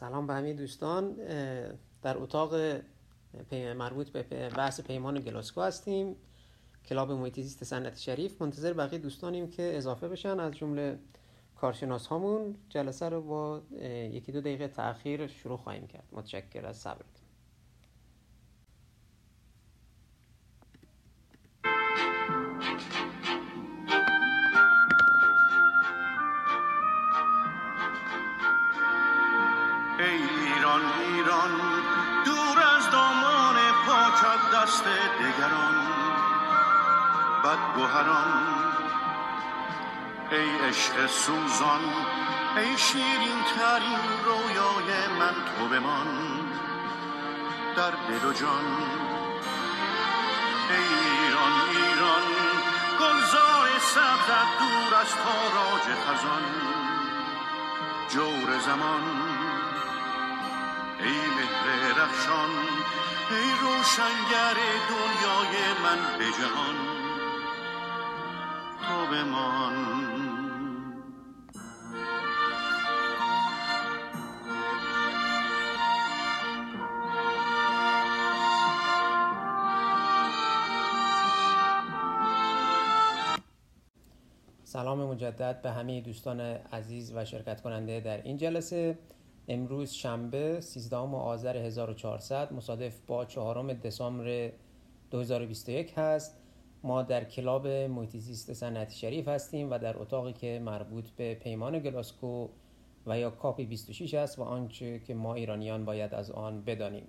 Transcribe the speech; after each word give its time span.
سلام 0.00 0.26
به 0.26 0.34
همه 0.34 0.52
دوستان. 0.52 1.12
در 2.02 2.18
اتاق 2.18 2.54
مربوط 3.52 4.08
به 4.08 4.48
بحث 4.48 4.80
پیمان 4.80 5.20
گلاسکو 5.20 5.62
هستیم. 5.62 6.16
کلاب 6.86 7.12
محیط 7.12 7.40
زیست 7.40 7.64
صنعت 7.64 7.98
شریف. 7.98 8.42
منتظر 8.42 8.72
بقیه 8.72 8.98
دوستانیم 8.98 9.50
که 9.50 9.76
اضافه 9.76 10.08
بشن 10.08 10.40
از 10.40 10.52
جمله 10.52 10.98
کارشناس 11.54 12.06
هامون 12.06 12.56
جلسه 12.68 13.08
رو 13.08 13.22
با 13.22 13.62
یکی 14.12 14.32
دو 14.32 14.40
دقیقه 14.40 14.68
تاخیر 14.68 15.26
شروع 15.26 15.58
خواهیم 15.58 15.86
کرد. 15.86 16.08
متشکر 16.12 16.66
از 16.66 16.76
صبرتون. 16.76 17.25
سوزان 41.06 41.80
ای 42.56 42.78
شیرین 42.78 43.42
ترین 43.56 44.04
رویای 44.24 45.06
من 45.18 45.34
تو 45.58 45.68
بمان. 45.68 46.06
در 47.76 47.90
دل 47.90 48.28
و 48.28 48.32
جان 48.32 48.66
ای 50.70 50.76
ایران 50.76 51.52
ایران 51.70 52.22
گلزار 53.00 53.68
سبزت 53.78 54.58
دور 54.58 54.94
از 55.00 55.14
تاراج 55.14 55.96
خزان. 56.06 56.42
جور 58.08 58.58
زمان 58.58 59.02
ای 61.00 61.20
مهر 61.36 62.02
رخشان 62.02 62.50
ای 63.30 63.50
روشنگر 63.60 64.56
دنیای 64.88 65.72
من 65.82 66.18
به 66.18 66.24
جهان. 66.24 66.95
مجدد 85.16 85.62
به 85.62 85.70
همه 85.70 86.00
دوستان 86.00 86.40
عزیز 86.40 87.12
و 87.14 87.24
شرکت 87.24 87.60
کننده 87.60 88.00
در 88.00 88.22
این 88.22 88.36
جلسه. 88.36 88.98
امروز 89.48 89.90
شنبه 89.90 90.60
13 90.60 90.96
آذر 90.96 91.56
1400 91.56 92.52
مصادف 92.52 92.98
با 93.06 93.24
4 93.24 93.72
دسامبر 93.72 94.50
2021 95.10 95.92
هست. 95.96 96.36
ما 96.82 97.02
در 97.02 97.24
کلاب 97.24 97.68
محیط 97.68 98.16
صنعتی 98.16 98.96
شریف 98.96 99.28
هستیم 99.28 99.70
و 99.70 99.78
در 99.78 99.98
اتاقی 99.98 100.32
که 100.32 100.60
مربوط 100.64 101.10
به 101.10 101.34
پیمان 101.34 101.78
گلاسکو 101.78 102.48
و 103.06 103.18
یا 103.18 103.30
کاپی 103.30 103.64
26 103.64 104.14
است 104.14 104.38
و 104.38 104.42
آنچه 104.42 104.98
که 104.98 105.14
ما 105.14 105.34
ایرانیان 105.34 105.84
باید 105.84 106.14
از 106.14 106.30
آن 106.30 106.62
بدانیم. 106.62 107.06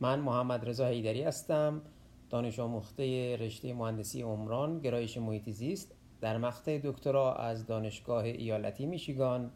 من 0.00 0.20
محمد 0.20 0.68
رضا 0.68 0.86
حیدری 0.86 1.22
هستم 1.22 1.82
دانش 2.30 2.58
آموخته 2.58 3.36
رشته 3.36 3.74
مهندسی 3.74 4.22
عمران 4.22 4.78
گرایش 4.78 5.18
محیط 5.18 5.50
زیست. 5.50 5.94
در 6.22 6.38
مقطع 6.38 6.78
دکترا 6.84 7.34
از 7.34 7.66
دانشگاه 7.66 8.24
ایالتی 8.24 8.86
میشیگان 8.86 9.50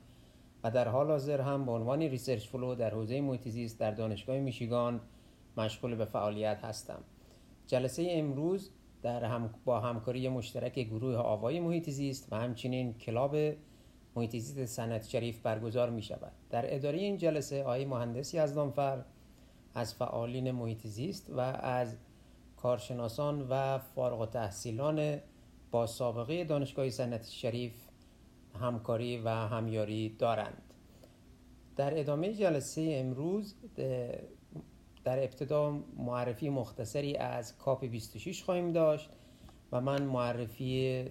و 0.65 0.71
در 0.71 0.89
حال 0.89 1.11
حاضر 1.11 1.41
هم 1.41 1.67
به 1.67 1.73
عنوان 1.73 2.03
research 2.03 2.49
fellow 2.49 2.75
در 2.75 2.91
حوزه 2.91 3.21
محیط 3.21 3.77
در 3.79 3.91
دانشگاه 3.91 4.39
میشیگان 4.39 5.01
مشغول 5.57 5.95
به 5.95 6.05
فعالیت 6.05 6.65
هستم. 6.65 6.99
جلسه 7.67 8.07
امروز 8.11 8.71
در 9.03 9.25
هم 9.25 9.55
با 9.65 9.81
همکاری 9.81 10.29
مشترک 10.29 10.79
گروه 10.79 11.17
آوای 11.17 11.61
محیط 11.61 11.91
و 12.31 12.37
همچنین 12.37 12.95
club 12.95 13.37
محیط 14.17 14.65
صنعت 14.65 15.09
شریف 15.09 15.41
برگزار 15.41 15.91
می 15.91 16.03
شود. 16.03 16.33
در 16.51 16.75
اداره 16.75 16.99
این 16.99 17.17
جلسه 17.17 17.63
آقای 17.63 17.85
مهندسی 17.85 18.39
از 18.39 18.55
دانفر 18.55 19.05
از 19.75 19.95
فعالین 19.95 20.51
محیط 20.51 20.87
و 21.29 21.41
از 21.41 21.97
کارشناسان 22.57 23.47
و 23.51 23.79
فارغ 23.79 24.31
تحصیلان 24.31 25.21
با 25.77 25.87
سابقه 25.87 26.45
دانشگاه 26.45 26.91
سنت 26.91 27.29
شریف 27.29 27.73
همکاری 28.61 29.19
و 29.19 29.29
همیاری 29.29 30.09
دارند. 30.09 30.63
در 31.77 32.01
ادامه 32.01 32.35
جلسه 32.35 32.89
امروز 32.93 33.55
در 35.05 35.19
ابتدا 35.19 35.79
معرفی 35.97 36.49
مختصری 36.49 37.17
از 37.17 37.59
کاپ 37.59 37.85
26 37.85 38.43
خواهیم 38.43 38.73
داشت 38.73 39.11
و 39.73 39.81
من 39.81 40.03
معرفی 40.03 41.05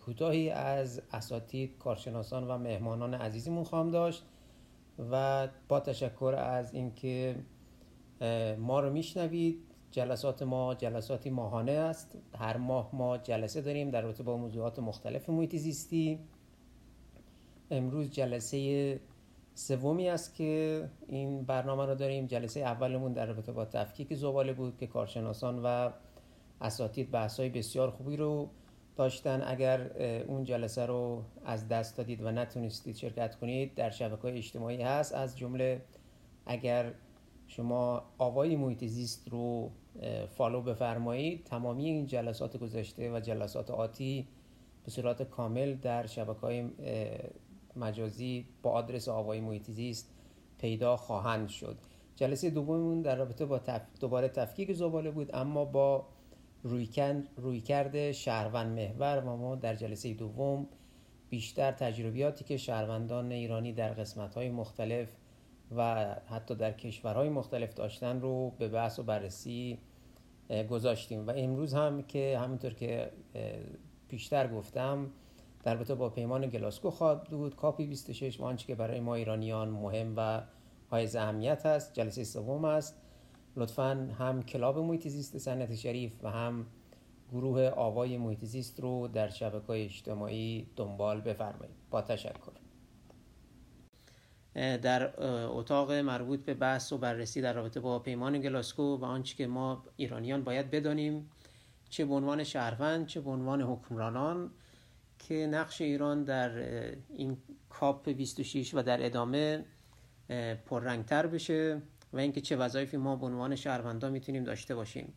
کوتاهی 0.00 0.50
از 0.50 1.02
اساتید 1.12 1.78
کارشناسان 1.78 2.48
و 2.48 2.58
مهمانان 2.58 3.14
عزیزمون 3.14 3.64
خواهم 3.64 3.90
داشت 3.90 4.24
و 5.10 5.48
با 5.68 5.80
تشکر 5.80 6.34
از 6.38 6.74
اینکه 6.74 7.36
ما 8.58 8.80
رو 8.80 8.92
میشنوید. 8.92 9.71
جلسات 9.92 10.42
ما 10.42 10.74
جلساتی 10.74 11.30
ماهانه 11.30 11.72
است. 11.72 12.18
هر 12.38 12.56
ماه 12.56 12.90
ما 12.92 13.18
جلسه 13.18 13.60
داریم 13.60 13.90
در 13.90 14.00
رابطه 14.02 14.22
با 14.22 14.36
موضوعات 14.36 14.78
مختلف 14.78 15.30
محیط 15.30 15.56
زیستی. 15.56 16.18
امروز 17.70 18.10
جلسه 18.10 19.00
سومی 19.54 20.08
است 20.08 20.34
که 20.34 20.84
این 21.06 21.42
برنامه 21.42 21.86
رو 21.86 21.94
داریم. 21.94 22.26
جلسه 22.26 22.60
اولمون 22.60 23.12
در 23.12 23.26
رابطه 23.26 23.52
با 23.52 23.64
تفکیک 23.64 24.14
زباله 24.14 24.52
بود 24.52 24.76
که 24.76 24.86
کارشناسان 24.86 25.60
و 25.64 25.90
اساتید 26.60 27.10
بحث‌های 27.10 27.48
بسیار 27.48 27.90
خوبی 27.90 28.16
رو 28.16 28.50
داشتن. 28.96 29.42
اگر 29.46 30.02
اون 30.22 30.44
جلسه 30.44 30.86
رو 30.86 31.22
از 31.44 31.68
دست 31.68 31.96
دادید 31.96 32.22
و 32.22 32.30
نتونستید 32.30 32.96
شرکت 32.96 33.36
کنید 33.36 33.74
در 33.74 33.90
شبکه 33.90 34.36
اجتماعی 34.36 34.82
هست. 34.82 35.14
از 35.14 35.38
جمله 35.38 35.82
اگر 36.46 36.92
شما 37.46 38.02
آوای 38.18 38.56
محیط 38.56 38.84
زیست 38.84 39.28
رو 39.28 39.70
فالو 40.36 40.62
بفرمایید. 40.62 41.44
تمامی 41.44 41.84
این 41.84 42.06
جلسات 42.06 42.56
گذشته 42.56 43.12
و 43.12 43.20
جلسات 43.20 43.70
آتی 43.70 44.28
به 44.84 44.90
صورت 44.90 45.22
کامل 45.22 45.74
در 45.74 46.06
شبکه 46.06 46.40
های 46.40 46.70
مجازی 47.76 48.46
با 48.62 48.70
آدرس 48.70 49.08
آوای 49.08 49.40
محیط 49.40 49.70
زیست 49.70 50.14
پیدا 50.58 50.96
خواهند 50.96 51.48
شد. 51.48 51.76
جلسه 52.16 52.50
دوممون 52.50 53.02
در 53.02 53.16
رابطه 53.16 53.46
با 53.46 53.58
تف... 53.58 53.82
دوباره 54.00 54.28
تفکیک 54.28 54.72
زباله 54.72 55.10
بود 55.10 55.30
اما 55.34 55.64
با 55.64 56.06
رویکرد 57.36 58.12
شهروند 58.12 58.78
محور 58.78 59.22
و 59.26 59.36
ما 59.36 59.56
در 59.56 59.74
جلسه 59.74 60.14
دوم 60.14 60.66
بیشتر 61.30 61.72
تجربیاتی 61.72 62.44
که 62.44 62.56
شهروندان 62.56 63.32
ایرانی 63.32 63.72
در 63.72 63.92
قسمت‌های 63.92 64.50
مختلف 64.50 65.16
و 65.76 66.14
حتی 66.28 66.54
در 66.54 66.72
کشورهای 66.72 67.28
مختلف 67.28 67.74
داشتن 67.74 68.20
رو 68.20 68.50
به 68.58 68.68
بحث 68.68 68.98
و 68.98 69.02
بررسی 69.02 69.78
گذاشتیم. 70.70 71.26
و 71.26 71.32
امروز 71.36 71.74
هم 71.74 72.02
که 72.02 72.38
همونطور 72.38 72.74
که 72.74 73.10
پیشتر 74.08 74.48
گفتم 74.48 75.10
در 75.62 75.74
رابطه 75.74 75.94
با 75.94 76.10
پیمان 76.10 76.46
گلاسکو 76.46 76.90
خواهد 76.90 77.24
بود. 77.24 77.56
کاپی 77.56 77.86
26 77.86 78.40
و 78.40 78.44
آنچه 78.44 78.66
که 78.66 78.74
برای 78.74 79.00
ما 79.00 79.14
ایرانیان 79.14 79.68
مهم 79.68 80.14
و 80.16 80.42
های 80.90 81.16
اهمیت 81.16 81.66
است 81.66 81.94
جلسه 81.94 82.24
سوم 82.24 82.64
است. 82.64 82.96
لطفا 83.56 84.14
هم 84.18 84.42
کلاب 84.42 84.78
محیط 84.78 85.08
صنعت 85.08 85.74
شریف 85.74 86.12
و 86.22 86.30
هم 86.30 86.66
گروه 87.32 87.68
آوای 87.68 88.18
محیط 88.18 88.44
زیست 88.44 88.80
رو 88.80 89.08
در 89.08 89.28
شبکه 89.28 89.70
اجتماعی 89.70 90.66
دنبال 90.76 91.20
بفرمایید. 91.20 91.74
با 91.90 92.02
تشکر. 92.02 92.61
در 94.54 95.20
اتاق 95.46 95.92
مربوط 95.92 96.44
به 96.44 96.54
بحث 96.54 96.92
و 96.92 96.98
بررسی 96.98 97.40
در 97.40 97.52
رابطه 97.52 97.80
با 97.80 97.98
پیمان 97.98 98.40
گلاسکو 98.40 98.96
و 98.96 99.04
آنچه 99.04 99.36
که 99.36 99.46
ما 99.46 99.84
ایرانیان 99.96 100.44
باید 100.44 100.70
بدانیم 100.70 101.30
چه 101.90 102.04
به 102.04 102.14
عنوان 102.14 102.44
شهروند 102.44 103.06
چه 103.06 103.20
به 103.20 103.30
عنوان 103.30 103.62
حکمرانان 103.62 104.50
که 105.18 105.46
نقش 105.46 105.80
ایران 105.80 106.24
در 106.24 106.58
این 107.08 107.36
COP 107.68 108.08
26 108.08 108.74
و 108.74 108.82
در 108.82 109.06
ادامه 109.06 109.64
پررنگتر 110.66 111.26
بشه 111.26 111.82
و 112.12 112.18
اینکه 112.18 112.40
چه 112.40 112.56
وظایفی 112.56 112.96
ما 112.96 113.16
به 113.16 113.26
عنوان 113.26 113.56
شهروندا 113.56 114.10
می‌تونیم 114.10 114.44
داشته 114.44 114.74
باشیم. 114.74 115.12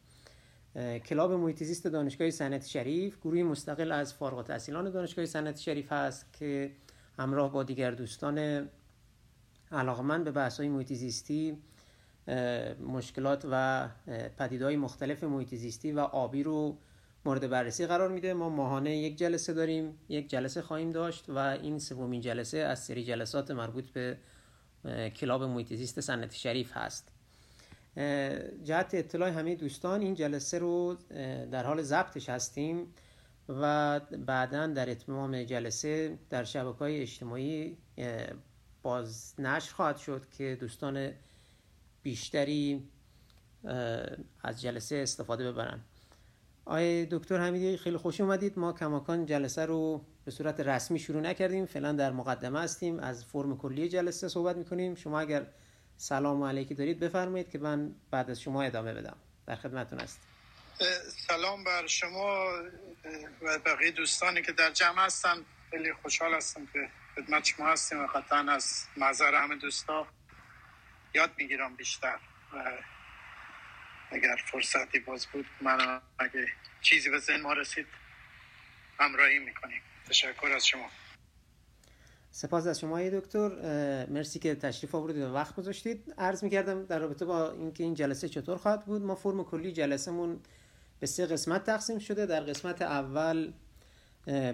club 1.06 1.32
محیط 1.32 1.88
دانشگاه 1.88 2.30
صنعت 2.30 2.66
شریف 2.66 3.20
گروهی 3.22 3.44
مستقل 3.44 3.92
از 3.92 4.14
فارغ 4.14 4.38
التحصیلان 4.38 4.90
دانشگاه 4.90 5.26
صنعت 5.26 5.58
شریف 5.58 5.92
هست 5.92 6.34
که 6.34 6.72
همراه 7.20 7.52
با 7.52 7.64
دیگر 7.64 7.92
دوستان 7.92 8.70
علاقمند 9.76 10.24
به 10.24 10.32
بحث 10.32 10.58
های 10.60 10.70
محیط 10.70 10.94
زیستی 10.94 11.58
مشکلات 12.88 13.48
و 13.52 13.88
پدیدهای 14.38 14.76
مختلف 14.76 15.24
محیط 15.24 15.56
زیستی 15.56 15.92
و 15.92 16.00
آبی 16.00 16.44
رو 16.44 16.78
مورد 17.26 17.50
بررسی 17.50 17.86
قرار 17.86 18.12
میده. 18.12 18.34
ما 18.34 18.50
ماهانه 18.50 18.98
یک 18.98 19.18
جلسه 19.18 19.54
داریم 19.54 20.00
یک 20.10 20.30
جلسه 20.30 20.62
خواهیم 20.62 20.92
داشت 20.92 21.30
و 21.30 21.38
این 21.38 21.80
سومین 21.80 22.22
جلسه 22.22 22.58
از 22.58 22.84
سری 22.84 23.04
جلسات 23.04 23.52
مربوط 23.52 23.90
به 23.90 24.18
کلاب 25.16 25.44
محیط 25.44 25.74
زیست 25.74 26.00
سنت 26.00 26.34
شریف 26.34 26.72
هست. 26.74 27.12
جهت 28.64 28.90
اطلاع 28.94 29.30
همه 29.30 29.56
دوستان 29.56 30.02
این 30.02 30.14
جلسه 30.14 30.60
رو 30.60 30.98
در 31.52 31.66
حال 31.66 31.82
ضبطش 31.82 32.30
هستیم 32.30 32.94
و 33.50 34.00
بعدا 34.00 34.68
در 34.68 34.90
اتمام 34.90 35.44
جلسه 35.44 36.20
در 36.30 36.44
شبکه 36.44 36.80
های 36.80 37.02
اجتماعی 37.02 37.78
باز 38.86 39.34
نشر 39.40 39.74
خواهد 39.74 39.98
شد 39.98 40.26
که 40.38 40.58
دوستان 40.60 41.12
بیشتری 42.04 42.90
از 44.44 44.62
جلسه 44.62 44.96
استفاده 44.96 45.52
ببرن. 45.52 45.80
آقای 46.66 47.06
دکتر 47.06 47.38
حمیدی 47.38 47.78
خیلی 47.78 47.98
خوش 47.98 48.22
اومدید. 48.22 48.60
ما 48.60 48.74
کماکان 48.74 49.26
جلسه 49.26 49.66
رو 49.66 50.06
به 50.26 50.32
صورت 50.32 50.60
رسمی 50.60 51.00
شروع 51.00 51.22
نکردیم. 51.22 51.66
فعلا 51.66 51.92
در 51.92 52.12
مقدمه 52.12 52.60
هستیم. 52.62 53.00
از 53.00 53.26
فرم 53.26 53.58
کلی 53.58 53.90
جلسه 53.90 54.28
صحبت 54.28 54.56
می‌کنیم. 54.56 54.96
شما 54.96 55.20
اگر 55.20 55.46
سلام 55.98 56.44
علیکی 56.44 56.74
دارید 56.74 57.00
بفرمایید 57.00 57.50
که 57.50 57.58
من 57.58 57.96
بعد 58.12 58.30
از 58.30 58.42
شما 58.42 58.64
ادامه 58.64 58.94
بدم. 58.94 59.18
در 59.48 59.56
خدمتون 59.56 60.00
هستیم 60.00 60.24
سلام 61.28 61.64
بر 61.64 61.88
شما 61.88 62.46
و 63.42 63.60
بقیه 63.66 63.92
دوستانی 63.92 64.42
که 64.42 64.52
در 64.52 64.72
جمع 64.72 65.06
هستن. 65.06 65.36
خیلی 65.70 65.94
خوشحال 65.94 66.34
هستم 66.34 66.66
که 66.74 66.90
خدمت 67.16 67.46
شما 67.46 67.68
هستیم 67.68 68.00
و 68.04 68.08
قطعا 68.08 68.52
از 68.52 68.86
معذر 68.98 69.36
همه 69.36 69.56
دوستا 69.56 70.08
یاد 71.14 71.32
می‌گیرم 71.38 71.76
بیشتر 71.76 72.20
و 72.54 72.72
اگر 74.12 74.36
فرصتی 74.52 75.00
باز 75.00 75.26
بود 75.26 75.46
من 75.62 76.02
اگه 76.20 76.48
چیزی 76.82 77.10
به 77.10 77.20
ذهن 77.20 77.42
ما 77.42 77.54
رسید 77.54 77.86
همراهی 79.00 79.40
می‌کنیم. 79.40 79.82
تشکر 80.10 80.48
از 80.56 80.68
شما. 80.68 80.90
سپاس 82.32 82.68
از 82.68 82.80
شما 82.80 83.10
دکتر. 83.10 83.50
مرسی 84.10 84.40
که 84.40 84.56
تشریف 84.56 84.96
آوردید 84.96 85.24
و 85.24 85.34
وقت 85.34 85.56
گذاشتید. 85.56 86.14
عرض 86.18 86.44
می‌کردم 86.44 86.86
در 86.86 87.00
رابطه 87.00 87.26
با 87.26 87.52
اینکه 87.52 87.84
این 87.84 87.94
جلسه 87.94 88.30
چطور 88.30 88.58
خواهد 88.58 88.86
بود 88.86 89.02
ما 89.02 89.16
فرم 89.16 89.44
کلی 89.44 89.72
جلسهمون 89.72 90.42
به 91.00 91.08
سه 91.08 91.26
قسمت 91.26 91.64
تقسیم 91.64 92.00
شده. 92.00 92.26
در 92.26 92.40
قسمت 92.40 92.82
اول 92.82 93.54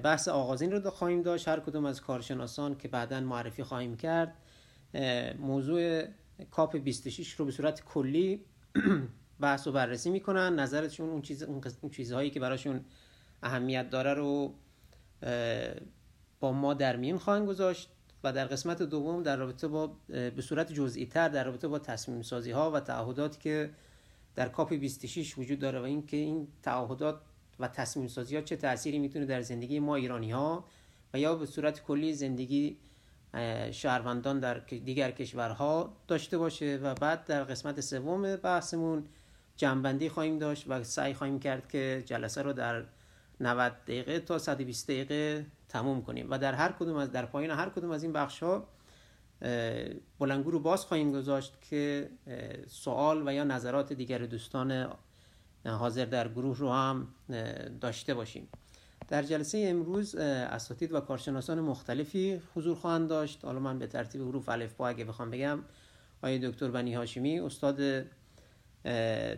بحث 0.04 0.28
آغازین 0.28 0.72
رو 0.72 0.90
خواهیم 0.90 1.22
داشت. 1.22 1.48
هر 1.48 1.60
کدوم 1.60 1.86
از 1.86 2.02
کارشناسان 2.02 2.78
که 2.78 2.88
بعدا 2.88 3.20
معرفی 3.20 3.64
خواهیم 3.64 3.98
کرد 3.98 4.34
موضوع 5.40 6.04
کاپ 6.52 6.78
26 6.78 7.32
رو 7.34 7.46
به 7.46 7.52
صورت 7.52 7.84
کلی 7.84 8.46
بحث 9.40 9.68
و 9.68 9.72
بررسی 9.72 10.10
می‌کنن. 10.10 10.60
نظرشون 10.60 11.10
اون, 11.10 11.22
چیز، 11.22 11.44
اون 11.44 11.92
چیزهایی 11.92 12.30
که 12.30 12.40
براشون 12.40 12.86
اهمیت 13.44 13.90
داره 13.90 14.14
رو 14.14 14.56
با 16.40 16.52
ما 16.52 16.74
در 16.74 16.96
میون 16.96 17.18
خواهند 17.18 17.48
گذاشت 17.48 17.90
و 18.24 18.34
در 18.34 18.46
قسمت 18.46 18.82
دوم 18.82 19.24
در 19.24 19.36
رابطه 19.38 19.68
با 19.68 19.88
به 20.08 20.42
صورت 20.42 20.74
جزئی 20.74 21.06
تر 21.06 21.30
در 21.30 21.44
رابطه 21.44 21.68
با 21.68 21.80
تصمیم 21.80 22.22
سازی 22.22 22.52
ها 22.52 22.72
و 22.72 22.80
تعهداتی 22.80 23.40
که 23.40 23.70
در 24.36 24.50
کاپ 24.50 24.74
26 24.74 25.38
وجود 25.38 25.60
داره 25.60 25.80
و 25.80 25.84
اینکه 25.84 26.18
این 26.18 26.48
تعهدات 26.64 27.22
و 27.62 27.68
تصمیم 27.68 28.08
سازی 28.08 28.36
ها 28.36 28.42
چه 28.42 28.56
تأثیری 28.56 29.00
می‌تونه 29.00 29.26
در 29.26 29.42
زندگی 29.42 29.80
ما 29.80 29.96
ایرانی 29.96 30.32
ها 30.32 30.66
و 31.14 31.20
یا 31.20 31.36
به 31.36 31.46
صورت 31.46 31.84
کلی 31.84 32.14
زندگی 32.14 32.78
شهروندان 33.72 34.40
در 34.40 34.54
دیگر 34.60 35.12
کشورها 35.12 35.94
داشته 36.08 36.38
باشه 36.38 36.80
و 36.84 36.94
بعد 36.94 37.26
در 37.26 37.44
قسمت 37.44 37.82
سوم 37.82 38.36
بحثمون 38.36 39.06
جنبندی 39.58 40.10
خواهیم 40.10 40.40
داشت 40.40 40.66
و 40.68 40.84
سعی 40.84 41.14
خواهیم 41.14 41.40
کرد 41.40 41.68
که 41.68 42.04
جلسه 42.06 42.42
رو 42.42 42.54
در 42.54 42.84
90 43.40 43.72
دقیقه 43.88 44.20
تا 44.20 44.38
120 44.38 44.92
دقیقه 44.92 45.46
تموم 45.70 46.02
کنیم 46.02 46.28
و 46.30 46.38
در 46.38 46.54
هر 46.54 46.72
کدوم 46.72 46.96
از 46.96 47.12
در 47.12 47.26
پایین 47.26 47.52
هر 47.52 47.70
کدوم 47.70 47.92
از 47.92 48.04
این 48.04 48.14
بخش 48.14 48.44
ها 48.44 48.68
بلنگو 50.20 50.52
رو 50.52 50.60
باز 50.60 50.86
خواهیم 50.86 51.12
گذاشت 51.12 51.54
که 51.62 52.10
سوال 52.68 53.28
و 53.28 53.34
یا 53.34 53.44
نظرات 53.44 53.94
دیگر 53.94 54.18
دوستان 54.18 54.90
حاضر 55.66 56.06
در 56.06 56.28
گروه 56.28 56.58
رو 56.58 56.72
هم 56.72 57.08
داشته 57.82 58.14
باشیم. 58.14 58.48
در 59.08 59.24
جلسه 59.24 59.66
امروز 59.68 60.16
اساتید 60.16 60.94
و 60.94 61.00
کارشناسان 61.00 61.60
مختلفی 61.60 62.42
حضور 62.56 62.76
خواهند 62.76 63.10
داشت. 63.10 63.46
حالا 63.46 63.60
من 63.60 63.80
به 63.80 63.88
ترتیب 63.88 64.22
حروف 64.22 64.50
الف 64.50 64.74
با 64.74 64.90
اگه 64.90 65.06
بخوام 65.06 65.32
بگم 65.32 65.60
آقای 66.18 66.40
دکتر 66.40 66.68
بنی 66.68 66.94
هاشمی 66.94 67.40
استاد 67.40 68.06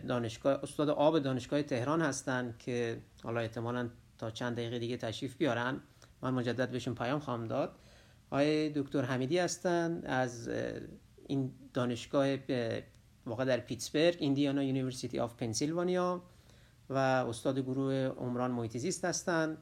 دانشگاه 0.08 0.60
استاد 0.62 0.88
آب 0.88 1.18
دانشگاه 1.18 1.62
تهران 1.62 2.02
هستند 2.02 2.58
که 2.58 2.98
حالا 3.22 3.40
احتمالا 3.40 3.88
تا 4.18 4.30
چند 4.30 4.56
دقیقه 4.56 4.78
دیگه 4.78 4.96
تشریف 4.96 5.36
بیارن. 5.36 5.80
من 6.22 6.34
مجدد 6.34 6.70
بهشون 6.70 6.94
پیام 6.94 7.20
خواهم 7.20 7.44
داد. 7.44 7.72
آقای 8.30 8.70
دکتر 8.70 9.02
حمیدی 9.02 9.38
هستند 9.38 10.06
از 10.06 10.50
این 11.26 11.52
دانشگاه 11.74 12.36
واقع 13.26 13.44
در 13.44 13.60
پیتسبرگ 13.60 14.16
Indiana 14.20 14.62
University 14.62 15.18
of 15.18 15.34
Pennsylvania 15.34 16.22
و 16.90 16.98
استاد 16.98 17.58
گروه 17.58 17.94
عمران 17.94 18.50
محیط 18.50 18.76
زیست 18.76 19.04
هستند 19.04 19.58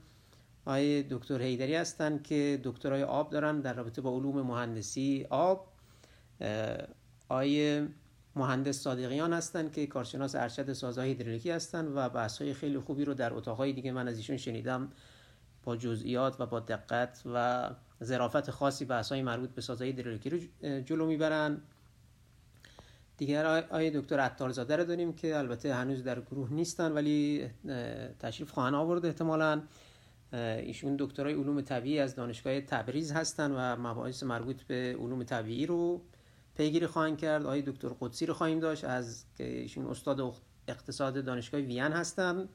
آقای 0.66 1.02
دکتر 1.02 1.42
حیدری 1.42 1.74
هستند 1.74 2.22
که 2.22 2.60
دکترای 2.64 3.02
آب 3.02 3.30
دارن 3.30 3.60
در 3.60 3.72
رابطه 3.72 4.00
با 4.00 4.10
علوم 4.10 4.42
مهندسی 4.42 5.26
آب. 5.30 5.72
آقای 7.28 7.86
مهندس 8.36 8.78
صادقیان 8.78 9.32
هستند 9.32 9.72
که 9.72 9.86
کارشناس 9.86 10.34
ارشد 10.34 10.72
سازهای 10.72 11.08
هیدرولیکی 11.08 11.50
هستند 11.50 11.92
و 11.96 12.08
بحث‌های 12.08 12.54
خیلی 12.54 12.78
خوبی 12.78 13.04
رو 13.04 13.14
در 13.14 13.34
اتاقهای 13.34 13.72
دیگه 13.72 13.92
من 13.92 14.08
از 14.08 14.16
ایشون 14.16 14.36
شنیدم 14.36 14.92
با 15.64 15.76
جزئیات 15.76 16.40
و 16.40 16.46
با 16.46 16.60
دقت 16.60 17.22
و 17.34 17.70
ظرافت 18.04 18.50
خاصی 18.50 18.84
بحث‌های 18.84 19.22
مربوط 19.22 19.50
به 19.50 19.60
سازهای 19.60 19.90
هیدرولیکی 19.90 20.30
رو 20.30 20.38
جلو 20.80 21.06
می‌برن. 21.06 21.60
دیگر 23.16 23.46
آیه 23.70 23.90
دکتر 23.90 24.20
عطارزاده 24.20 24.76
رو 24.76 24.84
داریم 24.84 25.12
که 25.12 25.38
البته 25.38 25.74
هنوز 25.74 26.04
در 26.04 26.20
گروه 26.20 26.52
نیستن 26.52 26.92
ولی 26.92 27.50
تشریف 28.20 28.50
خواهن 28.50 28.74
آورده 28.74 29.08
احتمالا. 29.08 29.62
ایشون 30.32 30.96
دکترای 30.98 31.34
علوم 31.34 31.60
طبیعی 31.60 31.98
از 31.98 32.14
دانشگاه 32.14 32.60
تبریز 32.60 33.12
هستن 33.12 33.52
و 33.52 33.76
مباحث 33.76 34.22
مربوط 34.22 34.62
به 34.62 34.96
علوم 35.00 35.22
طبیعی 35.22 35.66
رو 35.66 36.00
پیگیری 36.56 36.86
خواهند 36.86 37.18
کرد. 37.18 37.42
آقای 37.42 37.62
دکتر 37.62 37.88
قدسی 38.00 38.26
رو 38.26 38.34
خواهیم 38.34 38.60
داشت 38.60 38.84
از 38.84 39.24
که 39.38 39.44
ایشون 39.44 39.86
استاد 39.86 40.34
اقتصاد 40.68 41.24
دانشگاه 41.24 41.60
وین 41.60 41.82
هستن 41.82 42.48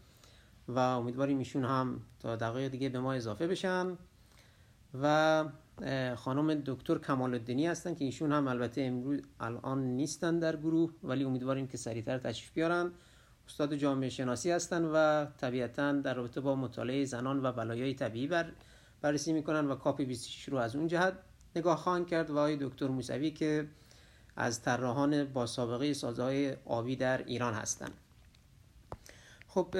و 0.67 0.79
امیدواریم 0.79 1.37
ایشون 1.37 1.65
هم 1.65 2.01
تا 2.19 2.35
دقایق 2.35 2.71
دیگه 2.71 2.89
به 2.89 2.99
ما 2.99 3.13
اضافه 3.13 3.47
بشن. 3.47 3.97
و 5.01 5.45
خانم 6.15 6.53
دکتر 6.65 6.97
کمال 6.97 7.33
الدینی 7.33 7.67
هستن 7.67 7.95
که 7.95 8.05
ایشون 8.05 8.31
هم 8.31 8.47
البته 8.47 8.81
امروز 8.81 9.21
الان 9.39 9.83
نیستن 9.83 10.39
در 10.39 10.55
گروه 10.55 10.93
ولی 11.03 11.23
امیدواریم 11.23 11.67
که 11.67 11.77
سریعتر 11.77 12.17
تشریف 12.17 12.53
بیارن. 12.53 12.91
استاد 13.47 13.75
جامعه 13.75 14.09
شناسی 14.09 14.51
هستن 14.51 14.85
و 14.85 15.25
طبیعتا 15.25 15.91
در 15.91 16.13
رابطه 16.13 16.41
با 16.41 16.55
مطالعه 16.55 17.05
زنان 17.05 17.45
و 17.45 17.51
بلایای 17.51 17.93
طبیعی 17.93 18.27
بر 18.27 18.51
بررسی 19.01 19.33
می‌کنن 19.33 19.67
و 19.67 19.75
کاپی 19.75 20.05
26 20.05 20.49
رو 20.49 20.57
از 20.57 20.75
اون 20.75 20.87
جهت 20.87 21.13
نگاه 21.55 21.77
خواهند 21.77 22.07
کرد 22.07 22.29
و 22.29 22.37
آقای 22.37 22.57
دکتر 22.61 22.87
موسوی 22.87 23.31
که 23.31 23.67
از 24.35 24.61
طراحان 24.61 25.23
با 25.23 25.45
سابقه 25.45 25.93
سازهای 25.93 26.55
آبی 26.65 26.95
در 26.95 27.23
ایران 27.23 27.53
هستند 27.53 27.93
خب 29.47 29.75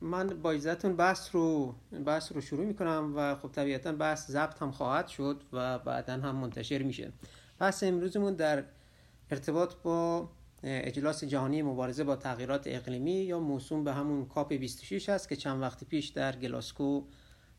من 0.00 0.26
با 0.26 0.50
اجازهتون 0.50 0.96
بحث 0.96 1.34
رو 1.34 1.74
بحث 2.06 2.32
رو 2.32 2.40
شروع 2.40 2.66
می‌کنم 2.66 3.12
و 3.16 3.34
خب 3.34 3.48
طبیعتا 3.52 3.92
بحث 3.92 4.30
ضبط 4.30 4.62
هم 4.62 4.70
خواهد 4.70 5.08
شد 5.08 5.42
و 5.52 5.78
بعدا 5.78 6.12
هم 6.12 6.36
منتشر 6.36 6.82
میشه. 6.82 7.12
بحث 7.58 7.82
امروزمون 7.82 8.34
در 8.34 8.64
ارتباط 9.30 9.74
با 9.82 10.30
اجلاس 10.62 11.24
جهانی 11.24 11.62
مبارزه 11.62 12.04
با 12.04 12.16
تغییرات 12.16 12.62
اقلیمی 12.66 13.12
یا 13.12 13.40
موسوم 13.40 13.84
به 13.84 13.92
همون 13.92 14.26
کاپ 14.26 14.52
26 14.52 15.08
هست 15.08 15.28
که 15.28 15.36
چند 15.36 15.62
وقت 15.62 15.84
پیش 15.84 16.08
در 16.08 16.36
گلاسکو 16.36 17.04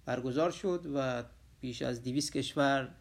برگزار 0.05 0.51
شد 0.51 0.85
و 0.95 1.23
بیش 1.59 1.81
از 1.81 2.03
200 2.03 2.33
کشور 2.33 2.95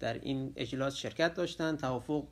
در 0.00 0.14
این 0.14 0.52
اجلاس 0.56 0.94
شرکت 0.96 1.34
داشتند 1.34 1.78
توافق 1.78 2.24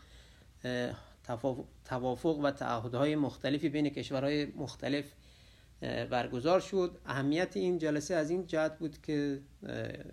توافق 1.84 2.38
و 2.38 2.50
تعهدهای 2.50 3.16
مختلفی 3.16 3.68
بین 3.68 3.88
کشورهای 3.88 4.46
مختلف 4.46 5.04
برگزار 5.80 6.60
شد. 6.60 6.98
اهمیت 7.06 7.56
این 7.56 7.78
جلسه 7.78 8.14
از 8.14 8.30
این 8.30 8.46
جهت 8.46 8.78
بود 8.78 9.02
که 9.02 9.40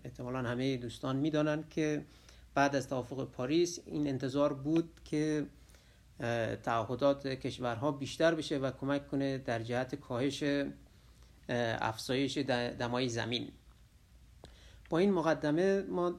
احتمالا 0.05 0.39
همه 0.39 0.77
دوستان 0.77 1.15
می‌دانند 1.15 1.69
که 1.69 2.05
بعد 2.53 2.75
از 2.75 2.89
توافق 2.89 3.31
پاریس 3.31 3.79
این 3.85 4.07
انتظار 4.07 4.53
بود 4.53 4.89
که 5.05 5.45
تعهدات 6.63 7.27
کشورها 7.27 7.91
بیشتر 7.91 8.35
بشه 8.35 8.57
و 8.57 8.71
کمک 8.71 9.07
کنه 9.07 9.37
در 9.37 9.61
جهت 9.61 9.95
کاهش 9.95 10.43
افزایش 11.49 12.37
دمای 12.79 13.09
زمین. 13.09 13.51
با 14.89 14.97
این 14.97 15.13
مقدمه 15.13 15.81
ما 15.81 16.15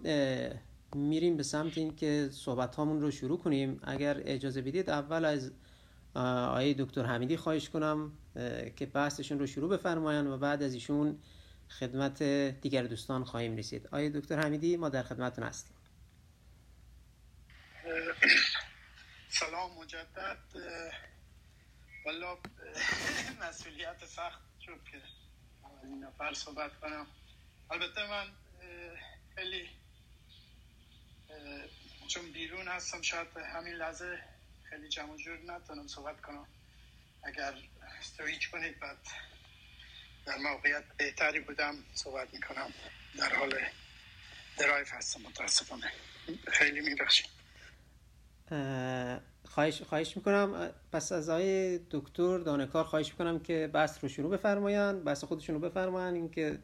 میریم 0.94 1.36
به 1.36 1.42
سمت 1.42 1.78
این 1.78 1.96
که 1.96 2.28
صحبت 2.32 2.76
هامون 2.76 3.00
رو 3.00 3.10
شروع 3.10 3.38
کنیم. 3.38 3.80
اگر 3.82 4.22
اجازه 4.24 4.62
بدید 4.62 4.90
اول 4.90 5.24
از 5.24 5.50
آقای 6.14 6.74
دکتر 6.74 7.02
حمیدی 7.02 7.36
خواهش 7.36 7.68
کنم. 7.68 8.12
که 8.76 8.86
بحثشون 8.86 9.38
رو 9.38 9.46
شروع 9.46 9.70
بفرمایند 9.70 10.26
و 10.26 10.38
بعد 10.38 10.62
از 10.62 10.74
ایشون 10.74 11.18
خدمت 11.68 12.22
دیگر 12.60 12.82
دوستان 12.82 13.24
خواهیم 13.24 13.56
رسید. 13.56 13.86
آقای 13.86 14.10
دکتر 14.10 14.40
حمیدی 14.40 14.76
ما 14.76 14.88
در 14.88 15.02
خدمتتون 15.02 15.44
هستیم. 15.44 15.76
سلام 19.28 19.78
مجدد. 19.78 20.38
والا 22.06 22.38
مسئولیت 23.48 24.06
سخت 24.06 24.40
شد 24.60 24.80
که 24.92 25.02
اولین 25.64 26.04
نفر 26.04 26.34
صحبت 26.34 26.80
کنم. 26.80 27.06
البته 27.70 28.10
من 28.10 28.26
خیلی 29.34 29.68
چون 32.08 32.32
بیرون 32.32 32.68
هستم 32.68 33.02
شاید 33.02 33.28
همین 33.36 33.74
لحظه 33.74 34.18
خیلی 34.70 34.88
جمع 34.88 35.16
جور 35.16 35.38
نتونم 35.38 35.86
صحبت 35.86 36.20
کنم. 36.20 36.46
اگر 37.22 37.54
سویچ 38.00 38.50
کنید 38.50 38.80
بعد 38.80 38.96
در 40.26 40.36
موقعیت 40.36 40.84
بهتری 40.98 41.40
بودم 41.40 41.74
صحبت 41.94 42.34
می‌کنم. 42.34 42.70
در 43.18 43.34
حال 43.34 43.54
درایف 44.58 44.92
هستم 44.92 45.20
متاسفانه. 45.22 45.92
خیلی 46.46 46.80
میبخشید. 46.80 47.26
خواهش, 49.44 49.82
خواهش 49.82 50.16
می‌کنم. 50.16 50.70
پس 50.92 51.12
از 51.12 51.28
آقای 51.28 51.80
دکتر 51.90 52.38
دانکار 52.38 52.84
خواهش 52.84 53.10
می‌کنم 53.10 53.38
که 53.38 53.70
بحث 53.72 53.98
رو 54.02 54.08
شروع 54.08 54.30
بفرمایند 54.30 55.04
بحث 55.04 55.24
خودشون 55.24 55.54
رو 55.54 55.60
بفرمایند 55.60 56.14
اینکه 56.14 56.58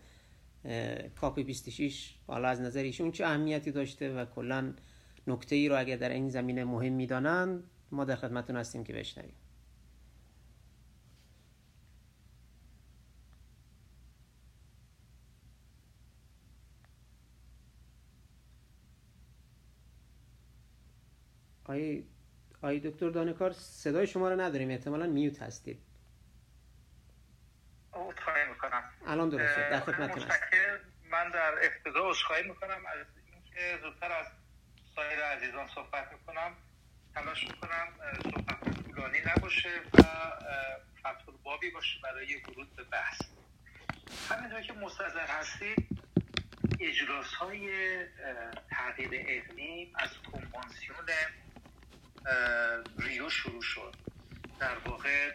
کاپ 1.20 1.40
26 1.40 2.14
حالا 2.26 2.48
از 2.48 2.60
نظر 2.60 2.82
ایشون 2.82 3.12
چه 3.12 3.26
اهمیتی 3.26 3.70
داشته 3.70 4.14
و 4.14 4.24
کلا 4.24 4.74
نکته 5.26 5.56
ای 5.56 5.68
رو 5.68 5.78
اگر 5.78 5.96
در 5.96 6.08
این 6.08 6.28
زمینه 6.30 6.64
مهم 6.64 6.92
می‌دانند 6.92 7.70
ما 7.90 8.04
در 8.04 8.16
خدمتتون 8.16 8.56
هستیم 8.56 8.84
که 8.84 8.92
بشنویم. 8.92 9.34
آی 21.72 22.04
آی 22.62 22.80
دکتر 22.80 23.10
دانکار 23.10 23.52
صدای 23.52 24.06
شما 24.06 24.28
رو 24.28 24.40
نداریم. 24.40 24.70
احتمالا 24.70 25.06
میوت 25.06 25.42
هستید. 25.42 25.82
عذرخواهی 27.92 28.48
می‌کنم. 28.48 28.84
الان 29.06 29.28
درست 29.28 29.56
در 29.56 29.80
خدمتتون 29.80 30.22
هستم. 30.22 30.46
من 31.10 31.30
در 31.30 31.52
ابتدا 31.62 32.10
عذرخواهی 32.10 32.42
می‌کنم. 32.48 32.86
از 32.86 33.06
اینکه 33.32 33.78
زودتر 33.82 34.12
از 34.12 34.26
سایر 34.94 35.20
عزیزان 35.20 35.68
صحبت 35.74 36.12
می‌کنم 36.12 36.56
تلاش 37.14 37.44
می‌کنم 37.44 37.88
صحبت 38.22 38.84
طولانی 38.84 39.18
نباشه 39.26 39.70
و 39.94 40.02
فتح 41.00 41.32
بابی 41.42 41.70
باشه 41.70 42.00
برای 42.02 42.36
ورود 42.36 42.76
به 42.76 42.84
بحث. 42.84 43.20
همینطور 44.30 44.60
که 44.60 44.72
مستظر 44.72 45.26
هستید 45.26 45.88
اجراس 46.80 47.34
های 47.34 47.70
تغییر 48.70 49.10
اقلیم 49.28 49.92
از 49.94 50.10
کنوانسیون 50.32 50.96
ریو 52.98 53.30
شروع 53.30 53.62
شد. 53.62 53.96
در 54.60 54.78
واقع 54.78 55.32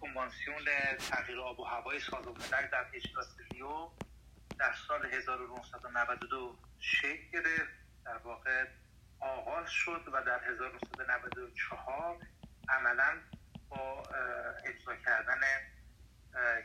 کنوانسیون 0.00 0.64
تغییر 1.10 1.40
آب 1.40 1.60
و 1.60 1.64
هوای 1.64 2.00
سازمان 2.00 2.34
در 2.50 2.86
اجلاس 2.94 3.26
ریو 3.52 3.90
در 4.58 4.74
سال 4.88 5.06
1992 5.06 6.56
شکل 6.80 7.30
گرفت. 7.32 7.72
در 8.04 8.16
واقع 8.16 8.66
آغاز 9.20 9.70
شد 9.70 10.08
و 10.12 10.22
در 10.22 10.40
1994 10.50 12.16
عملا 12.68 13.20
با 13.68 14.02
اجرا 14.64 14.96
کردن 14.96 15.40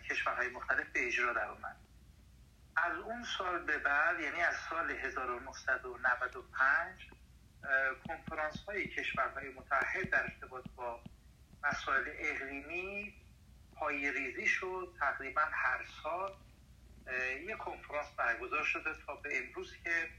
کشورهای 0.10 0.48
مختلف 0.48 0.88
به 0.94 1.08
اجرا 1.08 1.34
در 1.34 1.48
اومد. 1.48 1.76
از 2.76 2.98
اون 2.98 3.26
سال 3.38 3.64
به 3.64 3.78
بعد 3.78 4.20
یعنی 4.20 4.42
از 4.42 4.56
سال 4.70 4.92
1995 4.92 7.17
کنفرانس 8.08 8.64
های 8.68 8.88
کشورهای 8.88 9.50
متحد 9.50 10.10
در 10.10 10.24
ارتباط 10.24 10.64
با 10.76 11.00
مسائل 11.64 12.04
اقلیمی 12.20 13.14
پای 13.76 14.12
ریزی 14.12 14.48
شد. 14.48 14.96
تقریبا 15.00 15.42
هر 15.42 15.86
سال 16.04 16.34
یک 17.40 17.58
کنفرانس 17.58 18.08
برگزار 18.18 18.64
شده 18.64 18.90
تا 19.06 19.16
به 19.16 19.38
امروز 19.38 19.76
که 19.84 20.10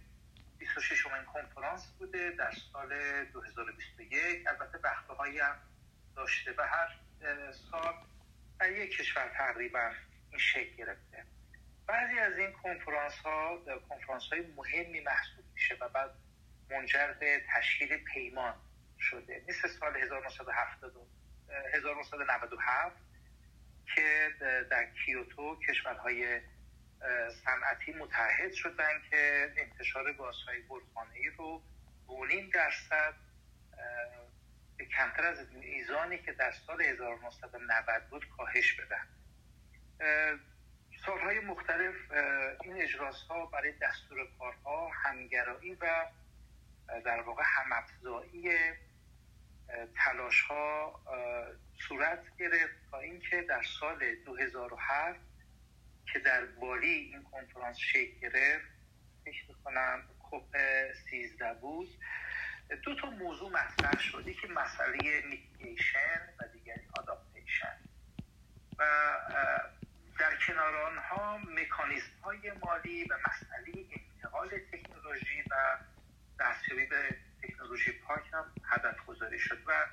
26 0.58 1.06
امین 1.06 1.24
کنفرانس 1.24 1.86
بوده 1.98 2.30
در 2.30 2.52
سال 2.72 2.88
2021 3.24 4.46
البته 4.46 4.78
وقتهایی 4.84 5.38
هم 5.38 5.56
داشته 6.16 6.54
و 6.58 6.62
هر 6.62 6.98
سال 7.70 7.94
در 8.60 8.72
یک 8.72 8.96
کشور 8.96 9.28
تقریبا 9.28 9.92
این 10.30 10.38
شکل 10.38 10.76
گرفته. 10.76 11.24
بعضی 11.86 12.18
از 12.18 12.38
این 12.38 12.52
کنفرانس 12.52 13.12
ها 13.12 13.58
کنفرانس 13.88 14.22
های 14.32 14.40
مهمی 14.56 15.00
محسوب 15.00 15.44
میشه 15.54 15.76
و 15.80 15.88
بعد 15.88 16.10
منجر 16.70 17.12
به 17.12 17.42
تشکیل 17.54 17.96
پیمان 17.96 18.54
شده. 18.98 19.44
مثل 19.48 19.68
سال 19.68 19.96
1997 19.96 22.96
که 23.94 24.30
در 24.70 24.86
کیوتو 25.04 25.58
کشورهای 25.68 26.40
صنعتی 27.44 27.92
متحد 27.92 28.52
شدن 28.52 29.02
که 29.10 29.52
انتشار 29.56 30.12
گازهای 30.12 30.62
گلخانه‌ای 30.68 31.28
رو 31.28 31.62
به 32.06 32.50
درصد 32.50 33.14
به 34.76 34.84
کمتر 34.84 35.26
از 35.26 35.52
میزانی 35.52 36.18
که 36.18 36.32
در 36.32 36.52
سال 36.66 36.82
1990 36.82 38.08
بود 38.10 38.26
کاهش 38.36 38.80
بدن. 38.80 39.08
سالهای 41.06 41.40
مختلف 41.40 41.94
این 42.62 42.82
اجراس 42.82 43.22
ها 43.22 43.46
برای 43.46 43.72
دستور 43.72 44.28
کارها 44.38 44.88
همگرایی 44.88 45.74
و 45.74 46.06
در 47.04 47.20
واقع 47.20 47.42
همافزایی 47.46 48.50
تلاش 49.96 50.40
ها 50.40 51.00
صورت 51.88 52.36
گرفت 52.38 52.90
تا 52.90 52.98
اینکه 52.98 53.42
در 53.48 53.62
سال 53.80 54.14
2007 54.14 55.20
که 56.12 56.18
در 56.18 56.44
بالی 56.44 56.88
این 56.88 57.22
کنفرانس 57.22 57.76
شکل 57.78 58.18
گرفت 58.20 58.68
فکر 59.24 59.44
می‌کنم 59.48 60.02
COP 60.30 60.56
13 61.10 61.54
بود 61.54 61.88
دو 62.82 62.94
تا 62.94 63.10
موضوع 63.10 63.50
مطرح 63.50 64.00
شده 64.00 64.34
که 64.34 64.48
مسئله 64.48 65.22
mitigation 65.26 66.20
و 66.40 66.48
دیگری 66.52 66.88
adaptation 66.98 67.78
و 68.78 68.84
در 70.18 70.36
کنار 70.46 70.76
آنها 70.76 71.38
مکانیزم 71.38 72.20
های 72.24 72.52
مالی 72.62 73.04
و 73.04 73.14
مسئله 73.28 73.86
انتقال 74.14 74.48
تکنولوژی 74.72 75.42
و 75.50 75.78
دستیابی 76.40 76.86
به 76.86 77.16
تکنولوژی 77.42 77.92
پاک 77.92 78.22
هم 78.32 78.44
هدف 78.64 79.06
گذاری 79.06 79.38
شد 79.38 79.58
و 79.66 79.86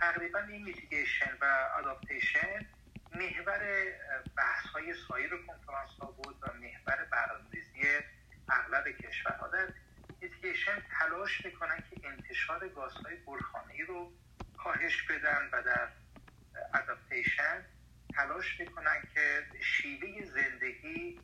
تقریبا 0.00 0.38
این 0.38 0.62
mitigation 0.62 1.36
و 1.40 1.44
adaptation 1.78 2.66
محور 3.14 3.84
بحث 4.36 4.66
های 4.66 4.94
سایر 5.08 5.30
کنفرانس 5.46 5.90
ها 6.00 6.06
بود 6.10 6.36
و 6.42 6.46
محور 6.52 7.08
برنامه‌ریزی 7.12 7.82
اغلب 8.48 8.88
کشورها. 8.88 9.48
در 9.48 9.68
میتیگیشن 10.20 10.82
تلاش 10.98 11.44
می‌کنن 11.44 11.82
که 11.90 12.08
انتشار 12.08 12.68
گازهای 12.68 13.16
گلخانه‌ای 13.26 13.82
رو 13.82 14.12
کاهش 14.58 15.02
بدن 15.02 15.48
و 15.52 15.62
در 15.62 15.88
اداپتیشن 16.74 17.64
تلاش 18.14 18.60
می‌کنن 18.60 19.02
که 19.14 19.46
شیوه 19.60 20.24
زندگی 20.24 21.20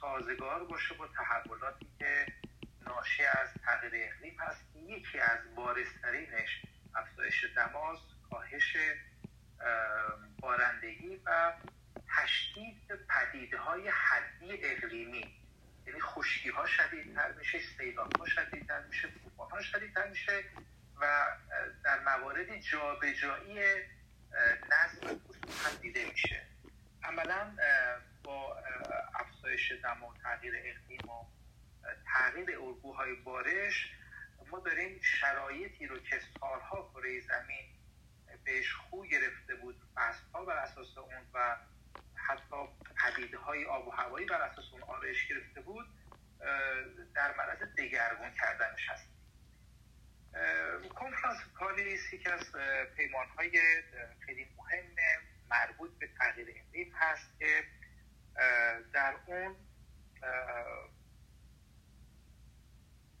سازگار 0.00 0.64
باشه 0.64 0.94
با 0.94 1.08
تحولاتی 1.08 1.86
که 1.98 2.26
ناشی 2.98 3.24
از 3.24 3.48
تغییر 3.64 3.92
اقلیم 3.94 4.36
هست. 4.40 4.76
یکی 4.76 5.20
از 5.20 5.38
بارسترینش 5.54 6.62
افزایش 6.94 7.44
دماز 7.56 7.98
کاهش 8.30 8.76
بارندگی 10.40 11.20
و 11.24 11.52
تشدید 12.16 13.06
پدیده 13.08 13.58
های 13.58 13.88
حدی 13.88 14.64
اقلیمی. 14.64 15.40
یعنی 15.86 16.00
خشکی 16.00 16.50
ها 16.50 16.66
شدیدتر 16.66 17.32
میشه 17.32 17.58
سیلاب 17.78 18.16
ها 18.16 18.26
شدیدتر 18.26 18.82
میشه 18.86 19.08
طوفان 19.08 19.50
ها 19.50 19.62
شدیدتر 19.62 20.08
میشه 20.08 20.44
و 21.00 21.26
در 21.84 22.00
موارد 22.00 22.56
جابجایی 22.56 23.60
نظم 24.70 25.08
هم 25.64 25.76
دیده 25.80 26.04
میشه. 26.10 26.42
عملا 27.02 27.56
با 28.24 28.56
افزایش 29.14 29.72
دم 29.72 30.04
و 30.04 30.14
تغییر 30.22 30.54
اقلیم 30.56 31.10
و 31.10 31.37
تغییر 32.06 32.58
الگوهای 32.58 33.14
بارش 33.14 33.92
ما 34.50 34.58
داریم 34.58 35.00
شرایطی 35.02 35.86
رو 35.86 35.98
که 35.98 36.20
سالها 36.40 36.90
کره 36.94 37.20
زمین 37.20 37.64
بهش 38.44 38.72
خو 38.72 39.04
گرفته 39.04 39.54
بود 39.54 39.76
ها 40.34 40.44
بر 40.44 40.56
اساس 40.56 40.98
اون 40.98 41.26
و 41.34 41.56
حتی 42.14 42.56
پدیده 42.96 43.38
های 43.38 43.64
آب 43.64 43.88
و 43.88 43.90
هوایی 43.90 44.26
بر 44.26 44.42
اساس 44.42 44.64
اون 44.72 44.82
آرایش 44.82 45.28
گرفته 45.28 45.60
بود 45.60 45.86
در 47.14 47.34
معرض 47.36 47.62
دگرگون 47.78 48.30
کردنش 48.30 48.88
هست. 48.88 49.08
کنفرانس 50.94 51.38
پاریس 51.58 52.12
یکی 52.12 52.30
از 52.30 52.52
پیمان 52.96 53.26
های 53.28 53.60
خیلی 54.26 54.48
مهم 54.56 54.84
مربوط 55.50 55.90
به 55.98 56.08
تغییر 56.18 56.48
اقلیم 56.50 56.92
هست 56.94 57.38
که 57.38 57.64
در 58.92 59.14
اون 59.26 59.56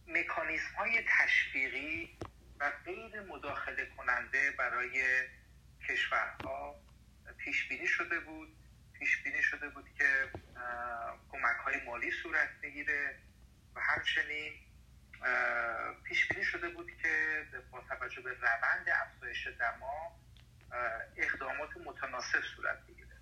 مکانیسم 0.08 0.74
های 0.78 1.04
تشویقی 1.08 2.18
و 2.60 2.72
غیر 2.84 3.20
مداخله 3.20 3.86
کننده 3.96 4.50
برای 4.50 5.02
کشورها 5.88 6.74
پیش 7.38 7.68
بینی 7.68 7.86
شده 7.86 8.20
بود. 8.20 8.48
پیش 8.98 9.22
بینی 9.22 9.42
شده 9.42 9.68
بود 9.68 9.84
که 9.98 10.30
کمک 11.32 11.56
های 11.64 11.84
مالی 11.84 12.10
صورت 12.10 12.48
بگیره 12.62 13.18
و 13.74 13.80
همچنین 13.80 14.52
پیش 16.04 16.28
بینی 16.28 16.44
شده 16.44 16.68
بود 16.68 16.90
که 17.02 17.44
با 17.70 17.80
توجه 17.80 18.20
به 18.20 18.30
روند 18.30 18.88
افزایش 18.88 19.46
دما 19.46 20.20
اقدامات 21.16 21.76
متناسب 21.76 22.40
صورت 22.56 22.86
بگیره. 22.86 23.16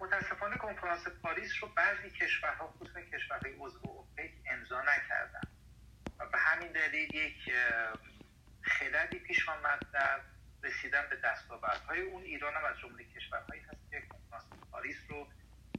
متاسفانه 0.00 0.56
کنفرانس 0.56 1.08
پاریس 1.22 1.50
رو 1.60 1.68
بعضی 1.68 2.10
کشورها 2.10 2.66
خصوصا 2.66 3.00
کشورهای 3.00 3.52
عضو 3.58 3.80
اوپک 3.82 4.30
امضا 4.46 4.82
نکردن. 4.82 5.40
و 6.18 6.26
به 6.26 6.38
همین 6.38 6.72
دلیل 6.72 7.14
یک 7.14 7.52
خللی 8.62 9.18
پیش 9.18 9.48
آمد 9.48 9.86
در 9.92 10.20
رسیدن 10.62 11.06
به 11.10 11.16
دستاوردهای 11.16 12.00
اون. 12.00 12.22
ایران 12.22 12.54
هم 12.54 12.64
از 12.64 12.78
جمله 12.78 13.04
کشورهایی 13.04 13.62
هست 13.62 13.90
که 13.90 14.00
کنفرانس 14.00 14.44
پاریس 14.72 14.96
رو 15.08 15.26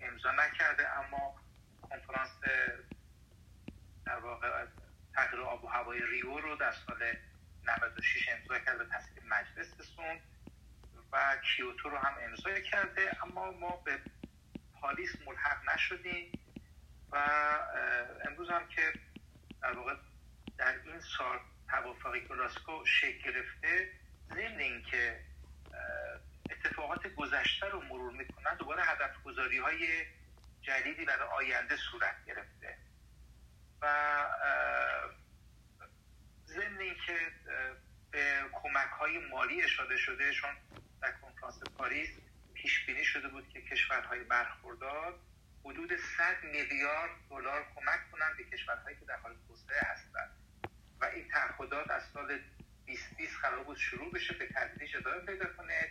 امضا 0.01 0.31
نکرده. 0.31 0.99
اما 0.99 1.35
کنفرانس 1.89 2.29
در 4.05 4.19
واقع 4.19 4.65
تغییر 5.15 5.41
آب 5.41 5.63
و 5.63 5.67
هوای 5.67 5.99
ریو 6.05 6.39
رو 6.39 6.55
در 6.55 6.71
سال 6.71 7.13
96 7.63 8.29
امضا 8.29 8.59
کرد 8.59 8.77
به 8.77 8.85
تصویب 8.85 9.23
مجلس 9.25 9.79
رسوند. 9.79 10.21
و 11.12 11.38
کیوتو 11.38 11.89
رو 11.89 11.98
هم 11.98 12.13
امضا 12.24 12.60
کرده 12.60 13.18
اما 13.24 13.51
ما 13.51 13.75
به 13.75 14.00
پاریس 14.82 15.10
ملحق 15.27 15.70
نشدیم 15.74 16.39
و 17.12 17.18
امروز 18.25 18.50
هم 18.50 18.68
که 18.68 18.94
در 19.62 19.72
واقع 19.72 19.96
در 20.58 20.75
این 20.86 21.00
سال 21.00 21.39
توافق 21.70 22.20
گلاسکو 22.20 22.86
شکل 22.86 23.32
گرفته 23.32 23.91
ضمن 24.30 24.60
اینکه 24.60 25.20
اتفاقات 26.50 27.08
گذشته 27.08 27.70
رو 27.70 27.82
مرور 27.82 28.12
می‌کنن 28.12 28.56
دوباره 28.56 28.84
هدف 28.84 29.24
گذاری 29.24 29.58
های 29.58 30.06
جدیدی 30.62 31.06
برای 31.06 31.30
آینده 31.30 31.75
صورت 31.75 32.25
گرفته. 32.25 32.77
و 33.82 34.25
ضمن 36.48 36.80
اینکه 36.80 37.18
به 38.12 38.44
کمک 38.53 38.89
های 39.00 39.18
مالی 39.18 39.63
اشاره 39.63 39.98
شده 39.98 40.32
چون 40.32 40.50
در 41.01 41.12
کنفرانس 41.12 41.60
پاریس 41.77 42.10
پیش 42.53 42.86
بینی 42.86 43.03
شده 43.03 43.27
بود 43.27 43.50
که 43.50 43.62
کشورهای 43.62 44.24
برخوردار 44.24 45.20
حدود 45.65 45.96
100 45.96 46.43
میلیارد 46.43 47.12
دلار 47.29 47.65
کمک 47.75 48.12
کنند 48.12 48.38
به 48.38 48.43
کشورهایی 48.43 48.98
که 48.98 49.05
در 49.05 49.17
حال 49.17 49.36
توسعه 49.48 49.81
هستند. 49.81 50.31
و 51.01 51.05
این 51.05 51.27
تعهدات 51.27 51.91
از 51.91 52.03
سال 52.13 52.39
2020 52.86 53.36
قرار 53.41 53.63
بود 53.63 53.77
شروع 53.77 54.12
بشه 54.12 54.34
به 54.34 54.48
تدریج 54.48 54.98
ادامه 54.98 55.20
پیدا 55.20 55.46
کنه 55.46 55.88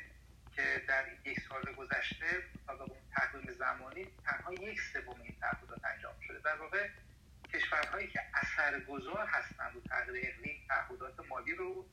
که 0.56 0.82
در 0.88 1.04
یک 1.24 1.40
سال 1.48 1.72
گذشته 1.74 2.42
تا 2.66 2.72
اون 2.72 3.00
تقویم 3.16 3.52
زمانی 3.52 4.06
تنها 4.24 4.54
یک 4.54 4.80
سوم 4.80 5.20
این 5.20 5.36
تعهدات 5.40 5.84
انجام 5.84 6.20
شده. 6.20 6.38
در 6.38 6.56
واقع 6.56 6.88
کشورهایی 7.54 8.08
که 8.08 8.20
اثرگذار 8.34 9.26
هستند 9.26 9.76
و 9.76 9.80
تغییر 9.80 10.34
اقلیم 10.34 10.64
تعهدات 10.68 11.28
مالی 11.28 11.54
رو 11.54 11.86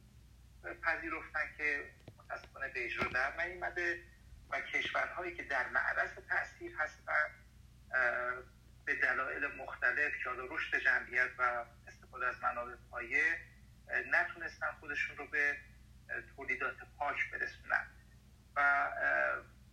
پذیرفتن 0.82 1.54
که 1.58 1.90
متاسفانه 2.28 2.68
به 2.68 2.86
اجرا 2.86 3.08
در 3.08 3.46
نیامده 3.46 4.04
و 4.50 4.62
کشورهایی 4.62 5.36
که 5.36 5.44
در 5.44 5.70
معرض 5.70 6.10
تاثیر 6.30 6.76
هستند 6.78 7.32
به 8.86 8.96
دلایل 8.96 9.48
مختلف 9.48 10.12
که 10.24 10.30
رشد 10.50 10.78
جمعیت 10.78 11.30
و 11.38 11.66
استفاده 11.88 12.28
از 12.28 12.36
منابع 12.42 12.76
پایه 12.92 13.38
نتونستن 14.12 14.72
خودشون 14.80 15.18
رو 15.18 15.28
به 15.28 15.58
تولیدات 16.36 16.76
پاک 16.98 17.32
برسونن. 17.32 17.88
و 18.56 18.90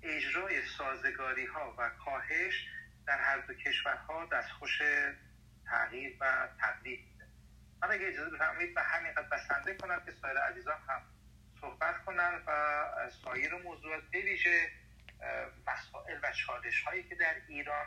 اجرای 0.03 0.67
سازگاری 0.67 1.47
ها 1.47 1.75
و 1.79 1.91
کاهش 2.05 2.69
در 3.07 3.19
هر 3.19 3.39
دو 3.39 3.55
کشورها 3.55 4.27
دستخوش 4.27 4.83
تغییر 5.67 6.17
و 6.21 6.49
تبدیل 6.61 7.05
من 7.83 7.91
اگه 7.91 8.09
اجازه 8.09 8.31
بفرمایید 8.31 8.75
به 8.75 8.83
همین 8.83 9.13
قد 9.13 9.29
بسنده 9.29 9.75
کنم 9.75 10.03
که 10.05 10.11
سایر 10.11 10.39
عزیزان 10.39 10.79
هم 10.89 11.03
صحبت 11.65 12.05
کنن 12.07 12.43
و 12.47 12.51
سایر 13.25 13.55
موضوعات 13.55 14.03
بویژه 14.13 14.69
مسائل 15.67 16.19
و 16.23 16.33
چالش 16.33 16.83
هایی 16.83 17.03
که 17.03 17.15
در 17.15 17.35
ایران 17.49 17.87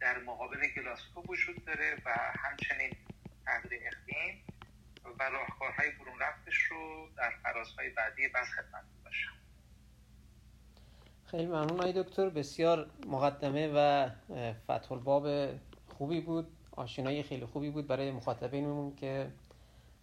در 0.00 0.18
مقابل 0.18 0.68
گلاسکو 0.76 1.22
وجود 1.28 1.64
داره 1.64 1.96
و 2.04 2.10
همچنین 2.38 2.96
تغییر 3.46 3.82
اقلیم 3.86 4.44
و 5.18 5.22
راهکارهای 5.22 5.90
برون 5.90 6.18
رفتش 6.20 6.56
رو 6.56 7.08
در 7.16 7.32
فرازهای 7.42 7.88
بعدی 7.90 8.28
بس 8.28 8.46
خدمت 8.56 8.84
باشم 9.04 9.32
خیلی 11.30 11.46
ممنون 11.46 11.80
آقای 11.80 12.02
دکتر. 12.02 12.28
بسیار 12.28 12.90
مقدمه 13.06 13.72
و 13.74 14.08
فتح 14.64 14.92
الباب 14.92 15.48
خوبی 15.88 16.20
بود. 16.20 16.48
آشنایی 16.72 17.22
خیلی 17.22 17.46
خوبی 17.46 17.70
بود 17.70 17.86
برای 17.86 18.10
مخاطبینمون 18.10 18.96
که 18.96 19.30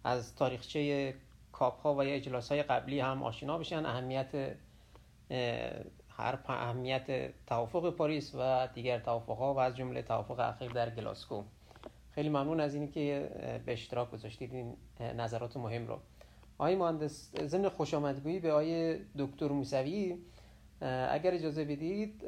از 0.04 0.36
تاریخچه 0.36 1.14
کاپ 1.58 1.80
ها 1.80 1.94
و 1.94 2.04
یا 2.04 2.14
اجلاس 2.14 2.52
های 2.52 2.62
قبلی 2.62 3.00
هم 3.00 3.22
آشنا 3.22 3.58
بشن. 3.58 3.86
اهمیت 3.86 4.56
هر 6.08 6.38
اهمیت 6.48 7.30
توافق 7.46 7.90
پاریس 7.90 8.34
و 8.34 8.68
دیگر 8.74 8.98
توافق 8.98 9.38
ها 9.38 9.54
و 9.54 9.58
از 9.58 9.76
جمله 9.76 10.02
توافق 10.02 10.40
اخیر 10.40 10.72
در 10.72 10.90
گلاسکو. 10.90 11.42
خیلی 12.10 12.28
ممنون 12.28 12.60
از 12.60 12.74
اینی 12.74 12.88
که 12.88 13.30
به 13.66 13.72
اشتراک 13.72 14.10
گذاشتید 14.10 14.54
این 14.54 14.76
نظرات 15.00 15.56
مهم 15.56 15.86
رو. 15.86 15.98
آقای 16.58 16.76
مهندس 16.76 17.30
ضمن 17.36 17.68
خوش 17.68 17.94
آمدگویی 17.94 18.40
به 18.40 18.52
آقای 18.52 18.98
دکتر 19.18 19.48
موسوی 19.48 20.16
اگر 21.10 21.34
اجازه 21.34 21.64
بدید 21.64 22.24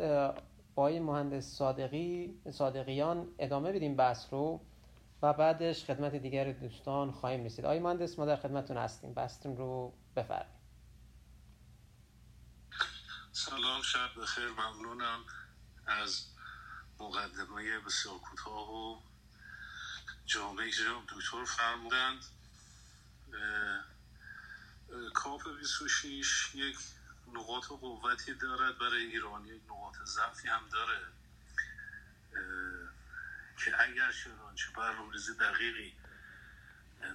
آقای 0.76 1.00
مهندس 1.00 1.44
صادقی 1.44 2.34
صادقیان 2.50 3.28
ادامه 3.38 3.72
بدیم 3.72 3.96
بحث 3.96 4.32
رو. 4.32 4.60
و 5.22 5.32
بعدش 5.32 5.84
خدمت 5.84 6.14
دیگر 6.14 6.52
دوستان 6.52 7.12
خواهیم 7.12 7.44
رسید. 7.44 7.64
آقای 7.64 7.78
مهندس 7.78 8.18
ما 8.18 8.26
در 8.26 8.36
خدمتتون 8.36 8.76
هستیم. 8.76 9.14
بحثتون 9.14 9.56
رو 9.56 9.94
بفرمایید. 10.16 10.58
سلام 13.32 13.82
شب 13.82 14.20
بخیر. 14.22 14.48
ممنونم 14.48 15.24
از 15.86 16.26
مقدمه 17.00 17.78
بسیار 17.86 18.18
کوتاه 18.18 18.74
و 18.74 19.00
جامعه 20.26 20.70
که 20.70 20.82
دکتر 21.16 21.44
فرمودند. 21.44 22.24
کاپ 25.14 25.42
26 25.60 26.54
یک 26.54 26.76
نقاط 27.34 27.64
قوتی 27.64 28.34
دارد. 28.34 28.78
برای 28.78 29.06
ایران 29.06 29.46
یک 29.46 29.62
نقاط 29.70 29.94
ضعفی 30.04 30.48
هم 30.48 30.68
داره. 30.72 31.17
که 33.64 33.82
اگر 33.82 34.12
چنانچه 34.12 34.70
برنامه‌ریزی 34.76 35.34
دقیقی 35.34 35.94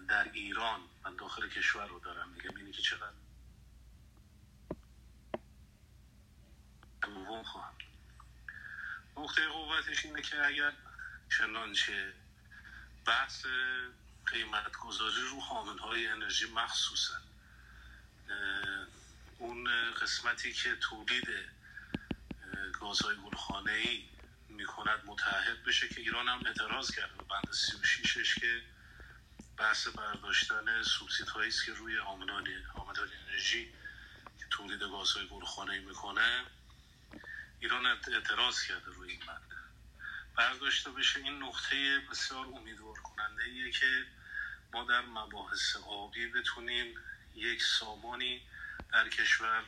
در 0.08 0.24
ایران 0.24 0.80
من 1.06 1.16
داخل 1.16 1.50
کشور 1.50 1.88
رو 1.88 2.00
دارم 2.00 2.30
میگم 2.30 2.56
اینی 2.56 2.72
که 2.72 2.82
چقدر 2.82 3.14
دوم 7.02 7.44
خواهم. 7.44 7.74
نقطه 9.18 9.48
قوتش 9.48 10.06
اینه 10.06 10.22
که 10.22 10.46
اگر 10.46 10.74
چنانچه 11.38 12.14
بحث 13.06 13.46
قیمت 14.26 14.72
گذاری 14.72 15.22
رو 15.32 15.40
حامل 15.42 15.78
های 15.78 16.08
انرژی 16.08 16.52
مخصوصا 16.52 17.18
اون 19.38 19.92
قسمتی 19.92 20.54
که 20.54 20.76
تولید 20.76 21.28
گازهای 22.80 23.16
گلخانه 23.16 23.72
ای 23.72 24.13
می‌کند 24.54 25.02
متحد 25.06 25.64
بشه 25.64 25.88
که 25.88 26.02
ایران 26.02 26.28
هم 26.28 26.42
اعتراض 26.46 26.92
کرده 26.92 27.14
به 27.18 27.24
بند 27.24 27.52
36 27.52 28.36
که 28.36 28.62
بحث 29.58 29.88
برداشتن 29.88 30.84
سوبسید 30.84 31.28
هایی 31.28 31.50
است 31.50 31.66
که 31.66 31.74
روی 31.74 31.98
حاملان 31.98 32.48
انرژی 33.28 33.74
که 34.40 34.46
تولید 34.50 34.80
گازهای 34.80 35.28
گلخانه 35.28 35.74
ای 35.74 35.80
می‌کنه. 35.80 36.44
ایران 37.60 37.86
اعتراض 37.86 38.64
کرده 38.64 38.86
روی 38.86 39.12
این 39.12 39.20
بند. 39.28 39.54
برداشته 40.36 40.92
بشه 40.92 41.20
این 41.20 41.44
نقطه 41.44 42.00
بسیار 42.00 42.46
امیدوار 42.46 43.00
کننده 43.00 43.44
ایه 43.44 43.72
که 43.72 44.06
ما 44.74 44.84
در 44.84 45.02
مباحث 45.02 45.76
آبی 45.76 46.28
بتونیم 46.28 46.96
یک 47.36 47.64
سامانی 47.64 48.42
در 48.92 49.10
کشور 49.10 49.64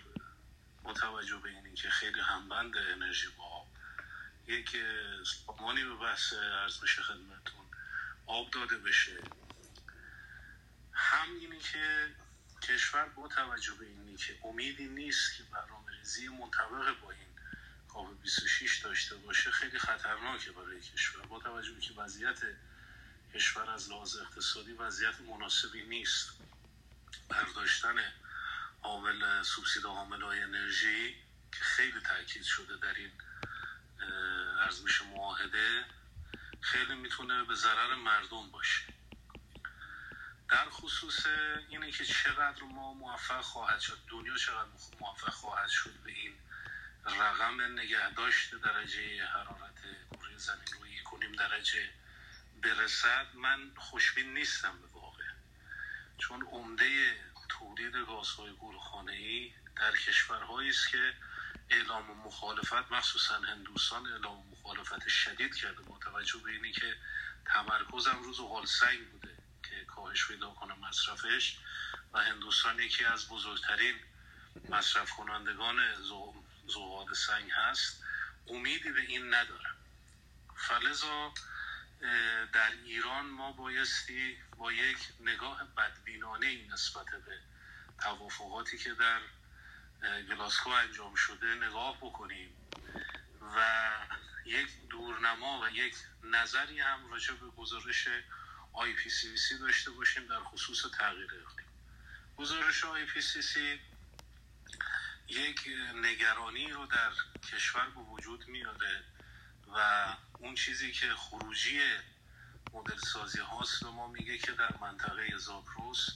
با 0.83 0.93
توجه 0.93 1.37
به 1.37 1.49
اینی 1.49 1.75
که 1.75 1.89
خیلی 1.89 2.19
همبند 2.19 2.77
انرژی 2.77 3.27
با 3.37 3.43
یک 4.47 4.77
سامانی 5.25 5.84
به 5.84 5.95
بحث 5.95 6.34
عرض 6.34 6.79
بشه 6.79 7.01
خدمتون. 7.01 7.65
آب 8.25 8.51
داده 8.51 8.77
بشه. 8.77 9.17
هم 10.93 11.36
اینی 11.39 11.60
که 11.60 12.15
کشور 12.62 13.05
با 13.05 13.27
توجه 13.27 13.73
به 13.73 13.86
اینی 13.86 14.17
که 14.17 14.39
امیدی 14.43 14.88
نیست 14.88 15.38
که 15.38 15.43
برنامه 15.43 15.91
ریزی 15.91 16.27
منطبق 16.27 16.99
با 17.01 17.12
این 17.12 17.27
کاپ 17.88 18.21
26 18.21 18.77
داشته 18.77 19.15
باشه 19.15 19.51
خیلی 19.51 19.79
خطرناکه 19.79 20.51
برای 20.51 20.81
کشور. 20.81 21.25
با 21.25 21.39
توجه 21.39 21.71
به 21.71 21.81
که 21.81 21.93
وضعیت 21.93 22.39
کشور 23.34 23.69
از 23.69 23.89
لحاظ 23.89 24.17
اقتصادی 24.17 24.73
وضعیت 24.73 25.21
مناسبی 25.21 25.84
نیست. 25.84 26.29
برداشتن 27.29 27.95
عامل 28.84 29.43
سوبسید 29.43 29.84
حامل 29.86 30.21
های 30.21 30.41
انرژی 30.41 31.15
که 31.51 31.63
خیلی 31.63 31.99
تاکید 31.99 32.43
شده 32.43 32.77
در 32.77 32.93
این 32.93 33.12
عرض 34.62 34.81
میشه 34.81 35.05
معاهده 35.05 35.86
خیلی 36.62 36.95
می‌تونه 36.95 37.43
به 37.43 37.55
ضرر 37.55 37.95
مردم 37.95 38.51
باشه. 38.51 38.84
در 40.49 40.69
خصوص 40.69 41.25
اینه 41.69 41.91
که 41.91 42.05
چقدر 42.05 42.63
ما 42.63 42.93
موفق 42.93 43.41
خواهد 43.41 43.79
شد. 43.79 43.99
دنیا 44.08 44.38
چقدر 44.38 44.69
موفق 44.99 45.29
خواهد 45.29 45.69
شد 45.69 45.93
به 46.03 46.12
این 46.12 46.34
رقم 47.05 47.62
نگهداشت 47.62 48.55
درجه 48.55 49.25
حرارت 49.25 49.79
کره 50.12 50.38
زمین 50.38 50.67
روی 50.79 50.99
کنیم 51.03 51.31
درجه 51.31 51.89
برسد. 52.62 53.27
من 53.34 53.71
خوشبین 53.77 54.34
نیستم 54.34 54.81
به 54.81 54.88
واقع. 54.88 55.23
چون 56.17 56.41
عمده 56.41 57.15
تولید 57.49 57.95
گازهای 57.95 58.53
گلخانه 58.60 59.12
ای 59.12 59.53
در 59.75 59.91
کشورهایی 59.91 60.69
است 60.69 60.89
که 60.89 61.13
اعلام 61.69 62.12
مخالفت 62.25 62.91
مخصوصا 62.91 63.39
هندوستان 63.39 64.08
اعلام 64.08 64.47
مخالفت 64.51 65.08
شدید 65.08 65.56
کرده 65.56 65.82
با 65.82 65.99
توجه 65.99 66.39
به 66.39 66.51
اینی 66.51 66.71
که 66.71 66.95
تمرکزم 67.45 68.23
روز 68.23 68.38
غال 68.41 68.65
سنگ 68.65 69.12
بوده 69.12 69.38
که 69.63 69.86
کاهش 69.86 70.28
پیدا 70.28 70.49
کنه 70.49 70.75
مصرفش 70.75 71.58
و 72.13 72.19
هندوستان 72.19 72.80
یکی 72.80 73.06
از 73.06 73.30
بزرگترین 73.30 73.95
مصرف 74.69 75.10
کنندگان 75.10 75.78
زغال 76.67 77.13
سنگ 77.13 77.51
هست. 77.51 78.04
امیدی 78.47 78.91
به 78.91 79.01
این 79.01 79.34
ندارم. 79.34 79.75
فلزا 80.58 81.34
در 82.54 82.71
ایران 82.71 83.25
ما 83.25 83.51
بایستی 83.51 84.38
با 84.58 84.71
یک 84.71 84.97
نگاه 85.19 85.63
بدبینانه 85.63 86.67
نسبت 86.73 87.06
به 87.06 87.39
توافقاتی 87.99 88.78
که 88.78 88.93
در 88.93 89.19
گلاسکو 90.29 90.69
انجام 90.69 91.15
شده 91.15 91.55
نگاه 91.55 91.97
بکنیم 91.97 92.49
و 93.55 93.89
یک 94.45 94.67
دورنما 94.89 95.61
و 95.61 95.69
یک 95.69 95.95
نظری 96.23 96.79
هم 96.79 97.11
راجع 97.11 97.33
به 97.33 97.47
گزارش 97.47 98.07
IPCC 98.73 99.59
داشته 99.59 99.91
باشیم 99.91 100.27
در 100.27 100.39
خصوص 100.39 100.85
تغییر 100.97 101.25
اقلیم. 101.25 101.67
گزارش 102.37 102.83
IPCC 102.83 103.57
یک 105.27 105.69
نگرانی 105.95 106.71
رو 106.71 106.85
در 106.85 107.11
کشور 107.51 107.89
به 107.89 108.01
وجود 108.01 108.47
میاره 108.47 109.03
و 109.67 110.05
اون 110.39 110.55
چیزی 110.55 110.91
که 110.91 111.13
خروجی 111.15 111.81
مدل 112.73 112.97
سازی 112.97 113.39
هاست 113.39 113.83
به 113.83 113.89
ما 113.89 114.07
میگه 114.07 114.37
که 114.37 114.51
در 114.51 114.77
منطقه 114.81 115.37
زاگروس 115.37 116.09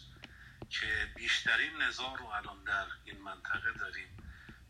که 0.69 1.11
بیشترین 1.15 1.81
نزار 1.81 2.17
رو 2.17 2.25
الان 2.25 2.63
در 2.63 2.85
این 3.05 3.21
منطقه 3.21 3.73
داریم 3.79 4.17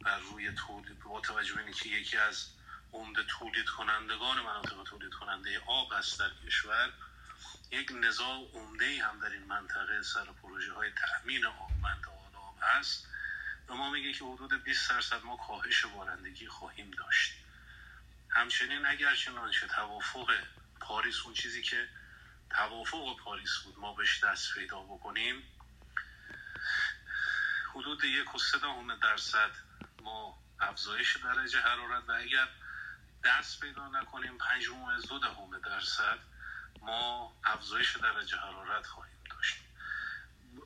بر 0.02 0.20
روی 0.20 0.52
تولید 0.52 1.00
با 1.00 1.22
توجه 1.22 1.54
به 1.54 1.72
که 1.74 1.90
یکی 1.90 2.18
از 2.18 2.46
عمده 2.94 3.24
تولید 3.24 3.66
کنندگان 3.66 4.42
مناطق 4.42 4.84
تولید 4.84 5.14
کننده 5.14 5.60
آب 5.68 5.94
هست 5.94 6.20
در 6.20 6.30
کشور 6.46 6.94
یک 7.72 7.92
نزاع 7.92 8.52
عمده 8.54 9.04
هم 9.04 9.20
در 9.20 9.30
این 9.30 9.44
منطقه 9.44 10.02
سر 10.04 10.26
پروژه 10.26 10.74
های 10.74 10.92
تأمین 10.92 11.46
آب 11.46 11.72
منطقه 11.82 12.38
آب 12.38 12.58
هست 12.62 13.08
و 13.68 13.74
ما 13.74 13.90
میگه 13.90 14.14
که 14.14 14.26
حدود 14.26 14.64
20 14.64 14.90
درصد 14.90 15.24
ما 15.24 15.38
کاهش 15.38 15.86
بارندگی 15.86 16.48
خواهیم 16.48 16.92
داشت. 16.92 17.34
همچنین 18.30 18.86
اگر 18.86 19.16
چنانچه 19.16 19.68
توافق 19.68 20.34
پاریس 20.80 21.26
اون 21.26 21.34
چیزی 21.34 21.62
که 21.62 21.90
توافق 22.50 23.18
پاریس 23.20 23.58
بود 23.64 23.80
ما 23.80 23.94
بهش 23.94 24.24
دست 24.24 24.54
پیدا 24.54 24.80
بکنیم 24.80 25.44
حدود 27.80 28.04
یک 28.04 28.36
و 28.36 28.38
سه 28.38 28.58
درصد 29.02 29.52
ما 30.02 30.38
افزایش 30.60 31.18
درجه 31.18 31.60
حرارت 31.60 32.10
و 32.10 32.12
اگر 32.12 32.48
دست 33.24 33.60
پیدا 33.60 33.88
نکنیم 33.88 34.38
پنج 34.38 34.66
دو 35.10 35.20
دهم 35.20 35.60
درصد 35.60 36.20
ما 36.82 37.34
افزایش 37.44 37.96
درجه 37.96 38.38
حرارت 38.38 38.86
خواهیم 38.86 39.18
داشت. 39.30 39.56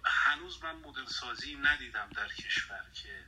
هنوز 0.05 0.63
من 0.63 0.75
مدل 0.75 1.05
سازی 1.05 1.55
ندیدم 1.55 2.09
در 2.09 2.27
کشور 2.27 2.85
که 2.93 3.25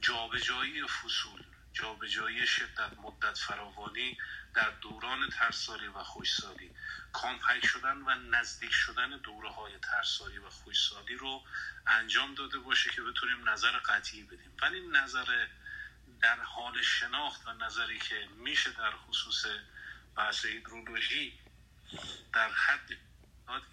جابجایی 0.00 0.86
فصول 0.86 1.42
جابجایی 1.72 2.46
شدت 2.46 2.98
مدت 3.02 3.38
فراوانی 3.38 4.18
در 4.54 4.70
دوران 4.70 5.28
ترسالی 5.28 5.86
و 5.86 6.02
خوشسالی. 6.02 6.70
کامپک 7.12 7.66
شدن 7.66 7.96
و 7.96 8.14
نزدیک 8.14 8.72
شدن 8.72 9.18
دوره 9.18 9.50
های 9.50 9.78
ترسالی 9.78 10.38
و 10.38 10.50
خوشسالی 10.50 11.14
رو 11.14 11.42
انجام 11.86 12.34
داده 12.34 12.58
باشه 12.58 12.90
که 12.90 13.02
بتونیم 13.02 13.48
نظر 13.48 13.72
قطعی 13.78 14.22
بدیم. 14.22 14.56
ولی 14.62 14.88
نظر 14.88 15.46
در 16.20 16.40
حال 16.40 16.82
شناخت 16.82 17.46
و 17.46 17.52
نظری 17.52 17.98
که 17.98 18.28
میشه 18.36 18.70
در 18.70 18.90
خصوص 18.90 19.46
بحث 20.16 20.44
هیدرولوژی 20.44 21.38
در 22.32 22.52
حد 22.52 22.96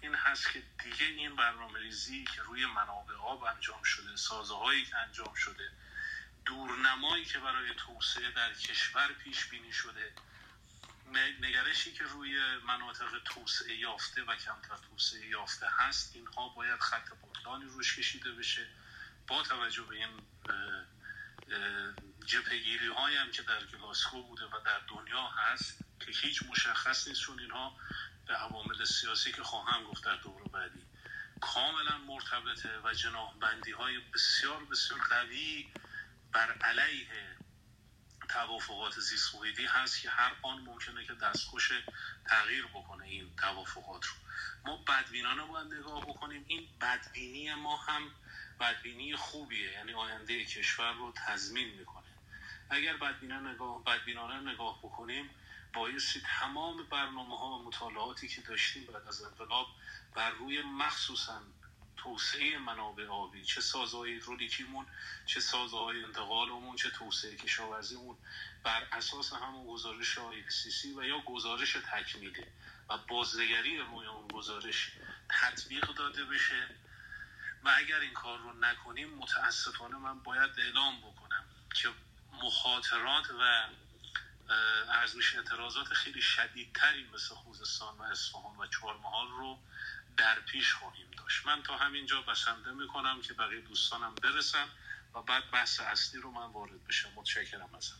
این 0.00 0.14
هست 0.14 0.52
که 0.52 0.62
دیگه 0.84 1.06
این 1.06 1.36
برنامه 1.36 1.78
ریزی 1.78 2.24
که 2.24 2.42
روی 2.42 2.66
منابع 2.66 3.14
آب 3.14 3.44
انجام 3.44 3.82
شده 3.82 4.16
سازه 4.16 4.54
هایی 4.54 4.84
که 4.84 4.96
انجام 4.96 5.34
شده 5.34 5.72
دورنمایی 6.46 7.24
که 7.24 7.38
برای 7.38 7.74
توسعه 7.74 8.30
در 8.30 8.54
کشور 8.54 9.12
پیش 9.12 9.44
بینی 9.44 9.72
شده 9.72 10.12
نگرشی 11.40 11.92
که 11.92 12.04
روی 12.04 12.56
مناطق 12.56 13.18
توسعه 13.24 13.76
یافته 13.76 14.22
و 14.22 14.36
کمتر 14.36 14.76
توسعه 14.90 15.26
یافته 15.26 15.66
هست 15.70 16.16
اینها 16.16 16.48
باید 16.48 16.80
خط 16.80 17.08
بطلانی 17.22 17.64
روش 17.64 17.98
کشیده 17.98 18.32
بشه. 18.32 18.68
با 19.26 19.42
توجه 19.42 19.82
به 19.82 19.96
این 19.96 20.10
جپگیری 22.26 22.88
هایی 22.88 23.16
هم 23.16 23.30
که 23.30 23.42
در 23.42 23.64
گلاسکو 23.64 24.22
بوده 24.22 24.44
و 24.44 24.60
در 24.64 24.80
دنیا 24.88 25.26
هست 25.26 25.78
که 26.00 26.12
هیچ 26.12 26.42
مشخص 26.42 27.08
نیست 27.08 27.20
چون 27.20 27.40
اینها 27.40 27.76
به 28.26 28.34
عوامل 28.34 28.84
سیاسی 28.84 29.32
که 29.32 29.42
خواهم 29.42 29.84
گفت 29.84 30.04
در 30.04 30.16
دور 30.16 30.48
بعدی 30.48 30.86
کاملا 31.40 31.98
مرتبطه 31.98 32.80
و 32.84 32.94
جناح 32.94 33.34
بندی 33.40 33.72
های 33.72 33.98
بسیار 33.98 34.64
بسیار 34.64 35.00
قوی 35.00 35.68
بر 36.36 36.52
علیه 36.52 37.08
توافقات 38.28 39.00
زیست 39.00 39.34
هست 39.68 40.02
که 40.02 40.10
هر 40.10 40.32
آن 40.42 40.60
ممکنه 40.60 41.04
که 41.04 41.14
دستخوش 41.14 41.72
تغییر 42.26 42.66
بکنه 42.66 43.04
این 43.04 43.36
توافقات 43.36 44.04
رو. 44.04 44.14
ما 44.64 44.76
بدبینانه 44.76 45.42
باید 45.42 45.74
نگاه 45.74 46.06
بکنیم. 46.06 46.44
این 46.48 46.68
بدبینی 46.80 47.54
ما 47.54 47.76
هم 47.76 48.10
بدبینی 48.60 49.16
خوبیه. 49.16 49.72
یعنی 49.72 49.92
آینده 49.92 50.44
کشور 50.44 50.92
رو 50.92 51.12
تضمین 51.26 51.68
می‌کنه. 51.68 52.06
اگر 52.70 52.96
بدبینانه 52.96 53.52
نگاه, 53.52 53.84
بدبینانه 53.84 54.52
نگاه 54.52 54.78
بکنیم 54.78 55.30
بایستی 55.74 56.22
تمام 56.40 56.82
برنامه 56.82 57.38
ها 57.38 57.58
و 57.58 57.64
مطالعاتی 57.64 58.28
که 58.28 58.40
داشتیم 58.40 58.84
بعد 58.84 59.08
از 59.08 59.22
انقلاب 59.22 59.66
بر 60.14 60.30
روی 60.30 60.62
مخصوصا 60.62 61.42
توسعه 61.96 62.58
منابع 62.58 63.06
آبی 63.06 63.44
چه 63.44 63.60
سازهای 63.60 64.18
رولیکیمون 64.18 64.86
چه 65.26 65.40
سازهای 65.40 66.04
انتقالمون 66.04 66.76
چه 66.76 66.90
توسعه 66.90 67.36
کشاورزیمون 67.36 68.16
بر 68.62 68.82
اساس 68.92 69.32
همون 69.32 69.66
گزارش 69.66 70.18
سی 70.48 70.92
و 70.92 71.04
یا 71.04 71.18
گزارش 71.20 71.72
تکمیله 71.72 72.52
و 72.90 72.98
بازنگری 72.98 73.78
روی 73.78 74.06
اون 74.06 74.28
گزارش 74.28 74.92
تطبیق 75.30 75.94
داده 75.94 76.24
بشه. 76.24 76.68
و 77.64 77.70
اگر 77.76 78.00
این 78.00 78.12
کار 78.12 78.38
رو 78.38 78.52
نکنیم 78.52 79.08
متاسفانه 79.08 79.96
من 79.96 80.18
باید 80.18 80.50
اعلام 80.58 81.00
بکنم 81.00 81.44
که 81.74 81.88
مخاطرات 82.42 83.30
و 83.30 83.68
میشه 85.16 85.38
اعتراضات 85.38 85.86
خیلی 85.86 86.22
شدیدتری 86.22 87.08
مثل 87.14 87.34
خوزستان 87.34 87.98
و 87.98 88.02
اصفهان 88.02 88.56
و 88.56 88.66
چهارمحال 88.66 89.28
رو 89.28 89.58
در 90.18 90.34
پیش 90.52 90.72
خواهیم 90.72 91.06
داشت. 91.18 91.46
من 91.46 91.62
تا 91.62 91.76
همینجا 91.76 92.16
بسنده 92.22 92.72
می‌کنم 92.72 93.20
که 93.22 93.34
بقیه 93.34 93.60
دوستانم 93.60 94.14
برسم 94.22 94.68
و 95.14 95.22
بعد 95.22 95.42
بحث 95.52 95.80
اصلی 95.80 96.20
رو 96.20 96.30
من 96.30 96.52
وارد 96.52 96.84
بشم. 96.88 97.08
متشکرم 97.16 97.74
از 97.76 97.92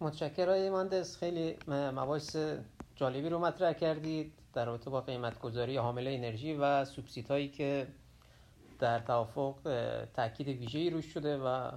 متشکرم 0.00 0.52
ایماندس. 0.52 1.18
خیلی 1.18 1.56
مباحث 1.68 2.36
جالبی 2.96 3.28
رو 3.28 3.38
مطرح 3.38 3.72
کردید 3.72 4.32
در 4.54 4.64
رابطه 4.64 4.90
با 4.90 5.00
قیمت 5.00 5.38
گذاری 5.38 5.76
حامل 5.76 6.06
انرژی 6.06 6.54
و 6.54 6.84
سوبسیت 6.84 7.30
هایی 7.30 7.48
که 7.48 7.86
در 8.78 8.98
توافق 8.98 9.58
تاکید 10.16 10.48
ویژه‌ای 10.48 10.90
روش 10.90 11.04
شده 11.04 11.36
و 11.36 11.70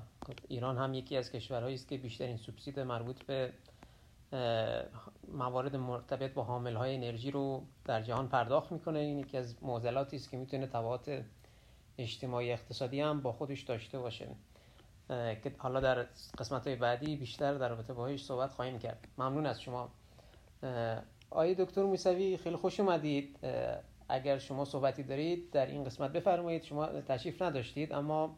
ایران 0.48 0.78
هم 0.78 0.94
یکی 0.94 1.18
از 1.18 1.32
کشورهایی 1.32 1.76
است 1.76 1.88
که 1.88 1.98
بیشترین 1.98 2.38
سوبسید 2.38 2.80
مربوط 2.80 3.24
به 3.24 3.54
موارد 5.28 5.76
مرتبط 5.76 6.34
با 6.34 6.44
حامل 6.44 6.76
های 6.76 6.96
انرژی 6.96 7.32
رو 7.32 7.64
در 7.86 8.02
جهان 8.02 8.28
پرداخت 8.28 8.72
می‌کنه. 8.72 9.00
این 9.00 9.20
یکی 9.20 9.38
از 9.38 9.64
معضلاتی 9.64 10.16
است 10.16 10.32
که 10.32 10.38
می‌تونه 10.38 10.68
تبعات 10.68 11.22
اجتماعی 11.98 12.52
اقتصادی 12.52 13.02
هم 13.02 13.22
با 13.22 13.32
خودش 13.32 13.62
داشته 13.62 14.00
باشه. 14.00 14.28
که 15.10 15.56
حالا 15.58 15.80
در 15.80 16.06
قسمت 16.38 16.68
های 16.68 16.76
بعدی 16.76 17.16
بیشتر 17.16 17.54
در 17.54 17.70
رابطه 17.70 17.94
باهاش 17.94 18.26
صحبت 18.26 18.52
خواهیم 18.52 18.80
کرد. 18.80 19.08
ممنون 19.18 19.46
از 19.46 19.62
شما. 19.62 19.90
آقای 21.30 21.56
دکتر 21.56 21.84
موسوی 21.84 22.38
خیلی 22.38 22.56
خوش 22.56 22.80
اومدید. 22.80 23.40
اگر 24.10 24.38
شما 24.38 24.66
صحبتی 24.66 25.04
دارید 25.04 25.52
در 25.52 25.66
این 25.66 25.84
قسمت 25.84 26.12
بفرمایید. 26.12 26.64
شما 26.64 26.88
تشریف 26.88 27.42
نداشتید 27.42 27.94
اما 27.94 28.38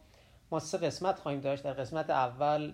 ما 0.51 0.59
سه 0.59 0.77
قسمت 0.77 1.19
خواهیم 1.19 1.41
داشت. 1.41 1.63
در 1.63 1.73
قسمت 1.73 2.09
اول 2.09 2.73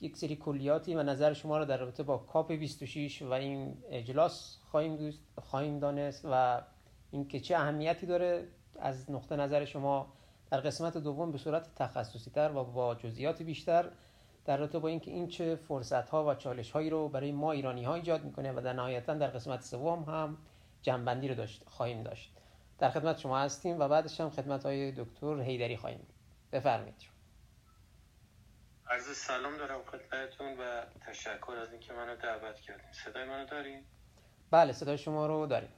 یک 0.00 0.16
سری 0.16 0.36
کلیاتی 0.36 0.94
و 0.94 1.02
نظر 1.02 1.32
شما 1.32 1.58
رو 1.58 1.64
در 1.64 1.76
رابطه 1.76 2.02
با 2.02 2.18
کاپ 2.18 2.52
26 2.52 3.22
و 3.22 3.32
این 3.32 3.76
اجلاس 3.90 4.58
خواهیم, 4.70 5.14
خواهیم 5.42 5.78
دانست 5.78 6.26
و 6.30 6.62
اینکه 7.10 7.40
چه 7.40 7.56
اهمیتی 7.56 8.06
داره 8.06 8.48
از 8.78 9.10
نقطه 9.10 9.36
نظر 9.36 9.64
شما 9.64 10.12
در 10.50 10.60
قسمت 10.60 10.98
دوم 10.98 11.32
به 11.32 11.38
صورت 11.38 11.74
تخصصی 11.74 12.30
تر 12.30 12.52
و 12.56 12.64
با 12.64 12.94
جزئیات 12.94 13.42
بیشتر 13.42 13.90
در 14.44 14.56
رابطه 14.56 14.78
با 14.78 14.88
اینکه 14.88 15.10
این 15.10 15.28
چه 15.28 15.56
فرصت 15.56 16.08
ها 16.08 16.26
و 16.26 16.34
چالش 16.34 16.70
هایی 16.70 16.90
رو 16.90 17.08
برای 17.08 17.32
ما 17.32 17.52
ایرانی 17.52 17.84
ها 17.84 17.94
ایجاد 17.94 18.24
می‌کنه 18.24 18.52
و 18.52 18.60
در 18.60 18.72
نهایتا 18.72 19.14
در 19.14 19.26
قسمت 19.26 19.62
سوم 19.62 20.02
هم 20.02 20.36
جنبندی 20.82 21.28
رو 21.28 21.34
داشت 21.34 21.62
خواهیم 21.66 22.02
داشت. 22.02 22.32
در 22.78 22.90
خدمت 22.90 23.18
شما 23.18 23.38
هستیم 23.38 23.78
و 23.78 23.88
بعدش 23.88 24.20
هم 24.20 24.30
خدمت 24.30 24.66
های 24.66 24.92
دکتر 24.92 25.40
هیدری 25.40 25.76
خواهیم. 25.76 26.06
بفرمایید 26.52 27.15
عرض 28.90 29.16
سلام 29.16 29.56
دارم 29.56 29.84
خدمتتون 29.84 30.58
و 30.58 30.84
تشکر 31.06 31.52
از 31.52 31.72
اینکه 31.72 31.92
منو 31.92 32.16
دعوت 32.16 32.60
کردیم 32.60 32.92
صدای 32.92 33.24
منو 33.24 33.46
داریم 33.46 33.86
بله 34.50 34.72
صدای 34.72 34.98
شما 34.98 35.26
رو 35.26 35.46
داریم. 35.46 35.72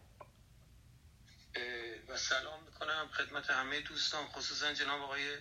و 2.08 2.16
سلام 2.16 2.62
می‌کنم 2.64 3.08
خدمت 3.12 3.50
همه 3.50 3.80
دوستان 3.80 4.26
خصوصا 4.26 4.72
جناب 4.72 5.02
آقای 5.02 5.36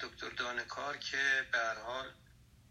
دکتر 0.00 0.30
دانکار 0.30 0.96
که 0.96 1.46
به 1.52 1.58
هر 1.58 1.80
حال 1.80 2.12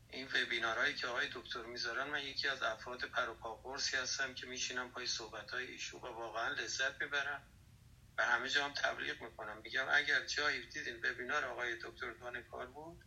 این 0.09 0.27
وبینارهایی 0.27 0.95
که 0.95 1.07
آقای 1.07 1.27
دکتر 1.33 1.61
می‌ذارن 1.61 2.09
من 2.09 2.23
یکی 2.23 2.47
از 2.47 2.63
افراد 2.63 3.03
پروپاقورسی 3.03 3.97
هستم 3.97 4.33
که 4.33 4.47
میشینم 4.47 4.91
پای 4.91 5.05
صحبت 5.07 5.51
های 5.51 5.65
ایشون 5.65 6.01
و 6.01 6.05
واقعا 6.05 6.49
لذت 6.53 7.01
می‌برم 7.01 7.41
و 8.17 8.23
همه 8.25 8.49
جا 8.49 8.65
هم 8.65 8.73
تبلیغ 8.73 9.21
می‌کنم. 9.21 9.57
میگم 9.57 9.85
اگر 9.91 10.25
جایی 10.25 10.67
دیدین 10.67 10.95
وبینار 10.95 11.45
آقای 11.45 11.75
دکتر 11.75 12.11
دانکار 12.11 12.65
بود 12.65 13.03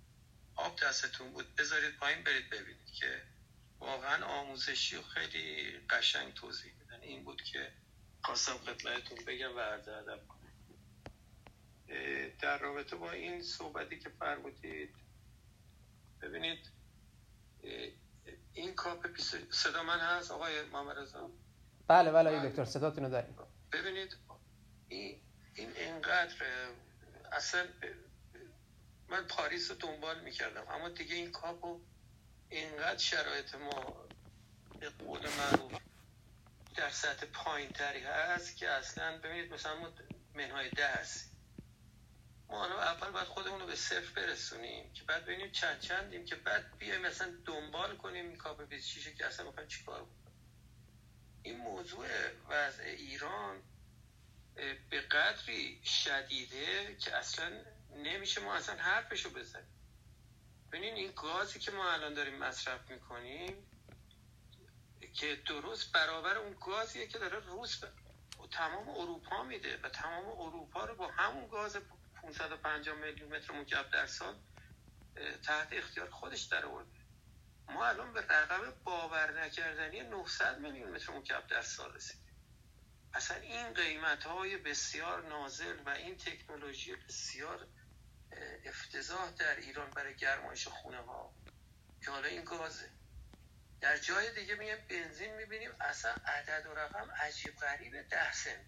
آب 0.56 0.80
دستتون 0.80 1.32
بود 1.32 1.56
بذارید 1.56 1.96
پایین 1.96 2.24
برید 2.24 2.50
ببینید 2.50 2.92
که 2.94 3.22
واقعا 3.80 4.24
آموزشی 4.24 4.96
و 4.96 5.02
خیلی 5.02 5.78
قشنگ 5.90 6.34
توضیح 6.34 6.72
میدن. 6.78 7.00
این 7.00 7.24
بود 7.24 7.42
که 7.42 7.72
خواستم 8.24 8.58
خدمتتون 8.58 9.18
بگم 9.26 9.56
و 9.56 9.60
عرض 9.60 9.88
ادب 9.88 10.28
کنم. 10.28 10.42
در 12.40 12.58
رابطه 12.58 12.96
با 12.96 13.12
این 13.12 13.42
صحبتی 13.42 13.98
که 13.98 14.08
فرمودید 14.08 14.94
ببینید 16.22 16.70
این 18.54 18.74
کاپ 18.74 19.06
صدا 19.50 19.82
من 19.82 19.98
هست 19.98 20.30
آقای 20.30 20.62
محمد 20.62 20.98
رضا؟ 20.98 21.30
بله 21.88 22.12
بله 22.12 22.30
آقای 22.30 22.50
دکتر 22.50 22.64
صداتون 22.64 23.04
رو 23.04 23.10
داریم. 23.10 23.36
ببینید 23.72 24.16
این 24.88 25.20
این 25.54 25.76
اینقدر 25.76 26.34
اصلا 27.32 27.66
من 29.12 29.27
پاریس 29.27 29.70
رو 29.70 29.77
دنبال 29.77 30.20
می‌کردم. 30.20 30.68
اما 30.68 30.88
دیگه 30.88 31.14
این 31.14 31.33
کاپو 31.33 31.81
اینقدر 32.48 32.98
شرایط 32.98 33.55
ما 33.55 34.07
به 34.81 34.90
قول 34.90 35.29
معروف 35.38 35.72
در 36.77 36.90
سطح 36.90 37.27
پایین 37.27 37.70
تری 37.70 38.01
هست 38.01 38.57
که 38.57 38.70
اصلا 38.70 39.18
ببینید 39.18 39.53
مثلا 39.53 39.77
ما 39.77 39.92
منهای 40.35 40.70
ده 40.70 40.88
هستیم. 40.88 41.33
ما 42.48 42.66
اول 42.66 43.11
باید 43.11 43.27
خودمون 43.27 43.61
رو 43.61 43.66
به 43.66 43.77
صفر 43.77 44.12
برسونیم 44.16 44.92
که 44.92 45.05
بعد 45.05 45.22
ببینیم 45.22 45.51
چند 45.51 45.81
چندیم 45.81 46.25
که 46.25 46.35
بعد 46.35 46.79
بیایم 46.79 47.01
مثلا 47.01 47.33
دنبال 47.44 47.96
کنیم 47.96 48.29
این 48.29 48.37
کاپ 48.37 48.68
26 48.68 49.14
که 49.14 49.27
اصلا 49.27 49.46
می‌خوایم 49.46 49.68
چیکار 49.68 50.03
بکنیم 50.03 50.33
این 51.42 51.57
موضوع 51.57 52.07
وضع 52.48 52.83
ایران 52.83 53.62
به 54.90 55.01
قدری 55.01 55.81
شدیده 55.85 56.96
که 56.96 57.16
اصلا 57.16 57.64
نمیشه 57.96 58.40
ما 58.40 58.55
اصلا 58.55 58.76
حرفشو 58.76 59.31
بزنیم. 59.31 59.72
ببینین 60.72 60.94
این 60.94 61.12
گازی 61.16 61.59
که 61.59 61.70
ما 61.70 61.92
الان 61.92 62.14
داریم 62.14 62.38
مصرف 62.38 62.90
می‌کنیم 62.90 63.66
که 65.14 65.37
درست 65.46 65.92
برابر 65.92 66.38
اون 66.38 66.57
گازیه 66.61 67.07
که 67.07 67.18
داره 67.18 67.38
روس 67.38 67.76
به 67.76 67.88
تمام 68.50 68.88
اروپا 68.88 69.42
میده 69.42 69.76
و 69.76 69.88
تمام 69.88 70.28
اروپا 70.40 70.85
رو 70.85 70.94
با 70.94 71.09
همون 71.09 71.48
گاز 71.48 71.76
550 72.22 72.96
میلیون 72.96 73.37
متر 73.37 73.52
مکعب 73.52 73.90
در 73.90 74.07
سال 74.07 74.38
تحت 75.42 75.68
اختیار 75.72 76.11
خودش 76.11 76.42
در 76.42 76.66
آورده. 76.66 76.90
ما 77.68 77.87
الان 77.87 78.12
به 78.12 78.20
رقم 78.20 78.72
باور 78.85 79.44
نکردنی 79.44 80.00
900 80.00 80.59
میلیون 80.59 80.90
متر 80.90 81.12
مکعب 81.12 81.46
در 81.46 81.62
سال 81.62 81.94
رسیدیم. 81.94 82.37
اصلا 83.14 83.37
این 83.37 83.74
قیمت 83.74 84.24
های 84.24 84.57
بسیار 84.57 85.28
نازل 85.28 85.76
و 85.87 85.88
این 85.88 86.16
تکنولوژی 86.16 86.96
بسیار 86.96 87.66
افتضاح 88.64 89.31
در 89.31 89.57
ایران 89.57 89.95
برای 89.95 90.16
گرمایش 90.16 90.68
خونه 90.68 90.99
ها 91.03 91.37
که 92.05 92.11
حالا 92.11 92.29
این 92.29 92.45
گازه. 92.45 92.90
در 93.81 93.99
جای 93.99 94.35
دیگه 94.35 94.55
میگم 94.55 94.87
بنزین 94.90 95.35
می‌بینیم 95.37 95.77
اصلا 95.81 96.12
عدد 96.27 96.66
و 96.66 96.75
رقم 96.75 97.11
عجیب 97.11 97.57
غریب 97.57 98.09
ده 98.09 98.33
سنت. 98.33 98.66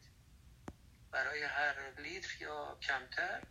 برای 1.12 1.42
هر 1.42 1.90
لیتر 2.00 2.42
یا 2.42 2.79
کمتر 2.83 3.42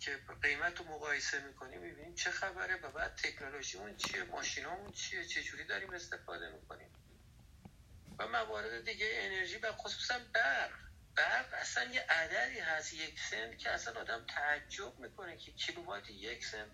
که 0.00 0.20
قیمت 0.42 0.78
رو 0.78 0.84
مقایسه 0.84 1.40
می‌کنیم 1.40 1.80
می‌بینیم 1.80 2.14
چه 2.14 2.30
خبره 2.30 2.76
و 2.76 2.90
بعد 2.92 3.14
تکنولوژیمون 3.14 3.96
چیه 3.96 4.24
ماشینامون 4.24 4.92
چیه 4.92 5.24
چجوری 5.24 5.64
داریم 5.64 5.92
استفاده 5.92 6.50
می‌کنیم. 6.50 6.92
و 8.18 8.28
موارد 8.28 8.84
دیگه 8.84 9.10
انرژی 9.14 9.58
و 9.58 9.72
خصوصا 9.72 10.18
برق. 10.34 10.91
برق 11.16 11.54
اصلا 11.54 11.84
یه 11.84 12.00
عددی 12.00 12.58
هست. 12.58 12.92
یک 12.92 13.20
سنت 13.20 13.58
که 13.58 13.70
اصلا 13.70 14.00
آدم 14.00 14.24
تعجب 14.26 14.98
می‌کنه 14.98 15.36
که 15.36 15.52
کیلووات 15.52 16.10
یک 16.10 16.44
سنت 16.44 16.70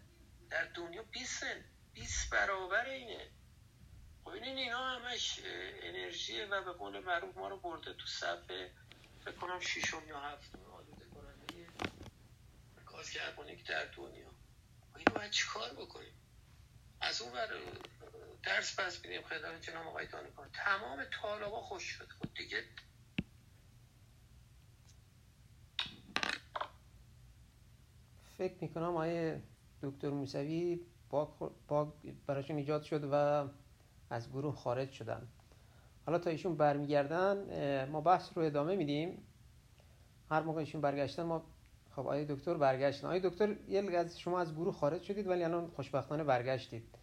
در 0.51 0.65
دنیا 0.65 1.03
20 1.03 1.41
سنت 1.41 1.65
20 1.93 2.31
برابر 2.31 2.85
اینه. 2.85 3.31
خب 4.25 4.29
این 4.29 4.59
اینا 4.59 4.87
همش 4.87 5.41
انرژیه 5.83 6.47
و 6.47 6.65
به 6.65 6.73
قول 6.73 6.99
معروف 6.99 7.37
ما 7.37 7.49
رو 7.49 7.61
برده 7.61 7.95
تو 7.95 8.07
صفحه 8.07 8.71
فکر 9.25 9.37
کنم 9.37 9.61
شیشم 9.61 10.09
یا 10.09 10.21
هفتم 10.21 10.65
آلوده 10.65 11.05
کننده 11.05 11.67
گاز 12.87 13.11
کربونیک 13.11 13.67
در 13.67 13.85
دنیا. 13.85 14.31
اینو 14.97 15.13
باید 15.15 15.31
چیکار 15.31 15.75
بکنیم؟ 15.75 16.15
از 17.01 17.21
اون 17.21 17.33
بر 17.33 17.49
درس 18.43 18.81
پس 18.81 18.99
بیدیم 18.99 19.23
خدمت 19.23 19.63
جناب 19.63 19.87
آقای 19.87 20.07
دانکان 20.07 20.51
تمام 20.53 21.05
طالبا 21.05 21.63
خوش 21.63 21.83
شد. 21.85 22.09
خب 22.09 22.35
دیگه 22.35 22.65
فکر 28.39 28.55
می‌کنم 28.61 28.85
آقای 28.85 29.37
دکتر 29.83 30.11
موسوی 30.11 30.81
باگ, 31.11 31.29
باگ 31.69 31.89
براشون 32.27 32.57
ایجاد 32.57 32.83
شد 32.83 33.09
و 33.13 33.45
از 34.11 34.31
گروه 34.31 34.55
خارج 34.57 34.91
شدن. 34.91 35.29
حالا 36.07 36.19
تا 36.19 36.31
ایشون 36.31 36.57
برمیگردن 36.57 37.89
ما 37.89 38.01
بحث 38.01 38.31
رو 38.35 38.43
ادامه 38.43 38.77
میدیم. 38.77 39.23
هر 40.31 40.43
موقع 40.43 40.59
ایشون 40.61 40.81
برگشتن 40.81 41.23
ما 41.23 41.47
خب 41.91 42.01
آقای 42.01 42.25
دکتر 42.25 42.55
برگشتن 42.55 43.07
آقای 43.07 43.21
دکتر 43.21 43.57
یه 43.69 43.97
از 43.97 44.21
شما 44.21 44.41
از 44.41 44.55
گروه 44.55 44.75
خارج 44.75 45.03
شدید 45.03 45.27
ولی 45.27 45.45
الان 45.45 45.67
خوشبختانه 45.67 46.25
برگشتید. 46.25 46.95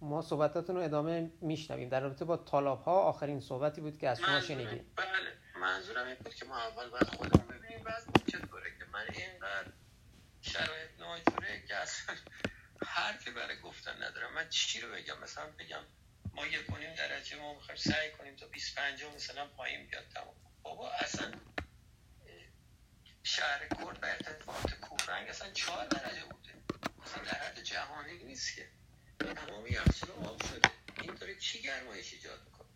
ما 0.00 0.22
صحبتاتون 0.22 0.76
رو 0.76 0.82
ادامه 0.82 1.30
میشنویم. 1.40 1.88
در 1.88 2.00
رابطه 2.00 2.24
با 2.24 2.36
طالاب 2.36 2.82
ها 2.82 3.00
آخرین 3.00 3.40
صحبتی 3.40 3.80
بود 3.80 3.98
که 3.98 4.08
از 4.08 4.20
شما 4.20 4.40
شنیدیم. 4.40 4.84
بله 4.96 5.06
منظورم 5.60 6.06
این 6.06 6.16
بود 6.24 6.34
که 6.34 6.46
ما 6.46 6.56
اول 6.56 6.90
باید 6.90 7.06
خودمون 7.06 7.46
ببینیم 7.46 7.84
بعد 7.84 8.02
چطوره 8.26 8.70
که 8.78 8.84
من 8.92 9.00
اینقدر 9.14 9.72
شرایط 10.42 10.90
ناجوره 10.98 11.64
که 11.68 11.76
اصلا 11.76 12.16
حرفی 12.82 13.30
برای 13.30 13.60
گفتن 13.60 14.02
ندارم. 14.02 14.34
من 14.34 14.48
چی 14.48 14.80
رو 14.80 14.92
بگم؟ 14.92 15.18
مثلا 15.18 15.46
بگم 15.46 15.84
ما 16.32 16.46
یک 16.46 16.66
کنیم 16.66 16.94
درجه 16.94 17.36
ما 17.36 17.54
می‌خوایم 17.54 17.80
سعی 17.80 18.10
کنیم 18.10 18.36
تا 18.36 18.46
25 18.46 19.04
مثلا 19.04 19.46
پایین 19.48 19.86
بیاد 19.86 20.08
تمام. 20.08 20.36
بابا 20.62 20.90
اصلا 20.92 21.40
شهر 23.22 23.68
کرد 23.68 24.02
و 24.02 24.06
ارتفاعات 24.06 24.74
کوفرنگ 24.74 25.28
اصلا 25.28 25.52
چهار 25.52 25.86
درجه 25.86 26.24
بوده. 26.24 26.54
اصلا 27.02 27.24
در 27.24 27.38
حد 27.38 27.62
جهانی 27.62 28.24
نیست 28.24 28.56
که. 28.56 28.68
تمام 29.18 29.66
یخچال 29.66 30.10
آب 30.10 30.38
شده. 30.40 30.70
این 31.00 31.14
داره 31.14 31.38
چی 31.38 31.62
گرمایش 31.62 32.12
ایجاد 32.12 32.44
می‌کنه؟ 32.44 32.68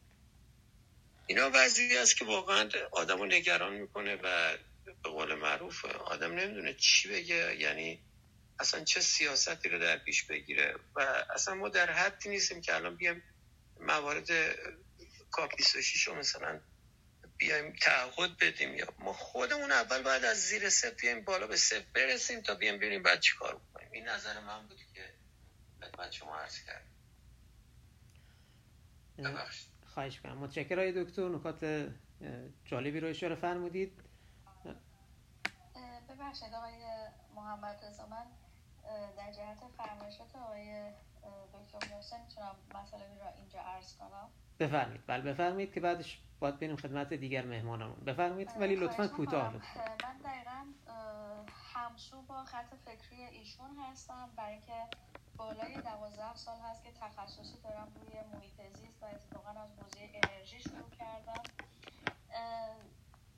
اینا 1.27 1.51
وضعی 1.55 1.99
است 1.99 2.17
که 2.17 2.25
واقعا 2.25 2.71
آدم 2.93 3.19
رو 3.19 3.27
نگران 3.27 3.73
می‌کنه 3.73 4.17
و 4.17 4.59
به 4.85 4.93
قول 5.11 5.35
معروف 5.35 5.85
آدم 5.85 6.35
نمی‌دونه 6.35 6.75
چی 6.75 7.09
بگه 7.09 7.57
یعنی 7.57 8.01
اصلا 8.59 8.85
چه 8.85 9.01
سیاستی 9.01 9.69
رو 9.69 9.79
در 9.79 9.99
پیش 9.99 10.25
بگیره 10.25 10.75
و 10.95 11.25
اصلا 11.35 11.55
ما 11.55 11.69
در 11.69 11.93
حدی 11.93 12.29
نیستیم 12.29 12.61
که 12.61 12.75
الان 12.75 12.97
بیایم 12.97 13.23
موارد 13.81 14.29
کاپ 15.31 15.57
26 15.57 16.03
رو 16.09 16.15
مثلا 16.15 16.61
بیایم 17.37 17.73
تعهد 17.81 18.37
بدیم 18.39 18.75
یا 18.75 18.95
ما 18.99 19.13
خودمون 19.13 19.73
اول 19.73 20.03
باید 20.03 20.25
از 20.25 20.37
زیر 20.37 20.71
صفر 20.71 20.95
بیایم 21.01 21.25
بالا 21.25 21.47
به 21.47 21.57
صفر 21.57 21.85
برسیم 21.95 22.41
تا 22.41 22.55
بیایم 22.55 22.77
ببینیم 22.77 23.03
بعد 23.03 23.21
چی 23.21 23.37
کار 23.37 23.55
بکنیم. 23.55 23.89
این 23.93 24.09
نظر 24.09 24.41
من 24.41 24.67
بود 24.67 24.79
که 24.95 25.15
خدمت 25.81 26.13
شما 26.13 26.37
عرض 26.37 26.59
کردم. 26.65 26.93
خواهش 29.87 30.21
کنم 30.21 30.39
متشکر 30.39 30.79
های 30.79 31.05
دکتر. 31.05 31.29
نکات 31.29 31.91
جالبی 32.65 33.01
رو 33.01 33.09
اشاره 33.09 33.35
فرمودید. 33.35 34.12
ببخشید 36.15 36.55
آقای 36.55 36.85
محمد 37.35 37.85
رضا 37.85 38.07
من 38.07 38.27
در 39.17 39.33
جهت 39.33 39.59
فرمایشات 39.77 40.37
آقای 40.37 40.93
دکتر 41.55 41.95
محسن 41.95 42.21
می‌تونم 42.21 42.57
مسئله 42.75 43.03
رو 43.03 43.27
اینجا 43.37 43.61
عرض 43.61 43.97
کنم. 43.97 44.29
بفرمید 44.61 45.01
بله 45.07 45.23
بفرمایید 45.23 45.73
که 45.73 45.81
بعدش 45.81 46.21
باید 46.41 46.61
بریم 46.61 46.77
خدمت 46.77 47.13
دیگر 47.13 47.47
مهمانمون. 47.47 48.05
بفرمایید 48.05 48.51
ولی 48.61 48.77
لطفا 48.77 49.09
کوتاه 49.09 49.53
من 49.53 50.19
دقیقا 50.25 50.67
همسو 51.75 52.23
با 52.23 52.45
خط 52.45 52.75
فکری 52.85 53.25
ایشون 53.25 53.77
هستم. 53.77 54.31
برای 54.37 54.53
اینکه 54.53 54.87
بالای 55.37 55.81
دوازده 55.81 56.37
سال 56.37 56.59
هست 56.59 56.85
که 56.85 56.91
تخصصی 56.93 57.61
دارم 57.65 57.89
روی 57.95 58.21
محیط 58.33 58.77
زیست 58.77 59.03
و 59.03 59.07
اتفاقا 59.07 59.51
از 59.51 59.71
حوزه 59.79 60.11
انرژی 60.23 60.61
شروع 60.61 60.91
کردم. 60.99 61.43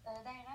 دقیقا 0.07 0.53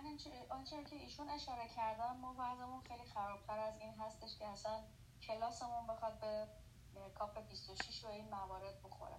آنچه 0.49 0.83
که 0.83 0.95
ایشون 0.95 1.29
اشاره 1.29 1.67
کردن 1.75 2.17
ما 2.21 2.35
وضعمون 2.37 2.81
خیلی 2.81 3.03
خرابتر 3.03 3.59
از 3.59 3.79
این 3.79 3.93
هستش 3.93 4.37
که 4.39 4.47
اصلا 4.47 4.79
کلاسمون 5.21 5.87
بخواد 5.87 6.19
به 6.19 6.47
کاپ 7.15 7.47
26 7.47 8.05
و 8.05 8.07
این 8.07 8.29
موارد 8.29 8.81
بخوره. 8.83 9.15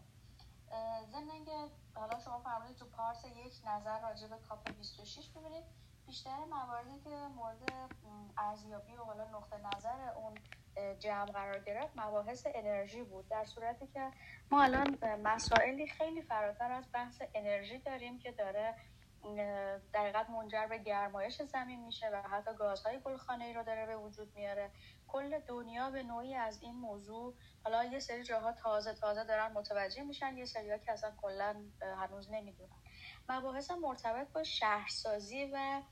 ضمن 1.13 1.31
اینکه 1.31 1.69
حالا 1.95 2.19
شما 2.19 2.39
فرمودید 2.39 2.77
تو 2.77 2.85
پارس 2.85 3.25
یک 3.25 3.53
نظر 3.67 4.01
راجع 4.01 4.27
به 4.27 4.37
کاپ 4.49 4.71
26 4.79 5.29
ببینید 5.29 5.65
بیشتر 6.07 6.45
مواردی 6.51 7.01
که 7.05 7.11
مورد 7.11 7.73
ارزیابی 8.39 8.97
و 8.97 9.05
حالا 9.05 9.25
نقطه 9.25 9.57
نظر 9.77 10.09
اون 10.17 10.35
جمع 10.99 11.33
قرار 11.33 11.59
گرفت 11.59 11.93
مباحث 11.97 12.47
انرژی 12.55 13.03
بود. 13.03 13.29
در 13.29 13.45
صورتی 13.45 13.87
که 13.87 14.11
ما 14.51 14.63
الان 14.63 14.99
مسائلی 15.23 15.87
خیلی 15.87 16.23
فراتر 16.23 16.73
از 16.73 16.85
بحث 16.93 17.23
انرژی 17.35 17.79
داریم 17.79 18.19
که 18.19 18.33
داره 18.33 18.75
در 19.93 20.27
منجر 20.29 20.67
به 20.67 20.79
گرمایش 20.79 21.43
زمین 21.43 21.85
میشه 21.85 22.11
و 22.13 22.23
حتی 22.29 22.55
گازهای 22.55 23.01
گلخانه 23.01 23.45
ای 23.45 23.55
رو 23.55 23.63
داره 23.63 23.87
به 23.87 23.97
وجود 23.97 24.33
میاره. 24.35 24.71
کل 25.09 25.39
دنیا 25.39 25.91
به 25.91 26.03
نوعی 26.03 26.35
از 26.35 26.63
این 26.63 26.75
موضوع 26.75 27.35
حالا 27.65 27.85
یه 27.85 27.99
سری 27.99 28.23
جاها 28.23 28.53
تازه 28.53 28.95
تازه 28.95 29.25
دارن 29.25 29.53
متوجه 29.53 30.03
میشن 30.03 30.37
یه 30.37 30.45
سری 30.45 30.79
که 30.79 30.93
اصلا 30.93 31.13
کلا 31.23 31.57
هنوز 31.81 32.31
نمی‌دونن. 32.31 32.77
مباحث 33.29 33.71
مرتبط 33.71 34.29
با 34.29 34.43
شهرسازی 34.43 35.45
و 35.45 35.83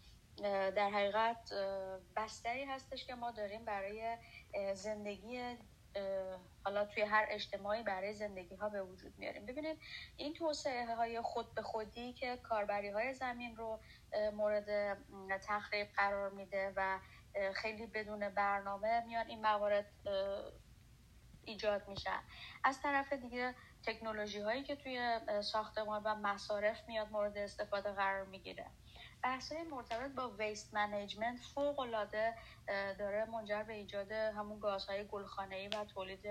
در 0.77 0.91
حقیقت 0.91 1.53
بستری 2.17 2.65
هستش 2.65 3.07
که 3.07 3.15
ما 3.15 3.31
داریم 3.31 3.65
برای 3.65 4.17
زندگی 4.75 5.57
حالا 6.65 6.85
توی 6.85 7.03
هر 7.03 7.27
اجتماعی 7.31 7.83
برای 7.83 8.15
زندگی 8.15 8.55
ها 8.55 8.69
به 8.69 8.83
وجود 8.83 9.19
میاریم. 9.19 9.47
ببینید 9.47 9.79
این 10.17 10.35
توسعه 10.35 10.95
های 10.95 11.21
خود 11.21 11.55
به 11.55 11.63
خودی 11.63 12.13
که 12.13 12.37
کاربری 12.37 12.89
های 12.89 13.15
زمین 13.15 13.57
رو 13.57 13.81
مورد 14.33 14.99
تخریب 15.47 15.89
قرار 15.97 16.31
میده 16.31 16.73
و 16.77 16.99
خیلی 17.55 17.87
بدون 17.87 18.29
برنامه 18.29 19.05
میان 19.07 19.27
این 19.27 19.43
موارد 19.43 19.87
ایجاد 21.45 21.89
میشن 21.89 22.21
از 22.65 22.83
طرف 22.83 23.13
دیگه 23.13 23.55
تکنولوژی 23.87 24.41
هایی 24.41 24.63
که 24.63 24.77
توی 24.77 25.21
ساختمان 25.43 26.03
و 26.05 26.15
مصارف 26.15 26.89
میاد 26.89 27.11
مورد 27.11 27.39
استفاده 27.39 27.93
قرار 27.93 28.25
می‌گیره. 28.25 28.67
بحث 29.23 29.53
مرتبط 29.53 30.11
با 30.15 30.31
ویست 30.31 30.75
منیجمنت 30.75 31.41
فوق 31.55 31.79
العاده 31.81 32.35
داره 32.99 33.25
منجر 33.25 33.63
به 33.63 33.73
ایجاد 33.75 34.13
همون 34.13 34.59
گازهای 34.61 35.07
گلخانه‌ای 35.09 35.69
و 35.69 35.85
تولید 35.85 36.27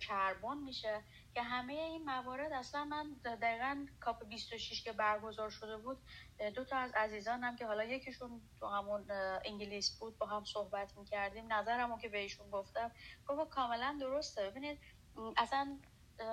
کربن 0.00 0.58
میشه 0.58 1.04
که 1.34 1.42
همه 1.42 1.72
این 1.72 2.04
موارد 2.04 2.52
اصلا 2.52 2.84
من 2.84 3.20
دقیقا 3.24 3.86
کاپ 4.00 4.24
26 4.28 4.84
که 4.84 4.92
برگزار 4.92 5.50
شده 5.50 5.76
بود 5.76 6.04
دو 6.54 6.64
تا 6.64 6.76
از 6.76 6.92
عزیزانم 6.94 7.56
که 7.56 7.66
حالا 7.66 7.84
یکیشون 7.84 8.50
تو 8.60 8.66
همون 8.66 9.06
انگلیس 9.44 9.98
بود 9.98 10.18
با 10.18 10.26
هم 10.26 10.44
صحبت 10.44 10.96
می‌کردیم 10.96 11.52
نظرمو 11.52 11.98
که 11.98 12.08
بهشون 12.08 12.50
گفتم 12.50 12.92
گفت 13.26 13.50
کاملا 13.50 13.98
درسته. 14.00 14.50
ببینید 14.50 14.80
اصلا 15.36 15.80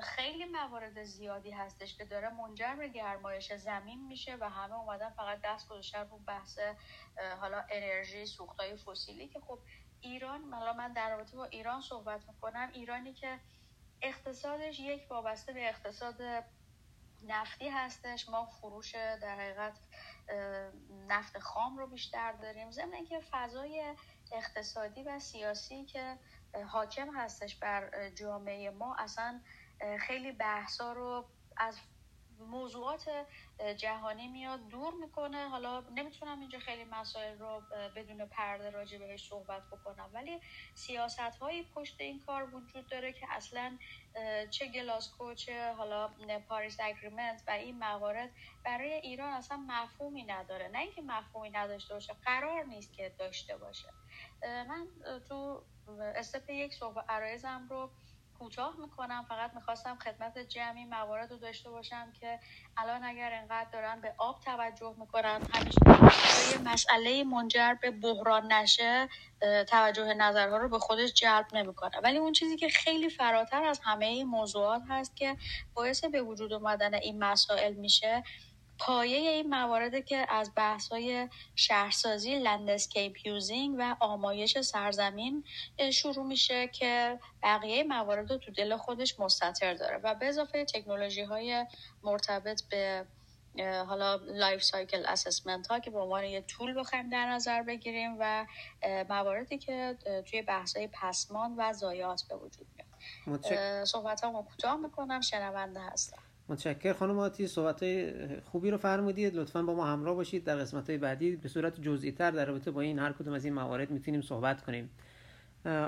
خیلی 0.03 0.45
موارد 0.45 1.03
زیادی 1.03 1.51
هستش 1.51 1.97
که 1.97 2.05
داره 2.05 2.29
منجر 2.29 2.75
به 2.75 2.87
گرمایش 2.87 3.53
زمین 3.53 4.07
میشه 4.07 4.37
و 4.41 4.49
همه 4.49 4.75
اومدن 4.75 5.09
فقط 5.09 5.39
دست 5.43 5.67
گذاشتن 5.67 6.09
رو 6.09 6.17
بحث 6.17 6.59
حالا 7.39 7.65
انرژی 7.69 8.25
سوختای 8.25 8.77
فسیلی 8.77 9.27
که 9.27 9.39
خب 9.39 9.59
ایران 10.01 10.53
حالا 10.53 10.73
من 10.73 10.93
در 10.93 11.09
رابطه 11.09 11.37
با 11.37 11.45
ایران 11.45 11.81
صحبت 11.81 12.21
می‌کنم. 12.27 12.69
ایرانی 12.73 13.13
که 13.13 13.39
اقتصادش 14.01 14.79
یک 14.79 15.11
وابسته 15.11 15.53
به 15.53 15.69
اقتصاد 15.69 16.15
نفتی 17.27 17.69
هستش. 17.69 18.29
ما 18.29 18.45
فروش 18.45 18.95
در 18.95 19.35
حقیقت 19.35 19.79
نفت 21.07 21.39
خام 21.39 21.77
رو 21.77 21.87
بیشتر 21.87 22.31
داریم. 22.31 22.71
ضمن 22.71 22.93
اینکه 22.93 23.19
فضای 23.31 23.95
اقتصادی 24.31 25.03
و 25.03 25.19
سیاسی 25.19 25.85
که 25.85 26.17
حاکم 26.67 27.17
هستش 27.17 27.55
بر 27.55 28.09
جامعه 28.09 28.69
ما 28.69 28.95
اصلا 28.95 29.41
خیلی 29.99 30.31
بحثا 30.31 30.93
رو 30.93 31.29
از 31.57 31.79
موضوعات 32.39 33.09
جهانی 33.77 34.27
میاد 34.27 34.67
دور 34.67 34.93
می‌کنه. 34.93 35.49
حالا 35.49 35.79
نمی‌تونم 35.79 36.39
اینجا 36.39 36.59
خیلی 36.59 36.83
مسائل 36.83 37.39
رو 37.39 37.61
بدون 37.95 38.25
پرده 38.25 38.69
راجع 38.69 38.97
بهش 38.97 39.29
صحبت 39.29 39.63
بکنم. 39.71 40.09
ولی 40.13 40.41
سیاست 40.75 41.19
هایی 41.19 41.63
پشت 41.75 42.01
این 42.01 42.19
کار 42.19 42.55
وجود 42.55 42.89
داره 42.89 43.13
که 43.13 43.27
اصلا 43.29 43.77
چه 44.51 44.67
گلاسکو 44.67 45.33
چه 45.33 45.73
حالا 45.73 46.09
پاریس 46.47 46.77
اگریمنت 46.79 47.43
و 47.47 47.51
این 47.51 47.79
موارد 47.79 48.29
برای 48.65 48.93
ایران 48.93 49.33
اصلا 49.33 49.57
مفهومی 49.57 50.23
نداره. 50.23 50.67
نه 50.67 50.79
اینکه 50.79 51.01
مفهومی 51.01 51.49
نداشته 51.49 51.93
باشه 51.93 52.13
قرار 52.25 52.63
نیست 52.63 52.93
که 52.93 53.15
داشته 53.19 53.57
باشه. 53.57 53.89
من 54.43 54.87
تو 55.29 55.65
استپ 56.15 56.49
یک 56.49 56.73
صحبت 56.73 57.05
عرایزم 57.09 57.67
رو 57.69 57.91
کوتاه 58.39 58.75
می‌کنم 58.81 59.25
فقط 59.29 59.53
می‌خواستم 59.53 59.95
خدمت 59.95 60.37
جمعی 60.37 60.85
موارد 60.85 61.31
رو 61.31 61.37
داشته 61.37 61.69
باشم 61.69 62.11
که 62.19 62.39
الان 62.77 63.03
اگر 63.03 63.33
انقدر 63.33 63.69
دارن 63.73 64.01
به 64.01 64.13
آب 64.17 64.39
توجه 64.39 64.95
می‌کنن 64.99 65.41
همیشه 65.53 65.79
یه 66.51 66.73
مسئله 66.73 67.23
منجر 67.23 67.73
به 67.81 67.91
بحران 67.91 68.53
نشه 68.53 69.09
توجه 69.67 70.13
نظرها 70.13 70.57
رو 70.57 70.69
به 70.69 70.79
خودش 70.79 71.13
جلب 71.13 71.45
نمی‌کنه. 71.53 71.97
ولی 72.03 72.17
اون 72.17 72.31
چیزی 72.31 72.57
که 72.57 72.69
خیلی 72.69 73.09
فراتر 73.09 73.63
از 73.63 73.79
همه 73.83 74.05
این 74.05 74.27
موضوعات 74.27 74.81
هست 74.89 75.15
که 75.15 75.37
باعث 75.73 76.03
به 76.05 76.21
وجود 76.21 76.53
اومدن 76.53 76.93
این 76.93 77.23
مسائل 77.23 77.73
میشه 77.73 78.23
پایه 78.79 79.29
این 79.29 79.49
موارد 79.49 80.05
که 80.05 80.25
از 80.29 80.51
بحث 80.55 80.87
های 80.87 81.29
شهرسازی 81.55 82.39
landscape 82.39 83.25
using 83.27 83.75
و 83.79 83.95
آمایش 83.99 84.57
سرزمین 84.57 85.43
شروع 85.93 86.25
میشه 86.25 86.67
که 86.67 87.19
بقیه 87.43 87.83
موارد 87.83 88.31
رو 88.31 88.37
تو 88.37 88.51
دل 88.51 88.77
خودش 88.77 89.19
مستتر 89.19 89.73
داره 89.73 89.97
و 89.97 90.15
به 90.15 90.25
اضافه 90.25 90.65
تکنولوژی 90.65 91.21
های 91.23 91.65
مرتبط 92.03 92.61
به 92.69 93.05
حالا 93.87 94.15
life 94.15 94.63
cycle 94.63 95.05
assessment 95.05 95.67
ها 95.67 95.79
که 95.79 95.91
به 95.91 95.99
عنوان 95.99 96.23
یه 96.23 96.41
طول 96.41 96.79
بخوایم 96.79 97.09
در 97.09 97.29
نظر 97.29 97.61
بگیریم 97.61 98.15
و 98.19 98.45
مواردی 99.09 99.57
که 99.57 99.97
توی 100.25 100.41
بحث 100.41 100.77
های 100.77 100.89
پسماند 100.93 101.55
و 101.57 101.73
ضایعات 101.73 102.23
به 102.29 102.35
وجود 102.35 102.67
میاد. 102.75 103.83
صحبت 103.85 104.23
هم 104.23 104.43
کوتاه 104.43 104.77
می‌کنم 104.77 105.21
شنونده 105.21 105.79
هستم. 105.79 106.28
متشکر 106.49 106.93
خانم 106.93 107.19
آتی 107.19 107.47
صحبت 107.47 107.79
خوبی 108.51 108.71
رو 108.71 108.77
فرمودید. 108.77 109.35
لطفا 109.35 109.61
با 109.61 109.73
ما 109.73 109.85
همراه 109.85 110.15
باشید. 110.15 110.43
در 110.43 110.55
قسمت 110.55 110.89
های 110.89 110.97
بعدی 110.97 111.35
به 111.35 111.49
صورت 111.49 111.81
جزئی 111.81 112.11
تر 112.11 112.31
در 112.31 112.45
رابطه 112.45 112.71
با 112.71 112.81
این 112.81 112.99
هر 112.99 113.11
کدوم 113.11 113.33
از 113.33 113.45
این 113.45 113.53
موارد 113.53 113.91
می‌تونیم 113.91 114.21
صحبت 114.21 114.65
کنیم. 114.65 114.89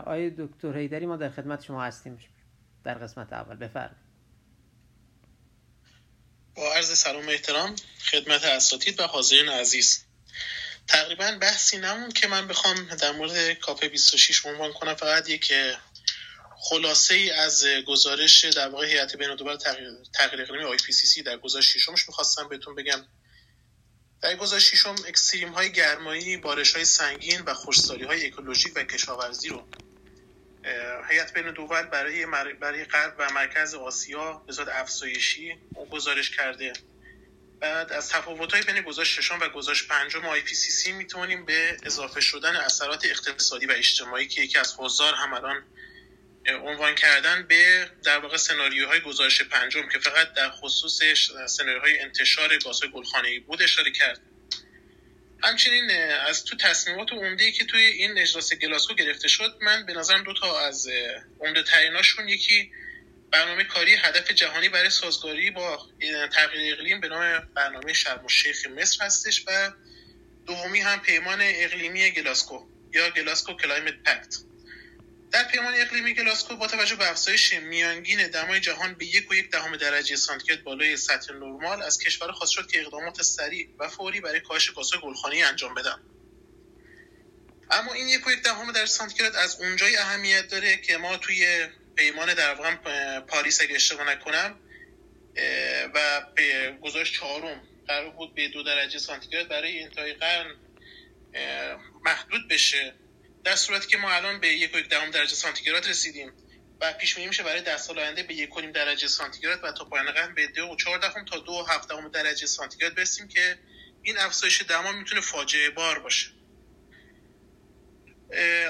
آقای 0.06 0.30
دکتر 0.38 0.78
حیدری 0.78 1.06
ما 1.06 1.18
در 1.18 1.30
خدمت 1.30 1.64
شما 1.64 1.84
هستیم. 1.84 2.20
در 2.84 2.94
قسمت 2.94 3.34
اول 3.34 3.56
بفرمایید. 3.56 4.12
با 6.56 6.74
عرض 6.74 6.98
سلام 6.98 7.28
و 7.28 7.30
احترام 7.30 7.76
خدمت 8.12 8.46
اساتید 8.46 9.00
و 9.00 9.04
حاضرین 9.04 9.50
عزیز. 9.50 10.04
تقریبا 10.88 11.38
بحثی 11.42 11.78
نموند 11.78 12.10
که 12.10 12.28
من 12.28 12.48
بخوام 12.48 12.76
در 13.02 13.12
مورد 13.12 13.54
COP 13.54 13.86
26 13.86 14.46
عنوان 14.46 14.74
کنم. 14.74 14.96
فقط 14.96 15.30
یک 15.30 15.54
خلاصه 16.64 17.16
ای 17.16 17.32
از 17.32 17.66
گزارش 17.88 18.46
در 18.46 18.70
واقع 18.70 18.86
هیئت 18.86 19.16
بین 19.16 19.30
الدول 19.30 19.56
تغییر 20.14 20.42
اقلیمی 20.42 20.64
IPCC 20.64 21.24
در 21.24 21.38
گزارش 21.38 21.74
ششمش 21.74 22.08
می‌خواستم 22.08 22.48
بهتون 22.48 22.76
بگم. 22.76 23.06
در 24.22 24.36
گزارش 24.36 24.72
ششم 24.72 24.96
extreme 25.08 25.50
های 25.50 25.72
گرمایی 25.72 26.38
بارش 26.38 26.76
های 26.76 26.86
سنگین 26.86 27.42
و 27.42 27.54
خشکسالی 27.54 28.04
های 28.04 28.26
اکولوژیک 28.26 28.74
و 28.76 28.84
کشاورزی 28.84 29.50
رو 29.50 29.68
هیئت 31.10 31.34
بین 31.34 31.48
الدول 31.48 31.84
برای 31.84 32.26
برای 32.62 32.86
غرب 32.86 33.16
و 33.20 33.34
مرکز 33.34 33.74
آسیا 33.74 34.34
به 34.34 34.54
صورت 34.54 34.70
افزایشی 34.70 35.56
گزارش 35.92 36.30
کرده. 36.30 36.74
بعد 37.60 37.92
از 37.92 38.10
تفاوت 38.10 38.54
های 38.54 38.64
بین 38.64 38.82
گزارش 38.82 39.16
ششم 39.16 39.40
و 39.42 39.50
گزارش 39.50 39.88
پنجم 39.88 40.26
آی 40.26 40.42
پی 40.42 40.56
سی 40.56 40.72
سی 40.72 40.92
می‌تونیم 40.92 41.46
به 41.46 41.78
اضافه 41.84 42.22
شدن 42.22 42.56
اثرات 42.56 43.06
اقتصادی 43.06 43.66
و 43.66 43.72
اجتماعی 43.72 44.28
که 44.28 44.42
یکی 44.42 44.58
از 44.58 44.76
حضار 44.78 45.14
هم 45.14 45.34
الان 45.34 45.64
عنوان 46.46 46.96
کردن 46.96 47.46
به 47.48 47.90
در 48.04 48.20
واقع 48.20 48.38
سناریوهای 48.38 49.00
گزارش 49.02 49.42
پنجم 49.42 49.88
که 49.90 50.00
فقط 50.00 50.34
در 50.34 50.50
خصوص 50.50 51.00
سناریوهای 51.46 52.00
انتشار 52.00 52.58
گازهای 52.58 52.92
گلخانه‌ای 52.92 53.40
بود 53.40 53.62
اشاره 53.62 53.92
کرد. 53.92 54.20
همچنین 55.44 55.92
از 56.28 56.46
تو 56.46 56.58
تصمیمات 56.58 57.12
عمده 57.12 57.52
که 57.52 57.66
توی 57.66 57.82
این 57.82 58.18
اجلاس 58.18 58.54
گلاسکو 58.54 58.94
گرفته 58.94 59.28
شد 59.28 59.58
من 59.62 59.86
به 59.86 59.94
نظرم 59.94 60.24
دو 60.24 60.34
تا 60.34 60.60
از 60.60 60.90
عمده 61.40 61.64
تریناشون 61.64 62.30
یکی 62.30 62.72
برنامه 63.32 63.64
کاری 63.64 63.96
هدف 63.96 64.32
جهانی 64.32 64.70
برای 64.70 64.90
سازگاری 64.90 65.52
با 65.52 65.88
تغییر 66.34 66.74
اقلیم 66.74 67.00
به 67.00 67.08
نام 67.08 67.50
برنامه 67.56 67.94
شرم 67.94 68.24
الشیخ 68.24 68.66
مصر 68.66 69.06
هستش 69.06 69.44
و 69.48 69.72
دومی 70.48 70.80
هم 70.80 71.02
پیمان 71.02 71.40
اقلیمی 71.42 72.12
گلاسکو 72.12 72.68
یا 72.94 73.10
Glasgow 73.10 73.54
Climate 73.54 73.94
Pact 74.04 74.38
در 75.32 75.44
پیمان 75.44 75.74
اقلیمی 75.76 76.14
گلاسکو 76.14 76.56
با 76.56 76.68
توجه 76.68 76.96
به 76.96 77.10
افزایش 77.10 77.54
میانگین 77.54 78.28
دمای 78.28 78.60
جهان 78.60 78.94
به 78.94 79.06
یک 79.06 79.32
و 79.32 79.36
یک 79.36 79.52
دهم 79.52 79.78
درجه 79.78 80.16
سانتیگراد 80.16 80.64
بالای 80.64 80.98
سطح 80.98 81.34
نرمال 81.34 81.82
از 81.82 82.00
کشورها 82.00 82.32
خواسته 82.32 82.52
شد 82.52 82.72
که 82.72 82.82
اقدامات 82.82 83.22
سریع 83.22 83.70
و 83.80 83.88
فوری 83.88 84.22
برای 84.22 84.40
کاهش 84.40 84.72
گازهای 84.72 85.02
گلخانه‌ای 85.02 85.44
انجام 85.44 85.74
بدن. 85.74 86.00
اما 87.72 87.94
این 87.94 88.08
یک 88.08 88.28
و 88.28 88.32
یک 88.32 88.44
دهم 88.44 88.72
درجه 88.72 88.86
سانتیگراد 88.86 89.36
از 89.36 89.62
اونجای 89.62 89.98
اهمیت 89.98 90.48
داره 90.48 90.78
که 90.78 90.98
ما 90.98 91.18
توی 91.18 91.68
پیمان 91.96 92.34
در 92.34 92.54
واقع 92.54 92.76
پاریس 93.20 93.62
اگه 93.62 93.76
اشتباه 93.76 94.10
نکنم 94.12 94.60
و 95.94 96.22
به 96.36 96.78
گزارش 96.82 97.12
چهارم 97.12 97.62
قرار 97.88 98.10
بود 98.10 98.36
به 98.36 98.48
دو 98.48 98.64
درجه 98.64 99.00
سانتیگراد 99.00 99.48
برای 99.48 99.84
انتهای 99.84 100.14
قرن 100.14 100.56
محدود 102.06 102.48
بشه. 102.48 102.94
در 103.44 103.56
صورتی 103.56 103.88
که 103.88 103.98
ما 103.98 104.12
الان 104.12 104.40
به 104.40 104.48
یک 104.48 104.76
و 104.76 104.82
دهم 104.82 105.12
درجه 105.12 105.36
سانتیگراد 105.36 105.88
رسیدیم 105.88 106.34
و 106.82 106.94
پیش 106.94 107.16
بینی 107.16 107.28
میشه 107.28 107.44
برای 107.44 107.62
ده 107.62 107.78
سال 107.78 108.00
آینده 108.00 108.24
به 108.24 108.34
یک 108.34 108.50
درجه 108.74 109.08
سانتیگراد 109.08 109.64
و 109.64 109.72
تا 109.72 109.86
پایان 109.86 110.12
قرن 110.12 110.36
به 110.36 110.48
دو 110.48 110.64
و 110.64 110.76
چهار 110.76 110.98
دهم 110.98 111.26
تا 111.26 111.40
دو 111.40 111.52
و 111.52 112.10
درجه 112.10 112.48
سانتیگراد 112.48 112.96
برسیم 112.96 113.28
که 113.28 113.60
این 114.04 114.18
افزایش 114.18 114.62
دما 114.62 114.92
می‌تونه 114.92 115.22
فاجعه 115.22 115.70
بار 115.70 116.00
باشه. 116.00 116.28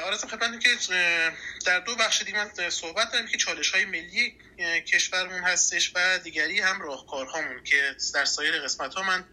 آرزم 0.05 0.27
خدمتتون 0.27 0.59
که 0.59 0.69
در 1.65 1.79
دو 1.79 1.95
بخش 1.95 2.21
دیگه 2.21 2.37
من 2.37 2.69
صحبت 2.69 3.11
دارم 3.11 3.27
که 3.27 3.37
چالش 3.37 3.69
های 3.69 3.85
ملی 3.85 4.37
کشورمون 4.87 5.43
هستش 5.43 5.91
و 5.95 6.19
دیگری 6.19 6.59
هم 6.59 6.81
راهکارهامون 6.81 7.63
که 7.63 7.95
در 8.13 8.25
سایر 8.25 8.59
قسمت 8.59 8.93
ها 8.93 9.03
من 9.03 9.25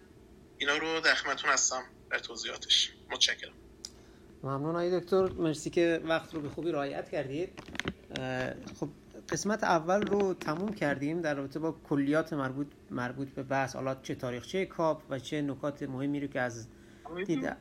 اینا 0.59 0.77
رو 0.77 1.01
در 1.01 1.15
خدمتتون 1.15 1.51
هستم 1.51 1.85
در 2.11 2.19
توضیحاتش. 2.19 2.91
متشکرم. 3.11 3.68
ممنون 4.43 4.71
آقای 4.71 5.01
دکتر. 5.01 5.29
مرسی 5.29 5.71
که 5.71 6.01
وقت 6.05 6.35
رو 6.35 6.41
به 6.41 6.49
خوبی 6.49 6.73
رعایت 6.73 7.09
کردید 7.09 7.49
خب 8.75 8.89
قسمت 9.29 9.65
اول 9.65 10.03
رو 10.03 10.35
تموم 10.35 10.75
کردیم 10.75 11.21
در 11.21 11.35
رابطه 11.35 11.59
با 11.59 11.73
کلیات 11.73 12.33
مربوط 12.33 12.67
مربوط 12.91 13.29
به 13.29 13.43
بحث. 13.43 13.77
حالا 13.77 13.95
چه 13.95 14.15
تاریخچه 14.15 14.67
کاپ 14.67 15.03
و 15.11 15.19
چه 15.19 15.43
نکات 15.43 15.83
مهمی 15.83 16.21
رو 16.21 16.27
که 16.27 16.41
از 16.41 16.69
دیده 17.27 17.57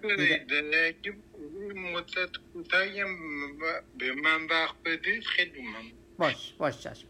مدت 1.75 2.29
کوتاهی 2.53 3.03
به 3.97 4.13
من 4.23 4.47
وقت 4.49 4.75
بدید. 4.85 5.23
خیلی 5.23 5.61
من 5.61 5.83
باش 6.17 6.53
باش 6.57 6.81
چشم. 6.81 7.07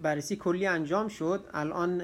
بررسی 0.00 0.36
کلی 0.36 0.66
انجام 0.66 1.08
شد. 1.08 1.44
الان 1.54 2.02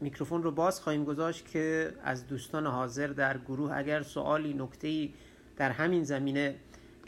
میکروفون 0.00 0.42
رو 0.42 0.50
باز 0.50 0.80
خواهیم 0.80 1.04
گذاشت 1.04 1.50
که 1.50 1.92
از 2.02 2.26
دوستان 2.26 2.66
حاضر 2.66 3.06
در 3.06 3.38
گروه 3.38 3.76
اگر 3.76 4.02
سوالی 4.02 4.54
نکته 4.54 5.08
در 5.56 5.70
همین 5.70 6.04
زمینه 6.04 6.54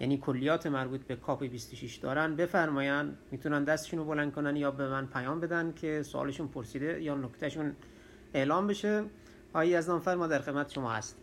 یعنی 0.01 0.19
کلیات 0.19 0.67
مربوط 0.67 1.01
به 1.01 1.17
کاپ 1.17 1.45
26 1.45 1.97
دارن 1.97 2.37
بفرماین 2.37 3.15
می‌تونن 3.31 3.65
دستشون 3.65 3.99
رو 3.99 4.05
بلند 4.05 4.33
کنن 4.33 4.57
یا 4.57 4.71
به 4.71 4.89
من 4.89 5.07
پیام 5.07 5.41
بدن 5.41 5.73
که 5.73 6.03
سوالشون 6.03 6.49
پرسیده 6.49 7.03
یا 7.03 7.15
نکتهشون 7.15 7.77
اعلام 8.35 8.67
بشه. 8.67 9.05
آیی 9.53 9.75
از 9.75 9.91
فرما 9.91 10.27
در 10.27 10.41
خدمت 10.41 10.73
شما 10.73 10.93
هست. 10.93 11.17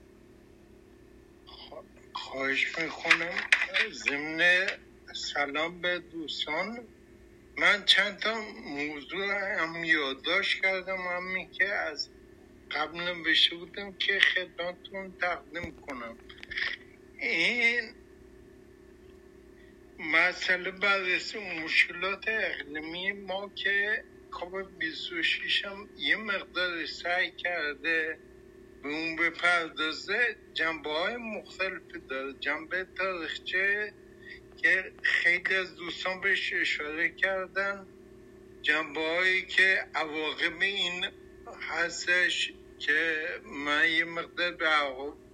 خواهش 2.13 2.79
می‌کنم. 2.79 3.35
ضمن 3.91 4.67
سلام 5.13 5.81
به 5.81 5.99
دوستان. 5.99 6.79
من 7.57 7.85
چند 7.85 8.19
تا 8.19 8.41
موضوع 8.65 9.33
هم 9.59 9.83
یادداشت 9.83 10.61
کردم 10.61 10.97
همی 10.97 11.49
که 11.51 11.65
از 11.73 12.09
قبل 12.71 12.99
نوشته 12.99 13.55
بودم 13.55 13.93
که 13.93 14.19
خدمتتون 14.19 15.17
تقدیم 15.21 15.75
کنم. 15.81 16.17
این 17.19 17.95
مسئله 19.99 20.71
بررسی 20.71 21.39
مشکلات 21.39 22.23
اقلیمی 22.27 23.11
ما 23.11 23.51
که 23.55 24.05
کاپ 24.31 24.51
26 24.79 25.65
هم 25.65 25.89
یه 25.95 26.15
مقدار 26.15 26.85
سعی 26.85 27.31
کرده 27.31 28.19
به 28.83 28.89
اون 28.89 29.15
بپردازه 29.15 30.37
جنبه 30.53 30.89
های 30.89 31.15
مختلفی 31.15 31.99
داره. 32.09 32.33
جنبه 32.39 32.87
تاریخچه 32.97 33.93
که 34.65 34.91
خیلی 35.01 35.55
از 35.55 35.75
دوستان 35.75 36.21
بهش 36.21 36.53
اشاره 36.53 37.09
کردن. 37.09 37.87
جنبه 38.61 39.41
که 39.41 39.85
عواقب 39.95 40.61
این 40.61 41.05
هستش 41.61 42.53
که 42.79 43.27
من 43.43 43.89
یه 43.89 44.05
مقدار 44.05 44.51
به 44.51 44.67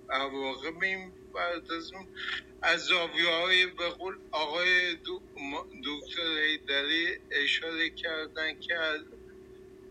عواقب 0.10 0.84
این 0.84 1.12
پردازم 1.34 2.08
از 2.62 2.86
زاویه 2.86 3.30
های 3.30 3.66
به 3.66 3.90
قول 3.90 4.16
آقای 4.32 4.96
دکتر 5.86 6.22
ایدری 6.22 7.20
اشاره 7.32 7.90
کردن 7.90 8.60
که 8.60 8.76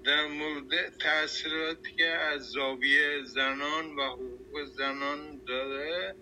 در 0.05 0.27
مورد 0.27 0.99
تاثیراتی 0.99 1.93
که 1.93 2.07
از 2.07 2.43
زاویه 2.51 3.25
زنان 3.25 3.97
و 3.97 4.03
حقوق 4.03 4.65
زنان 4.65 5.41
داره 5.47 6.15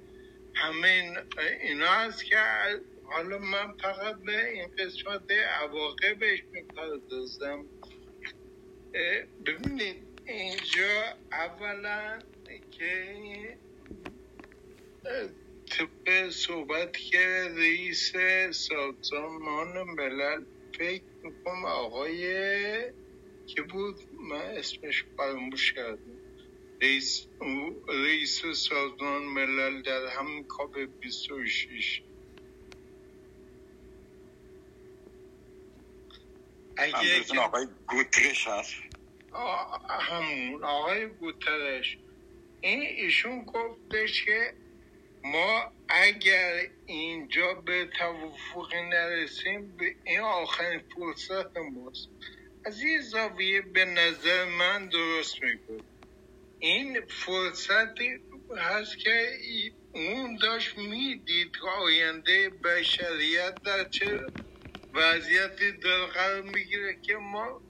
همین 0.54 1.16
اینا 1.62 1.90
هست 1.90 2.24
که 2.24 2.36
حالا 3.12 3.38
من 3.38 3.74
فقط 3.82 4.16
به 4.26 4.50
این 4.52 4.68
قسمت 4.78 5.30
عواقبش 5.32 6.40
می‌پردازم. 6.52 7.70
ببینید 9.46 10.08
اینجا 10.26 11.04
اولا 11.32 12.18
که 12.70 13.58
طبق 15.70 16.30
صحبت 16.30 16.96
که 16.98 17.48
رئیس 17.56 18.12
سازمان 18.52 19.82
ملل 19.98 20.44
فکر 20.78 21.04
می‌کنم 21.22 21.64
آقای 21.64 22.22
که 23.46 23.62
بود؟ 23.62 23.96
من 24.30 24.42
اسمش 24.42 25.04
فراموش 25.16 25.72
کردم. 25.72 26.20
رئیس, 26.82 27.28
رئیس 27.88 28.46
سازمان 28.46 29.22
ملل 29.24 29.82
در 29.82 30.06
همین 30.06 30.46
کاپ 30.48 30.78
26 31.00 32.02
اگه 36.78 37.24
آقای 37.40 37.66
گوترش 37.88 38.48
هست. 38.48 38.74
همون 40.00 40.64
آقای 40.64 41.06
گوترش. 41.08 41.98
این 42.62 42.82
ایشون 42.82 43.44
گفتش 43.44 44.24
که 44.24 44.54
ما 45.24 45.72
اگر 45.88 46.68
اینجا 46.86 47.54
به 47.54 47.90
توافقی 47.98 48.82
نرسیم 48.82 49.76
به 49.76 49.96
این 50.06 50.20
آخرین 50.20 50.84
فرصت 50.94 51.56
ماست. 51.56 52.10
از 52.66 52.82
این 52.82 53.00
زاویه 53.02 53.62
به 53.62 53.84
نظر 53.84 54.44
من 54.44 54.88
درست 54.88 55.42
می‌گفت. 55.42 55.88
این 56.62 57.06
فرصتی 57.10 58.18
هست 58.58 58.98
که 58.98 59.30
اون 59.94 60.36
داشت 60.42 60.78
می‌دید 60.78 61.52
که 61.60 61.68
آینده 61.68 62.50
بشریت 62.50 63.60
در 63.64 63.84
چه 63.88 64.18
وضعیتی 64.98 65.72
در 65.72 66.06
قرار 66.06 66.42
می‌گیره 66.42 66.98
که 67.02 67.16
ما 67.16 67.62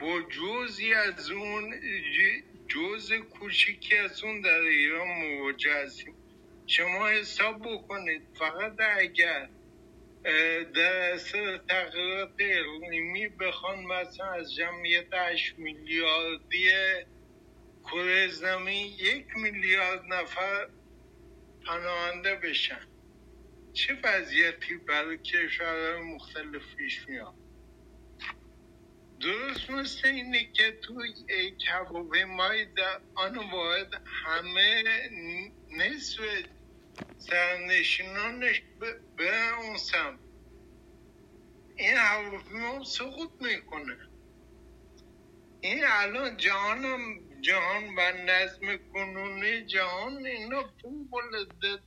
با 0.00 0.22
جزی 0.22 0.94
از 0.94 1.30
اون 1.30 1.80
جز 2.68 3.12
کوچیکی 3.12 3.96
از 3.96 4.24
اون 4.24 4.40
در 4.40 4.60
ایران 4.60 5.08
مواجه 5.08 5.74
هستیم. 5.74 6.14
شما 6.66 7.08
حساب 7.08 7.62
بکنید 7.62 8.22
فقط 8.38 8.80
اگر 8.98 9.48
در 10.74 11.12
اثر 11.12 11.58
تغییرات 11.58 12.30
اقلیمی 12.38 13.28
بخوان 13.28 13.84
مثلا 13.84 14.26
از 14.26 14.54
جمعیت 14.54 15.14
8 15.14 15.58
میلیاردی 15.58 16.70
کره 17.84 18.28
زمین 18.28 18.86
یک 18.86 19.26
میلیارد 19.36 20.02
نفر 20.08 20.68
پناهنده 21.66 22.34
بشن. 22.34 22.87
چه 23.78 23.98
وضعیتی 24.04 24.76
برای 24.76 25.18
کشورهای 25.18 26.02
مختلف 26.02 26.74
پیش 26.76 27.08
میاد؟ 27.08 27.34
درست 29.20 29.70
مثل 29.70 30.08
اینه 30.08 30.52
که 30.52 30.72
توی 30.82 31.14
هواپیمای 31.68 32.64
در 32.64 33.00
آن 33.14 33.38
واحد 33.38 34.02
همه 34.04 34.82
نصف 35.70 36.20
سرنشینانش 37.18 38.62
به 39.16 39.54
اون 39.58 39.76
سمت. 39.76 40.18
این 41.76 41.96
هواپیما 41.96 42.84
سقوط 42.84 43.30
می‌کنه. 43.40 43.96
این 45.60 45.84
الان 45.84 46.36
جهانم 46.36 47.27
جهان 47.40 47.94
و 47.96 48.12
نظم 48.26 48.76
کنونی 48.92 49.66
جهان 49.66 50.26
اینا 50.26 50.62
فوق 50.82 51.10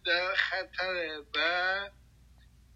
در 0.06 0.34
خطره 0.36 1.20
و 1.36 1.90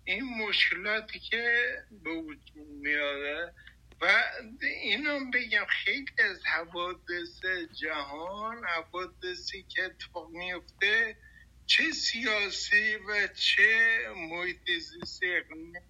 این 0.03 0.23
مشکلاتی 0.23 1.19
که 1.19 1.76
به 2.03 2.09
وجود 2.09 2.67
میاره. 2.82 3.53
و 4.01 4.23
اینو 4.61 5.32
بگم 5.34 5.65
خیلی 5.69 6.05
از 6.17 6.45
حوادث 6.45 7.45
جهان 7.82 8.63
حوادثی 8.65 9.63
که 9.63 9.84
اتفاق 9.84 10.30
میفته 10.30 11.17
چه 11.65 11.91
سیاسی 11.91 12.95
و 12.95 13.28
چه 13.28 13.99
محیط 14.15 14.69
زیستی 14.80 15.28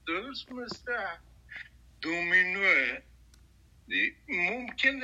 درست 0.08 0.52
مثل 0.52 0.94
دومینوه. 2.02 3.02
ممکن 4.28 5.02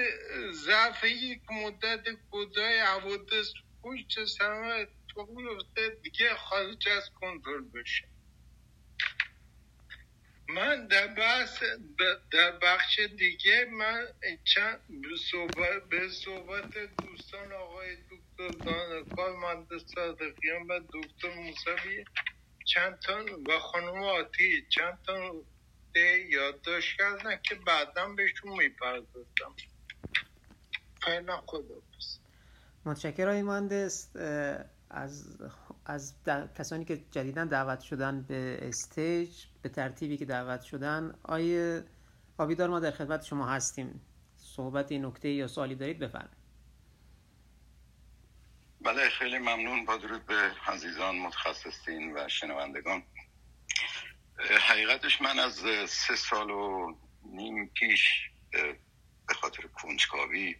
ضعف 0.54 1.04
یک 1.04 1.42
مدت 1.52 2.04
کوتاه 2.32 2.80
حوادث 2.80 3.50
پشت 3.84 4.26
سر 4.26 4.54
اتفاق 4.54 5.30
میفته 5.30 5.90
دیگه 6.04 6.36
خارج 6.36 6.90
از 6.90 7.10
کنترل 7.16 7.70
بشه. 7.74 8.08
من 10.50 10.88
در 10.88 11.08
بحث 11.08 11.64
در 12.32 12.52
بخش 12.52 13.00
دیگه 13.00 13.66
من 13.66 14.08
چند 14.56 14.84
صحبت, 15.32 15.90
به 15.90 16.10
صحبت 16.10 16.72
دوستان 17.02 17.54
آقای 17.54 17.96
دکتر 17.98 18.52
دانکار 18.66 19.38
مهندس 19.38 19.86
صادقیان 19.96 20.68
و 20.70 20.80
دکتر 20.94 21.34
موسوی 21.36 22.06
چند 22.68 23.00
تا 23.00 23.26
و 23.48 23.60
خانم 23.60 24.04
آتی 24.04 24.68
چند 24.72 25.00
تا 25.06 25.46
یادداشت 26.00 26.98
کردن 26.98 27.40
که 27.44 27.56
بعدا 27.56 28.10
بهشون 28.10 28.52
می‌پردازم 28.52 29.56
فعلا 31.02 31.42
خدا 31.46 31.76
بس 31.98 32.20
متشکرم 32.86 33.42
مهندس. 33.42 34.10
از 34.90 35.38
از 35.86 36.16
کسانی 36.58 36.86
که 36.86 37.06
جدیدا 37.12 37.46
دعوت 37.46 37.80
شدن 37.80 38.22
به 38.22 38.60
استیج 38.62 39.46
به 39.62 39.70
ترتیبی 39.70 40.18
که 40.18 40.26
دعوت 40.26 40.62
شدن 40.62 41.16
آیه 41.24 41.84
آبیدار 42.38 42.70
ما 42.70 42.80
در 42.80 42.92
خدمت 42.92 43.26
شما 43.26 43.48
هستیم. 43.48 44.02
صحبت 44.38 44.92
نکته 44.92 45.30
یا 45.30 45.48
سوالی 45.48 45.76
دارید 45.76 46.00
بفرمایید. 46.00 46.38
بله 48.82 49.10
خیلی 49.10 49.38
ممنون. 49.38 49.86
با 49.86 49.98
درود 49.98 50.26
به 50.26 50.52
عزیزان 50.68 51.20
متخصصین 51.20 52.18
و 52.18 52.28
شنوندگان. 52.28 53.04
حقیقتش 54.40 55.22
من 55.22 55.40
از 55.40 55.56
سه 55.90 56.16
سال 56.16 56.52
و 56.52 56.94
نیم 57.24 57.68
پیش 57.68 58.30
به 59.28 59.34
خاطر 59.34 59.64
کنجکاوی 59.68 60.56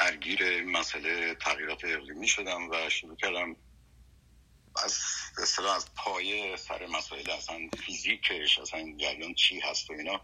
درگیر 0.00 0.64
مسئله 0.64 1.34
تغییرات 1.34 1.84
اقلیمی 1.84 2.28
شدم 2.28 2.70
و 2.70 2.90
شروع 2.90 3.16
کردم 3.16 3.56
از 4.84 4.98
اصلا 5.42 5.74
از 5.74 5.94
پایه 5.94 6.56
سر 6.56 6.86
مسائل 6.86 7.30
اصلا 7.30 7.58
فیزیکش 7.86 8.58
اصلا 8.58 8.96
جریان 8.98 9.34
چی 9.34 9.60
هست 9.60 9.90
و 9.90 9.92
اینا 9.92 10.20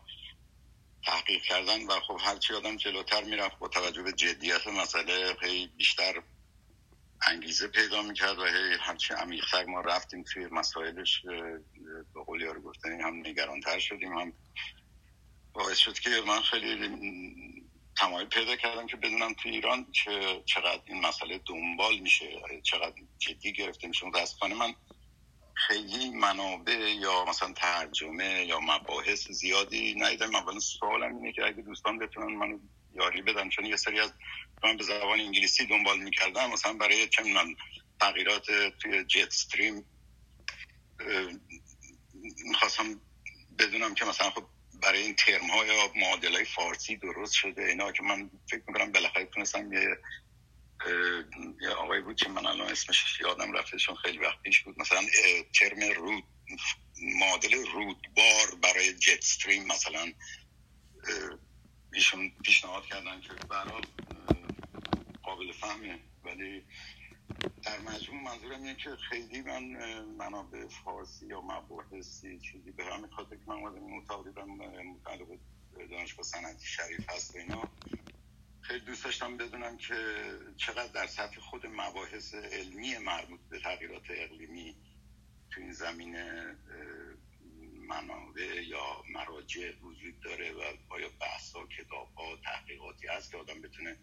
تحقیق 1.07 1.43
کردن 1.43 1.87
و 1.87 2.01
خب 2.01 2.19
هرچی 2.21 2.55
آدم 2.55 2.77
جلوتر 2.77 3.25
می‌رفت 3.25 3.59
با 3.59 3.69
توجه 3.69 4.03
به 4.03 4.13
جدیت 4.13 4.67
مسئله 4.67 5.37
هی 5.43 5.67
بیشتر 5.67 6.23
انگیزه 7.27 7.69
پیدا 7.69 8.03
می‌کرد 8.03 8.39
و 8.39 8.45
هی 8.45 8.77
هرچی 8.81 9.15
عمیقتر 9.15 9.65
ما 9.65 9.81
رفتیم 9.81 10.23
توی 10.23 10.47
مسائلش 10.47 11.23
به 12.15 12.21
قول 12.27 12.41
یارو 12.41 12.63
گفتن 12.63 13.01
هم 13.01 13.17
نگرانتر 13.17 13.79
شدیم 13.79 14.19
هم 14.19 14.33
باعث 15.53 15.79
شد 15.79 15.99
که 15.99 16.11
من 16.27 16.41
خیلی 16.41 16.89
تمایل 17.97 18.29
پیدا 18.29 18.57
کردم 18.57 18.87
که 18.87 18.97
بدونم 18.97 19.35
تو 19.35 19.49
ایران 19.49 19.87
چقدر 20.45 20.83
این 20.87 21.01
مسئله 21.01 21.41
دنبال 21.47 21.99
میشه 21.99 22.41
چقدر 22.63 22.95
جدی 23.19 23.53
گرفته 23.53 23.89
میشه. 23.89 24.07
متاسفانه 24.07 24.55
من 24.55 24.75
خیلی 25.55 26.11
منابع 26.11 26.95
یا 27.01 27.25
مثلا 27.25 27.53
ترجمه 27.53 28.45
یا 28.49 28.61
مباحث 28.61 29.31
زیادی 29.31 29.95
ندیدم. 29.95 30.35
اول 30.35 30.59
سوالم 30.59 31.17
اینه 31.17 31.33
که 31.33 31.47
اگه 31.47 31.63
دوستان 31.63 31.99
بتونن 31.99 32.37
منو 32.37 32.59
یاری 32.95 33.23
بدن 33.23 33.49
چون 33.49 33.67
یه 33.67 33.77
سری 33.77 34.01
از 34.01 34.13
من 34.65 34.77
به 34.77 34.85
زبان 34.85 35.21
انگلیسی 35.21 35.67
دنبال 35.67 35.99
می‌کردم 35.99 36.51
مثلا 36.51 36.73
برای 36.73 37.09
چه 37.09 37.23
تغییرات 38.01 38.47
توی 38.83 39.05
جت 39.05 39.27
استریم 39.27 39.87
می‌خواستم 42.45 43.01
بدونم 43.59 43.95
که 43.95 44.05
مثلا 44.05 44.31
خب 44.31 44.47
برای 44.83 45.03
این 45.03 45.15
ترم 45.15 45.51
ها 45.51 45.67
یا 45.67 45.93
معادل 45.97 46.45
فارسی 46.45 46.97
درست 46.97 47.33
شده 47.35 47.63
اینا 47.63 47.93
که 47.93 48.03
من 48.03 48.31
فکر 48.51 48.63
می‌کنم 48.69 48.93
بالاخره 48.93 49.25
تونستم 49.25 49.73
یه 49.73 49.99
یه 51.61 51.69
آقای 51.69 52.01
بود 52.01 52.17
که 52.17 52.29
من 52.29 52.47
الان 52.47 52.71
اسمش 52.71 53.21
یادم 53.21 53.53
رفته 53.53 53.79
چون 53.79 53.95
خیلی 53.95 54.19
وقت 54.19 54.43
پیش 54.43 54.61
بود. 54.61 54.81
مثلا 54.81 55.03
ترم 55.61 55.83
رود 55.97 56.25
معادل 57.03 57.55
رودبار 57.67 58.55
برای 58.63 58.93
جت 58.93 59.19
استریم 59.19 59.67
مثلا 59.67 60.13
ایشون 61.95 62.33
پیشنهاد 62.45 62.87
کردن 62.87 63.21
که 63.21 63.33
برای 63.49 63.83
قابل 65.23 65.53
فهمه. 65.53 65.99
ولی 66.25 66.65
در 67.63 67.79
مجموع 67.79 68.23
منظورم 68.23 68.63
اینه 68.63 68.75
که 68.75 68.97
خیلی 68.97 69.43
من 69.43 69.65
منابع 70.05 70.69
فارسی 70.69 71.27
یا 71.27 71.41
مباحثی 71.41 72.39
چیزی 72.39 72.71
به 72.71 72.85
همین 72.85 73.11
خاطر 73.11 73.37
که 73.37 73.43
من 73.47 73.63
آدم 73.63 73.81
مطالبم 73.81 74.51
مطالب 74.91 75.39
دانشگاه 75.91 76.25
صنعتی 76.25 76.67
شریف 76.67 77.11
هست 77.11 77.35
و 77.35 77.39
اینا. 77.39 77.69
خیلی 78.61 78.81
دوست 78.81 79.05
داشتم 79.05 79.37
بدونم 79.37 79.77
که 79.77 79.95
چقدر 80.57 80.93
در 80.93 81.07
سطح 81.07 81.41
خود 81.41 81.67
مباحث 81.67 82.35
علمی 82.35 82.99
مربوط 82.99 83.41
به 83.51 83.61
تغییرات 83.61 84.03
اقلیمی 84.11 84.77
تو 85.51 85.61
این 85.61 85.73
زمینه 85.73 86.57
منابع 87.89 88.63
یا 88.63 89.03
مراجع 89.11 89.73
وجود 89.83 90.21
داره 90.21 90.53
و 90.53 90.63
آیا 90.89 91.09
بحث 91.21 91.53
ها 91.53 91.67
کتاب 91.67 92.15
ها 92.15 92.37
تحقیقاتی 92.37 93.07
هست 93.07 93.31
که 93.31 93.37
آدم 93.37 93.61
بتونه 93.63 93.97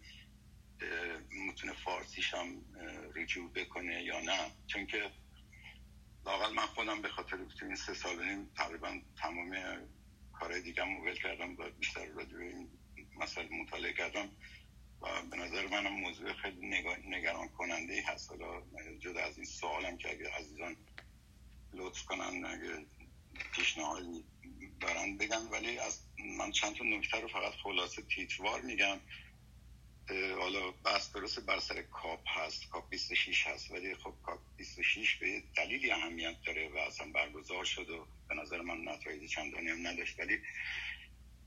می‌تونه 1.30 1.72
فارسیش 1.72 2.34
هم 2.34 2.64
رجوع 3.14 3.52
بکنه 3.52 4.02
یا 4.02 4.20
نه؟ 4.20 4.50
چون 4.66 4.86
که 4.86 5.10
لاقل 6.26 6.54
من 6.54 6.66
خودم 6.66 7.02
به 7.02 7.08
خاطر 7.08 7.36
تو 7.36 7.66
این 7.66 7.76
سه 7.76 7.94
سال 7.94 8.24
نیم 8.24 8.50
تقریبا 8.56 9.00
تمام 9.16 9.56
کارهای 10.32 10.62
دیگه 10.62 10.84
موبل 10.84 11.14
کردم 11.14 11.56
و 11.56 11.70
بیشتر 11.70 12.06
راجع 12.06 12.36
این 12.36 12.68
مسئله 13.16 13.48
مطالعه 13.48 13.92
کردم 13.92 14.28
و 15.02 15.22
به 15.30 15.36
نظر 15.36 15.66
منم 15.66 15.92
موضوع 15.92 16.32
خیلی 16.32 16.66
نگران 17.06 17.48
کننده 17.48 18.02
هست. 18.06 18.30
حالا 18.30 18.62
جدا 18.98 19.20
از 19.20 19.36
این 19.36 19.46
سوالم 19.46 19.96
که 19.96 20.10
اگه 20.10 20.30
عزیزان 20.30 20.76
لطف 21.72 22.04
کنن 22.04 22.44
اگه 22.44 22.86
پیشنهادی 23.54 24.24
دارن 24.80 25.16
بگن 25.16 25.42
ولی 25.52 25.78
از 25.78 26.06
من 26.38 26.50
چند 26.52 26.76
تا 26.76 26.84
نکته 26.84 27.20
رو 27.20 27.28
فقط 27.28 27.52
خلاصه 27.52 28.02
تیتروار 28.02 28.60
میگم. 28.60 29.00
حالا 30.38 30.70
بحث 30.70 31.12
درست 31.12 31.46
بر 31.46 31.58
سر 31.58 31.82
کاپ 31.82 32.20
هست 32.26 32.68
کاپ 32.68 32.90
26 32.90 33.46
هست 33.46 33.70
ولی 33.70 33.94
خب 33.94 34.14
کاپ 34.22 34.40
26 34.56 35.16
به 35.16 35.42
دلیلی 35.56 35.90
اهمیت 35.90 36.36
داره 36.46 36.68
و 36.68 36.76
اصلا 36.76 37.12
برگزار 37.12 37.64
شد 37.64 37.90
و 37.90 38.06
به 38.28 38.34
نظر 38.34 38.60
من 38.60 38.88
نتایج 38.88 39.30
چندانی 39.30 39.68
هم 39.68 39.86
نداشت. 39.86 40.20
ولی 40.20 40.38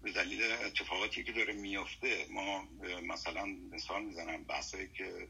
به 0.02 0.12
دلیل 0.12 0.44
اتفاقاتی 0.44 1.24
که 1.24 1.32
داره 1.32 1.54
میفته 1.54 2.26
ما 2.30 2.68
مثلا 3.04 3.46
مثال 3.46 4.04
می‌زنم 4.04 4.44
بحثایی 4.44 4.90
که 4.92 5.28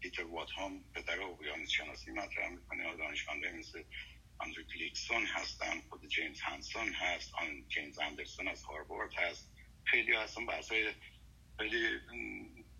پیتر 0.00 0.24
وات 0.24 0.48
هم 0.56 0.84
پدر 0.94 1.20
اقیانوس 1.20 1.70
شناسی 1.70 2.10
مطرح 2.10 2.48
می‌کنه 2.48 2.96
دانشمنده 2.96 3.52
مثل 3.52 3.82
آندرو 4.38 4.62
کلیکسون 4.62 5.26
هستن 5.26 5.80
خود 5.88 6.08
جیمز 6.08 6.40
هانسون 6.40 6.92
هست 6.92 7.34
آن 7.34 7.64
جیمز 7.68 7.98
اندرسون 7.98 8.48
از 8.48 8.62
هاروارد 8.62 9.14
هست. 9.14 9.52
خیلی 9.84 10.14
هستن 10.14 10.46
بحثای 10.46 10.92
خیلی 11.58 12.00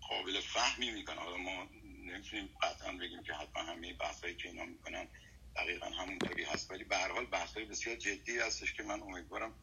قابل 0.01 0.41
فهمی 0.41 0.91
می‌کنن. 0.91 1.17
حالا 1.17 1.37
ما 1.37 1.67
نمی‌تونیم 1.83 2.49
قطعا 2.61 2.91
بگیم 2.93 3.23
که 3.23 3.33
حتما 3.33 3.63
همه 3.63 3.93
بحثایی 3.93 4.35
که 4.35 4.49
اینا 4.49 4.65
می‌کنن 4.65 5.07
دقیقا 5.55 5.85
همونطوری 5.85 6.43
هست. 6.43 6.71
ولی 6.71 6.83
به 6.83 6.97
هر 6.97 7.11
حال 7.11 7.25
بحثای 7.25 7.65
بسیار 7.65 7.95
جدی 7.95 8.39
هستش 8.39 8.73
که 8.73 8.83
من 8.83 9.01
امیدوارم 9.01 9.53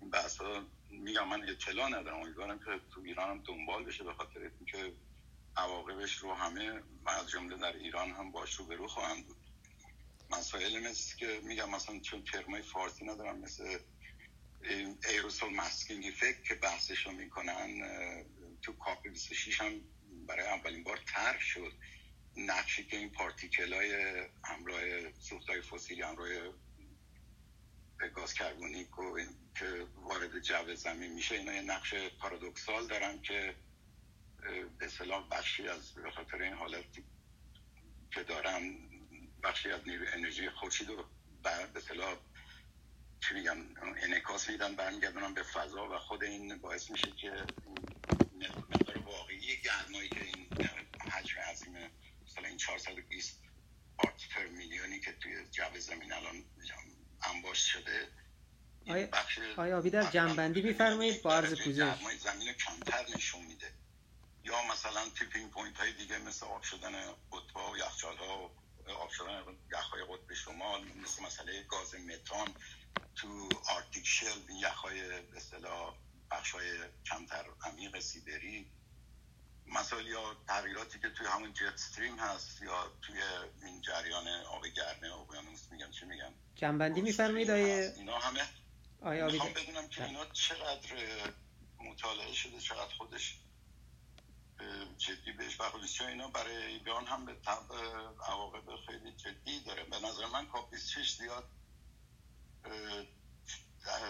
این 0.00 0.10
بحث 0.10 0.36
ها 0.36 0.66
میگم 0.90 1.28
من 1.28 1.48
اطلاع 1.48 1.88
ندارم. 1.88 2.20
امیدوارم 2.20 2.58
که 2.58 2.80
تو 2.94 3.00
ایران 3.04 3.30
هم 3.30 3.42
دنبال 3.42 3.84
بشه 3.84 4.04
به 4.04 4.14
خاطر 4.14 4.40
اینکه 4.40 4.92
عواقبش 5.56 6.16
رو 6.16 6.34
همه 6.34 6.82
از 7.06 7.30
جمله 7.30 7.56
در 7.56 7.72
ایران 7.72 8.10
هم 8.10 8.32
باش 8.32 8.54
رو 8.54 8.66
به 8.66 8.76
رو 8.76 8.88
خواهند 8.88 9.26
بود. 9.26 9.36
مسائل 10.38 10.88
مثل 10.88 11.16
که 11.16 11.40
میگم 11.42 11.70
مثلا 11.70 12.00
چون 12.00 12.24
ترمای 12.24 12.62
فارسی 12.62 13.04
ندارم 13.04 13.38
مثل 13.38 13.78
ایروسول 15.08 15.54
ماسکینگ 15.54 16.06
افکت 16.06 16.44
که 16.44 16.54
بحثش 16.54 17.06
رو 17.06 17.12
می‌کنن 17.12 17.82
تو 18.62 18.72
کاپ 18.72 19.08
26 19.08 19.60
هم 19.60 19.80
برای 20.26 20.46
اولین 20.46 20.84
بار 20.84 21.00
طرح 21.06 21.40
شد. 21.40 21.72
نقشی 22.36 22.84
که 22.84 22.96
این 22.96 23.10
پارتیکل 23.10 23.72
های 23.72 24.22
همراه 24.44 25.10
سوخت 25.20 25.48
های 25.48 25.62
فسیلی 25.62 26.02
همراه 26.02 26.28
گاز 28.14 28.34
کربونیک 28.34 28.98
و 28.98 29.18
که 29.58 29.86
وارد 29.96 30.40
جو 30.40 30.74
زمین 30.74 31.12
میشه 31.12 31.34
اینا 31.34 31.52
یه 31.52 31.62
نقش 31.62 31.94
پارادوکسال 31.94 32.86
دارن 32.86 33.22
که 33.22 33.54
به 34.78 34.86
اصطلاح 34.86 35.28
بخشی 35.28 35.68
از 35.68 35.94
به 35.94 36.10
خاطر 36.10 36.42
این 36.42 36.52
حالت 36.52 36.84
که 38.10 38.22
دارن 38.22 38.76
بخشی 39.44 39.70
از 39.70 39.80
نیروی 39.86 40.08
انرژی 40.08 40.50
خورشید 40.50 40.88
رو 40.88 41.04
به 41.42 41.50
اصطلاح 41.50 42.16
چی 43.20 43.34
میگم 43.34 43.56
انعکاس 44.02 44.48
میدن 44.48 44.76
برمیگردونن 44.76 45.34
به 45.34 45.42
فضا 45.42 45.88
و 45.88 45.98
خود 45.98 46.24
این 46.24 46.58
باعث 46.58 46.90
میشه 46.90 47.10
که 47.10 47.30
مقدار 48.70 48.98
واقعی 48.98 49.56
گرمایی 49.64 50.08
که 50.08 50.24
این 50.24 50.48
حجم 51.10 51.40
عظیم 51.40 51.72
مثلا 52.26 52.48
این 52.48 52.56
420 52.56 53.40
پارت 53.98 54.28
پر 54.34 54.46
میلیونی 54.46 55.00
که 55.00 55.12
توی 55.12 55.46
جو 55.50 55.78
زمین 55.78 56.12
الان 56.12 56.44
انباش 57.22 57.72
شده 57.72 58.08
آیا, 58.86 59.08
آیا 59.56 59.78
آبی 59.78 59.90
در 59.90 60.10
جنبندی 60.10 60.62
میفرمایید؟ 60.62 61.22
با 61.22 61.34
عرض 61.34 61.54
پوزش 61.64 61.94
زمین 62.18 62.52
کمتر 62.52 63.04
نشون 63.16 63.42
میده. 63.44 63.70
یا 64.44 64.54
مثلا 64.72 65.08
tipping 65.18 65.50
point 65.50 65.76
های 65.76 65.92
دیگه 65.92 66.18
مثل 66.18 66.46
آب 66.46 66.62
شدن 66.62 66.92
قطبا 67.32 67.72
و 67.72 67.76
یخچال 67.76 68.16
ها 68.16 68.44
و 68.44 68.50
آب 68.92 69.10
شدن 69.10 69.42
یخهای 69.72 70.02
قطب 70.02 70.34
شمال 70.34 70.84
مثل 70.84 71.22
مسئله 71.22 71.62
گاز 71.62 71.94
متان 71.94 72.54
تو 73.14 73.48
Arctic 73.76 74.06
shelf 74.06 74.50
یخهای 74.60 75.08
به 75.22 75.36
اصطلاح 75.36 75.94
بخشای 76.30 76.66
کمتر 77.06 77.44
عمیق 77.62 78.00
سیبری. 78.00 78.66
مسائل 79.66 80.06
یا 80.06 80.36
تغییراتی 80.48 80.98
که 80.98 81.08
توی 81.10 81.26
همون 81.26 81.52
jet 81.52 81.62
stream 81.74 82.18
هست 82.18 82.62
یا 82.62 82.92
توی 83.02 83.16
این 83.62 83.80
جریان 83.80 84.28
آب 84.28 84.66
گرمه 84.66 85.14
اقیانوس 85.14 85.72
میگن 85.72 85.90
چی 85.90 86.06
میگن 86.06 86.34
جمع‌بندی 86.54 87.00
میفرمایید 87.00 87.50
آقای؟ 87.50 87.94
اینا 87.96 88.18
همه 88.18 88.40
آیا 89.00 89.26
می‌خوام 89.26 89.52
بدونم 89.52 89.88
که 89.88 90.04
اینا 90.04 90.24
چقدر 90.24 90.88
مطالعه 91.78 92.32
شده 92.32 92.60
چقدر 92.60 92.94
خودش 92.98 93.38
جدی 94.98 95.32
بهش 95.32 95.56
برخورد 95.56 95.86
چون 95.86 96.06
اینا 96.06 96.28
برای 96.28 96.56
ایران 96.66 97.06
هم 97.06 97.24
به 97.24 97.34
طب 97.34 97.72
عواقب 98.28 98.76
خیلی 98.86 99.12
جدی 99.12 99.60
داره. 99.60 99.84
به 99.84 99.98
نظر 99.98 100.26
من 100.26 100.46
کاپ 100.46 100.70
26 100.70 101.10
زیاد 101.14 101.48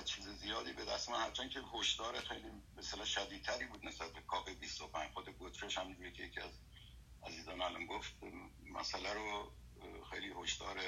چیز 0.04 0.28
زیادی 0.28 0.72
به 0.72 0.84
دست 0.84 1.08
من. 1.08 1.20
هرچند 1.20 1.50
که 1.50 1.60
هشدار 1.74 2.20
خیلی 2.20 2.50
مثلا 2.76 3.04
شدیدتری 3.04 3.66
بود 3.66 3.86
نسبت 3.86 4.12
به 4.12 4.20
کاپ 4.20 4.50
25 4.50 5.12
خود 5.12 5.28
گوترش 5.28 5.78
هم 5.78 5.94
که 6.12 6.22
یکی 6.22 6.40
از 6.40 6.50
عزیزان 7.26 7.62
الان 7.62 7.86
گفت. 7.86 8.12
مسئله 8.72 9.12
رو 9.12 9.52
خیلی 10.10 10.32
هشدار 10.42 10.80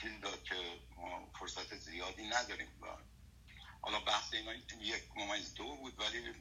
چیزی 0.00 0.18
داد 0.18 0.44
که 0.44 0.80
ما 0.96 1.32
فرصت 1.38 1.76
زیادی 1.76 2.28
نداریم. 2.28 2.68
حالا 3.82 4.00
بحث 4.00 4.34
اینا 4.34 4.52
یک 4.80 5.04
ممیز 5.16 5.54
دو 5.54 5.76
بود 5.76 6.00
ولی 6.00 6.34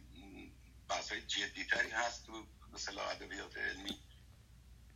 بحث 0.90 1.12
های 1.12 1.22
جدیتری 1.22 1.90
هست 1.90 2.26
تو 2.26 2.46
مثلا 2.74 3.10
ادبیات 3.10 3.58
علمی 3.58 3.98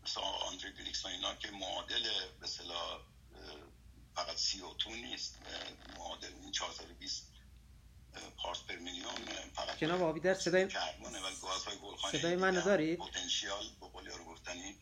مثلا 0.04 0.24
آندری 0.24 0.72
گلیکسون 0.72 1.12
اینا 1.12 1.36
که 1.36 1.52
معادل 1.52 2.10
مثلا 2.42 3.00
فقط 4.16 4.38
سی 4.38 4.62
او 4.62 4.74
تو 4.74 4.90
نیست 4.90 5.40
معادل 5.98 6.34
این 6.42 6.52
420 6.52 7.34
پارس 8.38 8.64
پر 8.64 8.76
میلیون 8.76 9.16
فقط 9.56 9.80
جناب 9.80 10.02
آبیدر 10.02 10.34
صدای 10.34 10.68
کربونه 10.68 11.20
و 11.20 11.30
گازهای 11.42 11.78
گلخانه‌ای 11.78 12.22
صدای 12.22 12.36
من 12.36 12.52
دارید 12.52 13.00
پتانسیال 13.00 13.64
به 13.82 13.88
قول 13.88 14.08
رو 14.08 14.26
گفتنی 14.26 14.76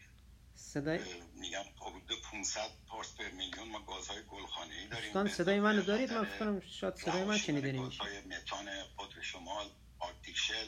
صدای 0.55 0.99
میگم 1.33 1.63
حدود 1.77 2.21
500 2.31 2.69
پارس 2.87 3.13
پر 3.13 3.29
میلیون 3.29 3.69
ما 3.69 3.79
گازهای 3.85 4.23
گلخانه‌ای 4.23 4.87
داریم. 4.87 5.05
دوستان 5.05 5.27
صدای 5.27 5.59
من 5.59 5.79
دارید؟ 5.79 6.13
من 6.13 6.25
فکر 6.25 6.39
کنم 6.39 6.61
شاید 6.81 6.95
صدای 6.95 7.23
من 7.23 7.37
شنیده 7.37 7.71
نمیشه. 7.71 7.97
گازهای 7.97 8.21
متان 8.21 8.83
قطب 8.99 9.21
شمال 9.21 9.69
آرکتیک 9.99 10.37
شل 10.37 10.67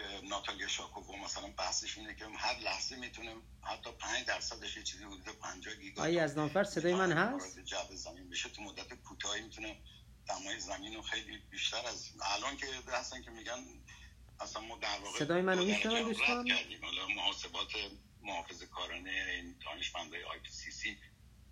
که 0.00 0.26
ناتالیا 0.26 0.68
شاکووا 0.68 1.16
مثلا 1.16 1.48
بحثش 1.58 1.98
اینه 1.98 2.14
که 2.14 2.24
هر 2.24 2.58
لحظه 2.58 2.96
می‌تونه 2.96 3.34
حتی 3.62 3.90
5 3.92 4.26
درصدش 4.26 4.76
یه 4.76 4.82
چیزی 4.82 5.04
حدود 5.04 5.28
50 5.28 5.74
گیگا 5.74 6.02
آیا 6.02 6.24
از 6.24 6.36
نامفر 6.36 6.64
صدای 6.64 6.94
من 6.94 7.12
هست؟ 7.12 7.58
جو 7.58 7.76
زمین 7.90 8.30
بشه 8.30 8.48
تو 8.48 8.62
مدت 8.62 8.94
کوتاهی 8.94 9.42
می‌تونه 9.42 9.76
دمای 10.28 10.60
زمین 10.60 10.94
رو 10.94 11.02
خیلی 11.02 11.38
بیشتر 11.50 11.86
از 11.86 12.10
الان 12.36 12.56
که 12.56 12.66
هستن 12.92 13.22
که 13.22 13.30
میگن 13.30 13.64
اصلا 14.40 14.62
ما 14.62 14.78
در 14.78 14.98
واقع 15.04 15.18
صدای 15.18 15.42
منو 15.42 15.64
میشنوین 15.64 16.02
دوستان؟ 16.02 16.50
حالا 16.82 17.06
محاسبات 17.16 17.72
محافظه 18.22 18.66
کارانه 18.66 19.10
این 19.10 19.54
دانشمندای 19.64 20.24
IPCC 20.24 20.96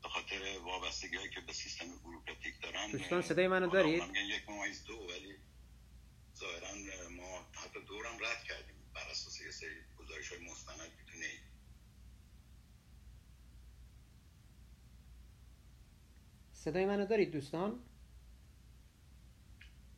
به 0.02 0.08
خاطر 0.08 0.58
وابستگی 0.64 1.16
هایی 1.16 1.30
که 1.30 1.40
به 1.40 1.52
سیستم 1.52 1.84
بوروکراتیک 2.04 2.54
دارن 2.62 2.90
دوستان 2.90 3.22
صدای 3.22 3.48
منو 3.48 3.70
دارید؟ 3.70 4.02
یک 4.16 4.48
ممیز 4.48 4.84
دو 4.84 4.94
ولی 4.94 5.34
ظاهرا 6.38 7.08
ما 7.08 7.46
حتی 7.52 7.80
دورم 7.88 8.18
رد 8.20 8.44
کردیم 8.44 8.76
بر 8.94 9.10
اساس 9.10 9.40
یه 9.40 9.50
سری 9.50 9.84
گزارش 9.98 10.32
های 10.32 10.50
مستند 10.50 10.90
می‌تونه 10.98 11.26
صدای 16.52 16.86
منو 16.86 17.06
دارید 17.06 17.30
دوستان؟ 17.30 17.80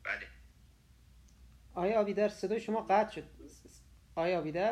بله. 0.03 0.27
آیا 1.73 2.01
آبیدر 2.01 2.29
صدای 2.29 2.59
شما 2.61 2.81
قطع 2.81 3.11
شد؟ 3.11 3.23
آیا 4.15 4.71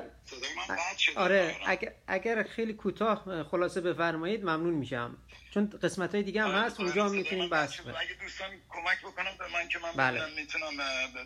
شد 0.97 1.11
آره 1.17 1.55
اگر, 1.67 1.93
اگر 2.07 2.43
خیلی 2.43 2.73
کوتاه 2.73 3.43
خلاصه 3.43 3.81
بفرمایید 3.81 4.41
ممنون 4.43 4.73
میشم. 4.73 5.17
چون 5.51 5.69
قسمت 5.69 6.15
های 6.15 6.23
دیگه 6.23 6.41
هم 6.41 6.47
آره، 6.47 6.57
هست 6.57 6.79
اونجا 6.79 7.05
هم 7.05 7.11
می‌تونیم 7.11 7.49
بحث 7.49 7.81
کنیم. 7.81 7.95
اگه 7.99 8.13
دوستان 8.21 8.49
کمک 8.69 8.99
بکنم 8.99 9.31
به 9.39 9.53
من 9.53 9.67
که 9.67 9.79
من 9.79 9.91
بله. 9.91 10.35
می‌تونم 10.35 10.71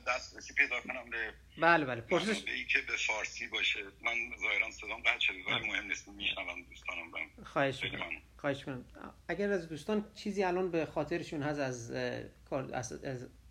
دسترسی 0.07 0.53
پیدا 0.53 0.81
کنم 0.81 1.09
به 1.09 1.33
بله 1.61 1.85
بله. 1.85 2.01
پرسش 2.01 2.43
که 2.43 2.81
به 2.87 2.93
فارسی 3.07 3.47
باشه. 3.47 3.79
من 4.01 4.15
ظاهرا 4.41 4.71
صدام 4.71 5.01
قطع 5.01 5.19
شده 5.19 5.37
ولی 5.47 5.67
مهم 5.67 5.87
نیست 5.87 6.07
میشنوم 6.07 6.61
دوستانم 6.69 7.11
بهم. 7.11 7.45
خواهش 7.45 7.83
می‌کنم. 7.83 8.09
خواهش 8.37 8.57
می‌کنم. 8.57 8.85
اگر 9.27 9.51
از 9.51 9.69
دوستان 9.69 10.05
چیزی 10.15 10.43
الان 10.43 10.71
به 10.71 10.85
خاطرشون 10.85 11.43
هست 11.43 11.59
از 11.59 11.91
از, 11.91 12.93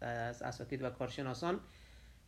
از 0.00 0.42
اساتید 0.42 0.82
و 0.82 0.90
کارشناسان 0.90 1.60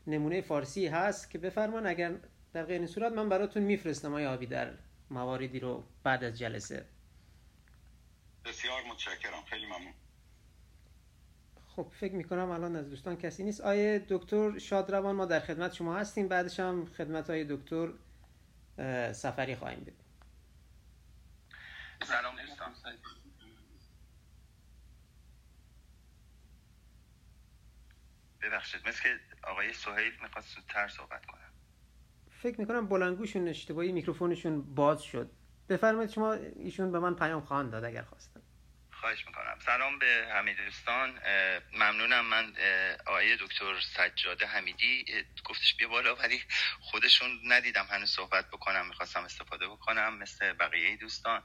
نمونه 0.06 0.40
فارسی 0.40 0.86
هست 0.86 1.30
که 1.30 1.38
بفرمان 1.38 1.86
اگر 1.86 2.14
در 2.52 2.64
غیر 2.64 2.78
این 2.78 2.86
صورت 2.86 3.12
من 3.12 3.28
براتون 3.28 3.62
میفرستم 3.62 4.14
آیا 4.14 4.34
آبی 4.34 4.46
در 4.46 4.74
مواردی 5.10 5.60
رو 5.60 5.84
بعد 6.02 6.24
از 6.24 6.38
جلسه. 6.38 6.86
بسیار 8.44 8.82
متشکرم. 8.82 9.42
خیلی 9.44 9.66
ممنون. 9.66 9.94
خب 11.76 11.88
فکر 11.92 12.14
می‌کنم 12.14 12.50
الان 12.50 12.76
از 12.76 12.90
دوستان 12.90 13.16
کسی 13.16 13.44
نیست. 13.44 13.60
آیه 13.60 14.06
دکتر 14.08 14.58
شادروان 14.58 15.16
ما 15.16 15.26
در 15.26 15.40
خدمت 15.40 15.74
شما 15.74 15.96
هستیم. 15.96 16.28
بعدش 16.28 16.60
هم 16.60 16.86
خدمت 16.86 17.30
های 17.30 17.44
دکتر 17.44 17.92
سفری 19.12 19.56
خواهیم 19.56 19.80
بود 19.80 19.94
سلام 22.02 22.36
دوستان. 22.46 22.74
ببخشید 28.42 28.88
مثل 28.88 29.02
که 29.02 29.20
آقای 29.46 29.72
سهیل 29.72 30.12
می‌خواست 30.22 30.54
زودتر 30.54 30.88
صحبت 30.88 31.26
کنم 31.26 31.52
فکر 32.42 32.60
می‌کنم 32.60 32.88
بلنگوشون 32.88 33.48
اشتباهی 33.48 33.92
میکروفونشون 33.92 34.74
باز 34.74 35.02
شد. 35.02 35.30
بفرمایید 35.68 36.10
شما 36.10 36.32
ایشون 36.32 36.92
به 36.92 36.98
من 36.98 37.14
پیام 37.14 37.40
خواهند 37.40 37.72
داد 37.72 37.84
اگر 37.84 38.02
خواستن. 38.02 38.40
خواهش 38.92 39.26
می‌کنم. 39.26 39.58
سلام 39.66 39.98
به 39.98 40.28
همه 40.32 40.54
دوستان. 40.54 41.20
ممنونم. 41.72 42.24
من 42.24 42.52
آقای 43.06 43.36
دکتر 43.36 43.80
سجاده 43.80 44.46
حمیدی. 44.46 45.04
گفتش 45.44 45.76
بیا 45.76 45.88
بالا 45.88 46.14
ولی 46.14 46.40
خودشون 46.80 47.40
ندیدم 47.44 47.86
هنوز 47.90 48.10
صحبت 48.10 48.50
بکنم. 48.50 48.88
می‌خواستم 48.88 49.24
استفاده 49.24 49.68
بکنم 49.68 50.18
مثل 50.18 50.52
بقیه 50.52 50.96
دوستان. 50.96 51.42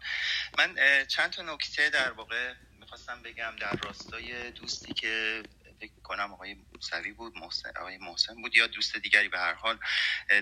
من 0.57 0.75
چند 1.07 1.29
تا 1.29 1.41
نکته 1.53 1.89
در 1.89 2.11
واقع 2.11 2.53
می‌خواستم 2.79 3.21
بگم 3.21 3.55
در 3.59 3.75
راستای 3.83 4.51
دوستی 4.51 4.93
که 4.93 5.43
فکر 5.79 5.91
می‌کنم 5.95 6.33
آقای 6.33 6.55
موسوی 6.73 7.11
بود 7.11 7.37
محسن 7.37 7.71
آقای 7.79 7.97
محسن 7.97 8.35
بود 8.35 8.55
یا 8.55 8.67
دوست 8.67 8.97
دیگری 8.97 9.27
به 9.27 9.39
هر 9.39 9.53
حال. 9.53 9.79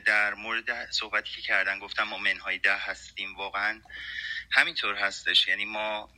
در 0.05 0.33
مورد 0.33 0.91
صحبتی 0.91 1.31
که 1.31 1.41
کردن 1.41 1.79
گفتم 1.79 2.03
ما 2.03 2.17
منهای 2.17 2.57
ده 2.57 2.77
هستیم. 2.77 3.35
واقعا 3.35 3.81
همینطور 4.51 4.95
هستش. 4.95 5.47
یعنی 5.47 5.65
ما 5.65 6.09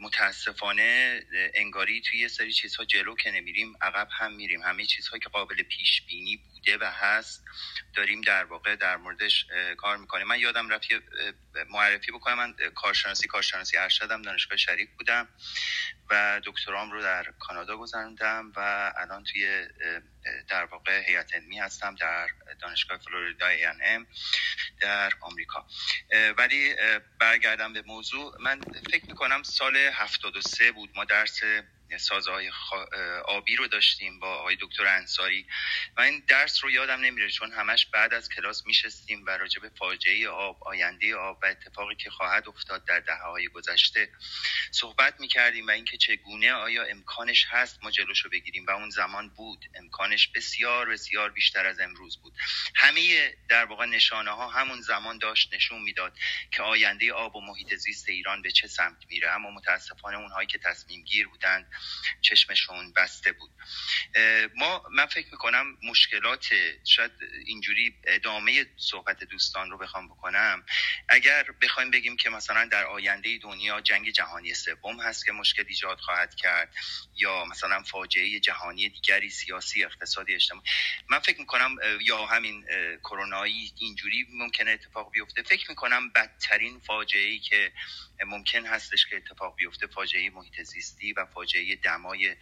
متاسفانه 0.00 1.20
انگاری 1.54 2.00
توی 2.00 2.18
یه 2.18 2.28
سری 2.28 2.52
چیزها 2.52 2.84
جلو 2.84 3.16
که 3.16 3.30
نمیریم 3.30 3.76
عقب 3.80 4.08
هم 4.10 4.34
میریم. 4.34 4.62
همه 4.62 4.86
چیزهایی 4.86 5.20
که 5.20 5.28
قابل 5.28 5.62
پیش 5.62 6.02
بینی 6.02 6.40
بوده 6.66 6.84
و 6.86 6.90
هست 6.90 7.44
داریم 7.94 8.20
در 8.20 8.44
واقع 8.44 8.76
در 8.76 8.96
موردش 8.96 9.46
کار 9.76 9.96
می‌کنیم. 9.96 10.26
من 10.26 10.38
یادم 10.38 10.68
رفت 10.68 10.86
معرفی 11.70 12.12
بکنم. 12.12 12.34
من 12.34 12.54
کارشناسی 12.74 13.28
کارشناسی 13.28 13.76
ارشدم 13.76 14.22
دانشگاه 14.22 14.58
شریف 14.58 14.88
بودم 14.98 15.28
و 16.10 16.40
دکترام 16.44 16.92
رو 16.92 17.02
در 17.02 17.26
کانادا 17.38 17.76
گذروندم 17.76 18.52
و 18.56 18.92
الان 18.96 19.24
توی 19.24 19.66
در 20.48 20.64
واقع 20.64 21.02
هیئت 21.06 21.34
علمی 21.34 21.58
هستم 21.58 21.94
در 21.94 22.28
دانشگاه 22.60 22.98
فلوریدا 22.98 23.46
ام 23.82 24.06
در 24.80 25.12
آمریکا. 25.20 25.66
ولی 26.38 26.74
برگردم 27.18 27.72
به 27.72 27.82
موضوع. 27.82 28.36
من 28.40 28.60
فکر 28.90 29.06
می‌کنم 29.06 29.42
سال 29.42 29.76
73 29.76 30.72
بود. 30.72 30.90
ما 30.94 31.04
درس 31.04 31.40
سازهای 31.98 32.50
آبی 33.24 33.56
رو 33.56 33.66
داشتیم 33.66 34.20
با 34.20 34.34
آقای 34.34 34.56
دکتر 34.60 34.86
انصاری. 34.86 35.46
و 35.96 36.00
این 36.00 36.24
درس 36.28 36.64
رو 36.64 36.70
یادم 36.70 37.00
نمیره 37.00 37.30
چون 37.30 37.52
همش 37.52 37.86
بعد 37.86 38.14
از 38.14 38.28
کلاس 38.28 38.66
میشستیم 38.66 39.24
و 39.26 39.30
راجع 39.30 39.60
به 39.60 39.70
فاجعه 39.78 40.28
آب 40.28 40.64
آینده 40.64 41.16
آب 41.16 41.38
و 41.42 41.46
اتفاقی 41.46 41.94
که 41.94 42.10
خواهد 42.10 42.48
افتاد 42.48 42.84
در 42.84 43.00
دهه 43.00 43.22
های 43.22 43.48
گذشته 43.48 44.08
صحبت 44.70 45.20
می‌کردیم 45.20 45.66
و 45.66 45.70
اینکه 45.70 45.96
چگونه 45.96 46.52
آیا 46.52 46.84
امکانش 46.84 47.46
هست 47.50 47.78
ما 47.82 47.90
جلوشو 47.90 48.28
بگیریم 48.28 48.66
و 48.66 48.70
اون 48.70 48.90
زمان 48.90 49.28
بود. 49.28 49.64
امکانش 49.74 50.28
بسیار 50.28 50.88
بسیار 50.88 51.30
بیشتر 51.30 51.66
از 51.66 51.80
امروز 51.80 52.16
بود. 52.22 52.32
همه 52.74 53.34
در 53.48 53.64
واقع 53.64 53.86
نشانه 53.86 54.30
ها 54.30 54.48
همون 54.48 54.80
زمان 54.80 55.18
داشت 55.18 55.54
نشون 55.54 55.82
می‌داد 55.82 56.18
که 56.50 56.62
آینده 56.62 57.12
آب 57.12 57.36
و 57.36 57.40
محیط 57.40 57.74
زیست 57.74 58.08
ایران 58.08 58.42
به 58.42 58.50
چه 58.50 58.68
سمت 58.68 59.04
میره. 59.08 59.30
اما 59.30 59.50
متاسفانه 59.50 60.16
اونهایی 60.16 60.46
که 60.46 60.58
تصمیم 60.58 61.02
گیر 61.02 61.28
بودند 61.28 61.72
چشمشون 62.20 62.92
بسته 62.92 63.32
بود. 63.32 63.50
ما 64.56 64.82
من 64.92 65.06
فکر 65.06 65.26
می‌کنم 65.32 65.66
مشکلات 65.82 66.46
شاید 66.84 67.12
اینجوری 67.46 67.94
ادامه 68.04 68.66
صحبت 68.76 69.24
دوستان 69.24 69.70
رو 69.70 69.78
بخوام 69.78 70.08
بکنم. 70.08 70.64
اگر 71.08 71.46
بخوایم 71.62 71.90
بگیم 71.90 72.16
که 72.16 72.30
مثلا 72.30 72.64
در 72.64 72.84
آینده 72.84 73.38
دنیا 73.38 73.80
جنگ 73.80 74.10
جهانی 74.10 74.54
سوم 74.54 75.00
هست 75.00 75.26
که 75.26 75.32
مشکل 75.32 75.64
ایجاد 75.68 75.98
خواهد 76.00 76.34
کرد 76.34 76.74
یا 77.14 77.44
مثلا 77.44 77.82
فاجعه 77.82 78.40
جهانی 78.40 78.88
دیگری 78.88 79.30
سیاسی 79.30 79.84
اقتصادی 79.84 80.34
اجتماعی 80.34 80.66
من 81.08 81.18
فکر 81.18 81.40
می‌کنم 81.40 81.76
یا 82.00 82.26
همین 82.26 82.66
کرونایی 83.04 83.72
اینجوری 83.78 84.26
ممکنه 84.30 84.70
اتفاق 84.70 85.10
بیفته. 85.12 85.42
فکر 85.42 85.70
می‌کنم 85.70 86.10
بدترین 86.10 86.80
فاجعه 86.80 87.22
ای 87.22 87.38
که 87.38 87.72
ممکن 88.24 88.66
هستش 88.66 89.06
که 89.06 89.16
اتفاق 89.16 89.56
بیفته 89.56 89.86
فاجعه 89.86 90.30
محیط 90.30 90.62
زیستی 90.62 91.12
و 91.12 91.26
فاجعه 91.26 91.76
دمای 91.76 92.36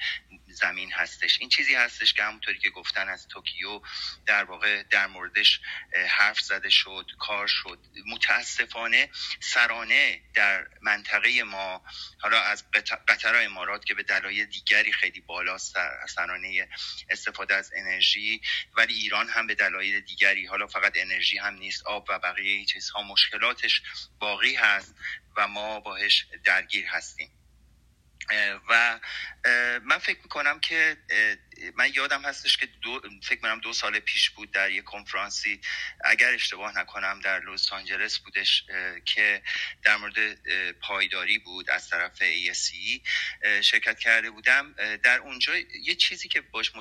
زمین 0.49 0.93
هستش. 0.93 1.41
این 1.41 1.49
چیزی 1.49 1.75
هستش 1.75 2.12
که 2.12 2.22
همونطوری 2.25 2.59
که 2.59 2.70
گفتن 2.70 3.09
از 3.09 3.29
توکیو 3.29 3.81
در 4.27 4.45
واقع 4.45 4.83
در 4.83 5.07
موردش 5.07 5.61
حرف 6.09 6.41
زده 6.41 6.70
شد 6.70 7.11
کار 7.18 7.47
شد. 7.47 7.79
متاسفانه 8.07 9.11
سرانه 9.41 10.20
در 10.35 10.66
منطقه 10.83 11.43
ما 11.43 11.85
حالا 12.20 12.41
از 12.41 12.64
قطر 13.09 13.45
امارات 13.45 13.85
که 13.85 13.95
به 13.95 14.03
دلایل 14.03 14.45
دیگری 14.45 14.93
خیلی 14.93 15.20
بالا 15.20 15.59
سرانه 16.09 16.68
استفاده 17.11 17.55
از 17.55 17.72
انرژی 17.77 18.41
ولی 18.77 18.95
ایران 18.95 19.29
هم 19.29 19.47
به 19.47 19.55
دلایل 19.55 20.01
دیگری 20.01 20.47
حالا 20.47 20.66
فقط 20.66 20.93
انرژی 20.97 21.39
هم 21.39 21.55
نیست 21.55 21.87
آب 21.87 22.07
و 22.09 22.18
بقیه 22.18 22.64
چیزها 22.64 23.03
مشکلاتش 23.03 23.83
باقی 24.18 24.55
هست. 24.55 24.95
و 25.37 25.49
ما 25.49 25.80
باهش 25.80 26.26
درگیر 26.45 26.87
هستیم. 26.87 27.30
و 28.68 29.01
من 29.82 29.99
فکر 29.99 30.18
می‌کنم 30.22 30.61
که 30.61 30.97
من 31.76 31.92
یادم 31.94 32.22
هستش 32.22 32.57
که 32.57 32.66
دو 32.66 33.00
فکر 33.22 33.40
کنم 33.40 33.61
دو 33.61 33.72
سال 33.72 33.98
پیش 33.98 34.30
بود 34.30 34.50
در 34.50 34.70
یک 34.70 34.84
کنفرانسی 34.84 35.61
اگر 36.05 36.34
اشتباه 36.34 36.78
نکنم 36.78 37.20
در 37.20 37.40
لس 37.40 37.72
آنجلس 37.72 38.18
بودش 38.18 38.64
که 39.05 39.42
در 39.82 39.96
مورد 39.96 40.38
پایداری 40.72 41.38
بود 41.38 41.70
از 41.70 41.90
طرف 41.90 42.22
ASC 42.22 42.74
شرکت 43.61 43.98
کرده 43.98 44.30
بودم. 44.30 44.74
در 45.02 45.18
اونجا 45.18 45.57
یه 45.57 45.94
چیزی 45.94 46.28
که 46.28 46.40
باش 46.40 46.72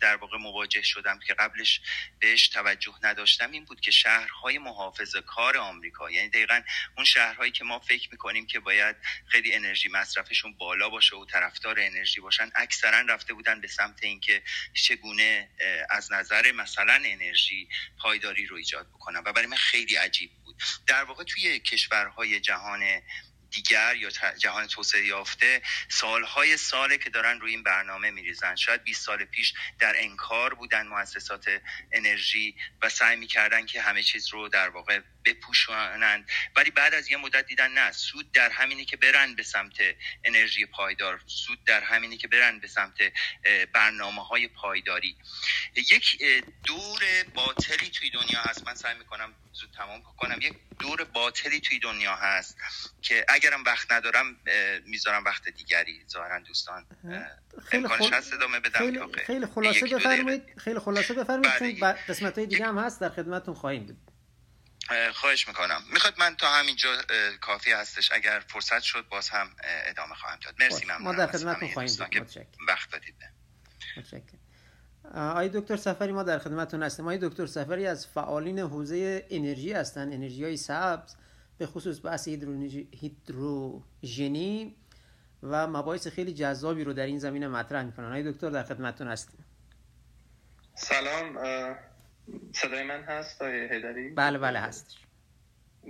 در 0.00 0.16
واقع 0.16 0.38
مواجه 0.38 0.82
شدم 0.82 1.18
که 1.18 1.34
قبلش 1.34 1.80
بهش 2.20 2.48
توجه 2.48 2.94
نداشتم 3.02 3.50
این 3.50 3.64
بود 3.64 3.80
که 3.80 3.90
شهرهای 3.90 4.58
محافظه 4.58 5.20
کار 5.20 5.56
آمریکا 5.56 6.10
یعنی 6.10 6.28
دقیقا 6.28 6.62
اون 6.96 7.04
شهرهایی 7.04 7.52
که 7.52 7.64
ما 7.64 7.78
فکر 7.78 8.08
می‌کنیم 8.12 8.46
که 8.46 8.60
باید 8.60 8.96
خیلی 9.26 9.54
انرژی 9.54 9.88
مصرفشون 9.88 10.54
بالا 10.54 10.88
باشه 10.88 11.16
و 11.16 11.24
طرفدار 11.24 11.80
انرژی 11.80 12.20
باشن 12.20 12.50
اکثرا 12.54 13.00
رفته 13.00 13.34
بودن 13.34 13.60
به 13.60 13.68
سمت 13.76 14.04
اینکه 14.04 14.42
چگونه 14.74 15.48
از 15.90 16.12
نظر 16.12 16.52
مثلا 16.52 17.02
انرژی 17.04 17.68
پایداری 17.98 18.46
رو 18.46 18.56
ایجاد 18.56 18.88
بکنم. 18.88 19.22
و 19.26 19.32
برای 19.32 19.46
من 19.46 19.56
خیلی 19.56 19.96
عجیب 19.96 20.30
بود. 20.44 20.56
در 20.86 21.04
واقع 21.04 21.24
توی 21.24 21.58
کشورهای 21.58 22.40
جهان 22.40 22.82
دیگر 23.54 23.96
یا 23.96 24.10
جهان 24.38 24.66
توسعه 24.66 25.06
یافته 25.06 25.62
سالهای 25.88 26.56
ساله 26.56 26.98
که 26.98 27.10
دارن 27.10 27.40
روی 27.40 27.50
این 27.50 27.62
برنامه 27.62 28.10
میریزن. 28.10 28.56
شاید 28.56 28.82
20 28.82 29.04
سال 29.04 29.24
پیش 29.24 29.54
در 29.78 29.94
انکار 29.98 30.54
بودن 30.54 30.86
مؤسسات 30.86 31.60
انرژی 31.92 32.56
و 32.82 32.88
سعی 32.88 33.16
می‌کردن 33.16 33.66
که 33.66 33.82
همه 33.82 34.02
چیز 34.02 34.28
رو 34.28 34.48
در 34.48 34.68
واقع 34.68 35.00
بپوشانند. 35.24 36.30
ولی 36.56 36.70
بعد 36.70 36.94
از 36.94 37.10
یه 37.10 37.16
مدت 37.16 37.46
دیدن 37.46 37.70
نه 37.70 37.92
سود 37.92 38.32
در 38.32 38.50
همینی 38.50 38.84
که 38.84 38.96
برن 38.96 39.34
به 39.34 39.42
سمت 39.42 39.76
انرژی 40.24 40.66
پایدار 40.66 41.20
سود 41.26 41.64
در 41.64 41.84
همینی 41.84 42.16
که 42.16 42.28
برن 42.28 42.58
به 42.58 42.68
سمت 42.68 42.98
برنامه 43.72 44.26
های 44.26 44.48
پایداری. 44.48 45.16
یک 45.74 46.22
دور 46.64 47.02
باطلی 47.34 47.90
توی 47.90 48.10
دنیا 48.10 48.40
هست. 48.40 48.66
من 48.66 48.74
سعی 48.74 48.98
می‌کنم 48.98 49.34
زود 49.52 49.70
تمام 49.76 50.02
کنم 50.18 50.38
یک 50.40 50.54
دور 50.78 51.04
باطلی 51.04 51.60
توی 51.60 51.78
دنیا 51.78 52.16
هست 52.16 52.56
که 53.02 53.24
اگرم 53.28 53.64
وقت 53.64 53.92
ندارم 53.92 54.36
می‌ذارم 54.86 55.24
وقت 55.24 55.48
دیگری 55.48 56.04
ظاهرا 56.08 56.38
دوستان 56.38 56.86
خیلی 57.70 57.88
خل... 57.88 58.14
ادامه 58.32 58.60
بدم 58.60 58.78
خیلی, 58.78 59.00
خیلی 59.26 59.46
خلاصه 59.46 59.86
بفرمایید 59.86 60.42
خیلی 60.58 60.78
خلاصه 60.78 61.14
بفرمایید 61.14 61.58
چون 61.58 61.80
بله. 61.80 61.92
قسمت 61.92 62.38
های 62.38 62.46
دیگه 62.46 62.66
هم 62.66 62.78
هست 62.78 63.00
در 63.00 63.08
خدمتتون 63.08 63.54
خواهیم 63.54 63.86
بود. 63.86 64.10
خواهش 65.12 65.48
می‌کنم. 65.48 65.82
می‌خواد 65.92 66.18
من 66.18 66.36
تا 66.36 66.48
همینجا 66.54 67.02
کافی 67.40 67.72
هستش. 67.72 68.12
اگر 68.12 68.42
فرصت 68.48 68.80
شد 68.80 69.08
باز 69.08 69.28
هم 69.28 69.56
ادامه 69.62 70.14
خواهم 70.14 70.38
داد. 70.44 70.54
مرسی 70.60 70.84
ممنونم 70.84 71.02
ما 71.02 71.12
در 71.14 71.26
خدمتتون 71.26 71.72
خواهیم 71.72 71.96
بود. 71.96 72.68
وقت 72.68 72.90
دادید. 72.90 73.14
متشکرم. 73.96 74.33
آقای 75.14 75.48
دکتر 75.48 75.76
سفری 75.76 76.12
ما 76.12 76.22
در 76.22 76.38
خدمتتون 76.38 76.82
هستیم. 76.82 77.04
آقای 77.04 77.18
دکتر 77.18 77.46
سفری 77.46 77.86
از 77.86 78.06
فعالین 78.06 78.58
حوزه 78.58 79.26
انرژی 79.30 79.72
هستند 79.72 80.12
انرژی 80.12 80.44
های 80.44 80.56
سبز 80.56 81.14
به 81.58 81.66
خصوص 81.66 82.04
بحث 82.04 82.28
هیدروژنی 83.00 84.76
و 85.42 85.66
مباحث 85.66 86.08
خیلی 86.08 86.34
جذابی 86.34 86.84
رو 86.84 86.92
در 86.92 87.06
این 87.06 87.18
زمینه 87.18 87.48
مطرح 87.48 87.84
می‌کنن. 87.84 88.06
آقای 88.06 88.32
دکتر 88.32 88.50
در 88.50 88.62
خدمتتون 88.62 89.08
هستیم. 89.08 89.44
سلام. 90.74 91.38
صدای 92.52 92.82
من 92.82 93.02
هست 93.02 93.42
آقای 93.42 93.68
هیدری 93.68 94.10
بله 94.10 94.38
بله 94.38 94.58
هستش 94.58 94.98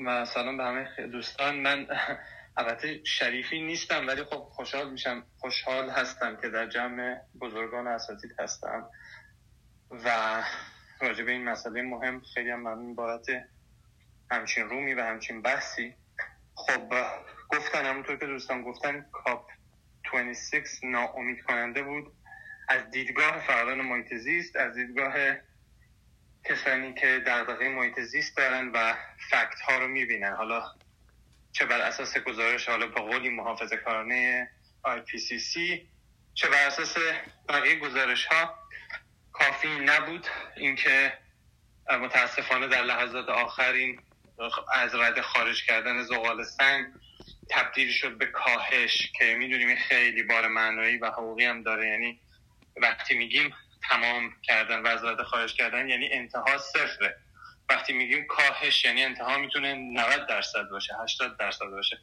و 0.07 0.25
سلام 0.25 0.57
به 0.57 0.65
همه 0.65 1.07
دوستان. 1.12 1.57
من 1.57 1.87
البته 2.57 3.05
شریفی 3.05 3.62
نیستم 3.62 4.07
ولی 4.07 4.25
خب 4.25 4.39
خوشحال 4.39 4.91
میشم 4.91 5.23
خوشحال 5.39 5.91
هستم 5.91 6.37
که 6.37 6.49
در 6.49 6.69
جمع 6.69 7.17
بزرگان 7.41 7.87
اساتید 7.87 8.31
هستم. 8.39 8.87
و 10.05 10.42
راجع 11.01 11.24
به 11.24 11.32
این 11.32 11.45
مسئله 11.45 11.82
مهم. 11.82 12.22
خیلی 12.34 12.51
هم 12.51 12.61
ممنون 12.61 12.95
بابت 12.95 13.26
همچین 14.30 14.68
رومی 14.68 14.95
و 14.95 15.03
همچین 15.03 15.42
بحثی. 15.42 15.95
خب 16.55 16.95
گفتن 17.49 17.84
همونطور 17.84 18.16
که 18.16 18.26
دوستان 18.26 18.62
گفتن 18.62 19.07
کاپ 19.12 19.51
26 20.12 20.66
ناامید 20.82 21.42
کننده 21.42 21.82
بود. 21.82 22.12
از 22.68 22.90
دیدگاه 22.90 23.38
فعالان 23.38 23.80
محیط 23.80 24.14
زیست 24.14 24.57
از 24.57 24.74
دیدگاه 24.74 25.14
کسانی 26.45 26.95
که 26.95 27.22
دغدغه 27.26 27.68
محیط 27.68 28.01
زیست 28.01 28.36
دارن 28.36 28.68
و 28.68 28.95
فکت 29.30 29.61
ها 29.61 29.78
رو 29.78 29.88
می‌بینن. 29.88 30.32
حالا 30.32 30.62
چه 31.53 31.66
بر 31.66 31.80
اساس 31.80 32.18
گزارش 32.18 32.68
حالا 32.68 32.86
با 32.86 33.03
قولی 33.03 33.28
محافظه 33.28 33.76
کارانه 33.76 34.51
IPCC 34.86 35.59
چه 36.34 36.49
بر 36.49 36.66
اساس 36.66 36.97
بقیه 37.49 37.78
گزارش 37.78 38.26
ها 38.26 38.64
کافی 39.35 39.68
نبود. 39.68 40.26
اینکه 40.57 41.18
متاسفانه 41.91 42.68
در 42.68 42.82
لحظات 42.82 43.28
آخرین 43.28 44.01
از 44.72 44.95
رده 44.95 45.22
خارج 45.22 45.66
کردن 45.66 46.03
زغال 46.03 46.45
سنگ 46.45 46.87
تبدیل 47.51 47.93
شد 47.93 48.18
به 48.18 48.26
کاهش 48.26 49.12
که 49.18 49.35
می‌دونیم 49.35 49.76
خیلی 49.76 50.22
بار 50.22 50.49
معنایی 50.49 50.97
و 50.97 51.07
حقوقی 51.07 51.45
هم 51.45 51.62
داره. 51.62 51.89
یعنی 51.89 52.20
وقتی 52.76 53.14
میگیم 53.14 53.55
تمام 53.89 54.35
کردن 54.43 54.82
و 54.82 54.87
از 54.87 55.05
رده 55.05 55.24
خارج 55.24 55.55
کردن 55.55 55.89
یعنی 55.89 56.09
انتها 56.12 56.59
صفره. 56.59 57.16
وقتی 57.68 57.93
میگیم 57.93 58.26
کاهش 58.26 58.85
یعنی 58.85 59.05
انتها 59.05 59.39
می‌تونه 59.39 59.74
90 59.74 60.26
درصد 60.26 60.68
باشه 60.70 60.95
80 61.03 61.37
درصد 61.39 61.66
باشه. 61.66 61.99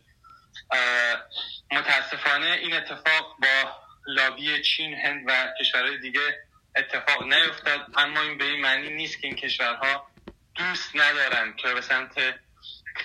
متاسفانه 1.71 2.45
این 2.45 2.73
اتفاق 2.73 3.37
با 3.41 3.71
لابی 4.07 4.61
چین 4.61 4.93
هند 4.93 5.23
و 5.27 5.47
کشورهای 5.59 5.97
دیگه 5.97 6.37
اتفاق 6.75 7.23
نیفتاد 7.23 7.87
اما 7.97 8.21
این 8.21 8.37
به 8.37 8.45
این 8.45 8.61
معنی 8.61 8.89
نیست 8.89 9.21
که 9.21 9.27
این 9.27 9.35
کشورها 9.35 10.11
دوست 10.55 10.95
ندارن 10.95 11.53
که 11.55 11.73
به 11.73 11.81
سمت 11.81 12.33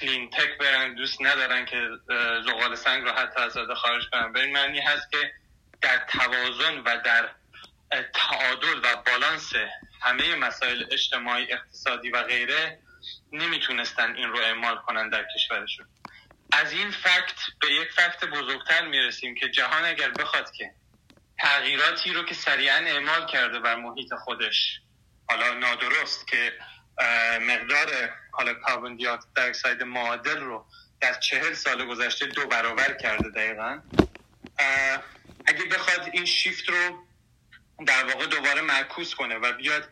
کلین 0.00 0.30
تک 0.30 0.58
برن 0.58 0.94
دوست 0.94 1.22
ندارن 1.22 1.64
که 1.64 1.88
زغال 2.46 2.74
سنگ 2.74 3.04
رو 3.04 3.10
حتی 3.10 3.40
از 3.40 3.56
خارج 3.76 4.02
کنن. 4.12 4.32
به 4.32 4.40
این 4.40 4.52
معنی 4.52 4.80
هست 4.80 5.10
که 5.10 5.32
در 5.80 6.06
توازن 6.08 6.78
و 6.78 7.00
در 7.04 7.30
تعادل 8.14 8.78
و 8.78 8.96
بالانس 9.06 9.52
همه 10.02 10.34
مسائل 10.34 10.84
اجتماعی 10.90 11.52
اقتصادی 11.52 12.10
و 12.10 12.22
غیره 12.22 12.78
نمی‌تونستن 13.32 14.16
این 14.16 14.28
رو 14.28 14.38
اعمال 14.38 14.76
کنن 14.76 15.08
در 15.08 15.26
کشورشون. 15.34 15.86
از 16.52 16.72
این 16.72 16.90
فکت 16.90 17.36
به 17.60 17.70
یک 17.70 17.92
فکت 17.92 18.24
بزرگتر 18.24 18.86
می‌رسیم 18.86 19.34
که 19.34 19.48
جهان 19.48 19.84
اگر 19.84 20.10
بخواد 20.10 20.52
که 20.52 20.70
تغییراتی 21.38 22.12
رو 22.12 22.22
که 22.22 22.34
سریعا 22.34 22.76
اعمال 22.76 23.26
کرده 23.26 23.58
بر 23.58 23.76
محیط 23.76 24.14
خودش. 24.14 24.80
حالا 25.28 25.54
نادرست 25.54 26.26
که 26.26 26.52
مقدار 27.40 28.10
حالا 28.30 28.54
کاربون 28.54 28.96
دی 28.96 29.06
اکساید 29.36 29.82
معادل 29.82 30.40
رو 30.40 30.66
در 31.00 31.14
چهل 31.14 31.54
سال 31.54 31.84
گذشته 31.86 32.26
دو 32.26 32.46
برابر 32.46 32.92
کرده 32.92 33.28
دقیقا. 33.28 33.80
اگه 35.46 35.64
بخواد 35.64 36.10
این 36.12 36.24
شیفت 36.24 36.68
رو 36.68 37.06
در 37.86 38.04
واقع 38.04 38.26
دوباره 38.26 38.60
معکوس 38.60 39.14
کنه 39.14 39.34
و 39.34 39.52
بیاد 39.52 39.88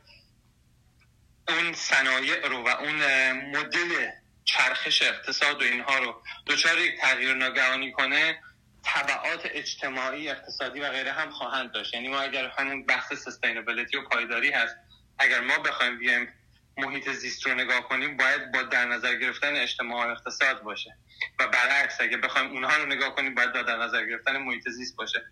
اون 1.48 1.72
صنایع 1.72 2.48
رو 2.48 2.62
و 2.62 2.68
اون 2.68 3.32
مدل 3.32 4.10
چرخش 4.44 5.02
اقتصاد 5.02 5.62
و 5.62 5.64
اینها 5.64 5.98
رو 5.98 6.22
دچار 6.46 6.78
یک 6.78 7.00
تغییر 7.00 7.34
ناگهانی 7.34 7.92
کنه 7.92 8.38
طبعات 8.84 9.40
اجتماعی 9.44 10.28
اقتصادی 10.28 10.80
و 10.80 10.90
غیره 10.90 11.12
هم 11.12 11.30
خواهند 11.30 11.72
داشت. 11.72 11.94
یعنی 11.94 12.08
ما 12.08 12.20
اگر 12.20 12.48
همون 12.58 12.86
بحث 12.86 13.12
سستینبلیتی 13.12 13.96
و 13.96 14.02
پایداری 14.02 14.50
هست 14.50 14.76
اگر 15.18 15.40
ما 15.40 15.58
بخوایم 15.58 15.98
بیایم 15.98 16.28
محیط 16.76 17.10
زیست 17.10 17.46
رو 17.46 17.54
نگاه 17.54 17.88
کنیم 17.88 18.16
باید 18.16 18.52
با 18.52 18.62
در 18.62 18.84
نظر 18.84 19.14
گرفتن 19.14 19.56
اجتماع 19.56 20.06
و 20.06 20.10
اقتصاد 20.10 20.62
باشه. 20.62 20.96
و 21.38 21.46
برعکس 21.46 22.00
اگر 22.00 22.16
بخوایم 22.16 22.50
اونها 22.50 22.76
رو 22.76 22.86
نگاه 22.86 23.14
کنیم 23.14 23.34
باید 23.34 23.52
با 23.52 23.62
در 23.62 23.76
نظر 23.76 24.06
گرفتن 24.06 24.36
محیط 24.36 24.68
زیست 24.68 24.96
باشه. 24.96 25.22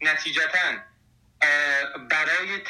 نتیجتا 0.00 0.58
برای 2.10 2.62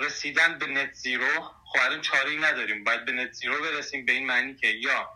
رسیدن 0.00 0.58
به 0.58 0.66
نت 0.66 0.92
زیرو 0.92 1.52
خب 1.72 2.00
چاره 2.00 2.36
نداریم. 2.36 2.84
باید 2.84 3.04
به 3.04 3.12
نت 3.12 3.32
زیرو 3.32 3.62
برسیم 3.62 4.06
به 4.06 4.12
این 4.12 4.26
معنی 4.26 4.54
که 4.54 4.66
یا 4.66 5.10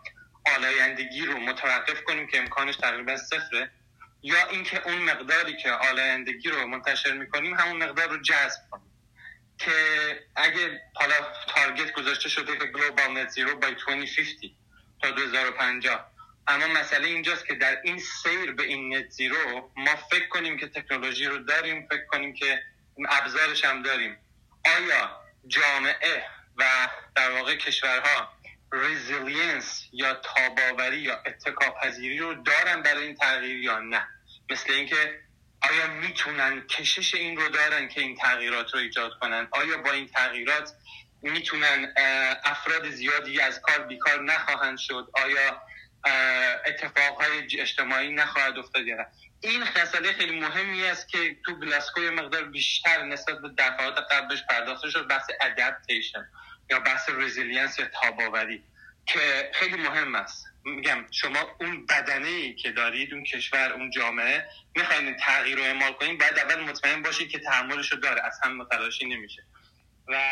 آلایندگی 0.57 1.25
رو 1.25 1.37
متوقف 1.37 2.03
کنیم 2.03 2.27
که 2.27 2.39
امکانش 2.39 2.75
تقریبا 2.75 3.17
صفره 3.17 3.71
یا 4.23 4.47
اینکه 4.47 4.87
اون 4.87 4.97
مقداری 4.97 5.57
که 5.57 5.71
آلایندگی 5.71 6.49
رو 6.49 6.67
منتشر 6.67 7.11
می‌کنیم 7.13 7.53
همون 7.53 7.83
مقدار 7.83 8.09
رو 8.09 8.21
جذب 8.21 8.59
کنیم. 8.71 8.93
که 9.57 9.71
اگه 10.35 10.81
حالا 10.93 11.15
target 11.55 11.91
گذاشته 11.91 12.29
شده 12.29 12.57
که 12.57 12.65
global 12.65 13.11
net 13.11 13.29
zero 13.29 13.59
by 13.59 13.73
2050 13.73 14.51
تا 15.01 15.11
2050 15.11 16.11
اما 16.47 16.67
مسئله 16.67 17.07
اینجاست 17.07 17.45
که 17.45 17.55
در 17.55 17.81
این 17.83 17.99
سیر 17.99 18.51
به 18.51 18.63
این 18.63 18.95
net 18.95 19.09
zero 19.09 19.71
ما 19.75 19.95
فکر 19.95 20.27
کنیم 20.27 20.57
که 20.57 20.67
تکنولوژی 20.67 21.25
رو 21.25 21.37
داریم 21.37 21.87
فکر 21.87 22.05
کنیم 22.05 22.33
که 22.33 22.63
ابزارش 23.09 23.65
هم 23.65 23.81
داریم. 23.81 24.17
آیا 24.65 25.21
جامعه 25.47 26.25
و 26.57 26.89
در 27.15 27.31
واقع 27.31 27.55
کشورها 27.55 28.33
resilience 28.73 29.89
یا 29.91 30.13
تاب‌آوری 30.13 30.97
یا 30.97 31.23
اتکاپذیری 31.25 32.17
رو 32.17 32.33
دارن 32.33 32.81
برای 32.81 33.05
این 33.05 33.15
تغییر 33.15 33.57
یا 33.57 33.79
نه؟ 33.79 34.07
مثل 34.49 34.73
اینکه 34.73 35.19
آیا 35.61 35.87
می‌تونن 35.87 36.61
کشش 36.67 37.15
این 37.15 37.37
رو 37.37 37.49
دارن 37.49 37.87
که 37.87 38.01
این 38.01 38.15
تغییرات 38.15 38.73
رو 38.73 38.79
ایجاد 38.79 39.11
کنن؟ 39.21 39.47
آیا 39.51 39.77
با 39.77 39.91
این 39.91 40.07
تغییرات 40.07 40.71
می‌تونن 41.21 41.93
افراد 42.43 42.89
زیادی 42.89 43.39
از 43.39 43.61
کار 43.61 43.79
بیکار 43.79 44.23
نخواهند 44.23 44.77
شد؟ 44.77 45.09
آیا 45.13 45.61
اتفاقهای 46.65 47.47
اجتماعی 47.59 48.13
نخواهد 48.13 48.57
افتاد 48.57 48.87
یا 48.87 49.05
این 49.41 49.63
مسئله 49.63 50.13
خیلی 50.13 50.39
مهمی 50.39 50.85
است 50.85 51.07
که 51.07 51.37
تو 51.45 51.59
گلاسکو 51.59 52.01
مقدار 52.01 52.43
بیشتر 52.43 53.03
نسبت 53.03 53.41
به 53.41 53.49
دفعات 53.57 53.99
قبلش 54.11 54.43
پرداخته 54.49 54.89
شد 54.89 55.07
بحث 55.07 55.29
adaptation 55.41 56.29
یا 56.73 56.79
بحث 56.79 57.09
resilience 57.09 57.79
یا 57.79 57.85
تاب‌آوری 57.85 58.63
که 59.05 59.51
خیلی 59.53 59.75
مهم 59.75 60.15
است. 60.15 60.45
میگم 60.65 61.05
شما 61.11 61.39
اون 61.59 61.85
بدنه 61.85 62.27
ای 62.27 62.53
که 62.55 62.71
دارید 62.71 63.13
اون 63.13 63.23
کشور 63.23 63.73
اون 63.73 63.89
جامعه 63.89 64.45
می‌خواین 64.75 65.15
تغییر 65.15 65.57
رو 65.57 65.63
اعمال 65.63 65.93
کنید 65.93 66.19
باید 66.19 66.39
اول 66.39 66.63
مطمئن 66.63 67.01
باشید 67.01 67.29
که 67.29 67.39
تحملش 67.39 67.91
رو 67.91 67.97
داره 67.97 68.21
از 68.21 68.39
هم 68.43 68.57
متلاشی 68.57 69.05
نمیشه. 69.05 69.43
و 70.07 70.23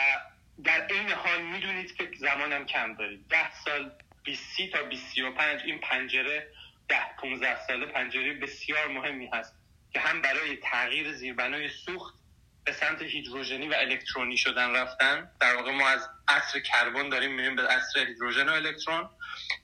در 0.64 0.88
این 0.88 1.12
حال 1.12 1.42
می‌دونید 1.42 1.96
که 1.96 2.10
زمانم 2.20 2.66
کم 2.66 2.94
دارید. 2.94 3.28
ده 3.30 3.56
سال 3.66 3.92
20 4.24 4.42
تا 4.74 4.84
25 4.84 5.62
این 5.66 5.80
پنجره 5.80 6.48
ده 6.88 7.16
15 7.22 7.68
ساله 7.68 7.86
پنجره 7.86 8.34
بسیار 8.34 8.88
مهمی 8.88 9.30
هست 9.34 9.54
که 9.94 10.00
هم 10.00 10.22
برای 10.22 10.58
تغییر 10.58 11.14
زیربنای 11.14 11.70
سوخت 11.70 12.21
به 12.64 12.72
سمت 12.72 13.02
هیدروژنی 13.02 13.70
و 13.70 13.74
الکترونی 13.74 14.38
شدن 14.38 14.76
رفتن. 14.76 15.32
در 15.40 15.56
واقع 15.56 15.72
ما 15.72 15.90
از 15.90 16.10
عصر 16.28 16.60
کربن 16.60 17.10
داریم 17.10 17.32
میریم 17.32 17.56
به 17.56 17.68
عصر 17.68 18.00
هیدروژن 18.00 18.50
و 18.50 18.52
الکترون 18.52 19.10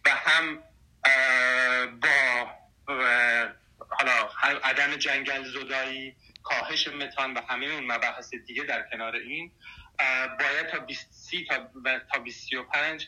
و 0.06 0.10
هم 0.10 0.64
با 2.02 2.48
حالا 3.90 4.30
عدم 4.64 4.96
جنگل 4.96 5.44
زدایی 5.44 6.16
کاهش 6.44 6.88
متان 6.88 7.34
و 7.34 7.42
همه 7.50 7.66
اون 7.66 7.92
مباحث 7.92 8.34
دیگه 8.34 8.64
در 8.64 8.86
کنار 8.92 9.16
این 9.16 9.52
باید 10.40 10.68
تا 10.72 10.80
20 10.80 11.32
تا 11.50 11.70
تا 12.12 12.20
25 12.20 13.08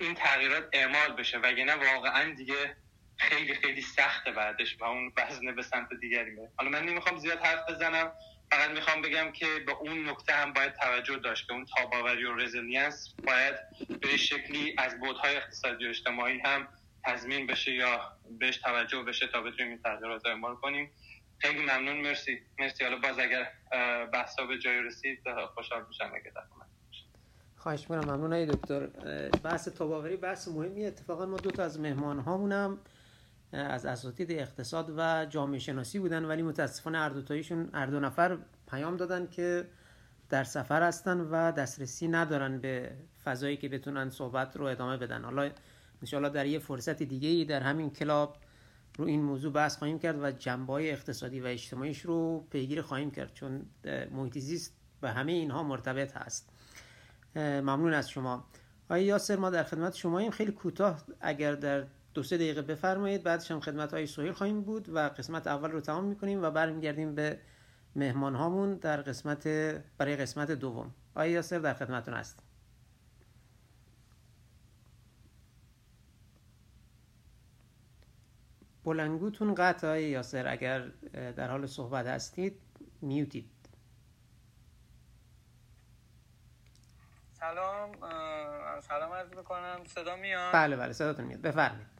این 0.00 0.14
تغییرات 0.14 0.68
اعمال 0.72 1.12
بشه. 1.12 1.38
وگرنه 1.38 1.74
واقعا 1.74 2.34
دیگه 2.34 2.76
خیلی 3.16 3.54
خیلی 3.54 3.82
سخته 3.82 4.32
بعدش 4.32 4.76
و 4.80 4.84
اون 4.84 5.12
وزنه 5.16 5.52
به 5.52 5.62
سمت 5.62 5.88
دیگری 6.00 6.30
میره. 6.30 6.52
حالا 6.56 6.70
من 6.70 6.84
نمی‌خوام 6.84 7.18
زیاد 7.18 7.38
حرف 7.44 7.70
بزنم. 7.70 8.12
فقط 8.52 8.70
می‌خوام 8.70 9.02
بگم 9.02 9.32
که 9.32 9.46
به 9.66 9.72
اون 9.72 10.08
نکته 10.08 10.32
هم 10.32 10.52
باید 10.52 10.74
توجه 10.74 11.16
داشت 11.16 11.46
که 11.46 11.52
اون 11.52 11.64
تاب‌آوری 11.64 12.24
و 12.24 12.34
resilience 12.34 13.14
باید 13.24 13.54
به 14.00 14.16
شکلی 14.16 14.74
از 14.78 15.00
بعدهای 15.00 15.36
اقتصادی 15.36 15.86
و 15.86 15.88
اجتماعی 15.88 16.38
هم 16.44 16.68
تضمین 17.04 17.46
بشه 17.46 17.72
یا 17.72 18.00
بهش 18.38 18.56
توجه 18.56 19.02
بشه 19.02 19.26
تا 19.26 19.40
بتونیم 19.40 19.68
این 19.72 19.82
تغییرات 19.82 20.24
رو 20.24 20.30
اعمال 20.30 20.54
کنیم. 20.56 20.90
خیلی 21.38 21.62
ممنون 21.62 21.96
مرسی. 21.96 22.40
مرسی. 22.58 22.84
حالا 22.84 22.96
باز 22.96 23.18
اگر 23.18 23.52
بحثا 24.12 24.46
به 24.46 24.58
جای 24.58 24.82
رسید 24.82 25.18
خوشحال 25.54 25.86
میشم 25.88 26.12
اگه 26.14 26.32
خواهش 27.56 27.80
می‌کنم. 27.80 28.14
ممنون 28.14 28.32
آقای 28.32 28.46
دکتر. 28.46 28.86
بحث 29.44 29.68
تاب‌آوری 29.68 30.16
بحث 30.16 30.48
مهمی 30.48 30.86
اتفاقا 30.86 31.26
ما 31.26 31.36
دو 31.36 31.50
تا 31.50 31.64
از 31.64 31.80
مهمان 31.80 32.18
هامونم 32.18 32.78
از 33.52 33.86
اساتید 33.86 34.32
اقتصاد 34.32 34.94
و 34.96 35.26
جامعه 35.26 35.58
شناسی 35.58 35.98
بودن 35.98 36.24
ولی 36.24 36.42
متاسفانه 36.42 36.98
هر 36.98 37.08
دو 37.08 37.22
تایشون 37.22 37.70
هر 37.74 37.86
دو 37.86 38.00
نفر 38.00 38.38
پیام 38.70 38.96
دادن 38.96 39.26
که 39.26 39.66
در 40.28 40.44
سفر 40.44 40.82
هستن 40.82 41.20
و 41.20 41.52
دسترسی 41.52 42.08
ندارن 42.08 42.58
به 42.58 42.92
فضایی 43.24 43.56
که 43.56 43.68
بتونن 43.68 44.10
صحبت 44.10 44.56
رو 44.56 44.64
ادامه 44.64 44.96
بدن. 44.96 45.24
حالا 45.24 45.50
انشاءالله 46.02 46.32
در 46.32 46.46
یه 46.46 46.58
فرصت 46.58 47.02
دیگه 47.02 47.28
ای 47.28 47.44
در 47.44 47.60
همین 47.60 47.90
کلاب 47.90 48.36
رو 48.98 49.04
این 49.04 49.22
موضوع 49.22 49.52
بحث 49.52 49.76
خواهیم 49.76 49.98
کرد 49.98 50.22
و 50.22 50.30
جنبه 50.30 50.72
های 50.72 50.90
اقتصادی 50.90 51.40
و 51.40 51.46
اجتماعیش 51.46 52.00
رو 52.00 52.46
پیگیر 52.50 52.82
خواهیم 52.82 53.10
کرد 53.10 53.32
چون 53.34 53.66
محیط 54.10 54.38
زیست 54.38 54.76
به 55.00 55.10
همه 55.10 55.32
اینها 55.32 55.62
مرتبط 55.62 56.16
هست. 56.16 56.50
ممنون 57.36 57.94
از 57.94 58.10
شما. 58.10 58.44
آیا 58.88 59.04
یاسر 59.04 59.36
ما 59.36 59.50
در 59.50 59.62
خدمت 59.62 59.94
شما 59.94 60.18
ایم 60.18 60.30
خیلی 60.30 60.52
کوتاه 60.52 61.02
اگر 61.20 61.54
در 61.54 61.84
دو 62.14 62.22
سه 62.22 62.36
دقیقه 62.36 62.62
بفرمایید 62.62 63.22
بعدش 63.22 63.50
هم 63.50 63.60
خدمت 63.60 63.94
های 63.94 64.06
سوهیل 64.06 64.32
خواهیم 64.32 64.62
بود 64.62 64.88
و 64.88 64.98
قسمت 64.98 65.46
اول 65.46 65.70
رو 65.70 65.80
تمام 65.80 66.04
می‌کنیم 66.04 66.42
و 66.42 66.50
برمیگردیم 66.50 67.14
به 67.14 67.40
مهمان 67.96 68.34
هامون 68.34 68.74
در 68.74 69.02
قسمت 69.02 69.48
برای 69.98 70.16
قسمت 70.16 70.50
دوم. 70.50 70.94
آیا 71.14 71.32
یاسر 71.32 71.58
در 71.58 71.74
خدمتون 71.74 72.14
هست 72.14 72.42
بلنگوتون 78.84 79.54
قطع 79.54 79.86
های 79.86 80.04
یاسر 80.04 80.48
اگر 80.48 80.88
در 81.12 81.50
حال 81.50 81.66
صحبت 81.66 82.06
هستید 82.06 82.60
میوتید. 83.00 83.50
سلام 87.32 87.92
سلام 88.80 89.12
عرض 89.12 89.28
می‌کنم. 89.36 89.80
صدا 89.86 90.16
میاد؟ 90.16 90.54
بله 90.54 90.76
بله 90.76 90.92
صداتون 90.92 91.24
میاد. 91.24 91.40
بفرمایید. 91.40 91.99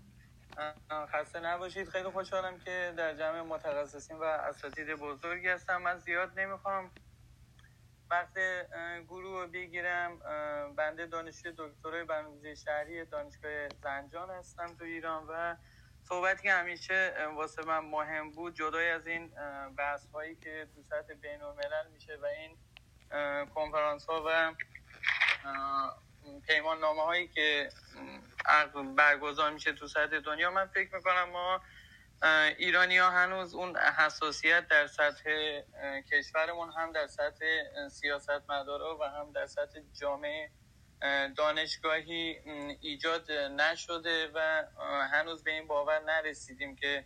خسته 1.12 1.40
نباشید. 1.40 1.88
خیلی 1.88 2.08
خوشحالم 2.08 2.58
که 2.58 2.94
در 2.96 3.14
جمع 3.14 3.40
متخصصین 3.42 4.16
و 4.16 4.22
اساتید 4.22 4.94
بزرگی 4.94 5.48
هستم. 5.48 5.82
من 5.82 5.98
زیاد 5.98 6.40
نمی‌خوام 6.40 6.90
وقت 8.10 8.38
گروه 9.08 9.42
رو 9.42 9.48
بگیرم. 9.48 10.18
بنده 10.76 11.06
دانشجوی 11.06 11.54
دکترای 11.58 12.04
برنامه‌ریزی 12.04 12.64
شهری 12.64 13.04
دانشگاه 13.04 13.68
زنجان 13.68 14.30
هستم 14.30 14.66
تو 14.66 14.84
ایران 14.84 15.26
و 15.28 15.56
صحبتی 16.02 16.42
که 16.42 16.52
همیشه 16.52 17.14
واسه 17.34 17.62
من 17.62 17.78
مهم 17.78 18.30
بود 18.30 18.54
جدای 18.54 18.90
از 18.90 19.06
این 19.06 19.32
بحث 19.76 20.06
هایی 20.06 20.34
که 20.34 20.68
تو 20.74 20.82
سطح 20.82 21.14
بین 21.14 21.40
میشه 21.92 22.16
و 22.22 22.26
این 22.26 22.56
کنفرانس 23.54 24.06
ها 24.06 24.22
و 24.26 24.54
پیمان 26.46 26.78
نامه 26.78 27.02
هایی 27.02 27.28
که 27.28 27.68
برگزار 28.96 29.50
میشه 29.50 29.72
تو 29.72 29.86
سطح 29.86 30.18
دنیا. 30.18 30.50
من 30.50 30.66
فکر 30.66 30.94
می‌کنم 30.94 31.30
ما 31.30 31.60
ایرانی 32.58 32.98
ها 32.98 33.10
هنوز 33.10 33.54
اون 33.54 33.76
حساسیت 33.76 34.68
در 34.68 34.86
سطح 34.86 35.30
کشورمون 36.12 36.72
هم 36.72 36.92
در 36.92 37.06
سطح 37.06 37.44
سیاست 37.88 38.50
مدارا 38.50 38.98
و 38.98 39.04
هم 39.04 39.32
در 39.32 39.46
سطح 39.46 39.80
جامعه 40.00 40.50
دانشگاهی 41.36 42.38
ایجاد 42.80 43.32
نشده 43.32 44.30
و 44.34 44.64
هنوز 45.12 45.44
به 45.44 45.50
این 45.50 45.66
باور 45.66 45.98
نرسیدیم 45.98 46.76
که 46.76 47.04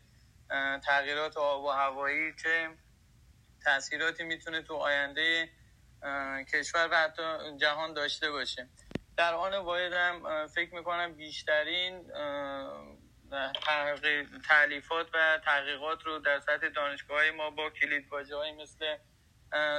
تغییرات 0.86 1.36
آب 1.36 1.64
و 1.64 1.70
هوایی 1.70 2.34
چه 2.42 2.70
تاثیراتی 3.64 4.24
می‌تونه 4.24 4.62
تو 4.62 4.74
آینده 4.74 5.48
کشور 6.52 6.88
و 6.90 6.94
حتی 6.96 7.56
جهان 7.56 7.94
داشته 7.94 8.30
باشه. 8.30 8.68
در 9.16 9.34
آن 9.34 9.54
واحدم 9.54 10.46
فکر 10.46 10.74
می‌کنم 10.74 11.14
بیشترین 11.14 12.12
تعلیفات 14.48 15.06
و 15.14 15.40
تحقیقات 15.44 16.02
رو 16.02 16.18
در 16.18 16.40
سطح 16.40 16.68
دانشگاه 16.68 17.30
ما 17.30 17.50
با 17.50 17.70
کلید 17.70 18.08
های 18.32 18.52
مثل 18.52 18.96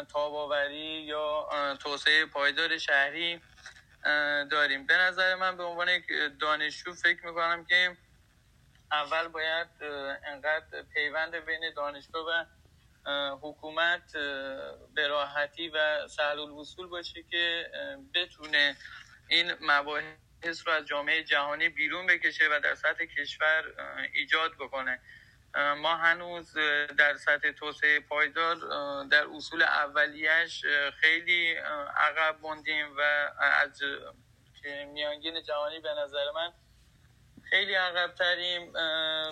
تاباوری 0.10 1.02
یا 1.02 1.50
توسعه 1.80 2.26
پایدار 2.26 2.78
شهری 2.78 3.42
داریم. 4.52 4.86
به 4.86 4.94
نظر 4.98 5.36
من 5.36 5.58
به 5.58 5.64
عنوان 5.64 5.90
دانشجو 6.40 6.94
فکر 6.94 7.26
می‌کنم 7.26 7.66
که 7.66 7.98
اول 8.92 9.28
باید 9.28 9.68
انقدر 10.26 10.82
پیوند 10.94 11.36
بین 11.36 11.74
دانشگاه 11.76 12.26
و 12.26 12.46
حکومت 13.42 14.12
به 14.96 15.08
راحتی 15.08 15.70
و 15.70 16.08
سهل 16.08 16.40
الوصول 16.40 16.88
باشه 16.88 17.24
که 17.24 17.72
بتونه 18.14 18.76
این 19.28 19.54
مباحث 19.62 20.68
رو 20.68 20.74
از 20.74 20.86
جامعه 20.86 21.24
جهانی 21.24 21.70
بیرون 21.70 22.08
بکشه 22.08 22.44
و 22.52 22.60
در 22.60 22.76
سطح 22.76 23.06
کشور 23.06 23.64
ایجاد 24.14 24.52
بکنه. 24.60 25.00
ما 25.78 25.96
هنوز 25.96 26.54
در 26.98 27.16
سطح 27.16 27.52
توسعه 27.52 28.00
پایدار 28.00 28.56
در 29.04 29.28
اصول 29.36 29.62
اولیش 29.62 30.66
خیلی 31.02 31.54
عقب 31.98 32.40
موندیم 32.42 32.98
و 32.98 33.02
از 33.40 33.82
میانگین 34.94 35.44
جهانی 35.44 35.80
به 35.80 35.90
نظر 35.94 36.32
من 36.32 36.54
خیلی 37.50 37.74
عقب 37.74 38.14
تریم 38.16 38.72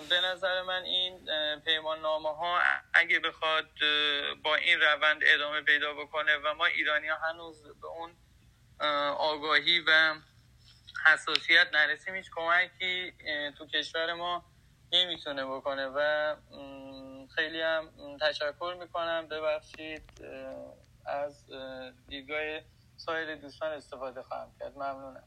به 0.08 0.20
نظر 0.24 0.62
من 0.62 0.82
این 0.82 1.28
پیمان 1.60 2.00
نامه 2.00 2.28
ها 2.28 2.60
اگه 2.94 3.20
بخواد 3.20 3.70
با 4.42 4.54
این 4.54 4.80
روند 4.80 5.22
ادامه 5.26 5.60
پیدا 5.60 5.94
بکنه 5.94 6.36
و 6.36 6.54
ما 6.54 6.64
ایرانی 6.64 7.08
ها 7.08 7.16
هنوز 7.16 7.64
به 7.80 7.86
اون 7.86 8.16
آگاهی 9.18 9.80
و 9.80 10.14
حساسیت 11.06 11.66
نرسیم. 11.72 12.14
هیچ 12.14 12.30
کمکی 12.36 13.12
تو 13.58 13.66
کشور 13.66 14.14
ما 14.14 14.44
نمی‌تونه 14.92 15.46
بکنه 15.46 15.86
و 15.86 16.34
خیلی 17.34 17.60
هم 17.60 17.88
تشکر 18.20 18.76
می‌کنم. 18.80 19.28
ببخشید 19.28 20.02
از 21.06 21.44
دیدگاه 22.08 22.60
سایر 22.96 23.34
دوستان 23.34 23.72
استفاده 23.72 24.22
خواهم 24.22 24.48
کرد. 24.60 24.76
ممنونم. 24.76 25.24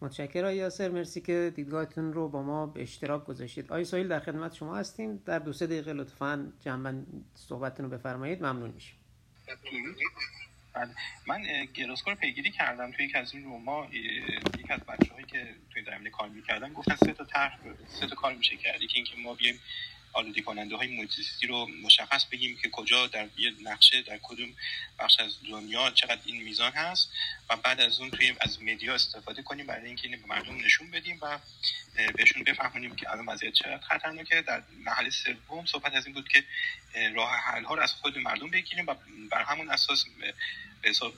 متشکرم 0.00 0.54
یاسر. 0.54 0.88
مرسی 0.88 1.20
که 1.20 1.52
دیدگاهتون 1.56 2.12
رو 2.12 2.28
با 2.28 2.42
ما 2.42 2.66
به 2.66 2.82
اشتراک 2.82 3.24
گذاشتید. 3.24 3.64
آقای 3.64 3.84
سایل 3.84 4.08
در 4.08 4.20
خدمت 4.20 4.54
شما 4.54 4.76
هستیم. 4.76 5.16
در 5.16 5.38
دو 5.38 5.52
سه 5.52 5.66
دقیقه 5.66 5.92
لطفا 5.92 6.52
جمع 6.60 7.02
صحبتتون 7.34 7.90
رو 7.90 7.98
بفرمایید. 7.98 8.42
ممنون 8.42 8.70
میشیم. 8.70 8.98
بله. 10.76 10.96
من 11.28 11.66
گروسکو 11.74 12.10
رو 12.10 12.16
پیگیری 12.16 12.52
کردم 12.52 12.92
توی 12.92 13.06
یکی 13.06 13.18
از 13.18 13.34
این 13.34 13.44
روما 13.44 13.88
یک 14.58 14.72
از 14.72 14.80
بچه 14.86 15.14
هایی 15.14 15.26
که 15.26 15.56
توی 15.70 15.84
زمینه 15.84 16.10
کار 16.10 16.30
می‌کردن 16.30 16.74
گفتن 16.74 16.96
سه 16.96 17.14
تا 17.14 17.24
طرح 17.26 17.58
سه 17.88 18.08
تا 18.08 18.16
کار 18.16 18.34
میشه 18.34 18.58
کرد 18.58 18.80
که 18.80 18.88
اینکه 18.96 19.16
ما 19.18 19.34
بیایم 19.34 19.60
آلوده 20.16 20.42
کننده 20.42 20.76
های 20.76 20.96
محیط 20.96 21.10
رو 21.48 21.66
مشخص 21.66 22.24
بگیم 22.24 22.56
که 22.62 22.70
کجا 22.70 23.06
در 23.06 23.28
یه 23.38 23.52
نقشه 23.62 24.02
در 24.02 24.18
کدوم 24.22 24.48
بخش 24.98 25.20
از 25.20 25.36
دنیا 25.48 25.90
چقدر 25.90 26.20
این 26.24 26.42
میزان 26.42 26.72
هست 26.72 27.10
و 27.50 27.56
بعد 27.56 27.80
از 27.80 28.00
اون 28.00 28.10
توی 28.10 28.34
از 28.40 28.62
مدیا 28.62 28.94
استفاده 28.94 29.42
کنیم 29.42 29.66
برای 29.66 29.86
اینکه 29.86 30.08
اینو 30.08 30.20
به 30.20 30.26
مردم 30.26 30.56
نشون 30.56 30.90
بدیم 30.90 31.18
و 31.22 31.38
بهشون 32.16 32.44
بفهمونیم 32.44 32.96
که 32.96 33.10
الان 33.10 33.26
وضعیت 33.26 33.54
چقدر 33.54 33.78
خطرناکه. 33.78 34.42
در 34.42 34.62
محل 34.84 35.10
سوم 35.10 35.66
صحبت 35.66 35.94
از 35.94 36.06
این 36.06 36.14
بود 36.14 36.28
که 36.28 36.44
راه 37.14 37.36
حل 37.36 37.64
ها 37.64 37.74
رو 37.74 37.82
از 37.82 37.92
خود 37.92 38.18
مردم 38.18 38.50
بگیریم 38.50 38.86
و 38.86 38.94
بر 39.30 39.42
همون 39.42 39.70
اساس 39.70 40.04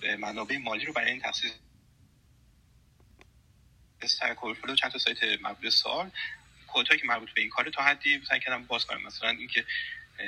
به 0.01 0.17
منابع 0.17 0.57
مالی 0.57 0.85
رو 0.85 0.93
برای 0.93 1.11
این 1.11 1.21
تخصیص 1.21 1.53
استک 4.03 4.37
چند 4.81 4.93
تا 4.93 4.99
سایت 4.99 5.41
مربوط 5.41 5.69
سوال 5.69 6.11
کدهایی 6.73 7.01
که 7.01 7.07
مربوط 7.07 7.31
به 7.31 7.41
این 7.41 7.51
کار 7.51 7.71
تا 7.71 7.83
حدی 7.83 8.23
سعی 8.29 8.41
کردم 8.41 8.65
باز 8.65 8.87
کنم. 8.87 9.03
مثلا 9.03 9.31
اینکه 9.31 9.65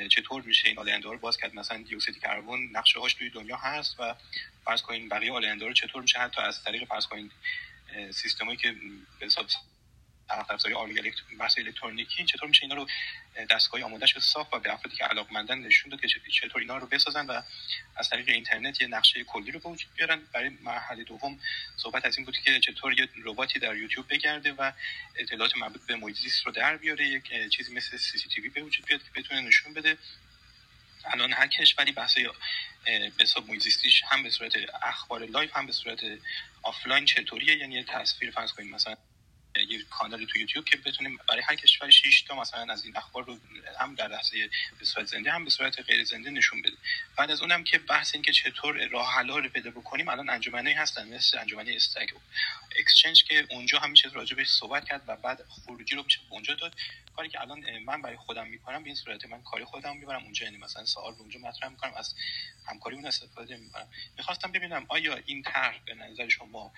چطور 0.08 0.42
میشه 0.42 0.68
این 0.68 0.78
آلنده 0.78 1.08
رو 1.08 1.18
باز 1.18 1.36
کرد. 1.36 1.54
مثلا 1.54 1.82
دیوکسید 1.82 2.18
کربن 2.18 2.68
نقشه 2.72 3.00
هاش 3.00 3.14
توی 3.14 3.30
دنیا 3.30 3.56
هست 3.56 4.00
و 4.00 4.14
فرض 4.64 4.82
کنین 4.82 5.08
بقیه 5.08 5.32
آلنده 5.32 5.66
رو 5.66 5.72
چطور 5.72 6.02
میشه 6.02 6.18
حتی 6.18 6.40
از 6.40 6.64
طریق 6.64 6.84
فرض 6.84 7.06
کنین 7.06 7.30
سیستمایی 8.10 8.56
که 8.56 8.74
به 9.20 9.26
حساب 9.26 9.46
طرف 10.30 10.50
افزاری 10.50 10.74
آلوی 10.74 11.12
بحث 11.38 11.58
الکترونیکی 11.58 12.24
چطور 12.24 12.48
میشه 12.48 12.62
اینا 12.62 12.74
رو 12.74 12.86
دستگاه 13.50 13.82
آمادهش 13.82 14.18
ساخت 14.18 14.54
و 14.54 14.58
به 14.58 14.72
افرادی 14.72 14.96
که 14.96 15.04
علاقمندن 15.04 15.58
نشون 15.58 15.90
داد 15.90 16.00
که 16.00 16.08
چطور 16.30 16.60
اینا 16.60 16.76
رو 16.76 16.86
بسازن 16.86 17.26
و 17.26 17.42
از 17.96 18.08
طریق 18.08 18.28
اینترنت 18.28 18.80
یه 18.80 18.86
نقشه 18.86 19.24
کلی 19.24 19.50
رو 19.50 19.60
به 19.60 19.68
وجود 19.68 19.90
بیارن. 19.96 20.20
برای 20.32 20.48
مرحله 20.48 21.04
دوم 21.04 21.40
صحبت 21.76 22.04
از 22.04 22.16
این 22.16 22.26
بود 22.26 22.36
که 22.36 22.60
چطور 22.60 23.00
یه 23.00 23.08
رباتی 23.24 23.58
در 23.58 23.76
یوتیوب 23.76 24.06
بگرده 24.08 24.52
و 24.52 24.72
اطلاعات 25.16 25.56
مربوط 25.56 25.86
به 25.86 25.96
محیط 25.96 26.16
رو 26.44 26.52
در 26.52 26.76
بیاره 26.76 27.08
یک 27.08 27.50
چیزی 27.50 27.74
مثل 27.74 27.96
سی 27.96 28.18
سی 28.18 28.28
تی 28.28 28.40
وی 28.40 28.48
به 28.48 28.62
وجود 28.62 28.86
بیاد 28.86 29.00
که 29.02 29.20
بتونه 29.20 29.40
نشون 29.40 29.74
بده. 29.74 29.96
الان 31.04 31.32
هر 31.32 31.46
کشوری 31.46 31.92
بحث 31.92 32.18
به 32.84 33.10
حساب 33.20 33.44
هم 34.10 34.22
به 34.22 34.30
صورت 34.30 34.52
اخبار 34.82 35.26
live 35.26 35.56
هم 35.56 35.66
به 35.66 35.72
صورت 35.72 36.00
آفلاین 36.62 37.04
چطوریه؟ 37.04 37.56
یعنی 37.56 37.84
تصویر 37.84 38.30
فرض 38.30 38.52
کنیم 38.52 38.70
مثلا 38.70 38.96
یه 39.56 39.84
کانالی 39.90 40.26
تو 40.26 40.38
یوتیوب 40.38 40.64
که 40.64 40.76
بتونیم 40.76 41.18
برای 41.28 41.42
هر 41.42 41.54
کشور 41.54 41.90
6 41.90 42.22
تا 42.22 42.40
مثلا 42.40 42.72
از 42.72 42.84
این 42.84 42.96
اخبار 42.96 43.24
رو 43.24 43.38
هم 43.80 43.94
در 43.94 44.08
لحظه 44.08 44.50
به 44.78 44.84
صورت 44.84 45.06
زنده 45.06 45.30
هم 45.30 45.44
به 45.44 45.50
صورت 45.50 45.80
غیر 45.80 46.04
زنده 46.04 46.30
نشون 46.30 46.62
بده. 46.62 46.76
بعد 47.16 47.30
از 47.30 47.40
اونم 47.40 47.64
که 47.64 47.78
بحث 47.78 48.14
این 48.14 48.22
که 48.22 48.32
چطور 48.32 48.86
راه 48.86 49.14
حل 49.14 49.28
رو 49.28 49.48
پیدا 49.48 49.70
بکنیم 49.70 50.08
الان 50.08 50.30
انجمنایی 50.30 50.76
هستن 50.76 51.14
مثل 51.14 51.38
انجمن 51.38 51.72
Stack 51.76 52.10
Exchange 52.78 53.24
که 53.24 53.46
اونجا 53.50 53.78
هم 53.78 53.90
میشه 53.90 54.08
راجع 54.08 54.36
بهش 54.36 54.48
صحبت 54.48 54.84
کرد 54.84 55.02
و 55.06 55.16
بعد 55.16 55.44
خروجی 55.48 55.96
رو 55.96 56.04
اونجا 56.28 56.54
داد. 56.54 56.74
کاری 57.16 57.28
که 57.28 57.40
الان 57.40 57.78
من 57.78 58.02
برای 58.02 58.16
خودم 58.16 58.46
می‌کنم 58.46 58.82
به 58.82 58.86
این 58.86 58.96
صورت 58.96 59.26
من 59.26 59.42
کاری 59.42 59.64
خودم 59.64 59.96
می‌برم. 59.96 60.22
اونجا 60.22 60.44
یعنی 60.44 60.56
مثلا 60.58 60.84
سوال 60.84 61.14
اونجا 61.18 61.40
مطرح 61.40 61.68
می‌کنم 61.68 61.94
از 61.94 62.14
همکاری 62.66 62.96
اون 62.96 63.06
استفاده 63.06 63.56
می‌کنم. 63.56 63.88
می‌خواستم 64.18 64.52
ببینم 64.52 64.86
آیا 64.88 65.20
این 65.26 65.42
طرح 65.42 65.78
به 65.86 65.94
نظر 65.94 66.28
شما 66.28 66.72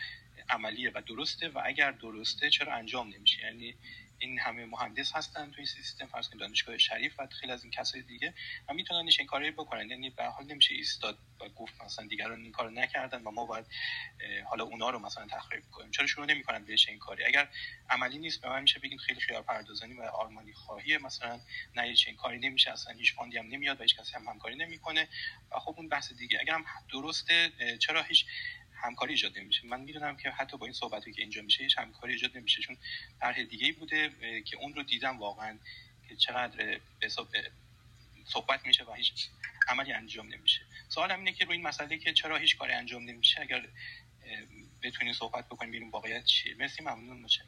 عملیه 0.48 0.90
و 0.94 1.02
درسته 1.06 1.48
و 1.48 1.62
اگر 1.64 1.90
درسته 1.90 2.50
چرا 2.50 2.74
انجام 2.74 3.08
نمیشه؟ 3.08 3.40
یعنی 3.40 3.74
این 4.18 4.38
همه 4.38 4.64
مهندس 4.64 5.12
هستن 5.16 5.50
توی 5.50 5.66
سیستم 5.66 6.06
فرض 6.06 6.28
کنید 6.28 6.40
دانشگاه 6.40 6.78
شریف 6.78 7.14
و 7.18 7.26
خیلی 7.26 7.52
از 7.52 7.62
این 7.62 7.70
کسای 7.70 8.02
دیگه 8.02 8.34
و 8.68 8.74
می‌تونن 8.74 9.08
این 9.18 9.26
کاری 9.26 9.50
بکنن. 9.50 9.90
یعنی 9.90 10.10
به 10.10 10.24
حال 10.24 10.46
نمیشه 10.46 10.74
ایستاد 10.74 11.18
و 11.40 11.48
گفت 11.48 11.82
مثلا 11.82 12.06
دیگران 12.06 12.42
این 12.42 12.52
کارو 12.52 12.70
نکردن 12.70 13.22
و 13.22 13.30
ما 13.30 13.46
باید 13.46 13.66
حالا 14.44 14.64
اونا 14.64 14.90
رو 14.90 14.98
مثلا 14.98 15.26
تخریب 15.26 15.62
کنیم. 15.70 15.90
چرا 15.90 16.06
شروع 16.06 16.26
نمی‌کنن 16.26 16.64
بهش 16.64 16.88
این 16.88 16.98
کاری؟ 16.98 17.24
اگر 17.24 17.48
عملی 17.90 18.18
نیست 18.18 18.40
به 18.40 18.48
من 18.48 18.62
میشه 18.62 18.80
بگیم 18.80 18.98
خیلی 18.98 19.20
خیال 19.20 19.42
پردازانی 19.42 19.94
و 19.94 20.02
آرمانی 20.02 20.52
خواهی 20.52 20.98
مثلا 20.98 21.40
نه 21.76 21.82
این 22.06 22.16
کاری 22.16 22.38
نمیشه 22.38 22.70
اصلا 22.70 22.94
هیچ 22.94 23.14
فاندی 23.14 23.38
هم 23.38 23.46
نمیاد 23.46 23.80
و 23.80 23.82
هیچ 23.82 23.96
کسی 23.96 24.14
هم 24.14 24.28
همکاری 24.28 24.56
نمی‌کنه. 24.56 25.08
و 25.50 25.58
خب 25.58 25.74
اون 25.76 25.88
بحث 25.88 26.12
دیگه. 26.12 26.38
اگر 26.40 26.54
هم 26.54 26.64
درسته 26.92 27.52
چرا 27.78 28.02
هیچ 28.02 28.26
همکاری 28.82 29.12
ایجاد 29.12 29.38
نمیشه. 29.38 29.66
من 29.66 29.80
می‌دونم 29.80 30.16
که 30.16 30.30
حتی 30.30 30.56
با 30.56 30.66
این 30.66 30.72
صحبتی 30.72 31.12
که 31.12 31.22
اینجا 31.22 31.42
میشه 31.42 31.62
هیچ 31.64 31.78
همکاری 31.78 32.12
ایجاد 32.12 32.36
نمیشه. 32.36 32.62
چون 32.62 32.76
طرح 33.20 33.42
دیگه 33.42 33.72
بوده 33.72 34.10
که 34.42 34.56
اون 34.56 34.74
رو 34.74 34.82
دیدم 34.82 35.18
واقعا 35.18 35.58
که 36.08 36.16
چقدر 36.16 36.80
صحبت 38.24 38.66
میشه 38.66 38.84
و 38.84 38.92
هیچ 38.92 39.28
عملی 39.68 39.92
انجام 39.92 40.28
نمیشه. 40.28 40.60
سوالم 40.88 41.18
اینه 41.18 41.32
که 41.32 41.44
روی 41.44 41.56
این 41.56 41.66
مسئله 41.66 41.98
که 41.98 42.12
چرا 42.12 42.36
هیچ 42.36 42.58
کاری 42.58 42.72
انجام 42.72 43.02
نمیشه 43.02 43.40
اگر 43.40 43.68
بتونین 44.82 45.14
صحبت 45.14 45.48
بکنیم 45.48 45.70
بیرون 45.70 45.90
واقعیت 45.90 46.24
چیه؟ 46.24 46.54
مرسی 46.54 46.82
ممنون 46.82 47.20
متشکرم. 47.20 47.46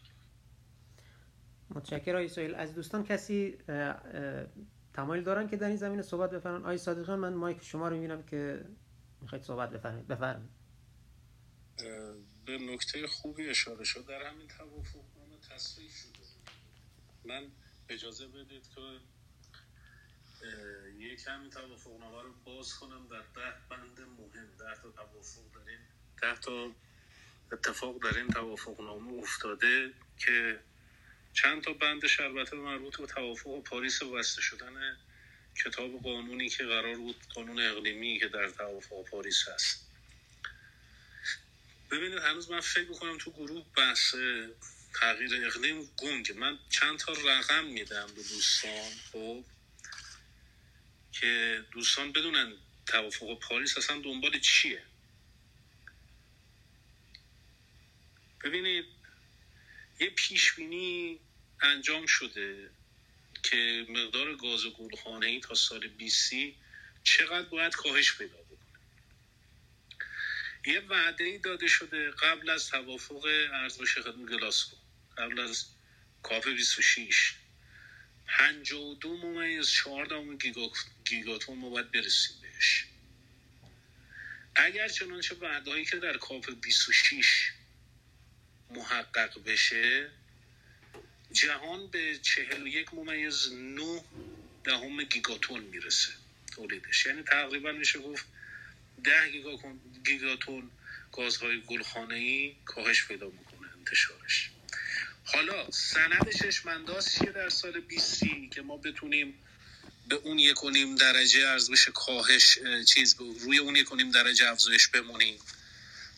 متشکرم 1.71 2.17
آقای 2.17 2.55
از 2.55 2.75
دوستان 2.75 3.05
کسی 3.05 3.59
تمایل 4.95 5.23
دارن 5.23 5.49
که 5.49 5.57
در 5.57 5.67
این 5.67 5.77
زمینه 5.77 6.03
صحبت 6.03 6.31
بفرمایید 6.31 6.65
آقای 6.65 6.79
صادقان 6.79 7.19
من 7.19 7.35
مایک 7.35 7.63
شما 7.63 7.89
رو 7.89 7.97
می‌بینم 7.97 8.23
که 8.23 8.65
می‌خواید 9.21 9.45
صحبت 9.45 9.71
بفرمایید. 9.71 10.09
بفرمایید. 10.09 10.64
به 12.47 12.59
نکته 12.59 13.07
خوبی 13.07 13.49
اشاره 13.49 13.85
شد. 13.85 14.07
در 14.07 14.23
همین 14.23 14.49
توافق 14.49 15.05
نامه 15.17 15.39
تصریح 15.51 15.91
شده. 15.91 16.25
من 17.25 17.51
اجازه 17.89 18.27
بدید 18.27 18.69
که 18.75 19.01
یک 20.99 21.25
همین 21.27 21.51
توافق 21.51 22.01
نامه 22.01 22.23
رو 22.23 22.33
باز 22.45 22.75
کنم. 22.75 23.09
در 23.09 23.19
ده 23.19 23.57
بند 23.71 24.01
مهم 24.01 24.57
ده 24.59 24.83
تا 24.83 24.91
توافق 24.91 25.67
این 25.69 25.79
ده 26.23 26.41
تا 26.41 26.73
اتفاق 27.53 28.03
در 28.03 28.19
این 28.19 28.29
توافق 28.29 28.81
نامه 28.81 29.13
افتاده 29.13 29.93
که 30.19 30.61
چند 31.33 31.63
تا 31.63 31.73
بند 31.73 32.07
شربته 32.07 32.57
مربوط 32.57 32.97
به 33.01 33.07
توافق 33.07 33.63
پاریس 33.63 34.03
و 34.03 34.13
بسته 34.13 34.43
شدن 34.43 34.97
کتاب 35.65 36.03
قانونی 36.03 36.49
که 36.49 36.65
قرار 36.65 36.97
بود 36.97 37.17
قانون 37.35 37.61
اقلیمی 37.61 38.19
که 38.19 38.29
در 38.29 38.49
توافق 38.49 39.05
پاریس 39.05 39.49
هست. 39.49 39.84
ببینید 41.95 42.19
هنوز 42.19 42.51
من 42.51 42.61
فکر 42.61 42.89
می‌کنم 42.89 43.19
تو 43.19 43.31
گروه 43.31 43.67
بحث 43.77 44.15
تغییر 44.95 45.47
اقلیم 45.47 45.91
گنگ 45.97 46.33
من 46.33 46.59
چند 46.71 46.99
تا 46.99 47.13
رقم 47.13 47.65
میدم 47.65 48.07
به 48.07 48.23
دوستان 48.23 48.91
خب؟ 49.13 49.45
که 51.13 51.65
دوستان 51.73 52.13
بدونن 52.13 52.53
توافق 52.87 53.39
پاریس 53.39 53.79
اصلا 53.79 54.01
دنبال 54.01 54.39
چیه. 54.39 54.83
ببینید 58.45 58.85
یه 60.01 60.11
پیشبینی 60.11 61.21
انجام 61.61 62.07
شده 62.07 62.71
که 63.43 63.87
مقدار 63.89 64.37
گاز 64.37 64.67
گلخانه 64.67 65.27
ای 65.27 65.41
تا 65.41 65.55
سال 65.55 65.89
20 65.89 66.33
چقدر 67.05 67.49
باید 67.49 67.75
کاهش 67.75 68.19
پیدا 68.19 68.44
یه 70.67 70.81
وعده 70.81 71.25
ای 71.25 71.39
داده 71.39 71.69
شده 71.69 72.11
قبل 72.11 72.51
از 72.51 72.69
توافق 72.69 73.27
ارز 73.53 73.79
بشه 73.79 74.03
خدمت 74.03 74.31
گلاسکو 74.31 74.77
قبل 75.19 75.41
از 75.41 75.67
کاپ 76.23 76.49
26 76.49 77.35
52 78.27 79.17
ممیز 79.17 79.71
4 79.71 80.07
دام 80.07 80.39
گیگاتون 81.05 81.59
ما 81.59 81.71
باید 81.71 81.91
برسیم 81.91 82.37
بهش. 82.43 82.87
اگر 84.57 84.89
چنانچه 84.89 85.35
وعدهایی 85.35 85.85
که 85.85 85.97
در 85.97 86.17
کاپ 86.17 86.61
26 86.61 87.53
محقق 88.71 89.45
بشه 89.45 90.11
جهان 91.33 91.87
به 91.91 92.19
41 92.19 92.95
ممیز 92.95 93.53
9 93.53 94.05
دهم 94.65 95.03
گیگاتون 95.03 95.61
می‌رسه 95.61 96.13
تولیدش. 96.55 97.07
یعنی 97.07 97.23
تقریبا 97.23 97.73
میشه 97.73 97.99
گفت 97.99 98.27
10 99.05 99.31
گیگاتون 100.07 100.71
گازهای 101.13 101.61
گلخانه 101.61 102.15
ای 102.15 102.55
کاهش 102.65 103.05
پیدا 103.05 103.27
می‌کنه 103.27 103.69
انتشارش. 103.79 104.51
حالا 105.25 105.71
سند 105.71 106.31
چشمانداز 106.43 107.13
چیه 107.13 107.33
در 107.33 107.49
سال 107.49 107.81
20 107.81 108.21
که 108.51 108.63
ما 108.63 108.77
بتونیم 108.77 109.35
به 110.09 110.15
اون 110.15 110.39
یک 110.39 110.57
درجه 111.01 111.49
ارزش 111.49 111.89
کاهش 111.89 112.59
چیز 112.87 113.17
روی 113.21 113.59
اون 113.59 113.77
یک 113.77 113.89
درجه 114.15 114.49
افزایش 114.49 114.89
بمونیم. 114.89 115.39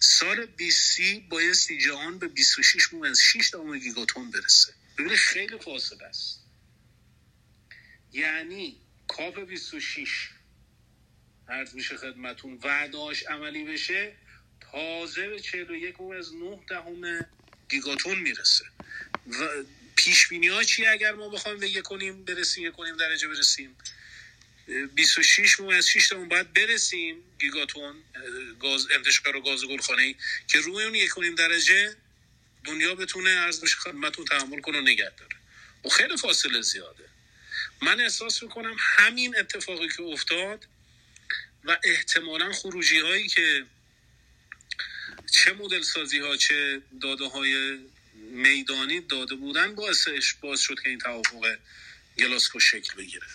سال 0.00 0.46
20 0.46 1.00
بایستی 1.28 1.78
جهان 1.78 2.18
به 2.18 2.28
26 2.28 2.92
مومنز 2.92 3.20
6 3.20 3.48
دام 3.48 3.78
گیگاتون 3.78 4.30
برسه. 4.30 4.72
ببینید 4.98 5.18
خیلی 5.18 5.58
فاصله 5.58 6.04
است. 6.04 6.40
یعنی 8.12 8.76
کاپ 9.08 9.40
26 9.40 10.28
عرض 11.48 11.74
میشه 11.74 11.96
خدمتون 11.96 12.58
وعداش 12.62 13.22
عملی 13.22 13.64
بشه 13.64 14.12
تازه 14.72 15.28
به 15.28 15.40
41 15.40 15.94
از 16.18 16.34
9 16.34 16.60
دهم 16.68 17.26
گیگاتون 17.68 18.18
می‌رسه. 18.18 18.64
و 19.26 19.64
پیش 19.96 20.28
بینی 20.28 20.48
ها 20.48 20.62
چی 20.62 20.86
اگر 20.86 21.12
ما 21.12 21.28
بخوایم 21.28 21.58
به 21.58 21.82
کنیم 21.82 22.24
برسیم 22.24 22.72
کنیم 22.72 22.96
درجه 22.96 23.28
برسیم؟ 23.28 23.76
26 24.94 25.60
مو 25.60 25.70
از 25.70 25.88
6 25.88 26.08
تامون 26.08 26.28
باید 26.28 26.52
برسیم 26.52 27.22
گیگاتون 27.38 27.94
گاز 28.60 28.86
انتشار 28.90 29.40
گاز 29.40 29.64
گلخانه 29.64 30.14
که 30.48 30.60
روی 30.60 30.84
اون 30.84 30.94
یک 30.94 31.10
کنیم 31.10 31.34
درجه 31.34 31.96
دنیا 32.64 32.94
بتونه 32.94 33.30
عرض 33.30 33.60
بشه 33.60 33.76
خدمتون 33.76 34.24
تحمل 34.24 34.60
کنه 34.60 34.78
و 34.78 34.80
نگه 34.80 35.12
داره. 35.18 35.36
و 35.84 35.88
خیلی 35.88 36.16
فاصله 36.16 36.60
زیاده. 36.60 37.04
من 37.82 38.00
احساس 38.00 38.42
می‌کنم 38.42 38.76
همین 38.78 39.36
اتفاقی 39.38 39.88
که 39.88 40.02
افتاد 40.02 40.66
و 41.66 41.78
احتمالا 41.84 42.52
خروجی 42.52 42.98
هایی 42.98 43.28
که 43.28 43.64
چه 45.32 45.52
مدل 45.52 45.82
سازی 45.82 46.18
ها 46.18 46.36
چه 46.36 46.82
داده 47.00 47.24
های 47.24 47.78
میدانی 48.14 49.00
داده 49.00 49.34
بودن 49.34 49.74
باعث 49.74 50.08
شد 50.56 50.80
که 50.82 50.88
این 50.88 50.98
توافق 50.98 51.56
گلاسکو 52.18 52.60
شکل 52.60 52.94
بگیره. 52.94 53.26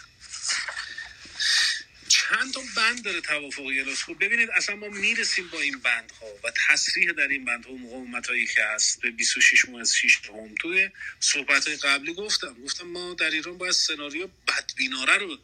چند 2.08 2.54
تا 2.54 2.62
بند 2.76 3.04
داره 3.04 3.22
توافق 3.22 3.64
گلاسکو. 3.64 4.14
ببینید 4.14 4.50
اصلا 4.50 4.76
ما 4.76 4.88
می‌رسیم 4.88 5.48
با 5.48 5.62
این 5.62 5.80
بندها 5.80 6.26
و 6.44 6.52
تصریح 6.68 7.12
در 7.12 7.28
این 7.28 7.46
بندها 7.46 7.72
مقاومت 7.72 8.28
هایی 8.28 8.48
که 8.48 8.64
هست. 8.66 9.02
به 9.02 9.12
26 9.12 9.66
از 9.80 9.96
6 9.96 10.20
هم 10.30 10.56
توی 10.62 10.90
صحبت 11.20 11.68
های 11.68 11.78
قبلی 11.78 12.14
گفتم. 12.14 12.54
گفتم 12.64 12.88
ما 12.88 13.14
در 13.14 13.30
ایران 13.30 13.58
باید 13.58 13.74
سناریو 13.74 14.30
بدبیناره 14.48 15.18
رو 15.18 15.38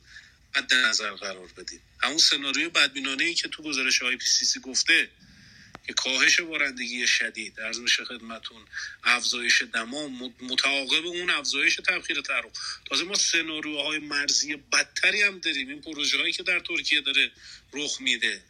مد 0.56 0.74
نظر 0.74 1.12
قرار 1.12 1.48
بدیم. 1.58 1.82
همون 2.04 2.18
سناریو 2.18 2.70
بدبینانه 2.70 3.24
ای 3.24 3.34
که 3.34 3.48
تو 3.48 3.64
گزارش 3.64 4.02
های 4.02 4.18
پی 4.18 4.26
سی 4.26 4.45
سی 4.45 4.60
گفته 4.60 5.10
که 5.88 5.93
کاهش 5.93 6.39
بارندگی 6.39 7.08
شدید 7.08 7.60
عرض 7.60 7.80
میشه 7.80 8.06
خدمتون 8.06 8.66
افزایش 9.04 9.62
دما 9.62 10.08
متعاقب 10.41 11.06
اون 11.06 11.30
افزایش 11.30 11.76
تبخیر 11.76 12.22
ترم 12.22 12.50
تازه 12.89 13.04
ما 13.04 13.16
سناریوهای 13.16 14.00
مرزی 14.00 14.56
بدتری 14.56 15.22
هم 15.22 15.39
داریم. 15.39 15.70
این 15.70 15.82
پروژه 15.82 16.18
هایی 16.18 16.34
که 16.34 16.43
در 16.43 16.60
ترکیه 16.60 17.02
داره 17.02 17.32
رخ 17.74 18.02
میده 18.02 18.41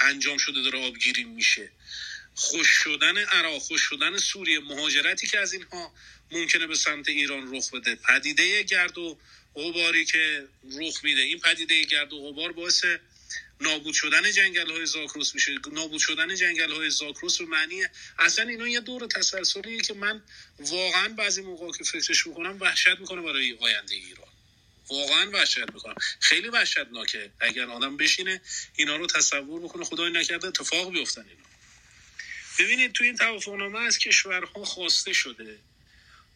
انجام 0.00 0.38
شده 0.38 0.62
داره 0.62 0.86
آبگیری 0.86 1.24
میشه. 1.24 1.70
خوش 2.34 2.68
شدن 2.68 3.18
عراق 3.18 3.58
خوش 3.58 3.80
شدن 3.80 4.18
سوریه 4.18 4.60
مهاجرتی 4.60 5.26
که 5.26 5.38
از 5.38 5.52
اینها 5.52 5.94
ممکنه 6.30 6.66
به 6.66 6.74
سمت 6.74 7.08
ایران 7.08 7.54
رخ 7.54 7.70
بده. 7.70 7.94
پدیده 7.94 8.62
گرد 8.62 8.98
و 8.98 9.18
غباری 9.56 10.04
که 10.04 10.48
رخ 10.80 11.04
میده. 11.04 11.20
این 11.20 11.40
پدیده 11.40 11.84
گرد 11.84 12.12
و 12.12 12.32
غبار 12.32 12.52
باعث 12.52 12.84
نابود 13.60 13.94
شدن 13.94 14.32
جنگل 14.32 14.70
های 14.70 14.86
زاکروس 14.86 15.34
میشه. 15.34 15.54
نابود 15.72 16.00
شدن 16.00 16.34
جنگل 16.34 16.72
های 16.72 16.90
زاکروس 16.90 17.38
به 17.38 17.44
معنی 17.44 17.82
اصلا 18.18 18.48
اینا 18.48 18.68
یه 18.68 18.80
دور 18.80 19.06
تسلسلیه 19.06 19.80
که 19.80 19.94
من 19.94 20.22
واقعا 20.58 21.08
بعضی 21.08 21.42
موقع 21.42 21.72
که 21.78 21.84
فکرش 21.84 22.26
می‌کنم 22.26 22.56
وحشت 22.60 23.00
می‌کنه 23.00 23.22
برای 23.22 23.56
آینده 23.60 23.94
ایران 23.94 24.28
واقعا 24.88 25.30
وحشت 25.30 25.72
می‌کنم 25.74 25.94
خیلی 26.20 26.48
وحشتناکه. 26.48 27.30
اگر 27.40 27.64
آدم 27.64 27.96
بشینه 27.96 28.40
اینا 28.76 28.96
رو 28.96 29.06
تصور 29.06 29.60
بکنه 29.60 29.84
خدای 29.84 30.10
نکرده 30.10 30.48
اتفاق 30.48 30.92
بیفتن 30.92 31.24
اینا. 31.28 31.46
ببینید 32.58 32.92
تو 32.92 33.04
این 33.04 33.16
توافقنامه 33.16 33.78
از 33.78 33.98
کشورها 33.98 34.64
خواسته 34.64 35.12
شده 35.12 35.58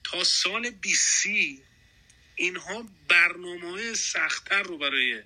تا 0.05 0.25
سال 0.25 0.71
20 0.71 1.27
اینها 2.41 2.88
برنامه 3.09 3.95
سختتر 3.95 4.62
رو 4.62 4.78
برای 4.78 5.22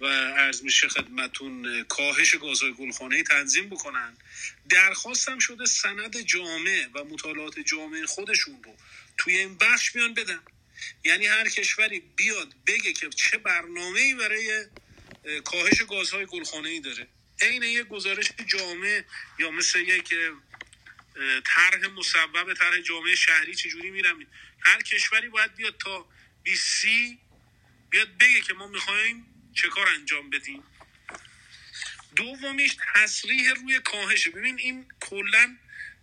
و 0.00 0.06
عرض 0.06 0.62
میشه 0.62 0.88
خدمتون 0.88 1.84
کاهش 1.84 2.34
گازهای 2.34 2.72
گلخانه 2.72 3.22
تنظیم 3.22 3.68
بکنن. 3.68 4.16
درخواستم 4.68 5.38
شده 5.38 5.64
سند 5.64 6.20
جامعه 6.20 6.88
و 6.94 7.04
مطالعات 7.04 7.60
جامعه 7.60 8.06
خودشون 8.06 8.62
رو 8.64 8.76
توی 9.18 9.36
این 9.36 9.58
بخش 9.58 9.92
بیان 9.92 10.14
بدن. 10.14 10.40
یعنی 11.04 11.26
هر 11.26 11.48
کشوری 11.48 12.00
بیاد 12.16 12.54
بگه 12.66 12.92
که 12.92 13.08
چه 13.08 13.38
برنامه 13.38 14.00
ای 14.00 14.14
برای 14.14 14.66
کاهش 15.44 15.82
گازهای 15.82 16.26
گلخانه 16.26 16.80
داره. 16.80 17.06
عین 17.40 17.62
یک 17.62 17.86
گزارش 17.86 18.32
جامعه 18.46 19.04
یا 19.38 19.50
مثل 19.50 19.78
یک 19.78 20.14
طرح 21.44 21.86
مصوب 21.86 22.54
طرح 22.54 22.80
جامعه 22.80 23.14
شهری 23.14 23.54
چجوری 23.54 23.90
میرم 23.90 24.26
هر 24.60 24.82
کشوری 24.82 25.28
باید 25.28 25.54
بیاد 25.54 25.76
تا 25.78 26.13
20 26.44 26.86
بیاد 27.90 28.18
بگه 28.18 28.40
که 28.40 28.54
ما 28.54 28.66
می‌خوایم 28.66 29.26
چه 29.54 29.68
کار 29.68 29.88
انجام 29.88 30.30
بدیم. 30.30 30.62
دومیش 32.16 32.76
تصریح 32.94 33.52
روی 33.52 33.80
کاهشه 33.80 34.30
ببین 34.30 34.58
این 34.58 34.86
کلا 35.00 35.56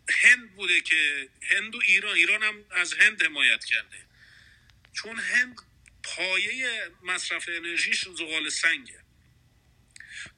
هند 0.10 0.56
بوده 0.56 0.82
که 0.82 1.30
هند 1.42 1.76
و 1.76 1.80
ایران 1.88 2.16
ایران 2.16 2.44
هم 2.44 2.66
از 2.72 2.94
هند 2.94 3.24
حمایت 3.24 3.66
کرده. 3.66 4.06
چون 4.94 5.20
هند 5.20 5.56
پایه 6.04 6.92
مصرف 7.04 7.50
انرژیش 7.50 8.08
زغال 8.08 8.50
سنگه. 8.50 9.04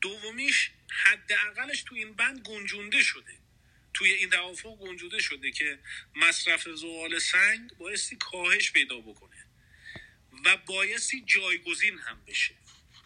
دومیش 0.02 0.72
حداقلش 0.90 1.84
تو 1.84 1.96
این 1.96 2.14
بند 2.14 2.40
گنجونده 2.40 3.04
شده. 3.04 3.38
توی 3.94 4.12
این 4.12 4.30
توافق 4.30 4.76
گنجونده 4.76 5.20
شده 5.20 5.52
که 5.52 5.80
مصرف 6.16 6.68
زغال 6.70 7.20
سنگ 7.20 7.70
بایستی 7.78 8.16
کاهش 8.16 8.72
پیدا 8.72 9.00
بکنه. 9.00 9.33
و 10.46 10.58
بایستی 10.58 11.24
جایگزین 11.26 11.98
هم 11.98 12.22
بشه. 12.28 12.56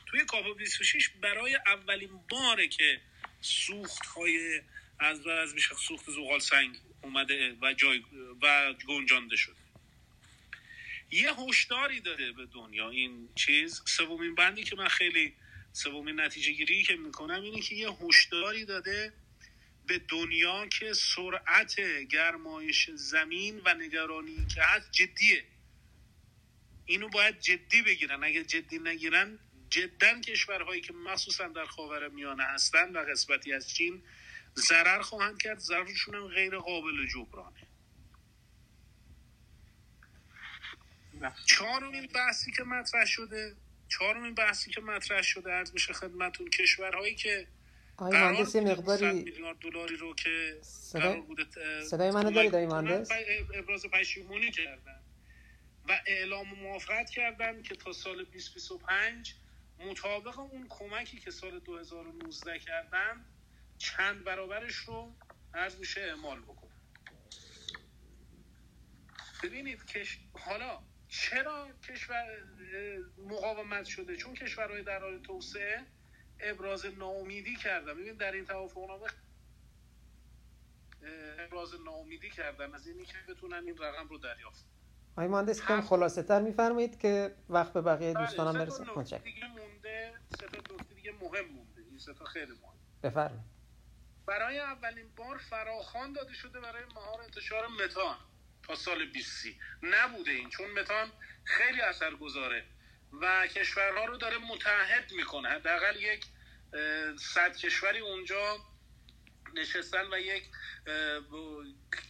توی 0.06 0.26
کاپا 0.26 0.54
26 0.54 1.10
برای 1.22 1.56
اولین 1.56 2.20
باره 2.30 2.68
که 2.68 3.02
سوخت 3.42 4.06
های 4.06 4.62
از 5.00 5.28
از 5.28 5.54
میشه 5.54 5.76
سوخت 5.76 6.12
زغال 6.12 6.40
سنگ 6.40 6.78
اومده 7.04 7.58
و 7.62 7.74
جای 7.74 8.04
و 8.42 8.74
گنجانده 8.88 9.36
شده. 9.36 9.56
یه 11.12 11.34
هشداری 11.34 12.00
داره 12.00 12.32
به 12.32 12.46
دنیا 12.46 12.90
این 12.90 13.30
چیز. 13.36 13.82
سومین 13.86 14.36
بندی 14.36 14.64
که 14.64 14.76
من 14.76 14.88
خیلی 14.88 15.34
سومین 15.74 16.20
نتیجه 16.20 16.52
گیری 16.52 16.84
که 16.84 16.96
می‌کنم 16.96 17.42
اینه 17.42 17.62
که 17.62 17.76
یه 17.76 17.90
هشداری 17.90 18.66
داده 18.66 19.14
به 19.88 19.98
دنیا 19.98 20.68
که 20.68 20.94
سرعت 20.94 21.80
گرمایش 22.10 22.90
زمین 22.90 23.62
و 23.66 23.74
نگرانی 23.74 24.46
که 24.56 24.62
هست 24.64 24.92
جدیه. 24.92 25.44
اینو 26.88 27.10
باید 27.10 27.40
جدی 27.40 27.82
بگیرن. 27.82 28.24
اگر 28.24 28.44
جدی 28.44 28.80
نگیرن 28.80 29.40
جدا 29.70 30.22
کشورهایی 30.22 30.82
که 30.82 30.94
مخصوصا 30.94 31.48
در 31.48 31.66
خاور 31.66 32.08
میانه 32.08 32.44
هستند 32.44 32.96
و 32.96 33.00
قسمتی 33.00 33.54
از 33.54 33.70
چین 33.70 34.02
ضرر 34.56 35.02
خواهند 35.02 35.42
کرد. 35.42 35.60
ضررشون 35.60 36.16
هم 36.16 36.28
غیر 36.28 36.58
قابل 36.58 37.08
جبرانه. 37.08 37.68
چهارمین 41.46 42.08
بحثی 42.08 42.52
که 42.52 42.64
مطرح 42.64 43.06
شده 43.06 43.56
چهارمین 43.90 44.34
بحثی 44.34 44.72
که 44.72 44.82
مطرح 44.82 45.22
شده 45.22 45.52
عرض 45.52 45.74
میشه 45.74 45.94
خدمتون 45.94 46.50
کشورهایی 46.50 47.16
که 47.16 47.48
آقای 47.98 48.20
مهندس 48.20 48.56
یه 48.56 48.62
مقداری 48.62 49.12
میلیارد 49.12 49.58
دلاری 49.58 49.96
رو 49.96 50.16
که 50.16 50.58
صدای, 50.62 51.24
صدای 51.90 52.12
منو 52.12 52.32
دارید 52.32 52.56
آقای 52.56 52.66
مهندس؟ 52.66 53.10
ابراز 53.54 53.86
پشیمونی 53.86 54.52
کردن. 54.52 54.97
و 55.88 56.02
اعلام 56.06 56.48
موافقت 56.48 57.10
کردن 57.10 57.62
که 57.62 57.76
تا 57.76 57.94
سال 57.94 58.24
2025 58.24 59.36
مطابق 59.80 60.40
اون 60.40 60.68
کمکی 60.70 61.20
که 61.20 61.32
سال 61.32 61.60
2019 61.60 62.60
کردن 62.60 63.26
چند 63.78 64.24
برابرش 64.24 64.76
رو 64.76 65.16
عرض 65.54 65.76
میشه 65.76 66.02
اعمال 66.02 66.42
بکنن 66.42 66.68
ببینید 69.44 69.86
که 69.86 70.04
حالا 70.34 70.80
چرا 71.08 71.68
کشور 71.90 72.26
مقاومت 73.18 73.86
شده؟ 73.86 74.16
چون 74.16 74.34
کشورهای 74.34 74.84
در 74.84 75.00
حال 75.00 75.22
توسعه 75.22 75.86
ابراز 76.40 76.86
ناامیدی 76.86 77.56
کردن. 77.56 77.94
ببین 77.94 78.16
در 78.16 78.32
این 78.32 78.46
توافقنامه 78.46 79.08
ابراز 81.40 81.82
ناامیدی 81.86 82.30
کردن. 82.30 82.76
از 82.76 82.88
اینی 82.88 83.06
که 83.06 83.18
بتونن 83.28 83.64
این 83.66 83.78
رقم 83.78 84.08
رو 84.08 84.18
دریافت 84.18 84.66
آقای 85.18 85.28
مهندس 85.28 85.62
کم 85.62 85.82
خلاصه 85.82 86.24
تر 86.24 86.42
میفرمایید 86.42 87.00
که 87.00 87.36
وقت 87.50 87.74
به 87.74 87.82
بقیه 87.82 88.14
دوستانم 88.14 88.54
برسه. 88.54 88.84
متشکرم. 88.96 89.24
دیگه 89.24 89.48
مونده 89.48 90.14
سه 90.40 90.48
تا 90.48 90.76
نکته 90.76 90.94
دیگه 90.96 91.12
مهم 91.12 91.46
مونده. 91.46 91.82
این 91.90 92.00
سه 92.00 92.14
تا 92.14 92.26
خیلی 92.26 92.52
مهم. 92.52 92.74
بفرمایید. 93.04 93.46
برای 94.26 94.60
اولین 94.60 95.06
بار 95.16 95.38
فراخوان 95.38 96.14
داده 96.14 96.34
شده 96.34 96.60
برای 96.60 96.84
مهار 96.96 97.22
انتشار 97.22 97.68
متان 97.68 98.16
تا 98.68 98.76
سال 98.76 99.06
20 99.06 99.46
نبوده 99.84 100.32
این 100.32 100.50
چون 100.50 100.72
متان 100.80 101.12
خیلی 101.44 101.82
اثر 101.82 102.16
گذاره 102.16 102.64
و 103.22 103.48
کشورها 103.48 104.06
رو 104.06 104.18
داره 104.18 104.38
متحد 104.38 105.12
می‌کنه. 105.18 105.50
حداقل 105.50 105.96
یک 105.96 106.26
صد 107.20 107.56
کشوری 107.56 108.00
اونجا 108.00 108.58
نشستن 109.58 110.14
و 110.14 110.20
یک 110.20 110.44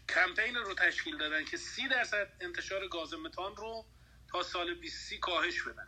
کمپین 0.10 0.56
رو 0.56 0.74
تشکیل 0.74 1.18
دادن 1.18 1.46
که 1.46 1.58
سی 1.58 1.88
درصد 1.88 2.28
انتشار 2.42 2.88
گاز 2.88 3.14
متان 3.14 3.56
رو 3.56 3.86
تا 4.32 4.44
سال 4.44 4.74
20 4.74 5.14
کاهش 5.14 5.62
بدن. 5.62 5.88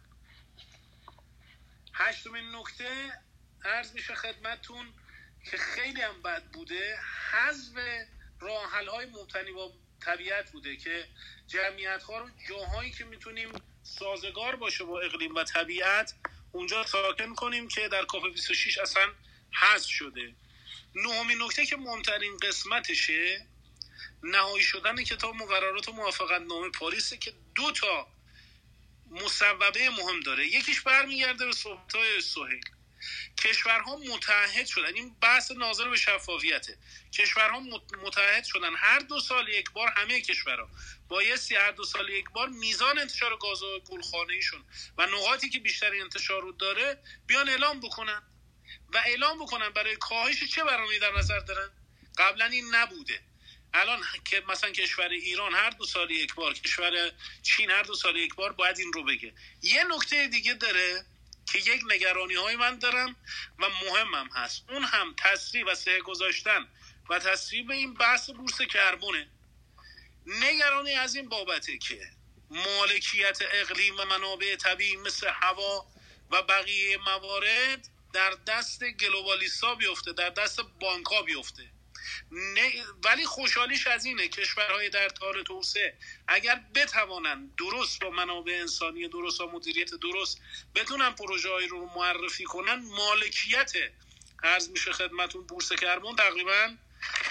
هشتمین 1.94 2.56
نکته 2.56 3.14
عرض 3.66 3.94
میشه 3.94 4.16
خدمتتون 4.16 4.94
که 5.52 5.58
خیلی 5.58 6.02
هم 6.02 6.22
بد 6.22 6.44
بوده 6.44 6.98
حذف 7.32 7.74
راه 8.40 8.72
های 8.72 9.06
مبتنی 9.06 9.52
با 9.52 9.74
طبیعت 10.06 10.52
بوده 10.52 10.76
که 10.78 11.08
جمعیت 11.48 12.04
ها 12.04 12.18
رو 12.18 12.30
جاهایی 12.50 12.92
که 12.92 13.06
می‌تونیم 13.06 13.50
سازگار 13.84 14.56
باشه 14.56 14.84
با 14.84 15.02
اقلیم 15.02 15.36
و 15.36 15.44
طبیعت 15.44 16.14
اونجا 16.52 16.86
ساکن 16.86 17.36
کنیم 17.36 17.68
که 17.68 17.88
در 17.88 18.06
کاپ 18.06 18.24
26 18.34 18.78
اصلا 18.78 19.14
حذف 19.52 19.90
شده. 19.90 20.34
نهمین 20.96 21.42
نکته 21.42 21.66
که 21.66 21.78
مهمترین 21.78 22.38
قسمتشه 22.38 23.48
نهایی 24.24 24.64
شدن 24.64 25.04
کتاب 25.04 25.36
مقررات 25.36 25.90
و 25.90 25.92
موافقت 25.92 26.42
نامه 26.42 26.70
پاریسه 26.70 27.18
که 27.18 27.34
دو 27.56 27.72
تا 27.72 28.08
مصوبه 29.12 29.90
مهم 29.90 30.20
داره. 30.20 30.48
یکیش 30.48 30.82
برمیگرده 30.82 31.46
به 31.46 31.52
صحبتهای 31.52 32.22
سهیل. 32.22 32.62
کشورها 33.38 33.98
متحد 33.98 34.66
شدن. 34.66 34.96
این 34.96 35.16
بحث 35.22 35.52
ناظر 35.52 35.90
به 35.90 35.96
شفافیته. 35.96 36.78
کشورها 37.14 37.60
متحد 38.04 38.44
شدن. 38.44 38.76
هر 38.76 39.00
دو 39.00 39.20
سال 39.20 39.50
یک 39.50 39.72
بار 39.72 39.94
همه 39.98 40.22
کشورها 40.22 40.70
بایستی 41.08 41.56
هر 41.56 41.72
دو 41.72 41.84
سال 41.84 42.10
یک 42.10 42.30
بار 42.30 42.50
میزان 42.50 43.00
انتشار 43.00 43.38
گاز 43.38 43.60
گلخانه 43.90 44.34
ایشون 44.34 44.66
و 44.98 45.06
نقاطی 45.06 45.50
که 45.50 45.60
بیشتری 45.60 46.02
انتشار 46.02 46.42
رو 46.42 46.52
داره 46.52 46.98
بیان 47.28 47.50
اعلام 47.50 47.80
بکنن. 47.80 48.22
و 48.94 48.98
اعلام 49.06 49.40
بکنن 49.40 49.70
برای 49.70 49.96
کاهش 49.96 50.44
چه 50.44 50.64
برنامه‌ای 50.64 51.00
در 51.00 51.18
نظر 51.18 51.40
دارن؟ 51.40 51.70
قبلا 52.18 52.46
این 52.46 52.76
نبوده. 52.76 53.22
الان 53.74 54.00
که 54.26 54.44
مثلا 54.48 54.72
کشور 54.72 55.10
ایران 55.10 55.54
هر 55.54 55.70
دو 55.70 55.86
سال 55.86 56.12
یک 56.12 56.36
بار 56.36 56.54
کشور 56.54 57.12
چین 57.44 57.72
هر 57.72 57.84
دو 57.84 57.96
سال 57.96 58.16
یک 58.16 58.36
بار 58.36 58.54
باید 58.54 58.80
این 58.80 58.94
رو 58.94 59.04
بگه. 59.04 59.34
یه 59.62 59.84
نکته 59.84 60.28
دیگه 60.28 60.54
داره 60.54 61.06
که 61.52 61.58
یک 61.58 61.82
نگرانی 61.92 62.34
های 62.34 62.56
من 62.56 62.80
دارم 62.80 63.16
و 63.60 63.70
مهمم 63.70 64.30
هست. 64.36 64.64
اون 64.70 64.84
هم 64.84 65.16
تصریح 65.18 65.66
و 65.66 65.76
سه 65.76 66.00
گذاشتن 66.00 66.68
و 67.10 67.20
تصریح 67.20 67.70
این 67.72 67.94
بحث 67.94 68.30
بورس 68.30 68.62
کربونه. 68.62 69.30
نگرانی 70.26 70.92
از 70.92 71.16
این 71.16 71.30
بابته 71.30 71.78
که 71.78 72.12
مالکیت 72.50 73.40
اقلیم 73.42 73.96
و 73.98 74.06
منابع 74.06 74.56
طبیعی 74.56 74.98
مثل 74.98 75.28
هوا 75.34 75.86
و 76.32 76.42
بقیه 76.42 76.98
موارد 76.98 77.88
در 78.14 78.34
دست 78.48 78.84
گلوبالیستا 78.84 79.76
بیفته 79.76 80.14
در 80.14 80.30
دست 80.30 80.62
بانک 80.80 81.26
بیفته. 81.26 81.64
ولی 83.04 83.26
خوشحالیش 83.26 83.88
از 83.88 84.06
اینه 84.06 84.28
کشورهای 84.28 84.90
در 84.90 85.10
تار 85.10 85.42
توسعه 85.42 85.98
اگر 86.28 86.64
بتوانند 86.76 87.56
درست 87.56 88.00
با 88.00 88.10
منابع 88.10 88.58
انسانی 88.62 89.08
درست 89.08 89.42
و 89.42 89.52
مدیریت 89.52 89.94
درست 89.96 90.42
بتونن 90.76 91.12
پروژه 91.12 91.68
رو 91.70 91.90
معرفی 91.96 92.44
کنن 92.44 92.76
مالکیت 92.86 93.72
عرض 94.44 94.70
میشه 94.70 94.92
خدمتون 94.92 95.48
بورس 95.48 95.74
کربن 95.74 96.16
تقریبا 96.16 96.76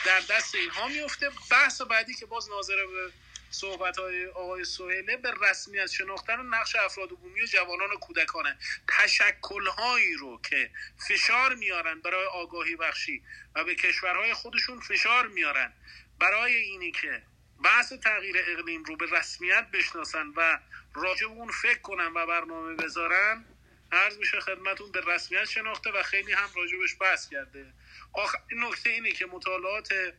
در 0.04 0.20
دست 0.20 0.54
اینها 0.54 0.88
میفته. 0.88 1.30
بحث 1.50 1.80
بعدی 1.80 2.14
که 2.14 2.26
باز 2.26 2.48
ناظر 2.50 2.76
به 2.86 3.12
صحبت 3.50 3.98
های 3.98 4.26
آقای 4.26 4.64
سوهله 4.64 5.16
به 5.16 5.32
رسمیت 5.40 5.86
شناختن 5.86 6.46
نقش 6.46 6.76
افراد 6.76 7.08
بومی 7.08 7.42
و 7.42 7.46
جوانان 7.46 7.90
و 7.90 7.96
کودکانه. 7.96 8.58
تشکل 8.88 9.66
هایی 9.66 10.14
رو 10.14 10.40
که 10.50 10.70
فشار 11.08 11.54
میارن 11.54 12.00
برای 12.00 12.26
آگاهی 12.26 12.76
بخشی 12.76 13.22
و 13.54 13.64
به 13.64 13.74
کشورهای 13.74 14.34
خودشون 14.34 14.80
فشار 14.80 15.26
میارن. 15.26 15.72
برای 16.20 16.54
اینی 16.54 16.92
که 16.92 17.22
بحث 17.64 17.92
تغییر 17.92 18.36
اقلیم 18.46 18.84
رو 18.84 18.96
به 18.96 19.06
رسمیت 19.10 19.66
بشناسن 19.72 20.26
و 20.36 20.58
راجع 20.94 21.14
به 21.14 21.26
اون 21.26 21.50
فکر 21.50 21.78
کنن 21.78 22.12
و 22.14 22.26
برنامه 22.26 22.74
بذارن 22.74 23.44
عرض 23.92 24.18
میشه 24.18 24.40
خدمتون 24.40 24.92
به 24.92 25.00
رسمیت 25.06 25.44
شناخته 25.44 25.90
و 25.90 26.02
خیلی 26.02 26.32
هم 26.32 26.48
راجبش 26.56 26.96
بحث 27.00 27.28
کرده. 27.28 27.72
آخر 28.12 28.38
نکته 28.50 28.90
اینه 28.90 29.12
که 29.12 29.26
مطالعات 29.26 30.14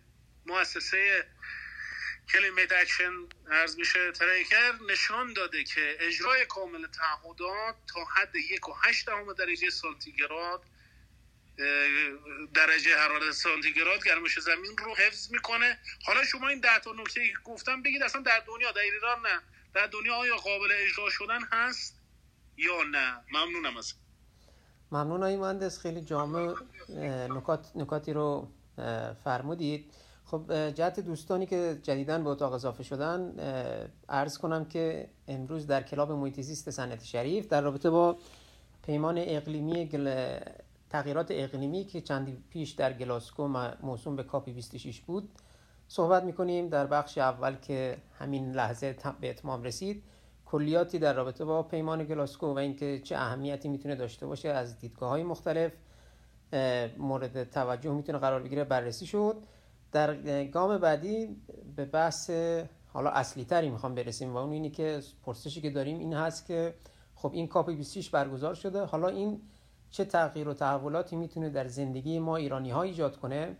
مؤسسه 0.45 1.27
climate 2.33 2.71
action 2.71 3.11
عرض 3.51 3.77
میشه 3.77 4.11
tracker 4.11 4.73
نشان 4.91 5.33
داده 5.33 5.63
که 5.63 5.97
اجرای 5.99 6.45
کامل 6.45 6.87
تعهدات 6.87 7.75
تا 7.93 8.03
حد 8.15 8.35
یک 8.35 8.69
و 8.69 8.73
هشت 8.83 9.05
دهم 9.05 9.33
درجه 9.33 9.69
سانتیگراد 9.69 10.63
درجه 12.53 12.97
حرارت 12.97 13.31
سانتیگراد 13.31 14.05
گرمش 14.05 14.39
زمین 14.39 14.77
رو 14.77 14.95
حفظ 14.95 15.31
می‌کنه. 15.31 15.79
حالا 16.05 16.25
شما 16.25 16.47
این 16.47 16.59
ده 16.59 16.79
تا 16.79 16.91
نکته 16.91 17.27
که 17.27 17.33
گفتم 17.43 17.83
بگید 17.83 18.03
اصلا 18.03 18.21
در 18.21 18.43
دنیا 18.47 18.71
در 18.71 18.81
ایران 18.81 19.21
نه. 19.21 19.41
در 19.73 19.87
دنیا 19.87 20.15
آیا 20.15 20.35
قابل 20.35 20.69
اجرا 20.71 21.09
شدن 21.09 21.43
هست 21.43 22.01
یا 22.57 22.83
نه؟ 22.83 23.17
ممنونم 23.31 23.77
از 23.77 23.93
ممنون 24.91 25.23
های 25.23 25.37
مهندس. 25.37 25.81
خیلی 25.81 26.01
جامع 26.01 26.55
نکات 27.29 27.71
نکاتی 27.75 28.13
رو 28.13 28.51
فرمودید. 29.23 29.93
خب 30.31 30.69
جهت 30.69 30.99
دوستانی 30.99 31.45
که 31.45 31.77
جدیدن 31.83 32.23
به 32.23 32.29
اتاق 32.29 32.53
اضافه 32.53 32.83
شدن 32.83 33.33
عرض 34.09 34.37
کنم 34.37 34.65
که 34.65 35.09
امروز 35.27 35.67
در 35.67 35.83
کلاب 35.83 36.11
محیط 36.11 36.41
زیست 36.41 36.69
سنت 36.69 37.03
شریف 37.03 37.47
در 37.47 37.61
رابطه 37.61 37.89
با 37.89 38.17
پیمان 38.83 39.15
اقلیمی 39.17 39.85
گل... 39.85 40.37
تغییرات 40.89 41.27
اقلیمی 41.29 41.85
که 41.85 42.01
چندی 42.01 42.37
پیش 42.49 42.71
در 42.71 42.93
گلاسکو 42.93 43.47
موسوم 43.81 44.15
به 44.15 44.23
کاپی 44.23 44.53
26 44.53 45.01
بود 45.01 45.29
صحبت 45.87 46.23
می‌کنیم. 46.23 46.69
در 46.69 46.85
بخش 46.85 47.17
اول 47.17 47.55
که 47.55 47.97
همین 48.19 48.51
لحظه 48.51 48.95
به 49.21 49.29
اتمام 49.29 49.63
رسید 49.63 50.03
کلیاتی 50.45 50.99
در 50.99 51.13
رابطه 51.13 51.45
با 51.45 51.63
پیمان 51.63 52.03
گلاسکو 52.03 52.47
و 52.47 52.57
اینکه 52.57 53.01
چه 53.03 53.15
اهمیتی 53.15 53.69
می‌تونه 53.69 53.95
داشته 53.95 54.25
باشه 54.27 54.49
از 54.49 54.79
دیدگاه 54.79 55.09
های 55.09 55.23
مختلف 55.23 55.71
مورد 56.97 57.49
توجه 57.49 57.91
می‌تونه 57.91 58.17
قرار 58.17 58.43
بگیره 58.43 58.63
بررسی 58.63 59.05
شد. 59.05 59.35
در 59.91 60.43
گام 60.45 60.77
بعدی 60.77 61.35
به 61.75 61.85
بحث 61.85 62.29
حالا 62.93 63.09
اصلی 63.09 63.45
تری 63.45 63.69
می‌خوام 63.69 63.95
برسیم 63.95 64.33
و 64.33 64.37
اون 64.37 64.51
اینی 64.51 64.69
که 64.69 65.01
پرسشی 65.23 65.61
که 65.61 65.69
داریم 65.69 65.99
این 65.99 66.13
هست 66.13 66.45
که 66.45 66.73
خب 67.15 67.31
این 67.33 67.47
کاپ 67.47 67.69
26 67.69 68.09
برگزار 68.09 68.53
شده. 68.53 68.85
حالا 68.85 69.07
این 69.07 69.41
چه 69.91 70.05
تغییر 70.05 70.47
و 70.47 70.53
تحولاتی 70.53 71.15
می‌تونه 71.15 71.49
در 71.49 71.67
زندگی 71.67 72.19
ما 72.19 72.35
ایرانی 72.35 72.71
ها 72.71 72.81
ایجاد 72.81 73.17
کنه 73.17 73.55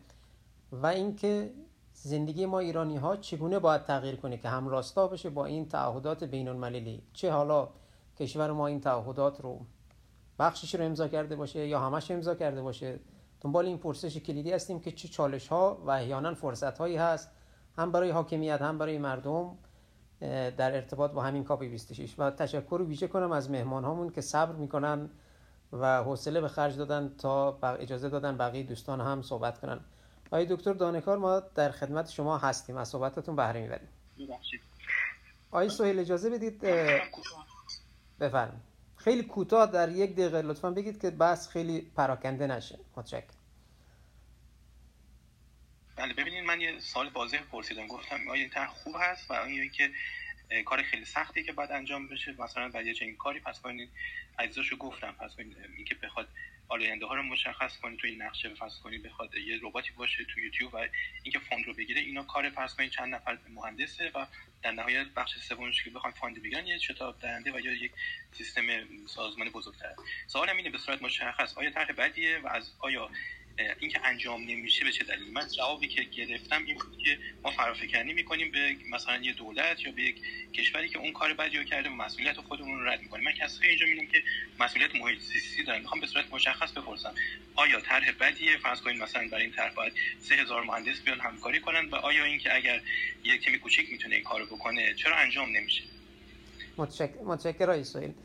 و 0.72 0.88
اینکه 0.88 1.54
زندگی 1.94 2.46
ما 2.46 2.60
ایرانی 2.60 2.98
ها 2.98 3.16
چگونه 3.16 3.60
باید 3.60 3.84
تغییر 3.84 4.16
کنه 4.16 4.38
که 4.38 4.50
هم 4.50 4.68
راستا 4.68 5.08
بشه 5.08 5.30
با 5.30 5.46
این 5.46 5.68
تعهدات 5.68 6.24
بین 6.24 6.48
المللی 6.48 7.04
چه 7.14 7.32
حالا 7.32 7.70
کشور 8.20 8.52
ما 8.52 8.68
این 8.68 8.82
تعهدات 8.82 9.42
رو 9.42 9.66
بخشش 10.40 10.76
رو 10.76 10.86
امضا 10.86 11.08
کرده 11.08 11.36
باشه 11.36 11.68
یا 11.68 11.80
همش 11.80 12.12
امضا 12.12 12.36
کرده 12.36 12.62
باشه. 12.62 13.00
دنبال 13.42 13.66
این 13.66 13.78
پرسش 13.78 14.18
کلیدی 14.18 14.52
هستیم 14.52 14.80
که 14.80 14.92
چه 14.92 15.08
چالش 15.08 15.48
ها 15.48 15.82
و 15.86 15.90
احیانا 15.90 16.34
فرصت 16.34 16.78
هایی 16.78 16.96
هست 16.96 17.32
هم 17.78 17.92
برای 17.92 18.10
حاکمیت 18.10 18.62
هم 18.62 18.78
برای 18.78 18.98
مردم 18.98 19.58
در 20.58 20.76
ارتباط 20.76 21.12
با 21.12 21.22
همین 21.22 21.44
کاپ 21.44 21.64
26 21.64 22.16
و 22.18 22.32
تشکر 22.32 22.82
ویژه 22.88 23.08
کنم 23.08 23.32
از 23.32 23.52
مهمان 23.52 23.84
هامون 23.84 24.10
که 24.10 24.22
صبر 24.22 24.56
می‌کنن 24.56 25.10
و 25.74 26.04
حوصله 26.04 26.42
به 26.42 26.48
خرج 26.48 26.78
دادن 26.78 27.16
تا 27.18 27.60
اجازه 27.62 28.10
دادن 28.10 28.38
بقیه 28.38 28.64
دوستان 28.64 29.02
هم 29.02 29.22
صحبت 29.22 29.60
کنن. 29.60 29.80
آقای 30.28 30.46
دکتر 30.46 30.74
دانکار 30.74 31.18
ما 31.18 31.40
در 31.40 31.72
خدمت 31.72 32.10
شما 32.10 32.38
هستیم. 32.38 32.78
از 32.78 32.88
صحبتتون 32.88 33.36
بهره 33.36 33.62
می‌بریم. 33.62 33.88
آقای 35.52 35.70
سهیل 35.70 36.00
اجازه 36.00 36.30
بدید 36.30 36.62
بفرمایید. 38.20 38.69
خیلی 39.00 39.24
کوتاه 39.24 39.72
در 39.72 39.90
یک 39.90 40.16
دقیقه 40.16 40.42
لطفا 40.42 40.72
بگید 40.72 41.02
که 41.02 41.10
بس 41.10 41.50
خیلی 41.50 41.82
پراکنده 41.82 42.48
نشه. 42.48 42.80
متشکرم. 42.96 43.40
بله 45.96 46.14
ببینید 46.14 46.44
من 46.44 46.62
یه 46.62 46.80
سال 46.80 47.10
واضح 47.10 47.42
پرسیدم. 47.52 47.88
گفتم 47.88 48.28
آیا 48.30 48.44
این 48.56 48.68
خوب 48.68 48.96
هست؟ 49.00 49.32
و 49.32 49.34
آیا 49.34 49.68
که 49.68 49.90
کار 50.66 50.84
خیلی 50.84 51.06
سختی 51.06 51.44
که 51.44 51.52
باید 51.52 51.72
انجام 51.72 52.08
بشه. 52.08 52.36
مثلا 52.40 52.70
برای 52.70 52.94
چنین 52.94 53.16
کاری 53.16 53.40
پس 53.40 53.62
کنید 53.62 53.90
اجزاشو 54.40 54.76
گفتم. 54.76 55.12
پس 55.12 55.36
کنید 55.36 55.58
اینکه 55.78 55.96
بخواد 55.96 56.28
آلاینده 56.70 57.06
ها 57.06 57.16
رو 57.16 57.24
مشخص 57.24 57.78
کنید 57.78 58.00
توی 58.00 58.16
نقشه 58.16 58.54
فرض 58.54 58.80
کنید 58.80 59.04
بخواد 59.04 59.36
یه 59.36 59.60
رباتی 59.62 59.92
باشه 59.92 60.24
تو 60.24 60.40
یوتیوب 60.40 60.74
و 60.74 60.88
اینکه 61.24 61.40
فاند 61.40 61.66
رو 61.66 61.74
بگیره 61.74 62.02
اینا 62.02 62.24
کار 62.24 62.50
فرض 62.50 62.76
کنید 62.76 62.92
چند 62.92 63.16
نفر 63.16 63.38
مهندسه 63.50 64.12
و 64.16 64.26
در 64.62 64.72
نهایت 64.72 65.08
بخش 65.08 65.38
سومش 65.38 65.84
که 65.84 65.90
بخوایم 65.90 66.16
فاند 66.16 66.44
بگیرن 66.44 66.68
یه 66.68 66.78
شتاب 66.78 67.20
دهنده 67.20 67.52
و 67.52 67.60
یا 67.60 67.72
یک 67.74 67.92
سیستم 68.32 68.64
سازمان 69.08 69.50
بزرگتر 69.50 69.94
سوالم 70.28 70.58
اینه 70.58 70.70
به 70.70 70.78
صورت 70.78 71.02
مشخص 71.02 71.58
آیا 71.58 71.70
طرح 71.70 71.92
بدیه؟ 71.92 72.40
و 72.40 72.48
از 72.48 72.72
آیا 72.80 73.10
اینکه 73.80 74.06
انجام 74.06 74.42
نمیشه 74.42 74.86
به 74.86 74.92
چه 74.92 75.04
دلیل؟ 75.04 75.34
من 75.34 75.48
جوابی 75.48 75.88
که 75.88 76.04
گرفتم 76.04 76.64
این 76.66 76.76
بود 76.76 76.98
که 77.04 77.18
ما 77.44 77.52
فرافکنی 77.52 78.14
می‌کنیم 78.14 78.52
به 78.52 78.76
مثلا 78.92 79.18
یه 79.18 79.34
دولت 79.34 79.86
یا 79.86 79.92
به 79.92 80.02
یک 80.02 80.22
کشوری 80.54 80.90
که 80.90 81.00
اون 81.00 81.14
کار 81.14 81.34
بدی 81.34 81.66
کرده 81.66 81.90
و 81.90 81.94
مسئولیت 81.94 82.38
خودمون 82.38 82.80
رو 82.80 82.90
رد 82.90 83.02
می‌کنیم. 83.02 83.24
من 83.24 83.32
کسایی 83.32 83.70
اینجا 83.70 83.86
می‌بینم 83.86 84.08
که 84.08 84.24
مسئولیت 84.60 84.96
محیط 84.96 85.20
زیستی 85.20 85.64
دارن 85.64 85.82
می‌خوام 85.82 86.02
به 86.02 86.08
صورت 86.08 86.34
مشخص 86.34 86.72
بپرسم. 86.72 87.14
آیا 87.56 87.80
طرح 87.80 88.12
بدیه؟ 88.12 88.58
فرض 88.58 88.82
کنید 88.82 89.02
مثلا 89.02 89.28
برای 89.32 89.44
این 89.44 89.54
طرح 89.54 89.74
باید 89.74 89.94
3000 90.20 90.64
مهندس 90.64 91.02
بیان 91.02 91.20
همکاری 91.20 91.60
کنن 91.60 91.90
و 91.90 91.96
آیا 91.96 92.24
اینکه 92.24 92.56
اگر 92.56 92.82
یک 93.24 93.46
تیم 93.46 93.58
کوچیک 93.58 93.92
می‌تونه 93.92 94.16
این 94.16 94.24
کارو 94.24 94.46
بکنه 94.46 94.94
چرا 94.94 95.16
انجام 95.16 95.58
نمیشه؟ 95.58 95.84
متشکرم 96.78 97.26
متشکرم 97.26 98.16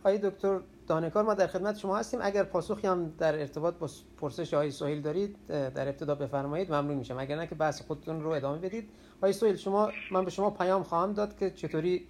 آقای 0.00 0.18
دکتر 0.18 0.60
دانکار 0.88 1.22
ما 1.22 1.34
در 1.34 1.46
خدمت 1.46 1.78
شما 1.78 1.98
هستیم. 1.98 2.20
اگر 2.22 2.42
پاسخی 2.42 2.86
هم 2.86 3.14
در 3.18 3.38
ارتباط 3.38 3.74
با 3.74 3.90
پرسش 4.20 4.54
آقای 4.54 4.70
سهیل 4.70 5.02
دارید 5.02 5.46
در 5.48 5.88
ابتدا 5.88 6.14
بفرمایید 6.14 6.72
ممنون 6.72 6.96
میشم. 6.96 7.18
اگر 7.18 7.36
نه 7.36 7.46
که 7.46 7.54
بحث 7.54 7.82
خودتون 7.82 8.22
رو 8.22 8.30
ادامه 8.30 8.58
بدید. 8.58 8.90
آقای 9.16 9.32
سهیل 9.32 9.56
شما 9.56 9.92
من 10.10 10.24
به 10.24 10.30
شما 10.30 10.50
پیام 10.50 10.82
خواهم 10.82 11.12
داد 11.12 11.38
که 11.38 11.50
چطوری 11.50 12.08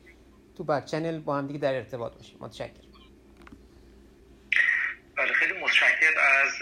تو 0.57 0.65
بک 0.65 0.85
چنل 0.85 1.19
با 1.19 1.37
هم 1.37 1.47
دیگه 1.47 1.59
در 1.59 1.75
ارتباط 1.75 2.15
باشیم. 2.15 2.37
متشکرم. 2.41 2.71
بله 5.17 5.33
خیلی 5.33 5.61
متشکر 5.61 6.13
از 6.45 6.53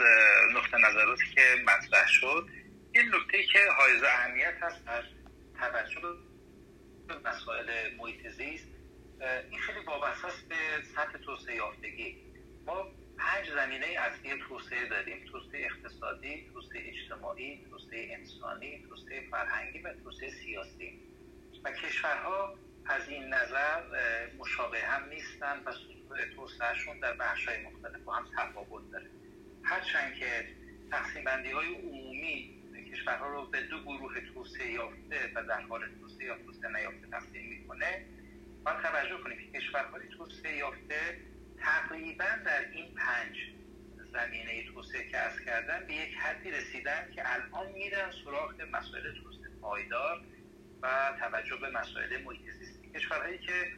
نقطه 0.56 0.76
نظراتی 0.78 1.24
که 1.34 1.40
مطرح 1.62 2.06
شد. 2.06 2.46
این 2.92 3.04
نکته 3.06 3.42
که 3.52 3.58
حائز 3.78 4.02
اهمیت 4.02 4.54
هست 4.60 4.86
در 4.86 5.02
توجه 5.60 6.00
به 7.08 7.14
مسائل 7.30 7.66
محیط 7.98 8.28
زیست 8.28 8.64
این 9.50 9.60
خیلی 9.60 9.78
وابسته 9.86 10.26
است 10.26 10.48
به 10.48 10.56
سطح 10.94 11.18
توسعه 11.18 11.56
یافتگی. 11.56 12.16
ما 12.66 12.86
پنج 13.18 13.50
زمینه 13.50 13.86
اصلی 13.86 14.30
توسعه 14.48 14.88
داریم. 14.88 15.24
توسعه 15.32 15.64
اقتصادی 15.64 16.50
توسعه 16.52 16.82
اجتماعی 16.88 17.66
توسعه 17.70 18.16
انسانی 18.18 18.86
توسعه 18.88 19.28
فرهنگی 19.30 19.78
و 19.78 19.94
توسعه 20.04 20.30
سیاسی. 20.30 21.00
و 21.64 21.72
کشورها 21.72 22.54
از 22.86 23.08
این 23.08 23.24
نظر 23.24 23.82
مشابه 24.38 24.80
هم 24.80 25.08
نیستن 25.08 25.62
و 25.66 25.72
توسعهشون 26.36 27.00
در 27.00 27.12
بخش 27.12 27.48
های 27.48 27.62
مختلف 27.62 28.02
با 28.04 28.14
هم 28.14 28.26
تفاوت 28.36 28.90
داره. 28.92 29.10
هرچند 29.62 30.14
که 30.14 30.48
تقسیم 30.90 31.24
بندی 31.24 31.50
های 31.50 31.74
عمومی 31.74 32.54
کشورها 32.92 33.28
رو 33.28 33.46
به 33.46 33.60
دو 33.62 33.82
گروه 33.82 34.20
توسعه 34.20 34.72
یافته 34.72 35.32
و 35.34 35.44
در 35.44 35.60
حال 35.60 35.80
توسعه 36.00 36.26
یا 36.26 36.38
توسعه 36.38 36.70
نیافته 36.70 37.06
تقسیم 37.10 37.48
می‌کنه 37.48 38.04
باید 38.64 38.80
توجه 38.82 39.18
کنیم. 39.18 39.38
که 39.38 39.58
کشورهای 39.58 40.08
توسعه 40.08 40.56
یافته 40.56 41.20
تقریبا 41.60 42.24
در 42.44 42.70
این 42.72 42.94
پنج 42.94 43.36
زمینه 44.12 44.64
توسعه 44.64 45.08
که 45.10 45.18
از 45.18 45.40
کردن 45.40 45.86
به 45.86 45.94
یک 45.94 46.14
حدی 46.14 46.50
رسیدن 46.50 47.10
که 47.14 47.22
الان 47.34 47.72
میرن 47.72 48.10
سراغ 48.24 48.54
مسائل 48.72 49.02
توسعه 49.02 49.48
پایدار 49.60 50.20
و 50.82 51.12
توجه 51.20 51.56
به 51.56 51.70
مسائل 51.70 52.22
محیط 52.22 52.50
زیستی. 52.50 52.90
کشورهایی 52.94 53.38
که 53.38 53.72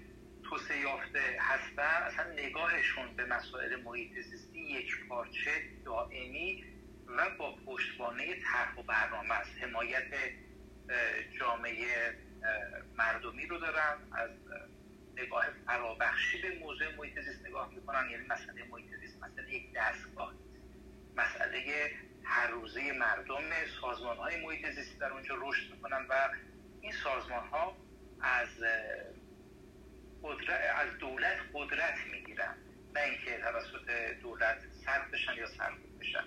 توسعه 0.44 0.80
یافته 0.80 1.38
هستن 1.40 2.02
اصلا 2.02 2.32
نگاهشون 2.32 3.16
به 3.16 3.24
مسائل 3.26 3.76
محیط 3.76 4.18
زیستی 4.18 4.58
یک 4.58 5.06
پارچه 5.08 5.50
دائمی 5.84 6.64
و 7.08 7.30
با 7.38 7.56
پشتوانه 7.66 8.40
طرح 8.40 8.78
و 8.78 8.82
برنامه 8.82 9.34
است. 9.34 9.50
حمایت 9.62 10.12
جامعه 11.40 12.14
مردمی 12.98 13.46
رو 13.46 13.58
دارن 13.58 13.98
از 14.12 14.30
نگاه 15.16 15.44
فرابخشی 15.66 16.42
به 16.42 16.58
موضوع 16.58 16.94
محیط 16.94 17.20
زیست 17.20 17.46
نگاه 17.46 17.74
می‌کنن 17.74 18.10
یعنی 18.10 18.26
مسئله 18.26 18.64
محیط 18.70 18.94
زیست 19.00 19.22
مسئله 19.22 19.54
یک 19.54 19.72
دستگاه 19.74 20.34
مسئله 21.16 21.90
هر 22.24 22.46
روزه 22.46 22.92
مردم 22.92 23.42
سازمان 23.80 24.16
های 24.16 24.44
محیط 24.44 24.70
زیستی 24.70 24.98
در 24.98 25.12
اونجا 25.12 25.34
رشد 25.38 25.70
می‌کنن 25.70 26.06
و 26.08 26.28
این 26.80 26.92
سازمان 26.92 27.48
ها 27.48 27.76
از 28.20 28.48
قدرت 30.22 30.60
از 30.76 30.98
دولت 30.98 31.36
قدرت 31.54 31.98
می‌گیرن. 32.12 32.54
نه 32.94 33.00
اینکه 33.00 33.38
توسط 33.38 33.90
دولت 34.22 34.58
سرد 34.84 35.10
بشن 35.10 35.34
یا 35.34 35.46
سرکوب 35.46 36.00
بشن. 36.00 36.24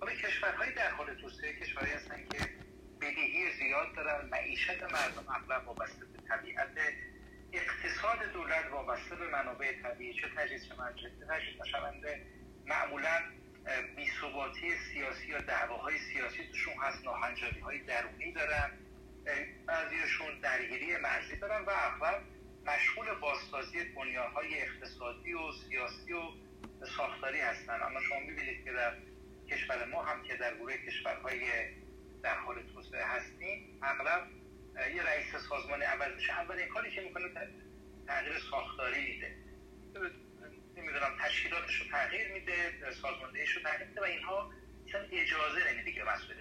حالا 0.00 0.12
کشورهای 0.12 0.74
در 0.74 0.90
حال 0.90 1.14
توسعه 1.14 1.52
کشورهایی 1.60 1.94
هستن 1.94 2.24
که 2.32 2.38
بدهی 3.00 3.52
زیاد 3.52 3.94
دارن 3.96 4.28
معیشت 4.28 4.82
مردم 4.82 5.26
اغلب 5.28 5.68
وابسته 5.68 6.04
به 6.04 6.28
طبیعت 6.28 6.68
اقتصاد 7.52 8.32
دولت 8.32 8.70
وابسته 8.72 9.16
به 9.16 9.28
منابع 9.28 9.82
طبیعی 9.82 10.14
چه 10.14 10.28
تجهیز 10.36 10.68
چه 10.68 11.26
تجهیز 11.28 11.60
نشونده 11.60 12.26
معمولا 12.66 13.22
بیثباتی 13.96 14.70
سیاسی 14.92 15.28
یا 15.28 15.38
دعواهای 15.38 15.98
سیاسی 15.98 16.48
توشون 16.48 16.74
هست 16.82 17.04
ناهنجاری 17.04 17.60
های 17.60 17.78
درونی 17.78 18.32
دارن 18.32 18.70
بعضیشون 19.66 20.40
درگیری 20.42 20.96
مرزی 20.96 21.36
دارن 21.36 21.64
و 21.64 21.70
اغلب 21.70 22.22
مشغول 22.66 23.14
بازسازی 23.14 23.84
بنیانهای 23.84 24.62
اقتصادی 24.62 25.32
و 25.32 25.52
سیاسی 25.52 26.12
و 26.12 26.22
ساختاری 26.96 27.40
هستن. 27.40 27.82
اما 27.82 28.00
شما 28.00 28.20
می‌بینید 28.20 28.64
که 28.64 28.72
در 28.72 28.92
کشور 29.50 29.84
ما 29.84 30.02
هم 30.02 30.22
که 30.22 30.36
در 30.36 30.54
گروه 30.54 30.76
کشورهای 30.76 31.40
در 32.22 32.38
حال 32.38 32.62
توسعه 32.74 33.04
هستیم 33.04 33.78
اغلب 33.82 34.26
یه 34.94 35.02
رئیس 35.02 35.36
سازمان 35.48 35.82
عوض 35.82 36.14
میشه. 36.14 36.32
اولین 36.32 36.68
کاری 36.68 36.90
که 36.90 37.00
می‌کنه 37.00 37.24
تغییر 38.06 38.38
ساختاری 38.50 39.12
میده. 39.12 39.36
نمی‌دونم 40.76 41.16
تشکیلاتش 41.20 41.80
رو 41.80 41.86
تغییر 41.90 42.32
میده 42.32 42.92
سازماندهیش 43.02 43.50
رو 43.50 43.62
تغییر 43.62 43.88
میده 43.88 44.00
و 44.00 44.04
اینها 44.04 44.52
اصلا 44.88 45.00
اجازه 45.00 45.72
نمیده 45.72 45.92
که 45.92 46.04
مسئول 46.04 46.36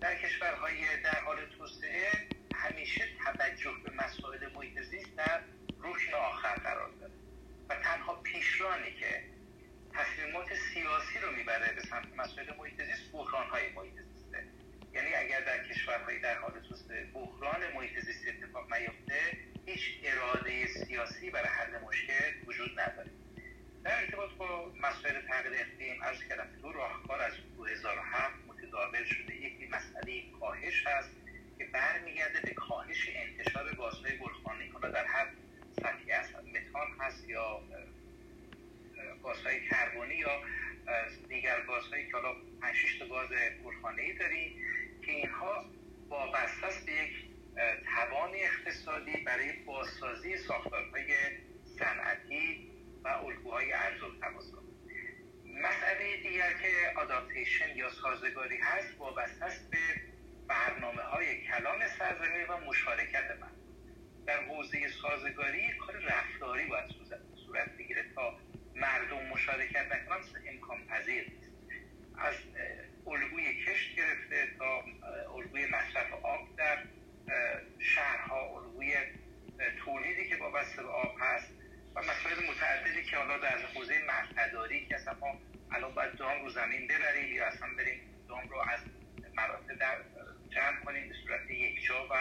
در 0.00 0.14
کشورهای 0.14 1.02
در 1.02 1.20
حال 1.20 1.36
توسعه 1.58 2.28
همیشه 2.54 3.08
توجه 3.24 3.70
به 3.84 3.92
مسائل 3.92 4.52
محیط 4.54 4.80
زیست 4.80 5.16
در 5.16 5.40
رکن 5.80 6.14
آخر 6.14 6.54
قرار 6.54 6.90
داره. 6.90 7.12
و 7.68 7.74
تنها 7.74 8.14
پیشرانی 8.14 8.92
که 8.92 9.24
تصمیمات 9.94 10.46
سیاسی 10.54 11.18
رو 11.22 11.32
می‌بره 11.32 11.72
به 11.74 11.80
سمت 11.80 12.14
مسائل 12.16 12.56
محیط 12.58 12.82
زیست 12.82 13.12
بحران 13.12 13.46
های 13.46 13.72
محیط 13.72 13.94
زیسته 13.94 14.09
یعنی 14.94 15.14
اگر 15.14 15.40
در 15.40 15.68
کشورهای 15.68 16.18
در 16.18 16.38
حال 16.38 16.52
بحران 17.14 17.72
محیط 17.74 18.00
زیستی 18.00 18.28
اتفاق 18.28 18.74
نیفته 18.74 19.20
هیچ 19.66 19.80
اراده 20.04 20.66
سیاسی 20.66 21.30
برای 21.30 21.48
حل 21.48 21.78
مشکل 21.78 22.46
وجود 22.46 22.80
نداره. 22.80 23.10
در 23.84 24.00
ارتباط 24.00 24.30
با 24.30 24.72
مسائل 24.80 25.20
تغییر 25.20 25.60
اقلیم 25.60 26.04
عرض 26.04 26.18
کردم 26.28 26.48
دو 26.62 26.72
راهکار 26.72 27.20
از 27.20 27.32
2007 27.56 28.34
متداول 28.48 29.04
شده. 29.04 29.34
یکی 29.36 29.66
مسئله 29.66 30.22
کاهش 30.40 30.86
هست 30.86 31.10
که 31.58 31.64
برمیگرده 31.64 32.40
به 32.40 32.54
کاهش 32.54 33.10
انتشار 33.14 33.74
گازهای 33.74 34.18
گلخانه‌ای. 34.18 34.68
حالا 34.68 34.90
در 34.90 35.04
هر 35.04 35.26
سطحی 35.80 36.12
از 36.12 36.26
متان 36.34 36.88
هست 37.00 37.28
یا 37.28 37.62
گازهای 39.22 39.68
کربنی 39.68 40.14
یا 40.14 40.42
دیگر 41.28 41.60
گازهایی 41.66 42.06
که 42.06 42.12
حالا 42.12 42.34
5 42.62 42.98
تا 42.98 43.06
گاز 43.06 43.28
گلخانه‌ای 43.64 44.12
داریم 44.12 44.62
که 45.06 45.12
اینها 45.12 45.64
وابسته 46.08 46.66
است 46.66 46.86
به 46.86 46.92
یک 46.92 47.10
توان 47.94 48.30
اقتصادی 48.34 49.16
برای 49.16 49.52
بازسازی 49.52 50.36
ساختارهای 50.36 51.14
صنعتی 51.78 52.70
و 53.04 53.08
الگوهای 53.08 53.72
ارز 53.72 54.02
و 54.02 54.06
مسئله 55.62 56.16
دیگر 56.22 56.52
که 56.52 56.98
آداپتیشن 57.00 57.76
یا 57.76 57.90
سازگاری 57.90 58.56
هست 58.56 58.98
وابسته 58.98 59.44
است 59.44 59.70
به 59.70 59.78
برنامه 60.48 61.02
های 61.02 61.40
کلان 61.46 61.88
سرزمین 61.98 62.46
و 62.48 62.56
مشارکت 62.66 63.30
من 63.40 63.50
در 64.26 64.42
حوزه 64.44 64.88
سازگاری 65.02 65.62
کار 65.86 65.96
رفتاری 65.96 66.66
باید 66.66 66.90
صورت 67.46 67.76
بگیره 67.76 68.04
تا 68.14 68.38
مردم 68.74 69.26
مشارکت 69.26 69.92
نکنن 69.92 70.18
امکان 70.48 70.86
پذیر 70.86 71.30
نیست. 71.30 71.50
از 72.18 72.34
الگوی 73.06 73.64
کشت 73.64 73.96
گرفته 73.96 74.48
تا 74.58 74.84
الگوی 75.36 75.66
مصرف 75.66 76.12
آب 76.12 76.56
در 76.56 76.78
شهرها 77.78 78.56
الگوی 78.56 78.96
تولیدی 79.84 80.28
که 80.28 80.36
وابسته 80.36 80.82
به 80.82 80.88
آب 80.88 81.16
هست 81.20 81.52
و 81.94 82.00
مسائل 82.00 82.50
متعددی 82.50 83.04
که 83.04 83.16
حالا 83.16 83.38
در 83.38 83.58
حوزه 83.74 83.94
مرتداری 84.06 84.86
که 84.86 84.94
اصلا 84.94 85.14
ما 85.14 85.40
الان 85.72 85.94
باید 85.94 86.16
دام 86.16 86.44
رو 86.44 86.50
زمین 86.50 86.86
ببریم 86.86 87.34
یا 87.34 87.46
اصلا 87.46 87.68
بریم 87.78 88.00
دام 88.28 88.48
رو 88.48 88.58
از 88.58 88.80
مراتب 89.36 89.78
در 89.78 89.96
جمع 90.50 90.84
کنیم 90.84 91.08
به 91.08 91.14
صورت 91.14 91.50
یکجا 91.50 92.08
و 92.10 92.14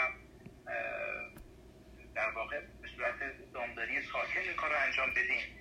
در 2.15 2.29
واقع 2.29 2.59
به 2.81 2.87
صورت 2.95 3.15
دامداری 3.53 4.01
ساکن 4.01 4.39
این 4.39 4.53
کار 4.53 4.69
رو 4.69 4.75
انجام 4.79 5.09
بدیم. 5.11 5.58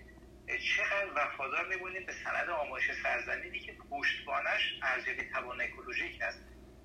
چقدر 0.56 1.12
وفادار 1.14 1.68
میمونیم 1.68 2.06
به 2.06 2.12
سند 2.24 2.50
آمایش 2.50 2.84
سرزمینی 3.02 3.60
که 3.60 3.72
پشتبانش 3.90 4.80
ارزیابی 4.82 5.24
توان 5.32 5.60
اکولوژیک 5.60 6.22
است. 6.22 6.38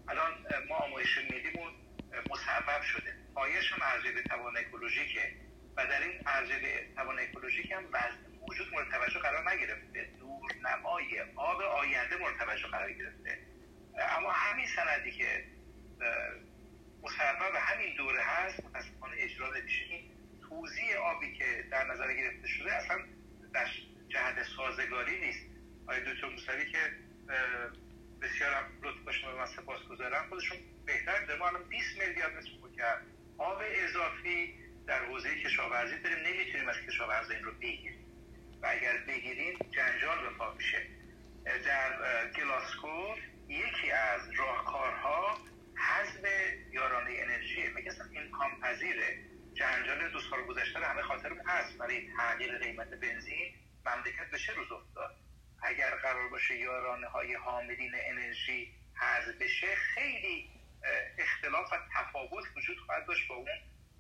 الان 0.08 0.32
ما 0.70 0.76
آمایش 0.76 1.18
ملیمون 1.18 1.74
مصوب 2.30 2.82
شده. 2.82 3.14
پایش 3.36 3.74
هم 3.74 3.80
ارزیابی 3.82 4.22
توان 4.22 4.58
اکولوژیکه 4.58 5.32
و 5.78 5.88
در 5.88 6.02
این 6.02 6.22
ارزیابی 6.26 6.94
توان 6.96 7.20
اکولوژیک 7.20 7.72
هم 7.72 7.86
وزن 7.94 8.18
وجود 8.50 8.74
مورد 8.74 8.90
توجه 8.92 9.20
قرار 9.20 9.52
نگرفته. 9.52 10.10
دور 10.20 10.52
نمای 10.64 11.22
آب 11.36 11.62
آینده 11.62 12.18
مورد 12.18 12.38
توجه 12.38 12.68
قرار 12.68 12.92
گرفته. 12.92 13.38
اما 14.18 14.32
همین 14.32 14.66
سندی 14.76 15.12
که 15.12 15.44
مصوب 17.04 17.56
همین 17.56 17.96
دوره 17.98 18.24
هست 18.24 18.66
متاسفانه 18.66 19.16
اجرا 19.18 19.54
نمیشه 19.54 19.86
توزیع 20.50 20.98
آبی 20.98 21.34
که 21.34 21.66
در 21.72 21.84
نظر 21.84 22.14
گرفته 22.14 22.48
شده 22.48 22.76
اصلا 22.76 23.04
در 23.54 23.68
جهت 24.10 24.44
سازگاری 24.58 25.20
نیست. 25.20 25.46
آقای 25.88 26.00
دکتر 26.00 26.30
موسوی 26.30 26.72
که 26.72 26.78
بسیار 28.22 28.66
لطف 28.84 29.00
باشم 29.06 29.28
و 29.28 29.38
من 29.38 29.46
سپاس 29.46 29.82
گذارم. 29.90 30.30
خودشون 30.30 30.58
بهتر 30.86 31.26
داره. 31.26 31.40
ما 31.40 31.48
الان 31.48 31.64
20 31.64 32.00
میلیارد 32.00 32.34
متر 32.36 32.76
کرد 32.78 33.02
آب 33.38 33.62
اضافی 33.66 34.54
در 34.88 35.06
حوزه 35.06 35.44
کشاورزی 35.44 36.00
داریم 36.00 36.28
نمی‌تونیم 36.28 36.70
از 36.70 36.76
کشاورز 36.88 37.32
این 37.32 37.44
رو 37.44 37.52
بگیریم. 37.52 38.06
و 38.62 38.68
اگر 38.68 38.98
بگیریم 38.98 39.60
جنجال 39.72 40.30
به 40.30 40.30
پا 40.38 40.54
میشه. 40.54 40.88
در 41.66 41.92
گلاسکو 42.32 43.16
یکی 43.48 43.92
از 43.92 44.22
راهکارها 44.38 45.38
حزم 45.76 46.24
یارانه 46.72 47.12
انرژی. 47.18 47.68
میگه 47.76 47.92
امکان 48.16 48.50
پذیره 48.62 49.18
جنجال 49.64 50.10
دو 50.10 50.20
سال 50.20 50.42
گذشته 50.46 50.80
همه 50.80 51.02
خاطر 51.02 51.34
هست. 51.48 51.78
برای 51.78 52.10
تغییر 52.18 52.58
قیمت 52.58 52.88
بنزین 52.88 53.54
مملکت 53.86 54.30
به 54.32 54.40
چه 54.40 54.54
روز 54.54 54.72
افتاد؟ 54.72 55.16
اگر 55.64 55.96
قرار 55.96 56.30
باشه 56.30 56.58
یارانه 56.58 57.08
های 57.08 57.34
حاملین 57.34 57.92
انرژی 57.96 58.74
حذف 58.96 59.36
بشه 59.42 59.76
خیلی 59.76 60.50
اختلاف 61.18 61.74
و 61.74 61.78
تفاوت 61.94 62.44
وجود 62.56 62.78
خواهد 62.86 63.06
داشت 63.06 63.28
با 63.28 63.36
اون 63.36 63.48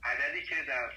عددی 0.04 0.44
که 0.44 0.64
در 0.64 0.92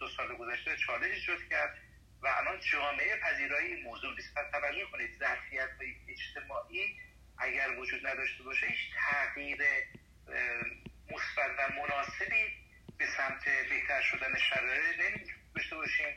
دو 0.00 0.08
سال 0.08 0.36
گذشته 0.36 0.76
چالش 0.76 1.10
ایجاد 1.14 1.48
کرد 1.50 1.78
و 2.22 2.26
الان 2.26 2.60
جامعه 2.60 3.16
پذیرایی 3.16 3.74
این 3.74 3.84
موضوع 3.84 4.14
نیست. 4.14 4.34
توجه 4.52 4.86
کنید 4.92 5.18
ظرفیت 5.18 5.70
اجتماعی 6.08 6.96
اگر 7.38 7.78
وجود 7.78 8.06
نداشته 8.06 8.42
باشه 8.42 8.66
هیچ 8.66 8.94
تغییر 8.94 9.62
مثبت 11.10 11.50
و 11.58 11.72
مناسبی 11.72 12.61
به 13.02 13.08
سمت 13.16 13.44
بهتر 13.70 14.02
شدن 14.02 14.34
شرایط. 14.38 15.28
داشته 15.56 15.76
باشیم. 15.76 16.16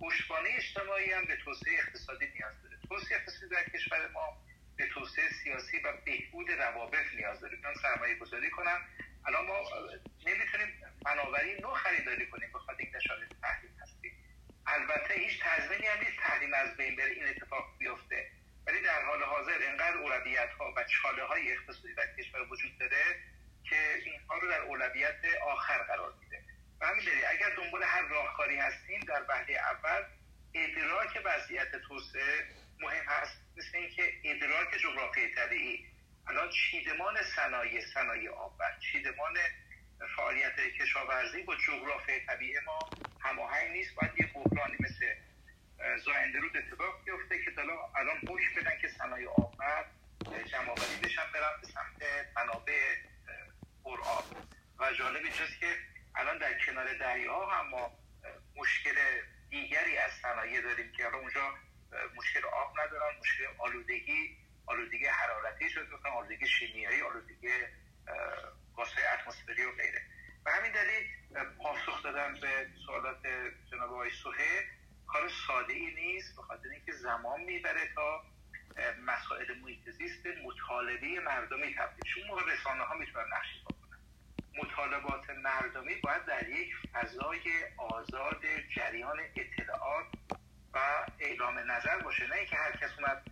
پشتوانه 0.00 0.48
اجتماعی 0.56 1.12
هم 1.12 1.24
به 1.24 1.36
توسعه 1.36 1.74
اقتصادی 1.78 2.26
نیاز 2.34 2.62
داره. 2.62 2.76
توسعه 2.88 3.18
اقتصادی 3.18 3.48
در 3.48 3.64
کشور 3.68 4.08
ما 4.08 4.36
به 4.76 4.86
توسعه 4.86 5.28
سیاسی 5.42 5.78
و 5.78 5.92
بهبود 6.04 6.50
روابط 6.50 7.06
نیاز 7.16 7.40
داره. 7.40 7.58
من 7.64 7.74
سرمایه 7.82 8.14
گذاری 8.14 8.50
کنم. 8.50 8.80
الان 9.26 9.46
ما 9.46 9.70
نمی‌تونیم 10.26 10.68
فناوری 11.04 11.60
نو 11.60 11.74
خریداری 11.74 12.26
کنیم. 12.26 12.50
بخاطر 12.54 12.78
اینکه 12.78 13.00
شرایط 13.00 13.32
تحریم 13.42 13.76
هستیم. 13.82 14.12
البته 14.66 15.14
هیچ 15.14 15.40
تضمینی 15.42 15.86
هم 15.86 15.98
نیست 15.98 16.16
تحریم 16.16 16.54
از 16.54 16.76
بین 16.76 16.96
بره 16.96 17.10
این 17.10 17.28
اتفاق 17.28 17.78
بیفته. 17.78 18.30
ولی 18.66 18.80
در 18.82 19.02
حال 19.02 19.22
حاضر 19.22 19.58
انقدر 19.68 19.96
اولویت 19.96 20.50
ها 20.58 20.74
و 20.76 20.84
چاله 20.84 21.24
های 21.24 21.52
اقتصادی 21.52 21.94
در 21.94 22.06
کشور 22.18 22.42
وجود 22.52 22.78
داره 22.78 23.04
که 23.72 24.10
اینها 24.10 24.38
رو 24.38 24.48
در 24.48 24.60
اولویت 24.60 25.20
آخر 25.46 25.78
قرار 25.78 26.12
میده. 26.20 26.42
و 26.80 26.86
همین 26.86 27.04
اگر 27.30 27.50
دنبال 27.56 27.82
هر 27.82 28.02
راهکاری 28.02 28.56
هستیم 28.56 29.00
در 29.00 29.22
وهله 29.28 29.54
اول 29.54 30.02
ادراک 30.54 31.22
وضعیت 31.24 31.76
توسعه 31.76 32.46
مهم 32.80 33.04
هست. 33.06 33.32
مثل 33.56 33.76
اینکه 33.78 34.12
ادراک 34.24 34.68
جغرافی 34.82 35.34
طبیعی. 35.34 35.86
الان 36.26 36.50
چیدمان 36.50 37.22
صنایع 37.36 37.80
صنایع 37.94 38.30
آبر 38.30 38.78
چیدمان 38.92 39.34
فعالیت 40.16 40.56
کشاورزی 40.56 41.42
با 41.42 41.56
جغرافی 41.56 42.20
طبیعی 42.26 42.60
ما 42.66 42.90
هماهنگ 43.20 43.70
نیست. 43.70 43.94
باید 43.94 44.12
یه 44.20 44.26
بحرانی 44.34 44.76
مثل 44.80 45.06
زاینده 46.04 46.38
رود 46.38 46.56
اتفاق 46.56 47.04
بیفته 47.04 47.44
که 47.44 47.50
الان 47.96 48.16
حکم 48.16 48.60
بدن 48.60 48.78
که 48.80 48.88
صنایع 48.88 49.28
آبر 49.28 49.84
جمع 50.46 50.74
بشن 51.04 51.32
برن 51.34 51.60
به 51.60 51.66
سمت 51.66 52.02
منابع 52.36 53.11
پرآب 53.84 54.24
و 54.78 54.92
جالب 54.92 55.24
اینجاست 55.24 55.60
که 55.60 55.76
الان 56.14 56.38
در 56.38 56.58
کنار 56.66 56.98
دریا 56.98 57.46
هم 57.46 57.68
ما 57.68 57.90
مشکل 58.56 58.94
دیگری 59.50 59.96
از 59.96 60.10
صنایع 60.22 60.60
داریم 60.60 60.92
که 60.92 61.06
الان 61.06 61.20
اونجا 61.20 61.54
مشکل 62.16 62.40
آب 62.46 62.80
ندارن 62.80 63.18
مشکل 63.20 63.44
آلودگی 63.58 64.36
آلودگی 64.66 65.06
حرارتی 65.06 65.70
شد 65.70 65.86
مثلا 65.92 66.10
آلودگی 66.10 66.46
شیمیایی 66.46 67.02
آلودگی 67.02 67.48
گازهای 68.76 69.04
اتمسفری 69.06 69.64
و 69.64 69.72
غیره. 69.72 70.02
و 70.46 70.50
همین 70.50 70.72
دلیل 70.72 71.06
پاسخ 71.58 72.02
دادن 72.02 72.40
به 72.40 72.66
سوالات 72.86 73.26
جناب 73.70 73.92
آقای 73.92 74.10
سوهه 74.10 74.64
کار 75.06 75.30
ساده 75.46 75.72
ای 75.72 75.94
نیست 75.94 76.36
به 76.36 76.42
خاطر 76.42 76.68
اینکه 76.68 76.92
زمان 76.92 77.40
می‌بره 77.40 77.88
تا 77.94 78.24
مسائل 79.04 79.58
محیط 79.62 79.90
زیست 79.90 80.26
مطالبه 80.26 81.20
مردمی 81.20 81.74
تبدیل 81.74 82.12
شد. 82.14 82.20
موقع 82.28 82.52
رسانه 82.52 82.82
ها 82.82 82.94
می‌تونن 82.94 83.24
نقشی 83.32 83.60
بکنن 83.60 83.98
مطالبات 84.62 85.30
مردمی 85.30 85.94
باید 85.94 86.24
در 86.24 86.48
یک 86.48 86.74
فضای 86.92 87.64
آزاد 87.76 88.42
جریان 88.76 89.20
اطلاعات 89.36 90.06
و 90.74 90.78
اعلام 91.18 91.58
نظر 91.58 91.98
باشه. 91.98 92.26
نه 92.26 92.36
اینکه 92.36 92.56
هر 92.56 92.76
کس 92.76 92.90
اومد 92.98 93.22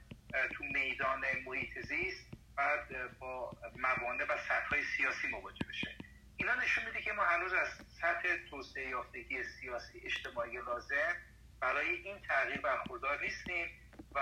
تو 0.53 0.65
میدان 0.65 1.25
محیط 1.47 1.79
زیست 1.79 2.27
بعد 2.57 3.19
با 3.19 3.53
موانع 3.77 4.25
و 4.25 4.39
سطح 4.49 4.83
سیاسی 4.97 5.29
مواجه 5.29 5.67
بشه. 5.69 5.95
اینا 6.37 6.55
نشون 6.55 6.85
میده 6.85 7.03
که 7.03 7.13
ما 7.13 7.25
هنوز 7.25 7.53
از 7.53 7.69
سطح 8.01 8.37
توسعه 8.51 8.89
یافتگی 8.89 9.45
سیاسی 9.45 10.01
اجتماعی 10.05 10.57
لازم 10.57 11.17
برای 11.61 11.89
این 11.89 12.19
تغییر 12.29 12.61
برخوردار 12.61 13.21
نیستیم. 13.21 13.67
و 14.15 14.21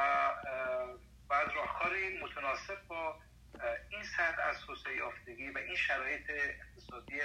باید 1.28 1.48
راهکاری 1.56 2.19
متناسب 2.19 2.89
با 2.89 3.15
این 3.90 4.02
سطح 4.16 4.43
از 4.43 4.56
توسعه 4.66 4.97
یافتگی 4.97 5.51
و 5.51 5.59
این 5.59 5.77
شرایط 5.77 6.31
اقتصادی 6.31 7.20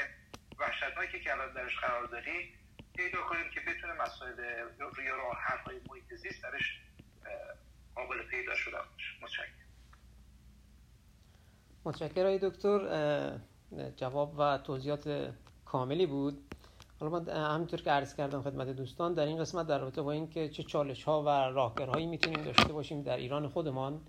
وحشتناکی 0.60 1.20
که 1.24 1.32
الان 1.32 1.54
درش 1.54 1.80
قرار 1.80 2.06
داریم 2.06 2.54
پیدا 2.96 3.22
کنیم 3.22 3.50
که 3.54 3.60
بتونه 3.60 3.94
مسائل 3.94 4.38
روی 4.80 5.08
راه 5.08 5.38
های 5.66 5.80
محیط 5.90 6.14
زیست 6.14 6.44
درش 6.44 6.80
قابل 7.96 8.28
پیدا 8.30 8.56
شده 8.56 8.78
باشه. 8.78 9.14
متشکرم. 9.22 9.48
متشکرم 11.86 12.38
دکتر. 12.38 13.40
جواب 13.96 14.40
و 14.40 14.58
توضیحات 14.58 15.34
کاملی 15.66 16.06
بود. 16.06 16.56
حالا 17.04 17.20
من 17.20 17.30
همینطور 17.54 17.82
که 17.82 17.92
عرض 17.92 18.16
کردم 18.16 18.42
خدمت 18.42 18.68
دوستان 18.68 19.14
در 19.14 19.26
این 19.26 19.38
قسمت 19.38 19.68
در 19.68 19.80
رابطه 19.80 20.02
با 20.02 20.12
اینکه 20.12 20.50
چه 20.50 20.64
چالش 20.64 21.04
ها 21.04 21.24
و 21.24 21.30
راهکارهایی 21.30 22.06
می‌تونیم 22.06 22.44
داشته 22.44 22.74
باشیم 22.74 23.02
در 23.02 23.18
ایران 23.18 23.48
خودمان 23.48 24.02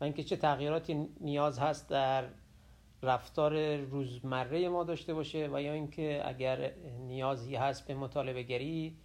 و 0.00 0.04
اینکه 0.04 0.24
چه 0.24 0.36
تغییراتی 0.36 1.08
نیاز 1.20 1.58
هست 1.58 1.90
در 1.90 2.24
رفتار 3.02 3.76
روزمره 3.76 4.68
ما 4.68 4.84
داشته 4.84 5.14
باشه 5.14 5.48
و 5.52 5.62
یا 5.62 5.72
اینکه 5.72 6.22
اگر 6.24 6.72
نیازی 7.06 7.56
هست 7.56 7.86
به 7.86 7.94
مطالبه 7.94 8.42
گری 8.42 8.96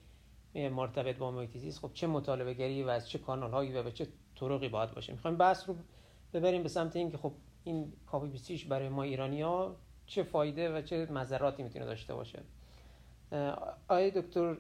مرتبط 0.56 1.18
با 1.18 1.32
محیط 1.32 1.74
خب 1.80 1.90
چه 1.94 2.08
مطالبه 2.08 2.54
گری 2.54 2.84
و 2.84 2.90
از 2.90 3.10
چه 3.10 3.20
کانال 3.20 3.52
هایی 3.52 3.74
و 3.74 3.84
به 3.84 3.92
چه 3.92 4.08
طرقی 4.40 4.70
باید 4.70 4.92
باشه. 4.92 5.14
می‌خوایم 5.14 5.38
بحث 5.38 5.70
رو 5.70 5.76
ببریم 6.34 6.64
به 6.64 6.70
سمت 6.70 6.96
اینکه 6.96 7.18
خب 7.18 7.34
این 7.64 7.94
کاپی 8.06 8.66
برای 8.70 8.90
ما 8.90 9.04
ایرانی 9.04 9.42
ها 9.42 9.76
چه 10.06 10.24
فایده 10.24 10.78
و 10.78 10.82
چه 10.82 11.06
مذراتی 11.12 11.64
می‌تونه 11.64 11.86
داشته 11.86 12.14
باشه. 12.14 12.40
آقای 13.90 14.12
دکتر 14.12 14.56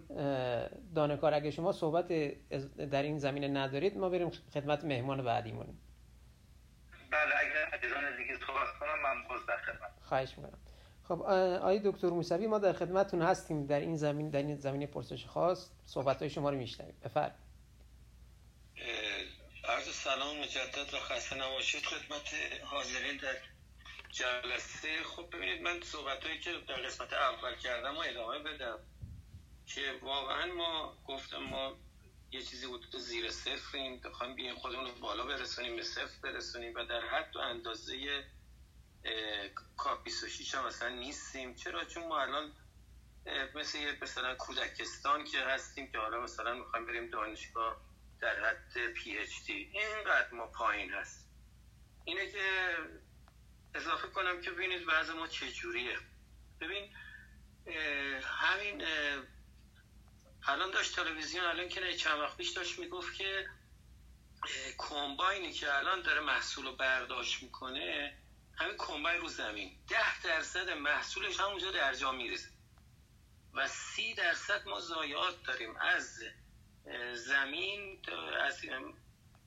دانکار 0.95 1.33
اگه 1.33 1.51
شما 1.51 1.71
صحبت 1.71 2.07
در 2.91 3.03
این 3.03 3.17
زمینه 3.19 3.47
ندارید 3.47 3.97
ما 3.97 4.09
بریم 4.09 4.29
خدمت 4.53 4.85
مهمان 4.85 5.23
بعدیمون 5.23 5.77
بله 7.11 7.35
اگر 7.39 7.77
عزیزان 7.77 8.17
دیگه 8.17 8.37
صحبت 8.47 8.79
کنم 8.79 9.01
من 9.03 9.27
باز 9.29 9.45
در 9.45 9.57
خدمت. 9.57 9.91
خواهش 10.01 10.37
می‌کنم. 10.37 10.57
خب 11.03 11.21
آقای 11.21 11.81
دکتر 11.83 12.07
موسوی 12.07 12.47
ما 12.47 12.59
در 12.59 12.73
خدمتتون 12.73 13.21
هستیم 13.21 13.65
در 13.65 13.79
این 13.79 13.95
زمین 13.95 14.29
در 14.29 14.39
این 14.39 14.55
زمینه 14.55 14.85
پرسش 14.85 15.25
خاص 15.25 15.69
صحبت 15.85 16.19
های 16.19 16.29
شما 16.29 16.49
رو 16.49 16.57
میشنویم. 16.57 16.95
بفرمایید. 17.03 17.35
عرض 19.63 19.95
سلام 19.95 20.39
مجدد 20.39 20.93
و 20.93 20.97
خسته 20.97 21.35
نباشید. 21.35 21.83
خدمت 21.83 22.33
حاضرین 22.63 23.17
در 23.17 23.35
جلسه. 24.11 25.03
خب 25.03 25.29
ببینید 25.33 25.61
من 25.61 25.81
صحبت 25.81 26.25
هایی 26.25 26.39
که 26.39 26.51
در 26.67 26.75
قسمت 26.75 27.13
اول 27.13 27.55
کردم 27.55 27.95
و 27.95 27.99
ادامه 27.99 28.39
بدم. 28.39 28.79
که 29.65 29.99
واقعا 30.01 30.45
ما 30.45 30.97
گفتم 31.07 31.37
ما 31.37 31.77
یه 32.31 32.41
چیزی 32.41 32.65
حدود 32.65 32.97
زیر 32.97 33.31
صفریم 33.31 33.99
بخوایم 33.99 34.35
بیایم 34.35 34.55
خودمون 34.55 34.85
رو 34.85 34.91
بالا 34.91 35.25
برسونیم 35.25 35.75
به 35.75 35.83
صفر 35.83 36.19
برسونیم 36.23 36.73
و 36.75 36.85
در 36.85 37.01
حد 37.01 37.35
و 37.35 37.39
اندازه 37.39 38.23
کاپ 39.77 40.03
26 40.03 40.55
هم 40.55 40.65
مثلا 40.65 40.89
نیستیم. 40.89 41.55
چرا؟ 41.55 41.85
چون 41.85 42.07
ما 42.07 42.21
الان 42.21 42.51
مثل 43.55 43.77
یه 43.77 43.97
مثلا 44.01 44.35
کودکستان 44.35 45.25
که 45.25 45.39
هستیم 45.39 45.91
که 45.91 45.97
حالا 45.97 46.21
مثلا 46.21 46.53
می‌خوایم 46.53 46.85
بریم 46.85 47.09
دانشگاه 47.09 47.81
در 48.21 48.49
حد 48.49 48.93
پی 48.93 49.17
اچ 49.17 49.29
دی 49.47 49.71
اینقدر 49.73 50.31
ما 50.31 50.47
پایین 50.47 50.93
هست 50.93 51.29
اینه 52.05 52.31
که 52.31 52.75
اضافه 53.75 54.07
کنم 54.07 54.41
که 54.41 54.51
ببینید 54.51 54.83
وضع 54.87 55.13
ما 55.13 55.27
چجوریه. 55.27 55.97
ببین 56.61 56.93
همین 58.23 58.85
الان 60.47 60.71
داشت 60.71 60.95
تلویزیون 60.95 61.45
الان 61.45 61.69
که 61.69 61.93
چند 61.93 62.19
وقت 62.19 62.37
پیش 62.37 62.49
داشت 62.49 62.79
می‌گفت 62.79 63.15
که 63.17 63.49
کمباینی 64.77 65.53
که 65.53 65.77
الان 65.77 66.01
داره 66.01 66.21
محصول 66.21 66.65
رو 66.65 66.75
برداشت 66.75 67.43
می‌کنه 67.43 68.17
همین 68.57 68.77
کمباین 68.77 69.21
رو 69.21 69.27
زمین. 69.27 69.77
ده 69.87 70.21
درصد 70.21 70.69
محصولش 70.69 71.39
همونجا 71.39 71.71
در 71.71 71.93
جا 71.93 72.11
می‌رسه 72.11 72.49
و 73.53 73.67
سی 73.67 74.13
درصد 74.13 74.67
ما 74.67 74.79
ضایعات 74.79 75.43
داریم 75.43 75.75
از 75.75 76.19
زمین 77.13 78.01
از 78.39 78.61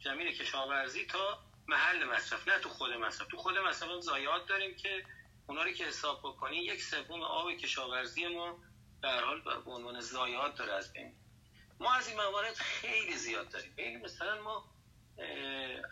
زمین 0.05 0.33
کشاورزی 0.33 1.07
تا 1.07 1.45
محل 1.69 2.05
مصرف 2.05 2.49
نه 2.49 2.59
تو 2.59 2.69
خود 2.69 2.93
مصرف. 2.93 3.29
تو 3.29 3.37
خود 3.37 3.59
مصرف 3.59 4.01
ضایعات 4.01 4.47
داریم 4.47 4.77
که 4.77 5.07
اونا 5.47 5.63
رو 5.63 5.73
که 5.73 5.85
حساب 5.85 6.19
بکنی 6.19 6.57
یک 6.57 6.83
سوم 6.83 7.23
آب 7.23 7.53
کشاورزی 7.53 8.27
ما 8.27 8.59
در 9.03 9.25
حال 9.25 9.41
به 9.41 9.71
عنوان 9.71 10.01
ضایعات 10.01 10.57
داره 10.57 10.73
از 10.73 10.93
بین. 10.93 11.15
ما 11.81 11.95
از 11.95 12.09
این 12.09 12.17
موارد 12.17 12.55
خیلی 12.55 13.17
زیاد 13.17 13.49
داریم. 13.49 13.73
ببین 13.73 14.01
مثلا 14.01 14.43
ما 14.43 14.75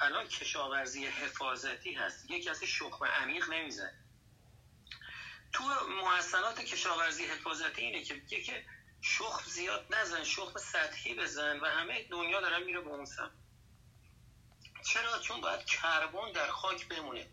الان 0.01 0.28
کشاورزی 0.28 1.07
حفاظتی 1.07 1.93
هست. 1.93 2.31
یک 2.31 2.44
کسی 2.44 2.66
شخم 2.66 3.05
عمیق 3.05 3.51
نمی‌زنه. 3.51 3.94
تو 5.53 5.65
محسنات 5.89 6.61
کشاورزی 6.61 7.24
حفاظتی 7.24 7.82
اینه 7.82 8.05
که 8.05 8.20
که 8.20 8.65
شخم 9.01 9.51
زیاد 9.51 9.86
نزن 9.90 10.24
شخم 10.24 10.59
سطحی 10.59 11.15
بزن 11.15 11.61
و 11.61 11.66
همه 11.66 12.03
دنیا 12.03 12.40
دارن 12.40 12.62
میره 12.62 12.81
به 12.81 12.90
اون 12.90 13.05
سمت. 13.05 13.41
چرا؟ 14.82 15.18
چون 15.18 15.40
باید 15.40 15.64
کربن 15.64 16.32
در 16.32 16.50
خاک 16.50 16.88
بمونه. 16.88 17.26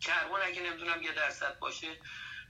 کربن 0.00 0.42
اگه 0.42 0.62
نمی‌دونم 0.62 1.02
یه 1.02 1.12
درصد 1.12 1.58
باشه 1.58 1.98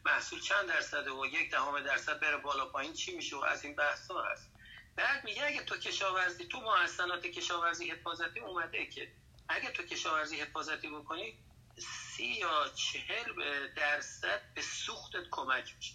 محصول 0.05 0.41
چند 0.41 0.69
درصده 0.69 1.11
و 1.11 1.27
یک 1.27 1.51
دهم 1.51 1.81
درصد 1.81 2.21
بره 2.21 2.37
بالا 2.37 2.67
پایین 2.67 2.93
چی 2.93 3.17
میشه؟ 3.17 3.37
و 3.37 3.45
از 3.45 3.65
این 3.65 3.77
بحث 3.77 4.11
ها 4.11 4.23
هست. 4.25 4.51
بعد 4.97 5.25
میگه 5.25 5.47
اگه 5.47 5.65
تو 5.65 5.77
کشاورزی 5.77 6.45
تو 6.45 6.61
محسنات 6.61 7.27
کشاورزی 7.27 7.91
حفاظتی 7.91 8.41
اومده 8.41 8.87
که 8.87 9.13
اگه 9.49 9.71
تو 9.71 9.83
کشاورزی 9.83 10.37
حفاظتی 10.41 10.89
بکنی 10.89 11.39
سی 11.79 12.25
یا 12.25 12.69
چهل 12.69 13.35
درصد 13.75 14.55
به 14.55 14.63
سوختت 14.63 15.25
کمک 15.31 15.75
میشه. 15.77 15.95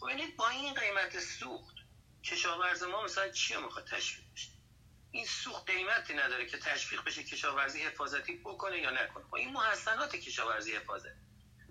خب 0.00 0.08
یعنی 0.08 0.26
با 0.26 0.48
این 0.48 0.74
قیمت 0.74 1.20
سوخت 1.20 1.74
کشاورز 2.24 2.82
ما 2.82 3.02
مثلا 3.02 3.28
چی 3.28 3.56
می‌خواد 3.56 3.86
تشویق 3.86 4.26
بشه؟ 4.34 4.51
این 5.12 5.26
سوخت 5.26 5.70
قیمتی 5.70 6.14
نداره 6.14 6.46
که 6.46 6.58
تشویق 6.58 7.04
بشه 7.04 7.24
کشاورزی 7.24 7.82
حفاظتی 7.82 8.36
بکنه 8.36 8.78
یا 8.78 8.90
نکنه. 8.90 9.24
با 9.24 9.38
این 9.38 9.52
محسنات 9.52 10.16
کشاورزی 10.16 10.76
حفاظتی 10.76 11.20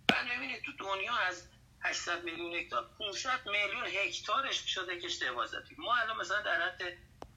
بعد 0.08 0.28
می‌بینید 0.28 0.64
تو 0.64 0.72
دنیا 0.80 1.16
از 1.16 1.48
800 1.84 2.24
میلیون 2.24 2.56
هکتار 2.56 2.90
500 3.00 3.50
میلیون 3.50 3.86
هکتارش 3.86 4.74
شده 4.74 5.00
کشت 5.02 5.24
حفاظتی. 5.24 5.76
ما 5.78 5.96
الان 5.96 6.18
مثلا 6.18 6.42
در 6.42 6.62
حد 6.62 6.82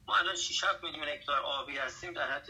ما 0.07 0.17
الان 0.17 0.37
6 0.37 0.65
میلیون 0.83 1.09
هکتار 1.09 1.41
آبی 1.41 1.79
هستیم 1.79 2.13
در 2.13 2.33
حد 2.33 2.49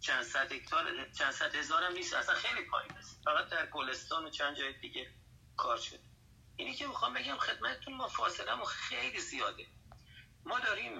چند 0.00 0.22
صد 0.22 0.52
هکتار 0.52 1.10
چند 1.18 1.32
صد 1.32 1.54
هزار 1.54 1.82
هم 1.82 1.92
نیست. 1.92 2.14
اصلا 2.14 2.34
خیلی 2.34 2.62
پایین 2.62 2.92
است. 2.92 3.20
فقط 3.24 3.48
در 3.48 3.66
گلستان 3.66 4.24
و 4.24 4.30
چند 4.30 4.56
جای 4.56 4.72
دیگه 4.72 5.10
کار 5.56 5.76
شده. 5.76 6.00
اینی 6.56 6.74
که 6.74 6.86
می‌خوام 6.86 7.14
بگم 7.14 7.36
خدمتتون 7.36 7.94
ما 7.94 8.08
فاصله 8.08 8.64
خیلی 8.64 9.20
زیاده. 9.20 9.66
ما 10.44 10.60
داریم 10.60 10.98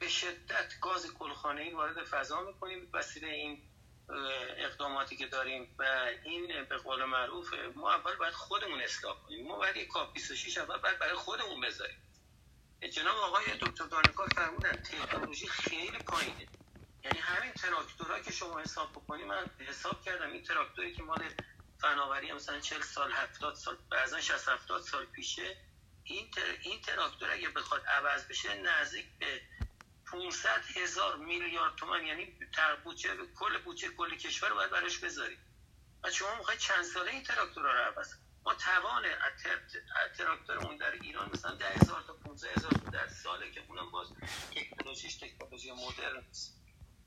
به 0.00 0.08
شدت 0.08 0.80
گاز 0.80 1.06
ای 1.58 1.70
وارد 1.70 2.04
فضا 2.04 2.42
می‌کنیم 2.42 2.90
وسیله 2.92 3.28
این 3.28 3.62
اقداماتی 4.58 5.16
که 5.16 5.26
داریم 5.26 5.76
و 5.78 6.10
این 6.24 6.64
به 6.64 6.76
قول 6.76 7.04
معروف 7.04 7.54
ما 7.74 7.92
اول 7.92 8.16
باید 8.16 8.34
خودمون 8.34 8.80
اصلاح 8.80 9.22
کنیم. 9.22 9.46
ما 9.46 9.56
باید 9.56 9.76
یک 9.76 9.88
کاپ 9.88 10.12
26 10.12 10.58
اول 10.58 10.78
باید 10.78 10.98
برای 10.98 11.14
خودمون 11.14 11.60
بذاریم. 11.60 12.02
جناب 12.92 13.16
آقای 13.16 13.44
دکتر 13.60 13.84
دانکار 13.84 14.28
فرمودن 14.28 14.72
تکنولوژی 14.72 15.48
خیلی 15.48 15.98
پایینه. 15.98 16.48
یعنی 17.04 17.18
همین 17.18 17.52
تراکتورها 17.52 18.20
که 18.20 18.32
شما 18.32 18.60
حساب 18.60 18.92
بکنید 18.92 19.26
من 19.26 19.50
حساب 19.58 20.02
کردم 20.02 20.32
این 20.32 20.42
تراکتوری 20.42 20.94
که 20.94 21.02
مال 21.02 21.34
فناوری 21.80 22.32
مثلا 22.32 22.60
40 22.60 22.82
سال 22.82 23.12
70 23.12 23.54
سال 23.54 23.76
بعضا 23.90 24.20
60 24.20 24.48
70 24.48 24.82
سال 24.82 25.06
پیشه. 25.06 25.56
این, 26.04 26.30
این 26.62 26.80
تراکتور 26.80 27.30
اگه 27.30 27.48
بخواد 27.48 27.86
عوض 27.86 28.28
بشه 28.28 28.54
نزدیک 28.54 29.06
به 29.18 29.40
500 30.06 30.62
هزار 30.76 31.16
میلیارد 31.16 31.76
تومن 31.76 32.06
یعنی 32.06 32.36
تر 32.52 32.76
بودجه 32.76 33.16
کل 33.38 33.58
بودجه 33.58 33.88
کل 33.88 34.16
کشور 34.16 34.54
باید 34.54 34.70
براش 34.70 34.98
بذاریم. 34.98 35.38
و 36.04 36.10
شما 36.10 36.34
می‌خواید 36.38 36.60
چند 36.60 36.84
ساله 36.84 37.10
این 37.10 37.22
تراکتور 37.22 37.62
رو 37.62 37.68
عوض 37.68 38.14
ما 38.44 38.54
توان 38.54 39.02
تراکتورمون 40.18 40.76
در 40.76 40.92
ایران 40.92 41.30
مثلا 41.32 41.54
10 41.54 41.64
هزار 41.64 42.02
تا 42.02 42.12
15 42.12 42.52
هزار 42.52 42.70
در 42.70 43.08
ساله 43.08 43.50
که 43.50 43.62
اونم 43.68 43.90
باز 43.90 44.08
تکنولوژیش 44.56 45.14
تکنولوژی 45.14 45.72
مدرن 45.72 46.24
است 46.30 46.56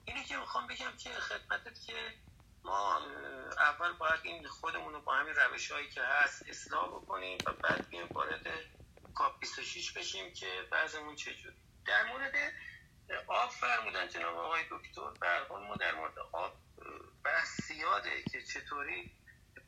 اینه 0.05 0.23
که 0.23 0.37
می‌خوام 0.37 0.67
بگم 0.67 0.97
که 0.97 1.09
خدمتت 1.09 1.85
که 1.85 2.13
ما 2.63 3.01
اول 3.57 3.93
باید 3.93 4.19
این 4.23 4.47
خودمون 4.47 4.93
رو 4.93 5.01
با 5.01 5.13
همین 5.13 5.33
روش 5.35 5.71
هایی 5.71 5.89
که 5.89 6.01
هست 6.01 6.49
اصلاح 6.49 6.87
بکنیم 6.87 7.37
و 7.45 7.53
بعد 7.53 7.89
بیایم 7.89 8.07
وارد 8.07 8.47
کاپ 9.15 9.39
26 9.39 9.91
بشیم 9.91 10.33
که 10.33 10.47
بعضمون 10.71 11.15
چجوری. 11.15 11.55
در 11.85 12.03
مورد 12.03 12.33
آب 13.27 13.49
فرمودن 13.49 14.07
جناب 14.07 14.37
آقای 14.37 14.63
دکتر 14.71 15.09
برحال 15.21 15.67
ما 15.67 15.75
در 15.75 15.95
مورد 15.95 16.19
آب 16.19 16.53
بحث 17.23 17.61
زیاده 17.61 18.23
که 18.31 18.41
چطوری 18.41 19.11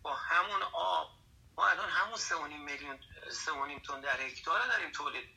با 0.02 0.16
همون 0.16 0.62
آب 0.74 1.10
ما 1.58 1.68
الان 1.68 1.90
همون 1.90 2.18
3.5 2.18 2.34
میلیون 2.66 3.00
3.5 3.78 3.88
تن 3.88 4.02
در 4.02 4.22
هکتار 4.22 4.68
داریم 4.68 4.92
تولید. 4.92 5.30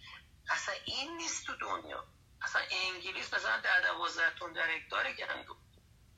اصلا 0.50 0.74
این 0.84 1.16
نیست 1.16 1.46
تو 1.46 1.56
دنیا. 1.56 2.04
اصلا 2.42 2.62
انگلیس 2.70 3.34
مثلا 3.34 3.60
در 3.60 3.80
12 3.80 4.38
تن 4.38 4.52
در 4.52 4.70
هکتار 4.70 5.12
گندم. 5.12 5.56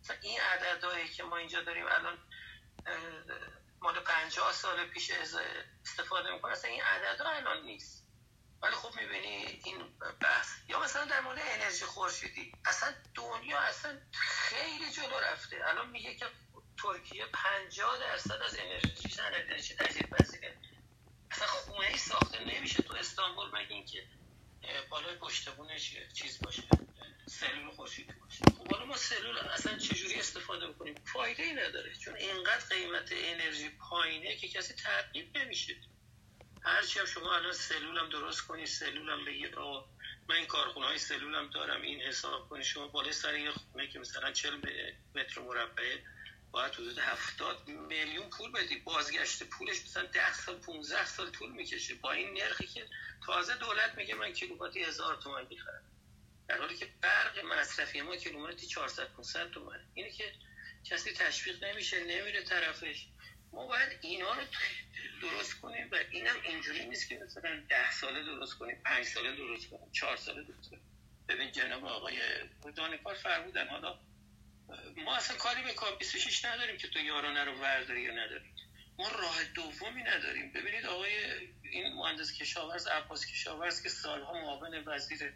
مثلا 0.00 0.16
این 0.22 0.40
عددهایی 0.40 1.08
که 1.08 1.22
ما 1.22 1.36
اینجا 1.36 1.62
داریم 1.62 1.86
الان 1.86 2.18
مال 3.82 4.00
50 4.00 4.52
سال 4.52 4.86
پیش 4.86 5.10
استفاده 5.84 6.32
می‌کنه. 6.32 6.52
اصلا 6.52 6.70
این 6.70 6.82
عدد 6.82 7.22
الان 7.22 7.62
نیست. 7.62 8.06
ولی 8.62 8.74
خب 8.74 9.00
می‌بینی 9.00 9.60
این 9.64 9.98
بحث. 10.20 10.48
یا 10.68 10.80
مثلا 10.80 11.04
در 11.04 11.20
مورد 11.20 11.38
انرژی 11.42 11.84
خورشیدی. 11.84 12.52
اصلا 12.64 12.94
دنیا 13.14 13.58
اصلا 13.58 14.00
خیلی 14.12 14.90
جلو 14.90 15.18
رفته. 15.18 15.68
الان 15.68 15.90
میگه 15.90 16.14
که 16.14 16.26
ترکیه 16.82 17.26
50 17.26 17.98
درصد 17.98 18.42
از 18.42 18.56
انرژی 18.58 19.20
انرژی 19.20 19.74
تجدید 19.74 20.10
پذیره 20.10 20.56
اصلا 21.30 21.46
خونه 21.46 21.86
ای 21.86 21.98
ساخته 21.98 22.44
نمیشه 22.44 22.82
تو 22.82 22.94
استانبول. 22.94 23.48
مگه 23.48 23.72
اینکه 23.72 24.06
بالای 24.90 25.16
پشتبونش 25.16 25.96
چیز 26.14 26.38
باشه. 26.42 26.62
سلول 27.26 27.70
خورشیدی 27.70 28.12
باشه. 28.12 28.44
خب 28.58 28.72
حالا 28.72 28.86
ما 28.86 28.96
سلول 28.96 29.38
اصلا 29.38 29.78
چجوری 29.78 30.14
استفاده 30.14 30.66
بکنیم؟ 30.68 30.94
فایده 31.12 31.42
ای 31.42 31.52
نداره 31.52 31.94
چون 31.94 32.16
اینقدر 32.16 32.64
قیمت 32.70 33.12
انرژی 33.12 33.68
پایینه 33.68 34.36
که 34.36 34.48
کسی 34.48 34.74
ترغیب 34.74 35.38
نمیشه. 35.38 35.76
هرچی 36.64 36.98
هم 36.98 37.06
شما 37.06 37.34
الان 37.34 37.52
سلولم 37.52 38.08
درست 38.08 38.40
کنی 38.40 38.66
سلولم 38.66 39.24
بگید 39.24 39.54
آقا 39.54 39.88
من 40.28 40.34
این 40.34 40.46
کارخونه 40.46 40.86
های 40.86 40.98
سلولم 40.98 41.50
دارم 41.50 41.82
این 41.82 42.00
حساب 42.00 42.48
کنی. 42.48 42.64
شما 42.64 42.88
بالای 42.88 43.12
سر 43.12 43.38
یه 43.38 43.50
خونه 43.50 43.88
که 43.88 43.98
مثلا 43.98 44.32
40 44.32 44.54
متر 45.14 45.40
مربع 45.40 45.96
باید 46.50 46.74
حدود 46.74 46.98
هفتاد 46.98 47.68
میلیون 47.68 48.30
پول 48.30 48.52
بدی. 48.52 48.78
بازگشت 48.78 49.42
پولش 49.42 49.82
مثلا 49.84 50.06
ده 50.06 50.34
سال 50.34 50.56
15 50.56 51.06
سال 51.06 51.30
طول 51.30 51.52
می‌کشه. 51.52 51.94
با 51.94 52.12
این 52.12 52.34
نرخی 52.34 52.66
که 52.66 52.88
تازه 53.26 53.54
دولت 53.54 53.94
میگه 53.96 54.14
من 54.14 54.32
کیلوواتی 54.32 54.84
هزار 54.84 55.16
تومن 55.16 55.46
می‌خرم. 55.50 55.91
در 56.52 56.58
حالی 56.58 56.76
که 56.76 56.88
برق 57.00 57.44
مصرفی 57.44 58.00
ما 58.00 58.16
کیلومتری 58.16 58.66
400 58.66 59.08
500 59.08 59.50
تومن 59.50 59.80
اینه 59.94 60.10
که 60.10 60.32
کسی 60.84 61.12
تشویق 61.12 61.64
نمیشه 61.64 62.00
نمیره 62.00 62.42
طرفش. 62.42 63.06
ما 63.52 63.66
باید 63.66 63.98
اینا 64.00 64.34
رو 64.34 64.42
درست 65.22 65.60
کنیم 65.60 65.88
و 65.92 65.96
اینم 66.10 66.36
اینجوری 66.42 66.86
نیست 66.88 67.08
که 67.08 67.18
مثلا 67.18 67.62
ده 67.68 67.90
ساله 67.90 68.24
درست 68.24 68.58
کنیم 68.58 68.82
پنج 68.84 69.04
ساله 69.04 69.36
درست 69.36 69.70
کنیم 69.70 69.92
چهار 69.92 70.16
ساله 70.16 70.42
درست 70.42 70.70
کنیم. 70.70 70.82
ببین 71.28 71.52
جناب 71.52 71.84
آقای 71.84 72.16
دانکار 72.76 73.14
فرمودن 73.14 73.68
حالا 73.68 73.98
ما 74.96 75.16
اصلا 75.16 75.36
کاری 75.36 75.62
به 75.62 75.72
کاب 75.72 75.98
26 75.98 76.44
نداریم 76.44 76.76
که 76.76 76.88
تو 76.88 76.98
یارانه 76.98 77.44
رو 77.44 77.52
ورداری 77.52 78.02
یا 78.02 78.12
نداریم 78.12 78.54
ما 78.98 79.08
راه 79.08 79.44
دومی 79.44 80.02
نداریم. 80.02 80.52
ببینید 80.52 80.86
آقای 80.86 81.12
این 81.62 81.92
مهندس 81.94 82.32
کشاورز 82.32 82.86
عباس 82.86 83.26
کشاورز 83.26 83.82
که 83.82 83.88
سالها 83.88 84.32
معاون 84.32 84.82
وزیر 84.86 85.32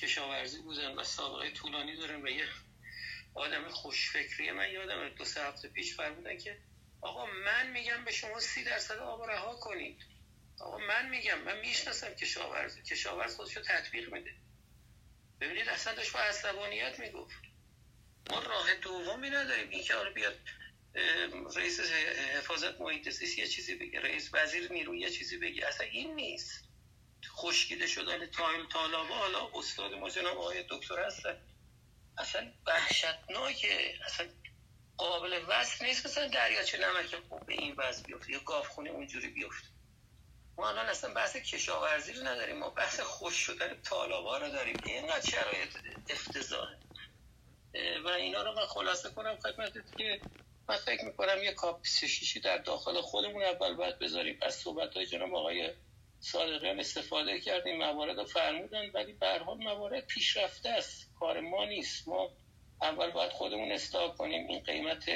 کشاورزی 0.00 0.62
بودن 0.62 0.94
و 0.94 1.04
سابقه 1.04 1.50
طولانی 1.50 1.96
دارن 1.96 2.22
و 2.22 2.28
یه 2.28 2.48
آدم 3.34 3.68
خوشفکریه 3.68 4.52
من 4.52 4.70
یادم 4.70 5.08
دو 5.08 5.24
سه 5.24 5.44
هفته 5.44 5.68
پیش 5.68 5.94
فرمودن 5.94 6.38
که 6.38 6.58
آقا 7.00 7.26
من 7.26 7.70
میگم 7.70 8.04
به 8.04 8.12
شما 8.12 8.40
سی 8.40 8.64
درصد 8.64 8.98
آب 8.98 9.22
رها 9.22 9.56
کنید. 9.56 10.02
آقا 10.60 10.78
من 10.78 11.08
میگم 11.08 11.38
من 11.38 11.60
می‌شناسم 11.60 12.14
کشاورز. 12.14 12.82
کشاورز 12.82 13.36
خودشو 13.36 13.60
تطبیق 13.60 14.12
میده. 14.12 14.34
ببینید 15.40 15.68
اصلا 15.68 15.94
داشت 15.94 16.12
با 16.12 16.18
عصبانیت 16.20 16.98
می‌گفت. 16.98 17.36
ما 18.30 18.38
راه 18.38 18.74
دومی 18.74 19.30
نداریم. 19.30 19.70
این 19.70 19.84
که 19.84 19.94
آره 19.94 20.10
بیاد 20.10 20.38
رئیس 21.56 21.80
حفاظت 22.36 22.80
محیط 22.80 23.10
زیست 23.10 23.38
یه 23.38 23.46
چیزی 23.46 23.74
بگه 23.74 24.00
رئیس 24.00 24.30
وزیر 24.32 24.72
نیرو 24.72 24.96
یه 24.96 25.10
چیزی 25.10 25.36
بگه. 25.36 25.66
اصلا 25.66 25.86
این 25.86 26.14
نیست. 26.14 26.69
خشکیده 27.28 27.86
شدن 27.86 28.26
تایم 28.26 28.68
طالبا 28.68 29.14
حالا 29.14 29.50
استاد 29.54 29.92
ما 29.94 30.10
جناب 30.10 30.38
آقای 30.38 30.64
دکتر 30.70 31.06
هستن. 31.06 31.42
اصلا 32.18 32.52
وحشتناکه. 32.66 33.94
اصلا 34.06 34.28
قابل 34.96 35.44
وصل 35.48 35.84
نیست 35.84 36.06
مثلا 36.06 36.28
دریاچه 36.28 36.78
نمک 36.78 37.16
به 37.46 37.52
این 37.52 37.74
وضع 37.78 38.02
بیفته. 38.02 38.32
یا 38.32 38.40
گافخونه 38.40 38.90
اونجوری 38.90 39.28
بیفته. 39.28 39.68
ما 40.56 40.68
الان 40.68 40.86
اصلا 40.86 41.14
بحث 41.14 41.36
کشاورزی 41.36 42.12
رو 42.12 42.26
نداریم. 42.26 42.58
ما 42.58 42.70
بحث 42.70 43.00
خوش 43.00 43.34
شدن 43.34 43.82
طالبا 43.82 44.38
رو 44.38 44.48
داریم. 44.48 44.76
اینقدر 44.84 45.30
شرایط 45.30 45.76
افتضاحه. 46.08 46.78
و 48.04 48.08
اینا 48.08 48.42
رو 48.42 48.52
من 48.52 48.66
خلاصه 48.66 49.10
کنم 49.10 49.38
خدمتت 49.38 49.96
که 49.98 50.20
من 50.68 50.76
فکر 50.76 51.04
می‌کنم 51.04 51.42
یه 51.42 51.52
کاپ 51.52 51.86
در 52.44 52.58
داخل 52.58 53.00
خودمون 53.00 53.42
اول 53.42 53.74
باید 53.74 53.98
بذاریم. 53.98 54.38
از 54.42 54.54
صحبت 54.54 54.94
های 54.94 55.06
جناب 55.06 55.34
آقای 55.34 55.70
صادقیان 56.20 56.80
استفاده 56.80 57.40
کردیم 57.40 57.78
موارد 57.78 58.18
رو 58.18 58.24
فرمودن 58.24 58.90
ولی 58.94 59.12
به 59.12 59.38
حال 59.46 59.56
موارد 59.56 60.06
پیشرفته 60.06 60.68
است. 60.68 61.10
کار 61.20 61.40
ما 61.40 61.64
نیست. 61.64 62.08
ما 62.08 62.30
اول 62.82 63.10
باید 63.10 63.32
خودمون 63.32 63.72
اصلاح 63.72 64.16
کنیم. 64.16 64.48
این 64.48 64.60
قیمت 64.60 65.10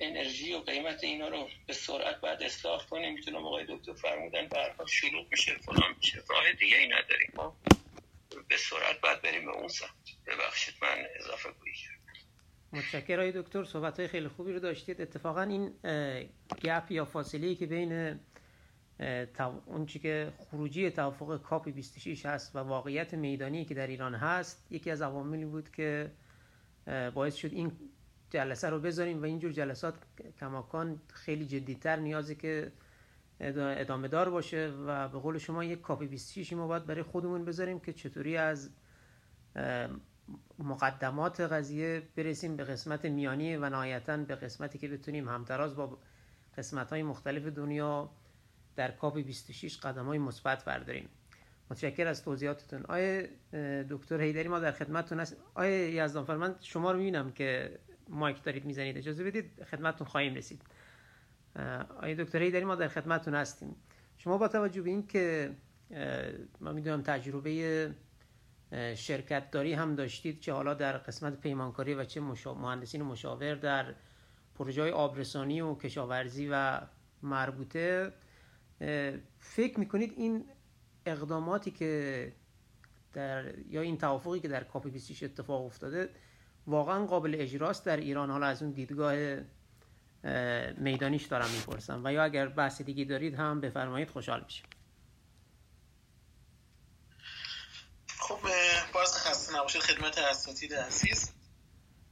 انرژی 0.00 0.54
و 0.54 0.58
قیمت 0.58 1.04
اینا 1.04 1.28
رو 1.28 1.48
به 1.66 1.72
سرعت 1.72 2.20
باید 2.20 2.42
اصلاح 2.42 2.86
کنیم. 2.86 3.14
می‌تونم 3.14 3.46
آقای 3.46 3.66
دکتر 3.68 3.92
فرمودن 3.92 4.48
به 4.48 4.86
شروع 4.86 5.26
میشه 5.30 5.56
فلان 5.58 5.94
میشه. 5.96 6.22
راه 6.28 6.52
دیگه 6.52 6.76
ای 6.78 6.86
نداریم. 6.86 7.32
ما 7.34 7.56
به 8.48 8.56
سرعت 8.56 9.00
باید 9.00 9.22
بریم 9.22 9.44
به 9.44 9.50
اون 9.50 9.68
سمت. 9.68 9.90
ببخشید 10.26 10.74
من 10.82 11.06
اضافه 11.20 11.48
گویی 11.60 11.74
متشکر 12.72 13.20
های 13.20 13.32
دکتر. 13.32 13.64
صحبت 13.64 13.98
های 13.98 14.08
خیلی 14.08 14.28
خوبی 14.28 14.52
رو 14.52 14.58
داشتید. 14.58 15.00
اتفاقا 15.00 15.42
این 15.42 15.74
گپ 16.64 16.90
یا 16.90 17.04
فاصله 17.04 17.54
که 17.54 17.66
بین 17.66 18.20
اون 19.66 19.86
چی 19.86 19.98
که 19.98 20.32
خروجی 20.50 20.90
توافق 20.90 21.42
کاپ 21.42 21.68
26 21.68 22.26
هست 22.26 22.56
و 22.56 22.58
واقعیت 22.58 23.14
میدانی 23.14 23.64
که 23.64 23.74
در 23.74 23.86
ایران 23.86 24.14
هست 24.14 24.66
یکی 24.70 24.90
از 24.90 25.02
عواملی 25.02 25.44
بود 25.44 25.70
که 25.70 26.10
باعث 27.14 27.34
شد 27.34 27.52
این 27.52 27.72
جلسه 28.30 28.70
رو 28.70 28.80
بذاریم 28.80 29.22
و 29.22 29.24
اینجور 29.24 29.52
جلسات 29.52 29.94
کماکان 30.40 31.00
خیلی 31.08 31.46
جدیتر 31.46 31.96
نیازه 31.96 32.34
که 32.34 32.72
ادامه 33.40 34.08
دار 34.08 34.30
باشه 34.30 34.72
و 34.86 35.08
به 35.08 35.18
قول 35.18 35.38
شما 35.38 35.64
یک 35.64 35.80
کاپی 35.80 36.06
26 36.06 36.52
ما 36.52 36.66
باید 36.66 36.86
برای 36.86 37.02
خودمون 37.02 37.44
بذاریم 37.44 37.80
که 37.80 37.92
چطوری 37.92 38.36
از 38.36 38.70
مقدمات 40.58 41.40
قضیه 41.40 42.02
برسیم 42.16 42.56
به 42.56 42.64
قسمت 42.64 43.04
میانی 43.04 43.56
و 43.56 43.68
نهایتا 43.68 44.16
به 44.16 44.34
قسمتی 44.34 44.78
که 44.78 44.88
بتونیم 44.88 45.28
همتراز 45.28 45.76
با 45.76 45.98
قسمت 46.58 46.90
های 46.90 47.02
مختلف 47.02 47.42
دنیا 47.44 48.10
در 48.76 48.90
کاپ 48.90 49.18
26 49.18 49.76
قدم 49.76 50.06
های 50.06 50.18
مثبت 50.18 50.64
برداریم. 50.64 51.08
متشکر 51.70 52.06
از 52.06 52.24
توضیحاتتون. 52.24 52.82
آیه 52.88 53.30
دکتر 53.90 54.20
هیدری 54.20 54.48
ما 54.48 54.58
در 54.58 54.72
خدمتتون 54.72 55.20
هست 55.20 55.36
آیه 55.54 55.90
یزدان 55.90 56.24
فرمان 56.24 56.56
شما 56.60 56.92
رو 56.92 56.98
می‌بینم 56.98 57.32
که 57.32 57.78
مایک 58.08 58.42
دارید 58.42 58.64
می‌زنید. 58.64 58.98
اجازه 58.98 59.24
بدید 59.24 59.64
خدمتتون 59.64 60.06
خواهیم 60.06 60.34
رسید. 60.34 60.62
آیه 62.00 62.14
دکتر 62.14 62.42
هیدری 62.42 62.64
ما 62.64 62.74
در 62.74 62.88
خدمتتون 62.88 63.34
هستیم. 63.34 63.76
شما 64.18 64.38
با 64.38 64.48
توجه 64.48 64.82
به 64.82 64.90
این 64.90 65.06
که 65.06 65.54
ما 66.60 66.72
می‌دونم 66.72 67.02
تجربه 67.02 67.94
شرکت 68.94 69.50
داری 69.50 69.72
هم 69.72 69.94
داشتید 69.94 70.40
چه 70.40 70.52
حالا 70.52 70.74
در 70.74 70.92
قسمت 70.98 71.40
پیمانکاری 71.40 71.94
و 71.94 72.04
چه 72.04 72.20
مهندسین 72.20 73.02
مشاور 73.02 73.54
در 73.54 73.94
پروژه 74.54 74.90
آبرسانی 74.90 75.60
و 75.60 75.74
کشاورزی 75.74 76.48
و 76.52 76.80
مربوطه 77.22 78.12
فکر 79.40 79.80
می‌کنید 79.80 80.12
این 80.16 80.50
اقداماتی 81.06 81.70
که 81.70 82.32
در 83.12 83.58
یا 83.58 83.80
این 83.80 83.98
توافقی 83.98 84.40
که 84.40 84.48
در 84.48 84.64
کاپ 84.64 84.88
26 84.88 85.22
اتفاق 85.22 85.64
افتاده 85.64 86.14
واقعا 86.66 87.06
قابل 87.06 87.36
اجراست 87.38 87.84
در 87.84 87.96
ایران؟ 87.96 88.30
حالا 88.30 88.46
از 88.46 88.62
اون 88.62 88.72
دیدگاه 88.72 89.14
میدانیش 90.76 91.24
دارم 91.24 91.50
می‌پرسم. 91.50 92.00
و 92.04 92.12
یا 92.12 92.24
اگر 92.24 92.48
بحث 92.48 92.82
دیگه 92.82 93.04
دارید 93.04 93.34
هم 93.34 93.60
بفرمایید 93.60 94.10
خوشحال 94.10 94.44
میشم. 94.44 94.64
خب 98.06 98.38
باز 98.94 99.16
خسته 99.16 99.56
نباشید. 99.56 99.82
خدمت 99.82 100.18
اساتید 100.18 100.74
عزیز. 100.74 101.32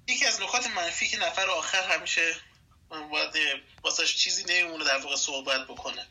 یکی 0.08 0.26
از 0.26 0.40
نکات 0.42 0.66
منفی 0.76 1.06
که 1.06 1.16
نفر 1.16 1.46
آخر 1.58 1.82
همیشه 1.82 2.32
باید 2.88 3.34
واسه 3.84 4.06
چیزی 4.06 4.44
نمیمونه 4.48 4.84
در 4.84 4.98
واقع 5.04 5.16
صحبت 5.16 5.66
بکنه. 5.68 6.06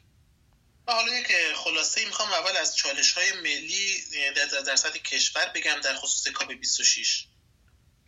حالا 0.94 1.18
یک 1.18 1.56
خلاصه 1.56 2.06
می‌خوام 2.06 2.34
اول 2.34 2.58
از 2.58 2.76
چالش 2.76 3.12
های 3.12 3.32
ملی 3.32 4.04
در, 4.36 4.46
در 4.46 4.76
سطح 4.76 5.00
کشور 5.00 5.46
بگم 5.46 5.82
در 5.84 5.96
خصوص 5.96 6.34
کاپ 6.34 6.52
26 6.52 7.26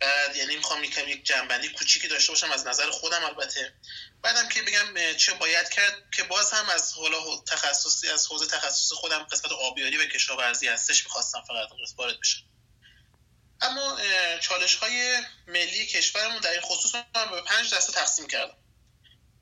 بعد 0.00 0.36
یعنی 0.36 0.56
می‌خوام 0.56 0.84
یکم 0.84 1.08
یک 1.08 1.24
جنبندی 1.24 1.68
کوچیکی 1.68 2.08
داشته 2.08 2.32
باشم 2.32 2.50
از 2.50 2.66
نظر 2.66 2.90
خودم 2.90 3.24
البته. 3.24 3.74
بعدم 4.22 4.48
که 4.48 4.62
بگم 4.62 5.16
چه 5.16 5.32
باید 5.32 5.68
کرد 5.68 6.10
که 6.16 6.22
باز 6.22 6.50
هم 6.50 6.68
از 6.68 6.92
حالا 6.92 7.36
تخصصی 7.48 8.08
از 8.08 8.26
حوزه 8.26 8.46
تخصص 8.46 8.92
خودم 8.92 9.22
قسمت 9.24 9.52
آبیاری 9.52 9.96
و 9.96 10.06
کشاورزی 10.06 10.68
هستش 10.68 11.04
می‌خواستم 11.04 11.44
فقط 11.48 11.68
وارد 11.96 12.20
بشم. 12.20 12.40
اما 13.60 13.98
چالش 14.40 14.74
های 14.74 15.22
ملی 15.46 15.86
کشورمون 15.86 16.38
در 16.38 16.50
این 16.50 16.60
خصوص 16.60 16.94
من 16.94 17.30
به 17.30 17.40
پنج 17.40 17.74
دسته 17.74 17.92
تقسیم 17.92 18.26
کردم. 18.26 18.56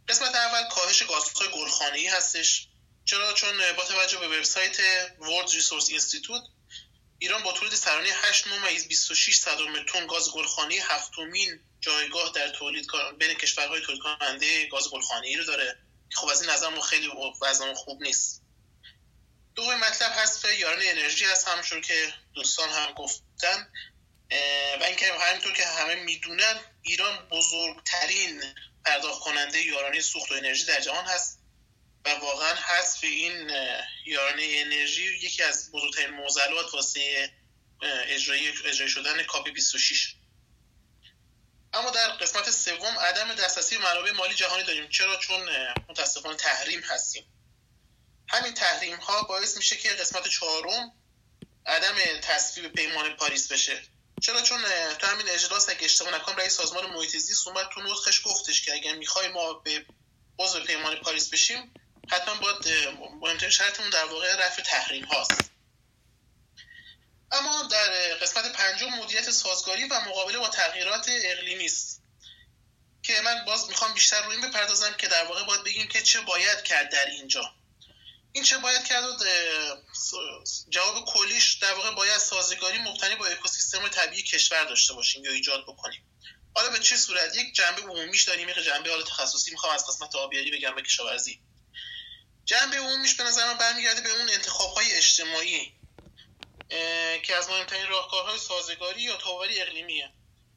قسمت 0.08 0.34
اول 0.34 0.68
کاهش 0.68 1.02
گازهای 1.02 1.48
گلخانه‌ای 1.48 2.06
هستش. 2.06 2.69
چرا؟ 3.10 3.32
چون 3.32 3.72
با 3.72 3.84
توجه 3.84 4.18
به 4.18 4.28
وبسایت 4.28 4.76
World 5.20 5.50
Resource 5.50 5.90
Institute 5.90 6.50
ایران 7.18 7.42
با 7.42 7.52
تولید 7.52 7.74
سرانه 7.74 8.08
8 8.22 8.46
ممیز 8.46 8.88
26 8.88 9.36
صدم 9.36 9.84
تن 9.84 10.06
گاز 10.06 10.30
گلخانه‌ای 10.32 10.80
هفتمین 10.80 11.60
جایگاه 11.80 12.32
در 12.34 12.48
تولید 12.48 12.86
بین 13.18 13.34
کشورهای 13.34 13.80
تولید 13.80 14.02
کننده 14.02 14.66
گاز 14.66 14.90
گلخانه‌ای 14.90 15.36
رو 15.36 15.44
داره. 15.44 15.78
خب 16.12 16.28
از 16.28 16.42
این 16.42 16.50
نظر 16.50 16.80
خیلی 16.80 17.10
وضع 17.42 17.74
خوب 17.74 18.02
نیست. 18.02 18.42
دوم 19.54 19.74
مطلب 19.74 20.12
هست 20.14 20.44
یاران 20.44 20.82
انرژی 20.82 21.24
هست 21.24 21.48
همونطور 21.48 21.80
که 21.80 22.14
دوستان 22.34 22.68
هم 22.68 22.92
گفتن. 22.92 23.72
و 24.80 24.84
اینکه 24.84 25.12
همینطور 25.12 25.52
که 25.52 25.66
همه 25.66 25.94
می‌دونن 25.94 26.60
ایران 26.82 27.28
بزرگترین 27.28 28.42
پرداخت 28.84 29.20
کننده 29.20 29.62
یارانه 29.62 30.00
سوخت 30.00 30.32
و 30.32 30.34
انرژی 30.34 30.64
در 30.64 30.80
جهان 30.80 31.04
هست. 31.04 31.39
و 32.04 32.08
واقعا 32.08 32.54
حذف 32.54 33.04
این 33.04 33.50
یارانه 34.06 34.42
انرژی 34.42 35.16
یکی 35.16 35.42
از 35.42 35.70
بزرگترین 35.72 36.10
معضلات 36.10 36.74
واسه 36.74 37.32
اجرایی 37.82 38.48
اجرایی 38.48 38.90
شدن 38.90 39.22
کاپی 39.22 39.50
26 39.50 40.14
اما 41.72 41.90
در 41.90 42.08
قسمت 42.08 42.50
سوم 42.50 42.98
عدم 42.98 43.34
دسترسی 43.34 43.78
منابع 43.78 44.10
مالی 44.12 44.34
جهانی 44.34 44.62
داریم. 44.62 44.88
چرا؟ 44.88 45.16
چون 45.16 45.48
متاسفانه 45.88 46.36
تحریم 46.36 46.80
هستیم. 46.80 47.24
همین 48.28 48.54
تحریم 48.54 48.96
ها 48.96 49.22
باعث 49.22 49.56
میشه 49.56 49.76
که 49.76 49.88
قسمت 49.88 50.28
چهارم 50.28 50.92
عدم 51.66 51.94
تصویب 52.22 52.72
پیمان 52.72 53.16
پاریس 53.16 53.52
بشه. 53.52 53.82
چرا؟ 54.22 54.42
چون 54.42 54.62
تو 54.98 55.06
همین 55.06 55.28
اجلاس 55.28 55.68
اگه 55.68 55.84
اشتباه 55.84 56.14
نکنم 56.14 56.36
رئیس 56.36 56.56
سازمان 56.56 56.86
محیط 56.86 57.16
زیست 57.16 57.48
اومد 57.48 57.68
تو 57.74 57.80
نطقش 57.80 58.20
گفتش 58.24 58.62
که 58.62 58.72
اگر 58.72 58.94
می‌خوای 58.94 59.28
ما 59.28 59.52
به 59.52 59.86
عضو 60.38 60.64
پیمان 60.64 60.96
پاریس 60.96 61.28
بشیم 61.28 61.74
حتما 62.10 62.34
باید 62.34 62.68
مهمترین 63.20 63.50
شرطمون 63.50 63.90
در 63.90 64.04
واقع 64.04 64.46
رفع 64.46 64.62
تحریم 64.62 65.04
هاست. 65.04 65.50
اما 67.32 67.62
در 67.62 68.14
قسمت 68.14 68.52
پنجم 68.52 68.88
مدیریت 68.88 69.30
سازگاری 69.30 69.84
و 69.84 70.00
مقابله 70.00 70.38
با 70.38 70.48
تغییرات 70.48 71.06
اقلیمی 71.08 71.64
است 71.64 72.02
که 73.02 73.20
من 73.20 73.44
باز 73.44 73.68
می‌خوام 73.68 73.94
بیشتر 73.94 74.22
روی 74.24 74.36
این 74.36 74.50
بپردازم 74.50 74.94
که 74.94 75.08
در 75.08 75.24
واقع 75.24 75.44
باید 75.44 75.64
بگیم 75.64 75.88
که 75.88 76.02
چه 76.02 76.20
باید 76.20 76.62
کرد 76.62 76.92
در 76.92 77.06
اینجا. 77.06 77.54
این 78.32 78.44
چه 78.44 78.58
باید 78.58 78.84
کرد 78.84 79.04
جواب 80.68 81.04
کلیش 81.04 81.52
در 81.52 81.72
واقع 81.72 81.90
باید 81.90 82.18
سازگاری 82.18 82.78
مبتنی 82.78 83.14
با 83.14 83.26
اکوسیستم 83.26 83.88
طبیعی 83.88 84.22
کشور 84.22 84.64
داشته 84.64 84.94
باشیم 84.94 85.24
یا 85.24 85.32
ایجاد 85.32 85.62
بکنیم. 85.62 86.06
حالا 86.54 86.70
به 86.70 86.78
چه 86.78 86.96
صورت؟ 86.96 87.36
یک 87.36 87.54
جنبه 87.54 87.82
عمومیش 87.82 88.22
داریم 88.22 88.48
یک 88.48 88.58
جنبه 88.58 88.90
حالا 88.90 89.02
تخصصی. 89.02 89.50
می‌خوام 89.50 89.74
از 89.74 89.86
قسمت 89.86 90.14
آبیاری 90.14 90.50
بگم 90.50 90.74
به 90.74 90.82
کشاورزی. 90.82 91.40
جنبه 92.50 92.76
عمومیش 92.76 93.14
به 93.14 93.24
نظر 93.24 93.46
من 93.46 93.58
برمیگرده 93.58 94.00
به 94.00 94.10
اون 94.10 94.30
انتخاب 94.30 94.74
های 94.74 94.92
اجتماعی 94.92 95.72
که 97.22 97.36
از 97.36 97.48
مهمترین 97.48 97.86
راهکارهای 97.86 98.38
سازگاری 98.38 99.02
یا 99.02 99.16
تاوری 99.16 99.60
اقلیمیه. 99.60 100.12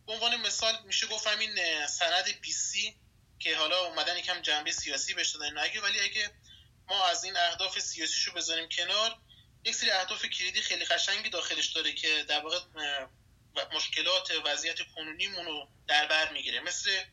به 0.08 0.14
عنوان 0.14 0.36
مثال 0.36 0.78
میشه 0.86 1.08
گفت 1.08 1.28
این 1.28 1.88
سند 1.88 2.26
سی 2.54 2.96
که 3.40 3.58
حالا 3.58 3.86
اومدن 3.86 4.18
یکم 4.18 4.42
جنبه 4.42 4.72
سیاسی 4.72 5.14
بهش 5.14 5.30
دادن. 5.30 5.60
نگه 5.60 5.82
ولی 5.82 6.00
اگه 6.00 6.32
ما 6.88 7.06
از 7.06 7.24
این 7.24 7.38
اهداف 7.38 7.80
سیاسیشو 7.80 8.34
بذاریم 8.34 8.70
کنار 8.70 9.18
یک 9.66 9.76
سری 9.76 9.92
اهداف 9.92 10.26
کلیدی 10.26 10.62
خیلی 10.62 10.86
قشنگی 10.86 11.30
داخلش 11.30 11.68
داره 11.68 11.94
که 11.94 12.24
در 12.24 12.40
واقع 12.40 12.60
مشکلات 13.74 14.32
وضعیت 14.46 14.78
کنونیمون 14.96 15.46
رو 15.46 15.68
در 15.88 16.08
بر 16.08 16.34
می‌گیره. 16.34 16.60
مثل 16.60 17.04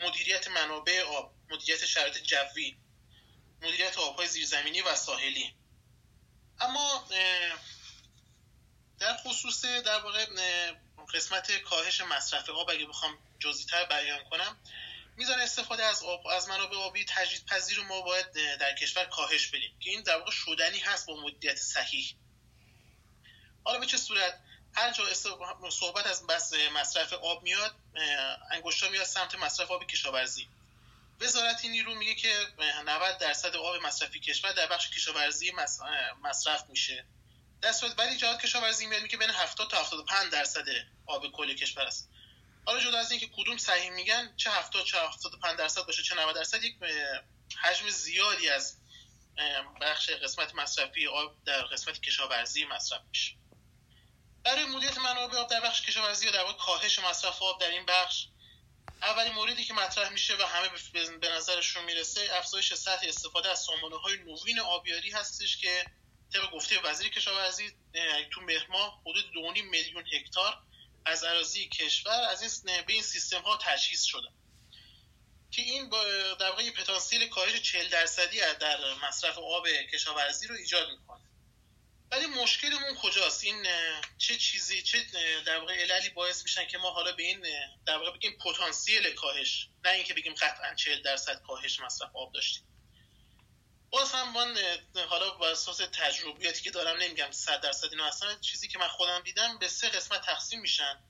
مدیریت 0.00 0.48
منابع 0.48 1.02
آب 1.02 1.34
مدیریت 1.50 1.86
شرایط 1.86 2.18
جوی. 2.18 2.76
مدیریت 3.62 3.98
آبهای 3.98 4.28
زیرزمینی 4.28 4.82
و 4.82 4.94
ساحلی. 4.94 5.54
اما 6.60 7.08
در 8.98 9.16
خصوص 9.16 9.64
در 9.64 10.00
واقع 10.00 10.26
قسمت 11.14 11.52
کاهش 11.52 12.00
مصرف 12.00 12.48
آب 12.48 12.70
اگه 12.70 12.86
بخوام 12.86 13.18
جزئی‌تر 13.38 13.84
بیان 13.84 14.24
کنم 14.24 14.58
میزان 15.16 15.40
استفاده 15.40 15.84
از 15.84 16.02
آب 16.02 16.26
از 16.26 16.48
منابع 16.48 16.76
آبی 16.76 17.04
تجدید 17.04 17.46
پذیر 17.46 17.76
رو 17.76 17.84
ما 17.84 18.00
باید 18.00 18.32
در 18.32 18.74
کشور 18.74 19.04
کاهش 19.04 19.46
بدیم 19.46 19.78
که 19.80 19.90
این 19.90 20.02
در 20.02 20.18
واقع 20.18 20.30
شدنی 20.30 20.78
هست 20.78 21.06
با 21.06 21.16
مدیریت 21.16 21.56
صحیح. 21.56 22.14
حالا 23.64 23.78
به 23.78 23.86
چه 23.86 23.96
صورت؟ 23.96 24.40
هر 24.74 24.92
جا 24.92 25.14
صحبت 25.70 26.06
از 26.06 26.26
بس 26.26 26.52
مصرف 26.54 27.12
آب 27.12 27.42
میاد 27.42 27.74
انگشتا 28.50 28.88
میاد 28.88 29.04
سمت 29.04 29.34
مصرف 29.34 29.70
آب 29.70 29.86
کشاورزی. 29.86 30.48
وزارت 31.20 31.64
نیرو 31.64 31.94
میگه 31.94 32.14
که 32.14 32.46
90 32.84 33.18
درصد 33.18 33.56
آب 33.56 33.76
مصرفی 33.76 34.20
کشور 34.20 34.52
در 34.52 34.66
بخش 34.66 34.90
کشاورزی 34.90 35.52
مصرف 36.22 36.64
میشه. 36.68 37.06
در 37.60 37.72
صورت 37.72 37.98
ولی 37.98 38.16
جهاد 38.16 38.40
کشاورزی 38.40 38.86
میاد 38.86 39.02
میگه 39.02 39.18
بین 39.18 39.30
70 39.30 39.70
تا 39.70 39.80
75 39.80 40.32
درصد 40.32 40.64
آب 41.06 41.32
کل 41.32 41.54
کشور 41.54 41.82
است. 41.82 42.10
حالا 42.66 42.80
جدا 42.80 42.98
از 42.98 43.10
اینکه 43.10 43.28
کدوم 43.36 43.56
صحیح 43.56 43.90
میگن 43.90 44.36
چه 44.36 44.50
70 44.50 44.84
چه 44.84 44.98
75 44.98 45.58
درصد 45.58 45.86
باشه 45.86 46.02
چه 46.02 46.14
90 46.14 46.34
درصد 46.34 46.64
یک 46.64 46.76
حجم 47.62 47.88
زیادی 47.88 48.48
از 48.48 48.76
بخش 49.80 50.10
قسمت 50.10 50.54
مصرفی 50.54 51.06
آب 51.06 51.44
در 51.44 51.62
قسمت 51.62 52.00
کشاورزی 52.00 52.64
مصرف 52.64 53.00
میشه. 53.08 53.34
برای 54.44 54.64
مدیریت 54.64 54.98
منابع 54.98 55.38
آب 55.38 55.50
در 55.50 55.60
بخش 55.60 55.82
کشاورزی 55.82 56.28
و 56.28 56.30
در 56.30 56.42
واقع 56.44 56.58
کاهش 56.58 56.98
مصرف 56.98 57.42
آب 57.42 57.60
در 57.60 57.70
این 57.70 57.86
بخش 57.86 58.26
اولین 59.02 59.32
موردی 59.32 59.64
که 59.64 59.74
مطرح 59.74 60.08
میشه 60.08 60.36
و 60.36 60.42
همه 60.42 60.68
به 61.20 61.28
نظرشون 61.28 61.84
می‌رسه 61.84 62.28
افزایش 62.32 62.74
سطح 62.74 63.08
استفاده 63.08 63.48
از 63.48 63.58
سامانه 63.58 63.96
های 63.96 64.16
نوین 64.16 64.60
آبیاری 64.60 65.10
هستش 65.10 65.56
که 65.56 65.86
طبق 66.32 66.50
گفته 66.50 66.80
وزیر 66.80 67.08
کشاورزی 67.08 67.72
تو 68.30 68.40
مهر 68.40 68.66
ماه 68.66 69.00
حدود 69.00 69.24
2.5 69.54 69.62
میلیون 69.62 70.04
هکتار 70.12 70.62
از 71.04 71.24
اراضی 71.24 71.68
کشور 71.68 72.12
از 72.30 72.64
این 72.66 72.82
به 72.86 72.92
این 72.92 73.02
سیستم 73.02 73.40
ها 73.42 73.56
تجهیز 73.56 74.02
شده 74.02 74.28
که 75.50 75.62
این 75.62 75.90
با 75.90 76.04
در 76.34 76.50
واقع 76.50 76.70
پتانسیل 76.70 77.28
کاهش 77.28 77.62
40 77.62 77.88
درصدی 77.88 78.40
در 78.60 78.94
مصرف 78.94 79.38
آب 79.38 79.68
کشاورزی 79.68 80.46
رو 80.46 80.54
ایجاد 80.54 80.90
می‌کنه. 80.90 81.29
ولی 82.10 82.26
مشکلمون 82.26 82.94
کجاست؟ 82.94 83.44
این 83.44 83.66
چه 84.18 84.36
چیزی 84.36 84.82
چه 84.82 84.98
در 85.46 85.58
واقع 85.58 85.74
عللی 85.74 86.08
باعث 86.08 86.42
میشن 86.42 86.66
که 86.66 86.78
ما 86.78 86.90
حالا 86.90 87.12
به 87.12 87.22
این 87.22 87.46
در 87.86 87.96
واقع 87.96 88.10
بگیم 88.10 88.38
پتانسیل 88.44 89.14
کاهش 89.14 89.68
نه 89.84 89.90
اینکه 89.90 90.14
بگیم 90.14 90.34
قطعا 90.34 90.74
40 90.74 91.02
درصد 91.02 91.42
کاهش 91.42 91.80
مصرف 91.80 92.10
آب 92.14 92.32
داشتیم. 92.32 92.62
باز 93.90 94.12
هم 94.12 94.32
من 94.32 94.58
حالا 95.08 95.30
با 95.30 95.48
اساس 95.48 95.76
تجربیاتی 95.76 96.62
که 96.62 96.70
دارم 96.70 97.02
نمیگم 97.02 97.30
100 97.30 97.60
درصد 97.60 97.88
اینو 97.90 98.04
اصلا 98.04 98.34
چیزی 98.34 98.68
که 98.68 98.78
من 98.78 98.88
خودم 98.88 99.20
دیدم 99.20 99.58
به 99.58 99.68
سه 99.68 99.88
قسمت 99.88 100.26
تقسیم 100.26 100.60
میشن. 100.60 101.04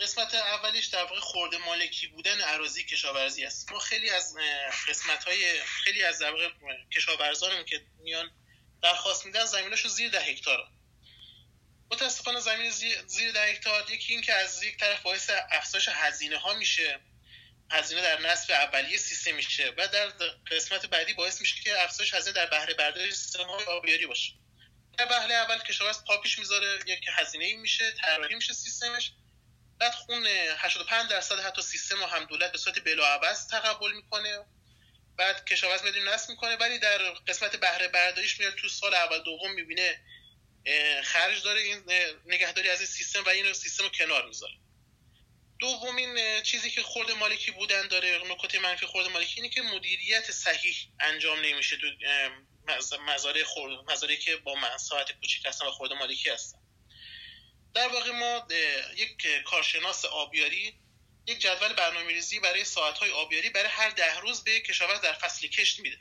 قسمت 0.00 0.34
اولیش 0.34 0.86
در 0.86 1.04
واقع 1.04 1.20
خورده 1.20 1.58
مالکی 1.58 2.06
بودن 2.06 2.40
اراضی 2.40 2.84
کشاورزی 2.84 3.44
است. 3.44 3.72
ما 3.72 3.78
خیلی 3.78 4.10
از 4.10 4.36
قسمت 4.88 5.24
های 5.24 5.60
خیلی 5.64 6.02
از 6.02 6.18
در 6.18 6.30
واقع 6.30 6.50
کشاورزانمون 6.94 7.64
که 7.64 7.86
میان 7.98 8.30
درخواست 8.82 9.26
میدن 9.26 9.44
زمیناشو 9.44 9.88
زیر 9.88 10.10
ده 10.10 10.20
هکتار. 10.20 10.68
متاسفانه 11.90 12.40
زمین 12.40 12.70
زیر 13.06 13.32
ده 13.32 13.44
هکتار 13.44 13.90
یکی 13.90 14.12
این 14.12 14.22
که 14.22 14.34
از 14.34 14.62
یک 14.62 14.78
طرف 14.78 15.02
باعث 15.02 15.30
افزایش 15.50 15.88
هزینه 15.88 16.38
ها 16.38 16.54
میشه. 16.54 17.00
هزینه 17.70 18.02
در 18.02 18.20
نصف 18.20 18.50
اولیه 18.50 18.98
سیستم 18.98 19.34
میشه 19.34 19.72
و 19.78 19.88
در 19.88 20.08
قسمت 20.50 20.86
بعدی 20.86 21.14
باعث 21.14 21.40
میشه 21.40 21.62
که 21.62 21.82
افزایش 21.82 22.14
هزینه 22.14 22.34
در 22.34 22.46
بهره 22.46 22.74
برداری 22.74 23.10
سیستم 23.10 23.44
های 23.44 23.64
آبیاری 23.64 24.06
باشه. 24.06 24.32
در 24.98 25.06
بهله 25.06 25.34
اول 25.34 25.58
کشاورز 25.58 26.04
پاپیش 26.04 26.38
می‌ذاره 26.38 26.78
یک 26.86 27.04
هزینه 27.16 27.44
ای 27.44 27.56
میشه 27.56 27.92
طراحی 27.92 28.34
میشه 28.34 28.52
سیستمش. 28.52 29.12
بعد 29.78 29.94
خون 29.94 30.26
85 30.56 31.10
درصد 31.10 31.40
حتی 31.40 31.62
سیستم 31.62 32.02
و 32.02 32.06
هم 32.06 32.24
دولت 32.24 32.52
به 32.52 32.58
صورت 32.58 32.84
بلاعوض 32.84 33.46
تقبل 33.46 33.92
می‌کنه. 33.92 34.46
بعد 35.16 35.44
کشاورز 35.44 35.84
میدون 35.84 36.08
نصب 36.08 36.30
می‌کنه 36.30 36.56
ولی 36.56 36.78
در 36.78 36.98
قسمت 36.98 37.56
بهره 37.56 37.88
برداریش 37.88 38.40
میاد 38.40 38.54
تو 38.54 38.68
سال 38.68 38.94
اول 38.94 39.22
دوم 39.22 39.52
می‌بینه 39.52 40.00
خرج 41.04 41.42
داره 41.42 41.60
این 41.60 41.82
نگهداری 42.26 42.68
از 42.68 42.80
این 42.80 42.86
سیستم 42.86 43.24
و 43.24 43.28
این 43.28 43.52
سیستم 43.52 43.82
رو 43.82 43.88
کنار 43.88 44.26
می‌ذاره. 44.26 44.54
دومین 45.58 46.42
چیزی 46.42 46.70
که 46.70 46.82
خورد 46.82 47.10
مالکی 47.10 47.50
بودن 47.50 47.88
داره 47.88 48.22
نکات 48.30 48.54
منفی 48.54 48.86
خورد 48.86 49.06
مالکی 49.06 49.40
اینه 49.40 49.48
که 49.48 49.62
مدیریت 49.62 50.30
صحیح 50.30 50.76
انجام 51.00 51.40
نمیشه 51.40 51.76
تو 51.76 51.86
مزارع 53.06 53.42
خورد 53.42 53.90
مزارعی 53.90 54.16
که 54.16 54.36
با 54.36 54.54
مساحت 54.54 55.12
کوچیک 55.12 55.46
هستن 55.46 55.66
و 55.66 55.70
خورد 55.70 55.92
مالکی 55.92 56.30
هستن. 56.30 56.58
در 57.74 57.88
واقع 57.88 58.10
ما 58.10 58.48
یک 58.96 59.26
کارشناس 59.44 60.04
آبیاری 60.04 60.74
یک 61.30 61.40
جدول 61.40 61.72
برنامه 61.72 62.08
ریزی 62.08 62.40
برای 62.40 62.64
ساعت 62.64 62.98
های 62.98 63.10
آبیاری 63.10 63.50
برای 63.50 63.68
هر 63.68 63.90
ده 63.90 64.18
روز 64.18 64.44
به 64.44 64.60
کشاورز 64.60 65.00
در 65.00 65.12
فصل 65.12 65.46
کشت 65.46 65.80
میده. 65.80 65.98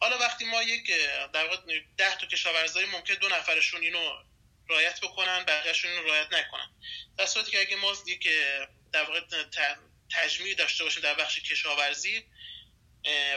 حالا 0.00 0.18
وقتی 0.18 0.44
ما 0.44 0.62
یک 0.62 0.90
در 1.32 1.46
واقع 1.46 1.80
ده 1.96 2.16
تا 2.16 2.26
کشاورزای 2.26 2.84
ممکن 2.84 3.14
دو 3.14 3.28
نفرشون 3.28 3.82
اینو 3.82 4.22
رایت 4.68 5.00
بکنن 5.00 5.44
بقیهشون 5.44 5.90
اینو 5.90 6.02
رایت 6.02 6.32
نکنن. 6.32 6.70
در 7.18 7.26
صورتی 7.26 7.50
که 7.50 7.60
اگه 7.60 7.76
ما 7.76 7.96
یک 8.06 8.28
در 8.92 9.02
واقع 9.02 9.20
تجمیع 10.10 10.54
داشته 10.54 10.84
باشیم 10.84 11.02
در 11.02 11.14
بخش 11.14 11.38
کشاورزی 11.38 12.24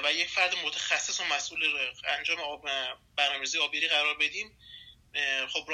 و 0.04 0.14
یک 0.14 0.30
فرد 0.30 0.56
متخصص 0.56 1.20
و 1.20 1.24
مسئول 1.24 1.92
انجام 2.04 2.40
آب 2.40 2.66
برنامه‌ریزی 3.16 3.58
آبیاری 3.58 3.88
قرار 3.88 4.18
بدیم 4.18 4.58
خب 5.54 5.70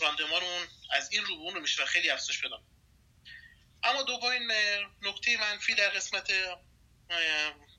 راندمانمون 0.00 0.68
از 0.90 1.12
این 1.12 1.24
رو 1.24 1.36
به 1.36 1.42
اون 1.42 1.54
رو 1.54 1.60
میشه 1.60 1.82
و 1.82 1.86
خیلی 1.86 2.10
افزایش 2.10 2.40
پیدا 2.40 2.62
اما 3.84 4.02
دومین 4.02 4.52
نکته 5.02 5.36
منفی 5.36 5.74
در 5.74 5.88
قسمت 5.88 6.32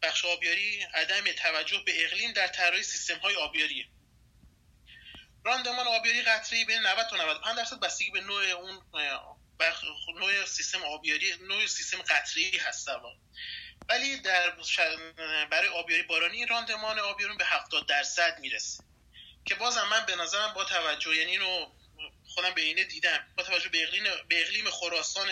بخش 0.02 0.26
آبیاری 0.26 0.84
عدم 0.94 1.32
توجه 1.32 1.84
به 1.86 2.06
اقلیم 2.06 2.32
در 2.32 2.48
طراحی 2.48 2.84
سیستم 2.84 3.18
های 3.18 3.36
آبیاری. 3.36 3.90
راندمان 5.46 5.88
آبیاری 5.88 6.22
قطری 6.22 6.66
بین 6.66 6.80
90 6.80 7.08
تا 7.10 7.16
95 7.16 7.58
درصد 7.58 7.80
بستگی 7.80 8.12
به 8.12 8.22
نوع 8.22 8.44
اون 8.44 8.82
نوع 10.20 10.46
سیستم 10.46 10.84
آبیاری 10.84 11.34
نوع 11.42 11.68
سیستم 11.68 12.02
قطری 12.02 12.58
هست 12.58 12.88
ولی 13.90 14.18
در 14.18 14.50
برای 15.52 15.68
آبیاری 15.68 16.04
بارانی 16.04 16.46
راندمان 16.46 17.00
آبیاری 17.00 17.36
به 17.36 17.46
70 17.46 17.88
درصد 17.88 18.40
می‌رسه. 18.40 18.84
که 19.46 19.56
بازم 19.56 19.88
من 19.88 20.06
به 20.06 20.16
نظرم 20.16 20.54
با 20.54 20.64
توجه 20.64 21.16
یعنی 21.16 21.32
اینو 21.32 21.66
خودم 22.28 22.54
به 22.54 22.62
اینه 22.62 22.84
دیدم 22.84 23.28
با 23.38 23.44
توجه 23.44 23.70
به 23.70 23.84
اقلیم 23.84 24.04
به 24.28 24.42
اقلیم 24.42 24.70
خراسان 24.70 25.30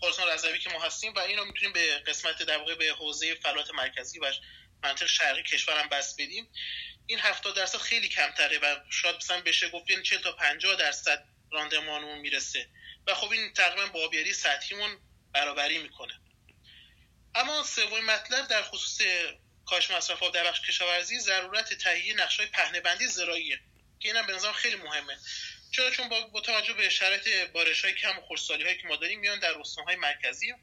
خراسان 0.00 0.28
رضوی 0.28 0.58
که 0.58 0.70
ما 0.70 0.82
هستیم 0.82 1.14
و 1.14 1.18
اینو 1.18 1.44
می‌تونیم 1.44 1.72
به 1.72 1.98
قسمت 1.98 2.42
در 2.42 2.58
واقع 2.58 2.74
به 2.74 2.88
حوزه 2.98 3.34
فلات 3.34 3.70
مرکزی 3.70 4.18
و 4.18 4.32
منطقه 4.82 5.06
شرقی 5.06 5.42
کشورم 5.42 5.88
بس 5.88 6.14
بدیم. 6.14 6.48
این 7.06 7.18
70 7.18 7.56
درصد 7.56 7.78
خیلی 7.78 8.08
کمتره 8.08 8.58
و 8.58 8.76
شاید 8.90 9.16
مثلا 9.16 9.40
بشه 9.40 9.68
گفت 9.68 10.02
40 10.02 10.20
تا 10.20 10.32
50 10.32 10.76
درصد 10.76 11.24
راندمانمون 11.52 12.18
می‌رسه. 12.18 12.68
و 13.06 13.14
خب 13.14 13.30
این 13.30 13.52
تقریبا 13.52 13.86
با 13.86 14.04
آبیاری 14.04 14.34
سطحیمون 14.34 14.98
برابری 15.32 15.78
می‌کنه. 15.78 16.20
اما 17.34 17.62
سومین 17.62 18.04
مطلب 18.04 18.48
در 18.48 18.62
خصوص 18.62 19.06
کاش 19.66 19.90
مصرف 19.90 20.22
آب 20.22 20.34
در 20.34 20.44
بخش 20.44 20.60
کشاورزی 20.60 21.18
ضرورت 21.18 21.74
تهیه 21.74 22.14
نقشه 22.14 22.42
های 22.42 22.52
پهنه 22.52 22.80
بندی 22.80 23.06
زراعیه 23.06 23.60
که 24.00 24.08
اینم 24.08 24.26
به 24.26 24.32
نظرم 24.32 24.52
خیلی 24.52 24.76
مهمه. 24.76 25.18
چرا؟ 25.76 25.90
چون 25.90 26.08
با, 26.08 26.40
توجه 26.40 26.72
به 26.72 26.88
شرایط 26.88 27.50
بارش 27.50 27.84
های 27.84 27.94
کم 27.94 28.18
و 28.18 28.36
هایی 28.50 28.78
که 28.78 28.88
ما 28.88 28.96
داریم 28.96 29.20
میان 29.20 29.38
در 29.38 29.58
استانهای 29.58 29.96
مرکزی 29.96 30.54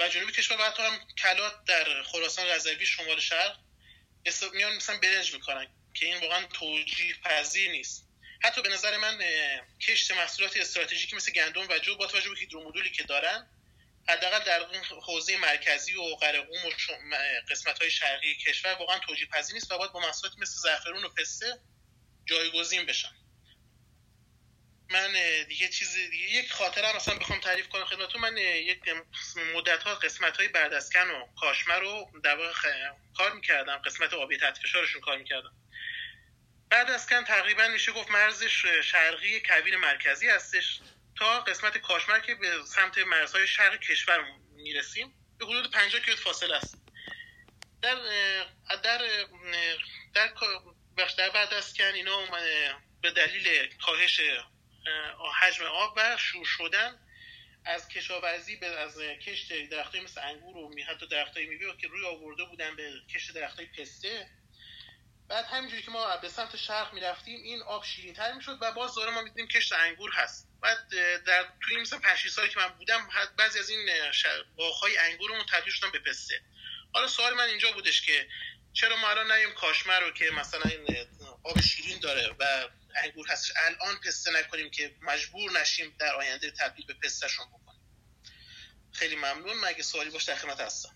و 0.00 0.08
جنوبی 0.08 0.32
کشور 0.32 0.56
و 0.56 0.82
هم 0.82 0.98
کلات 1.18 1.64
در 1.64 2.02
خراسان 2.02 2.46
رضوی 2.46 2.86
شمال 2.86 3.20
شرق 3.20 3.58
میان 4.52 4.76
مثلا 4.76 4.98
برنج 4.98 5.34
می‌کنن 5.34 5.66
که 5.94 6.06
این 6.06 6.20
واقعا 6.20 6.46
توجیه 6.46 7.14
پذیر 7.24 7.70
نیست. 7.70 8.08
حتی 8.42 8.62
به 8.62 8.68
نظر 8.68 8.96
من 8.96 9.18
کشت 9.80 10.10
محصولات 10.10 10.56
استراتژیکی 10.56 11.16
مثل 11.16 11.32
گندم 11.32 11.68
و 11.68 11.78
جو 11.78 11.96
با 11.96 12.06
توجه 12.06 12.30
به 12.30 12.36
هیدرومدولی 12.38 12.90
که 12.90 13.02
دارن 13.02 13.46
حداقل 14.08 14.44
در 14.44 14.66
حوزه 15.02 15.36
مرکزی 15.36 15.94
و 15.94 16.02
قرقوم 16.02 16.66
و 16.66 16.70
قسمت 17.50 17.78
های 17.78 17.90
شرقی 17.90 18.34
کشور 18.34 18.72
واقعا 18.72 18.98
توجیه 18.98 19.26
پذیر 19.26 19.54
نیست 19.54 19.72
و 19.72 19.78
باید 19.78 19.92
با 19.92 20.00
محصولاتی 20.00 20.40
مثل 20.40 20.60
زعفرون 20.60 21.04
و 21.04 21.08
پسته 21.08 21.60
جایگزین 22.26 22.86
بشن. 22.86 23.23
من 24.94 25.12
دیگه 25.48 25.68
چیز 25.68 25.94
دیگه 25.94 26.30
یک 26.30 26.52
خاطره 26.52 26.96
مثلا 26.96 27.18
بخوام 27.18 27.40
تعریف 27.40 27.68
کنم 27.68 27.84
خدمتتون. 27.84 28.20
من 28.20 28.36
یک 28.36 28.80
مدت 29.54 29.82
ها 29.82 29.94
قسمت 29.94 30.36
های 30.36 30.48
بردسکن 30.48 31.10
و 31.10 31.26
کاشمه 31.40 31.74
رو 31.74 32.10
در 32.24 32.36
واقع 32.36 32.52
کار 33.16 33.32
می‌کردم. 33.32 33.76
قسمت 33.76 34.14
آبی 34.14 34.36
تحت 34.36 34.58
فشارشون 34.58 35.00
کار 35.00 35.18
می‌کردم. 35.18 35.52
بعد 36.70 36.90
از 36.90 37.06
کن 37.06 37.24
تقریبا 37.24 37.68
میشه 37.68 37.92
گفت 37.92 38.10
مرزش 38.10 38.66
شرقی 38.66 39.40
کویر 39.40 39.76
مرکزی 39.76 40.28
هستش. 40.28 40.80
تا 41.18 41.40
قسمت 41.40 41.78
کاشمر 41.78 42.20
که 42.20 42.34
به 42.34 42.58
سمت 42.66 42.98
مرزهای 42.98 43.46
شرق 43.46 43.80
کشور 43.80 44.24
می‌رسیم 44.56 45.14
به 45.38 45.46
حدود 45.46 45.70
50 45.70 46.00
کیلومتر 46.00 46.24
فاصله 46.24 46.56
است. 46.56 46.78
در 47.82 47.96
در 48.82 48.98
در 50.14 50.32
در 51.18 51.30
بعد 51.30 51.54
از 51.54 51.74
کن 51.74 51.94
اینا 51.94 52.26
به 53.02 53.10
دلیل 53.10 53.74
کاهش 53.86 54.20
حجم 55.40 55.64
آب 55.64 55.94
و 55.96 56.16
شور 56.16 56.46
شدن 56.46 56.98
از 57.64 57.88
کشاورزی 57.88 58.56
به 58.56 58.66
از 58.66 58.98
کشت 59.00 59.68
درختای 59.70 60.00
مثل 60.00 60.20
انگور 60.20 60.56
و 60.56 60.82
حتی 60.88 61.06
درختای 61.06 61.46
میوه 61.46 61.76
که 61.76 61.88
روی 61.88 62.06
آورده 62.06 62.44
بودن 62.44 62.76
به 62.76 62.92
کشت 63.14 63.34
درختای 63.34 63.66
پسته. 63.66 64.26
بعد 65.28 65.44
همینجوری 65.44 65.82
که 65.82 65.90
ما 65.90 66.16
به 66.16 66.28
سمت 66.28 66.56
شرق 66.56 66.94
می‌رفتیم 66.94 67.42
این 67.42 67.62
آب 67.62 67.84
شیرین 67.84 68.14
تر 68.14 68.32
می‌شد 68.32 68.58
و 68.60 68.72
باز 68.72 68.94
داره 68.94 69.10
ما 69.10 69.22
می‌دیدیم 69.22 69.48
کشت 69.48 69.72
انگور 69.72 70.12
هست. 70.12 70.48
بعد 70.62 70.88
در 71.26 71.48
توی 71.60 71.76
مثلا 71.76 71.98
5 71.98 72.28
سالی 72.28 72.48
که 72.48 72.58
من 72.58 72.68
بودم 72.68 73.08
بعضی 73.38 73.58
از 73.58 73.70
این 73.70 73.88
باغ‌های 74.56 74.98
انگورمون 74.98 75.46
تبدیل 75.52 75.72
شدن 75.72 75.90
به 75.90 75.98
پسته. 75.98 76.40
حالا 76.94 77.08
سوال 77.08 77.34
من 77.34 77.44
اینجا 77.44 77.72
بودش 77.72 78.02
که 78.02 78.28
چرا 78.72 78.96
ما 78.96 79.10
الان 79.10 79.32
نیم 79.32 79.52
کاشمر 79.52 80.00
رو 80.00 80.10
که 80.10 80.30
مثلا 80.30 80.70
این 80.70 81.06
آب 81.44 81.60
شیرین 81.60 81.98
داره 82.00 82.34
و 82.38 82.68
انگور 83.04 83.26
هستش. 83.28 83.52
الان 83.66 83.94
پسته 84.06 84.30
نکنیم 84.40 84.70
که 84.70 84.94
مجبور 85.02 85.60
نشیم 85.60 85.92
در 85.98 86.14
آینده 86.14 86.50
تبدیل 86.50 86.86
به 86.86 86.94
پستهشون 86.94 87.46
بکنیم. 87.46 87.80
خیلی 88.92 89.16
ممنون. 89.16 89.56
مگه 89.64 89.82
سوالی 89.82 90.10
باش 90.10 90.24
در 90.24 90.34
خدمت 90.34 90.60
هستم. 90.60 90.90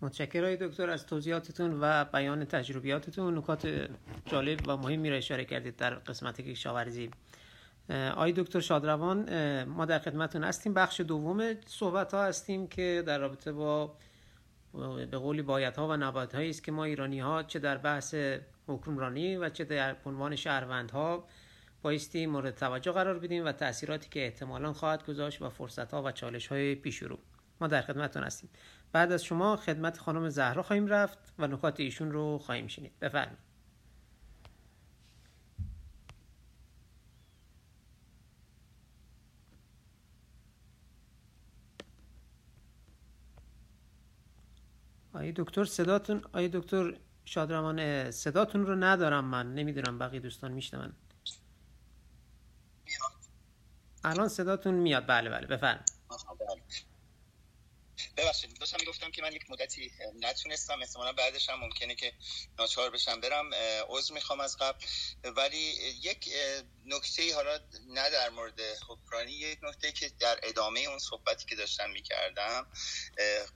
متشکرم 0.00 0.56
دکتر. 0.56 0.90
از 0.90 1.06
توضیحاتتون 1.06 1.78
و 1.80 2.04
بیان 2.04 2.44
تجربیاتتون 2.44 3.38
نکات 3.38 3.88
جالب 4.26 4.68
و 4.68 4.76
مهمی 4.76 5.10
را 5.10 5.16
اشاره 5.16 5.44
کردید 5.44 5.76
در 5.76 5.94
قسمت 5.94 6.40
کشاورزی. 6.40 7.10
آی 8.16 8.32
دکتر 8.32 8.60
شادروان 8.60 9.64
ما 9.64 9.84
در 9.84 9.98
خدمتتون 9.98 10.44
هستیم. 10.44 10.74
بخش 10.74 11.00
دوم 11.00 11.54
صحبت 11.66 12.14
ها 12.14 12.24
هستیم 12.24 12.68
که 12.68 13.02
در 13.06 13.18
رابطه 13.18 13.52
با 13.52 13.96
به 15.10 15.18
قولی 15.18 15.42
بایت 15.42 15.78
ها 15.78 15.88
و 15.88 15.96
نبات 15.96 16.34
هایی 16.34 16.50
است 16.50 16.64
که 16.64 16.72
ما 16.72 16.84
ایرانی 16.84 17.20
ها 17.20 17.42
چه 17.42 17.58
در 17.58 17.78
بحث 17.78 18.14
حکمرانی 18.74 19.36
و 19.36 19.48
چه 19.48 19.64
در 19.64 19.96
عنوان 20.06 20.36
شهروندها 20.36 21.24
بایستی 21.82 22.26
مورد 22.26 22.54
توجه 22.54 22.92
قرار 22.92 23.18
بدیم 23.18 23.44
و 23.44 23.52
تاثیراتی 23.52 24.08
که 24.08 24.24
احتمالا 24.24 24.72
خواهد 24.72 25.06
گذاشت 25.06 25.42
و 25.42 25.48
فرصت 25.48 25.94
ها 25.94 26.02
و 26.02 26.12
چالش 26.12 26.46
های 26.46 26.74
پیش 26.74 27.02
رو. 27.02 27.18
ما 27.60 27.66
در 27.66 27.82
خدمتتون 27.82 28.22
هستیم. 28.22 28.50
بعد 28.92 29.12
از 29.12 29.24
شما 29.24 29.56
خدمت 29.56 29.98
خانم 29.98 30.28
زهرا 30.28 30.62
خواهیم 30.62 30.86
رفت 30.86 31.18
و 31.38 31.46
نکات 31.46 31.80
ایشون 31.80 32.12
رو 32.12 32.38
خواهیم 32.38 32.66
شنید. 32.66 32.98
بفرمایید. 33.00 33.50
آی 45.12 45.32
دکتر 45.36 45.64
صداتون 45.64 46.22
آی 46.32 46.48
دکتر 46.48 46.94
شادرمان 47.30 48.10
صداتون 48.10 48.66
رو 48.66 48.76
ندارم 48.76 49.24
من. 49.24 49.54
نمی‌دونم 49.54 49.98
بقیه 49.98 50.20
دوستان 50.20 50.52
میشنون. 50.52 50.92
الان 54.04 54.28
صداتون 54.28 54.74
میاد. 54.74 55.06
بله 55.06 55.30
بله. 55.30 55.46
بفرمایید. 55.46 55.90
ببخشید. 58.16 58.58
داشتم 58.60 58.76
می‌گفتم 58.80 59.10
که 59.10 59.22
من 59.22 59.32
یک 59.32 59.50
مدتی 59.50 59.92
نتونستم. 60.20 60.80
احتمالا 60.80 61.12
بعدش 61.12 61.48
هم 61.48 61.60
ممکنه 61.60 61.94
که 61.94 62.12
ناچار 62.58 62.90
بشم. 62.90 63.20
برم 63.20 63.50
عذر 63.88 64.14
می‌خوام 64.14 64.40
از 64.40 64.56
قبل. 64.56 64.84
ولی 65.36 65.74
یک 66.02 66.28
نکته 66.86 67.34
حالا 67.34 67.58
نه 67.88 68.10
در 68.10 68.30
مورد 68.30 68.60
حکمرانی 68.88 69.32
یک 69.32 69.58
نکته 69.62 69.92
که 69.92 70.10
در 70.18 70.40
ادامه 70.42 70.80
اون 70.80 70.98
صحبتی 70.98 71.46
که 71.46 71.56
داشتم 71.56 71.90
می‌کردم 71.90 72.66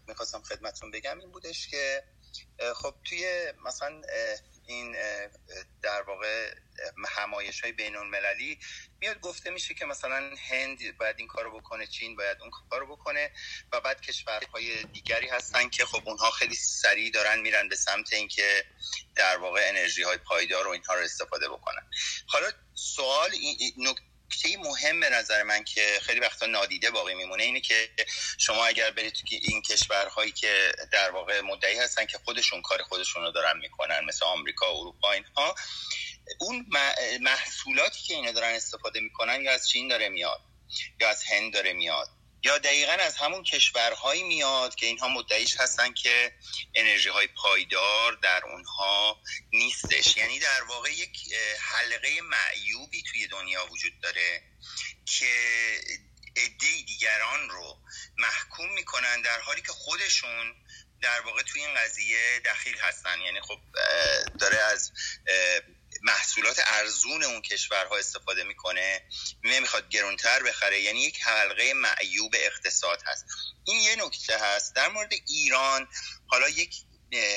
می‌خواستم 0.06 0.42
خدمتون 0.42 0.90
بگم 0.90 1.18
این 1.18 1.30
بودش 1.30 1.68
که 1.68 2.04
خب 2.74 2.94
توی 3.04 3.52
مثلا 3.64 4.02
این 4.66 4.96
در 5.82 6.02
واقع 6.02 6.54
همایش 7.08 7.60
های 7.60 7.72
بین 7.72 7.96
المللی 7.96 8.58
میاد 9.00 9.20
گفته 9.20 9.50
میشه 9.50 9.74
که 9.74 9.84
مثلا 9.84 10.34
هند 10.50 10.98
باید 10.98 11.16
این 11.18 11.28
کارو 11.28 11.60
بکنه 11.60 11.86
چین 11.86 12.16
باید 12.16 12.40
اون 12.40 12.50
کارو 12.70 12.96
بکنه 12.96 13.32
و 13.72 13.80
بعد 13.80 14.00
کشورهای 14.00 14.84
دیگری 14.84 15.28
هستن 15.28 15.68
که 15.68 15.84
خب 15.84 16.08
اونها 16.08 16.30
خیلی 16.30 16.54
سریع 16.54 17.10
دارن 17.10 17.40
میرن 17.40 17.68
به 17.68 17.76
سمت 17.76 18.12
اینکه 18.12 18.64
در 19.14 19.36
واقع 19.36 19.68
انرژی 19.68 20.02
های 20.02 20.16
پایدار 20.16 20.66
و 20.66 20.70
اینها 20.70 20.94
رو 20.94 21.00
استفاده 21.00 21.48
بکنن. 21.48 21.90
حالا 22.26 22.50
سوال 22.74 23.30
نکته 23.78 24.13
مهم 24.58 25.00
به 25.00 25.10
نظر 25.10 25.42
من 25.42 25.64
که 25.64 25.98
خیلی 26.02 26.20
وقتا 26.20 26.46
نادیده 26.46 26.90
باقی 26.90 27.14
میمونه 27.14 27.42
اینه 27.42 27.60
که 27.60 27.88
شما 28.38 28.66
اگر 28.66 28.90
برید 28.90 29.12
تو 29.12 29.26
این 29.42 29.62
کشورهایی 29.62 30.32
که 30.32 30.72
در 30.92 31.10
واقع 31.10 31.40
مدعی 31.40 31.78
هستن 31.78 32.06
که 32.06 32.18
خودشون 32.18 32.62
کار 32.62 32.82
خودشون 32.82 33.22
رو 33.22 33.30
دارن 33.30 33.58
می‌کنن 33.58 34.00
مثل 34.08 34.26
آمریکا 34.26 34.66
اروپا 34.66 35.12
اینها 35.12 35.54
اون 36.40 36.66
محصولاتی 37.20 38.02
که 38.02 38.14
اینا 38.14 38.32
دارن 38.32 38.54
استفاده 38.54 39.00
می‌کنن 39.00 39.40
یا 39.42 39.52
از 39.52 39.68
چین 39.68 39.88
داره 39.88 40.08
میاد 40.08 40.40
یا 41.00 41.08
از 41.08 41.24
هند 41.24 41.52
داره 41.52 41.72
میاد. 41.72 42.08
یا 42.44 42.58
دقیقا 42.58 42.92
از 42.92 43.16
همون 43.16 43.42
کشورهایی 43.42 44.22
میاد 44.22 44.74
که 44.74 44.86
اینها 44.86 45.08
مدعیش 45.08 45.56
هستن 45.60 45.92
که 45.92 46.32
انرژی 46.74 47.08
های 47.08 47.26
پایدار 47.26 48.12
در 48.12 48.44
اونها 48.44 49.22
نیستش. 49.52 50.16
یعنی 50.16 50.38
در 50.38 50.62
واقع 50.62 50.92
یک 50.92 51.34
حلقه 51.60 52.20
معیوبی 52.20 53.02
توی 53.02 53.26
دنیا 53.26 53.66
وجود 53.66 54.00
داره 54.00 54.42
که 55.06 55.34
عده 56.36 56.82
دیگران 56.86 57.50
رو 57.50 57.78
محکوم 58.18 58.72
می‌کنن 58.72 59.20
در 59.22 59.40
حالی 59.40 59.62
که 59.62 59.72
خودشون 59.72 60.54
در 61.02 61.20
واقع 61.20 61.42
توی 61.42 61.64
این 61.64 61.74
قضیه 61.74 62.40
دخیل 62.44 62.78
هستن. 62.78 63.20
یعنی 63.20 63.40
خب 63.40 63.58
ارزون 66.78 67.24
اون 67.24 67.42
کشورها 67.42 67.96
استفاده 67.96 68.44
می‌کنه 68.44 69.02
نمی‌خواد 69.44 69.88
گرونتر 69.88 70.42
بخره. 70.42 70.80
یعنی 70.80 71.00
یک 71.00 71.22
حلقه 71.22 71.72
معیوب 71.74 72.34
اقتصاد 72.34 73.02
هست. 73.06 73.24
این 73.64 73.80
یه 73.80 73.96
نکته 74.06 74.38
هست. 74.38 74.74
در 74.74 74.88
مورد 74.88 75.12
ایران 75.28 75.88
حالا 76.26 76.48
یک 76.48 76.74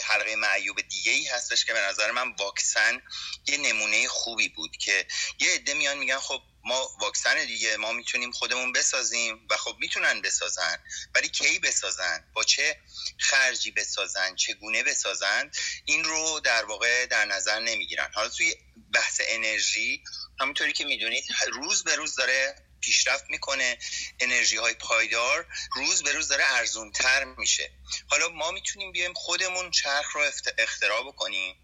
حلقه 0.03 0.35
معیوب 0.35 0.81
دیگه 0.81 1.11
ای 1.11 1.27
هستش 1.27 1.65
که 1.65 1.73
به 1.73 1.80
نظر 1.80 2.11
من 2.11 2.35
واکسن 2.39 3.01
یه 3.47 3.57
نمونه 3.57 4.07
خوبی 4.07 4.49
بود 4.49 4.77
که 4.77 5.07
یه 5.39 5.49
عده 5.51 5.73
میان 5.73 5.97
میگن 5.97 6.19
خب 6.19 6.41
ما 6.68 6.89
واکسن 7.02 7.45
دیگه 7.45 7.77
ما 7.77 7.91
می‌تونیم 7.91 8.31
خودمون 8.31 8.72
بسازیم 8.72 9.48
و 9.49 9.57
خب 9.57 9.76
می‌تونن 9.80 10.22
بسازن. 10.22 10.84
ولی 11.15 11.30
کی 11.30 11.60
بسازن؟ 11.60 12.23
با 12.34 12.44
چه 12.44 12.80
خرجی 13.19 13.72
بسازن؟ 13.72 14.35
چگونه 14.35 14.84
بسازن؟ 14.84 15.52
این 15.85 16.03
رو 16.03 16.39
در 16.39 16.65
واقع 16.65 17.06
در 17.06 17.26
نظر 17.26 17.60
نمی‌گیرن. 17.60 18.11
حالا 18.14 18.30
توی 18.30 18.56
بحث 18.94 19.22
انرژی 19.23 20.03
همونطوری 20.39 20.73
که 20.73 20.85
می‌دونید 20.85 21.23
روز 21.53 21.84
به 21.84 21.95
روز 21.95 22.15
داره 22.15 22.56
پیشرفت 22.81 23.26
می‌کنه 23.30 23.77
انرژی 24.19 24.57
های 24.57 24.73
پایدار 24.73 25.48
روز 25.76 26.03
به 26.03 26.11
روز 26.11 26.27
داره 26.27 26.44
ارزون 26.53 26.91
تر 26.91 27.23
میشه. 27.23 27.72
حالا 28.07 28.30
ما 28.30 28.52
می‌تونیم 28.52 28.91
بیایم 28.91 29.14
خودمون 29.14 29.72
چرخ 29.72 30.15
رو 30.15 30.22
اختراع 30.57 31.07
بکنیم 31.07 31.56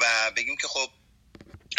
و 0.00 0.30
بگیم 0.36 0.56
که 0.56 0.68
خب 0.68 0.90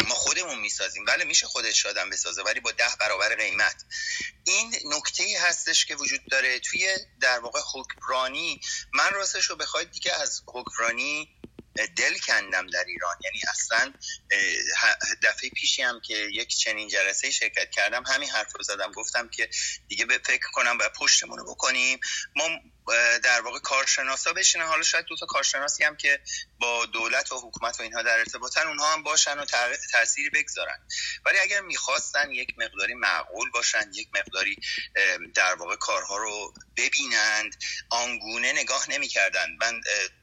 ما 0.06 0.14
خودمون 0.14 0.58
می‌سازیم. 0.58 1.04
بله 1.04 1.24
میشه 1.24 1.46
خودت 1.46 1.72
شادم 1.72 2.10
بسازه 2.10 2.42
ولی 2.42 2.60
با 2.60 2.72
ده 2.72 2.96
برابر 3.00 3.34
قیمت. 3.34 3.84
این 4.44 4.74
نکته 4.84 5.22
ای 5.22 5.36
هستش 5.36 5.86
که 5.86 5.96
وجود 5.96 6.20
داره. 6.30 6.58
توی 6.58 6.96
در 7.20 7.38
واقع 7.38 7.60
حکمرانی 7.74 8.60
من 8.92 9.10
راستش 9.12 9.44
رو 9.44 9.56
بخواید 9.56 9.90
دیگه 9.90 10.12
از 10.12 10.42
حکمرانی 10.46 11.34
دل 11.96 12.18
کندم 12.18 12.66
در 12.66 12.84
ایران. 12.84 13.16
یعنی 13.24 13.40
اصلا 13.50 13.92
دفعه 15.22 15.50
پیشی 15.50 15.82
هم 15.82 16.00
که 16.00 16.14
یک 16.14 16.48
چنین 16.48 16.88
جلسه 16.88 17.30
شرکت 17.30 17.70
کردم 17.70 18.02
همین 18.06 18.30
حرف 18.30 18.56
رو 18.56 18.62
زدم. 18.62 18.92
گفتم 18.92 19.28
که 19.28 19.50
دیگه 19.88 20.04
به 20.04 20.20
فکر 20.24 20.50
کنم 20.52 20.78
و 20.80 20.88
پشتمون 20.88 21.38
رو 21.38 21.54
بکنیم. 21.54 22.00
ما 22.36 22.48
در 23.22 23.40
واقع 23.40 23.58
کارشناسا 23.58 24.32
بشینن. 24.32 24.66
حالا 24.66 24.82
شاید 24.82 25.04
دو 25.04 25.16
تا 25.16 25.26
کارشناسی 25.26 25.84
هم 25.84 25.96
که 25.96 26.20
با 26.58 26.86
دولت 26.86 27.32
و 27.32 27.48
حکومت 27.48 27.80
و 27.80 27.82
اینها 27.82 28.02
در 28.02 28.18
ارتباطن 28.18 28.66
اونها 28.66 28.92
هم 28.92 29.02
باشن 29.02 29.38
و 29.38 29.44
تاثیری 29.92 30.30
بگذارن. 30.30 30.78
ولی 31.26 31.38
اگر 31.38 31.60
می‌خواستن 31.60 32.30
یک 32.30 32.48
مقداری 32.58 32.94
معقول 32.94 33.50
باشن 33.50 33.90
یک 33.94 34.08
مقداری 34.14 34.56
در 35.34 35.54
واقع 35.54 35.76
کارها 35.76 36.16
رو 36.16 36.54
ببینند 36.76 37.56
آنگونه 37.90 38.52
نگاه 38.52 38.90
نمی‌کردن. 38.90 39.46
من 39.60 39.80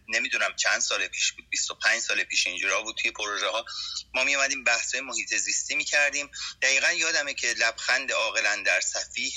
نمی‌دونم 0.07 0.55
چند 0.55 0.79
سال 0.79 1.07
پیش 1.07 1.31
بود 1.31 1.49
25 1.49 2.01
سال 2.01 2.23
پیش 2.23 2.47
اینجورا 2.47 2.81
بود 2.81 2.95
توی 3.01 3.11
پروژه 3.11 3.47
ها 3.47 3.65
ما 4.13 4.23
می 4.23 4.35
اومدیم 4.35 4.63
بحث 4.63 4.95
محیط 4.95 5.35
زیستی 5.35 5.75
می 5.75 5.85
کردیم 5.85 6.31
دقیقا 6.61 6.91
یادمه 6.91 7.33
که 7.33 7.47
لبخند 7.47 8.11
عاقلا 8.11 8.63
در 8.65 8.81
صفیح 8.81 9.35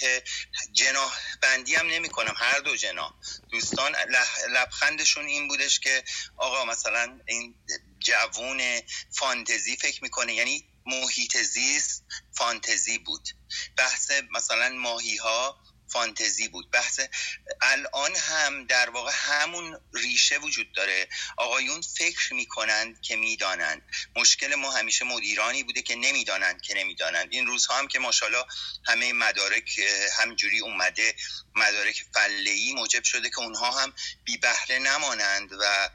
جناح 0.73 1.19
بندی 1.43 1.75
هم 1.75 1.87
نمی 1.87 2.09
کنم 2.09 2.35
هر 2.37 2.59
دو 2.59 2.77
جناح. 2.77 3.13
دوستان 3.51 3.97
لبخندشون 4.51 5.27
این 5.27 5.49
بودش 5.49 5.81
که 5.81 6.05
آقا 6.36 6.65
مثلا 6.65 7.20
این 7.27 7.55
جوون 7.99 8.81
فانتزی 9.11 9.77
فکر 9.77 10.03
می‌کنه 10.03 10.35
یعنی 10.35 10.65
محیط 10.86 11.36
زیست 11.36 12.05
فانتزی 12.32 12.99
بود. 12.99 13.28
بحث 13.77 14.11
مثلا 14.31 14.69
ماهی 14.69 15.16
ها 15.16 15.61
فانتزی 15.93 16.48
بود. 16.48 16.70
بحث 16.70 17.01
الان 17.60 18.16
هم 18.16 18.66
در 18.66 18.90
واقع 18.90 19.12
همون 19.15 19.81
ریشه 19.94 20.39
وجود 20.39 20.73
داره. 20.73 21.09
آقایون 21.36 21.81
فکر 21.81 22.35
می‌کنند 22.35 23.01
که 23.01 23.16
می‌دانند. 23.16 23.82
مشکل 24.16 24.55
ما 24.55 24.70
همیشه 24.70 25.05
مدیرانی 25.05 25.62
بوده 25.62 25.82
که 25.82 25.94
نمی‌دانند 25.94 26.60
که 26.60 26.74
نمی‌دانند. 26.74 27.28
این 27.31 27.47
روزها 27.47 27.78
هم 27.78 27.89
که 27.89 27.98
ماشاءالله 27.98 28.44
همه 28.86 29.12
مدارک 29.12 29.81
همجوری 30.19 30.60
اومده 30.60 31.15
مدارک 31.55 32.05
فلهی 32.15 32.73
موجب 32.73 33.05
شده 33.05 33.31
که 33.31 33.39
اونها 33.39 33.70
هم 33.70 33.94
بی 34.24 34.36
بهره 34.36 34.78
نمانند 34.78 35.52
و 35.52 35.90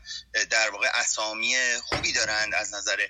در 0.49 0.69
واقع 0.69 0.89
اسامی 0.93 1.55
خوبی 1.83 2.11
دارند 2.11 2.55
از 2.55 2.73
نظر 2.73 3.07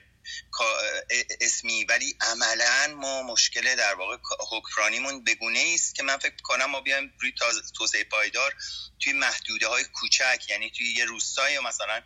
اسمی. 1.41 1.83
ولی 1.83 2.17
عملا 2.21 2.95
ما 2.95 3.23
مشکل 3.23 3.75
در 3.75 3.95
واقع 3.95 4.17
حکمرانیمون 4.49 5.23
بگونه 5.23 5.71
است 5.75 5.95
که 5.95 6.03
من 6.03 6.17
فکر 6.17 6.35
کنم 6.43 6.65
ما 6.65 6.81
بیایم 6.81 7.13
روی 7.21 7.33
توسعه 7.77 8.03
پایدار 8.03 8.55
توی 8.99 9.13
محدوده 9.13 9.67
های 9.67 9.83
کوچک. 9.83 10.45
یعنی 10.49 10.71
توی 10.71 10.93
یه 10.93 11.05
روستای 11.05 11.59
مثلا 11.59 12.03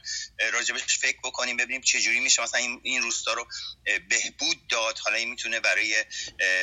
راجبش 0.53 0.97
فکر 0.97 1.17
بکنیم 1.23 1.57
ببینیم 1.57 1.81
چه 1.81 2.01
جوری 2.01 2.19
میشه 2.19 2.41
مثلا 2.41 2.79
این 2.83 3.01
روستا 3.01 3.33
رو 3.33 3.47
بهبود 4.09 4.67
داد. 4.67 4.97
حالا 4.97 5.15
این 5.15 5.29
می‌تونه 5.29 5.59
برای 5.59 6.05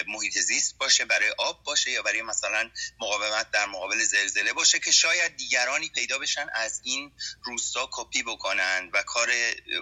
محیط 0.07 0.39
زیست 0.39 0.79
باشه 0.79 1.05
برای 1.05 1.35
آب 1.39 1.63
باشه 1.63 1.91
یا 1.91 2.03
برای 2.03 2.23
مثلا 2.23 2.71
مقاومت 3.01 3.51
در 3.51 3.67
مقابل 3.67 4.05
زلزله 4.05 4.53
باشه 4.53 4.79
که 4.79 4.93
شاید 4.93 5.37
دیگرانی 5.37 5.89
پیدا 5.89 6.19
بشن 6.19 6.47
از 6.55 6.81
این 6.85 7.13
روستا 7.43 7.89
کپی 7.93 8.23
بکنن 8.23 8.91
و 8.93 9.03
کار 9.03 9.33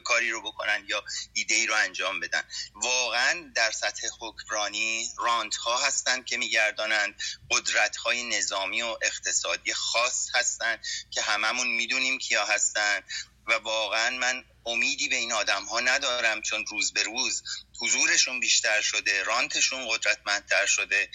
کاری 0.04 0.30
رو 0.30 0.42
بکنن 0.42 0.84
یا 0.88 1.04
ایده 1.32 1.61
ای 1.62 1.68
رو 1.68 1.74
انجام 1.74 2.20
بدن. 2.20 2.42
واقعا 2.74 3.52
در 3.54 3.70
سطح 3.70 4.06
حکمرانی 4.20 5.08
رانت 5.18 5.56
ها 5.56 5.86
هستند 5.86 6.24
که 6.24 6.36
میگردانند. 6.36 7.14
قدرت 7.50 7.96
های 7.96 8.22
نظامی 8.22 8.82
و 8.82 8.96
اقتصادی 9.02 9.74
خاص 9.74 10.28
هستن 10.34 10.78
که 11.10 11.22
هممون 11.22 11.66
می‌دونیم 11.66 12.18
کیا 12.18 12.46
هستن 12.46 13.02
و 13.46 13.52
واقعا 13.52 14.10
من 14.10 14.44
امیدی 14.66 15.08
به 15.08 15.16
این 15.16 15.32
آدم 15.32 15.64
ها 15.64 15.80
ندارم 15.80 16.42
چون 16.42 16.64
روز 16.70 16.92
به 16.92 17.02
روز 17.02 17.42
حضورشون 17.80 18.40
بیشتر 18.40 18.80
شده 18.80 19.22
رانتشون 19.22 19.88
قدرتمندتر 19.88 20.66
شده 20.66 21.10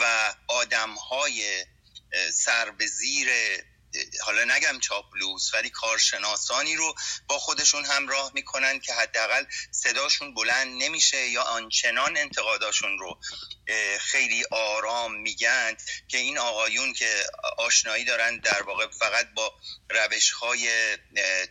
و 0.00 0.34
آدم 0.48 0.94
های 0.94 1.64
سر 2.32 2.70
به 2.70 2.86
زیر 2.86 3.28
حالا 4.22 4.56
نگم 4.56 4.80
چاپلوس 4.80 5.54
ولی 5.54 5.70
کارشناسانی 5.70 6.76
رو 6.76 6.94
با 7.26 7.38
خودشون 7.38 7.84
همراه 7.84 8.30
می‌کنن 8.34 8.80
که 8.80 8.94
حداقل 8.94 9.44
صداشون 9.70 10.34
بلند 10.34 10.82
نمیشه 10.82 11.28
یا 11.28 11.42
آنچنان 11.42 12.16
انتقاداشون 12.16 12.98
رو 12.98 13.20
خیلی 14.00 14.44
آرام 14.50 15.14
میگن 15.14 15.76
که 16.08 16.18
این 16.18 16.38
آقایون 16.38 16.92
که 16.92 17.26
آشنایی 17.58 18.04
دارن 18.04 18.38
در 18.38 18.62
واقع 18.62 18.86
فقط 18.86 19.26
با 19.34 19.54
روش 19.90 20.30
های 20.30 20.96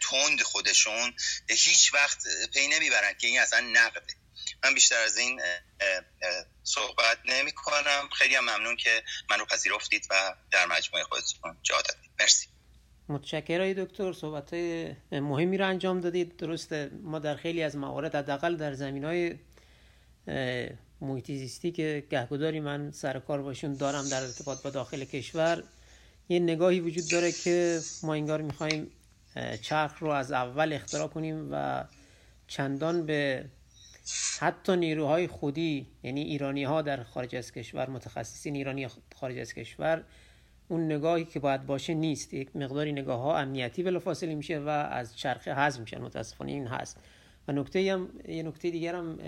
تند 0.09 0.41
خودشون 0.41 1.15
هیچ 1.49 1.93
وقت 1.93 2.17
پی 2.53 2.67
نمی‌برن 2.67 3.13
که 3.13 3.27
این 3.27 3.39
اصلا 3.39 3.59
نقده. 3.59 4.18
من 4.63 4.73
بیشتر 4.73 5.03
از 5.05 5.17
این 5.17 5.41
صحبت 6.63 7.17
نمی 7.25 7.51
کنم. 7.51 8.09
خیلی 8.17 8.35
هم 8.35 8.43
ممنون 8.43 8.75
که 8.75 9.03
منو 9.29 9.45
پذیرفتید 9.45 10.07
و 10.09 10.35
در 10.51 10.65
مجموعه 10.65 11.03
خودتون 11.03 11.57
جا 11.63 11.75
دادید. 11.75 12.11
مرسی. 12.19 12.47
متشکرم 13.09 13.73
دکتر. 13.73 14.13
صحبت 14.13 14.53
مهمی 15.11 15.57
رو 15.57 15.67
انجام 15.67 16.01
دادید. 16.01 16.37
درسته 16.37 16.91
ما 17.03 17.19
در 17.19 17.35
خیلی 17.35 17.63
از 17.63 17.75
موارد 17.75 18.15
حداقل 18.15 18.55
در 18.55 18.73
زمین 18.73 19.03
های 19.03 19.35
محیط 21.01 21.25
زیستی 21.25 21.71
که 21.71 22.07
گهگداری 22.09 22.59
من 22.59 22.91
سر 22.91 23.19
کار 23.19 23.41
باشون 23.41 23.73
دارم 23.73 24.09
در 24.09 24.21
ارتباط 24.21 24.61
با 24.61 24.69
داخل 24.69 25.05
کشور 25.05 25.63
یه 26.29 26.39
نگاهی 26.39 26.79
وجود 26.79 27.03
داره 27.11 27.31
که 27.31 27.79
ما 28.03 28.13
انگار 28.13 28.41
می‌خوایم 28.41 28.91
چرخ 29.61 29.99
رو 29.99 30.09
از 30.09 30.31
اول 30.31 30.73
اختراع 30.73 31.07
کنیم 31.07 31.49
و 31.51 31.83
چندان 32.47 33.05
به 33.05 33.45
حتی 34.39 34.75
نیروهای 34.75 35.27
خودی 35.27 35.87
یعنی 36.03 36.21
ایرانی 36.21 36.63
ها 36.63 36.81
در 36.81 37.03
خارج 37.03 37.35
از 37.35 37.51
کشور 37.51 37.89
متخصصین 37.89 38.55
ایرانی 38.55 38.87
خارج 39.15 39.37
از 39.37 39.53
کشور 39.53 40.03
اون 40.67 40.85
نگاهی 40.85 41.25
که 41.25 41.39
باید 41.39 41.65
باشه 41.65 41.93
نیست. 41.93 42.33
یک 42.33 42.55
مقداری 42.55 42.91
نگاه 42.91 43.19
ها 43.19 43.37
امنیتی 43.37 43.83
بلافاصله 43.83 44.35
میشه 44.35 44.59
و 44.59 44.69
از 44.69 45.17
چرخه 45.17 45.53
حذف 45.53 45.79
میشن. 45.79 46.01
متاسفانه 46.01 46.51
این 46.51 46.67
هست 46.67 47.03
و 47.47 47.51
نکته 47.51 47.93
هم 47.93 48.09
یه 48.27 48.43
نکته 48.43 48.69
دیگر 48.69 48.95
هم 48.95 49.19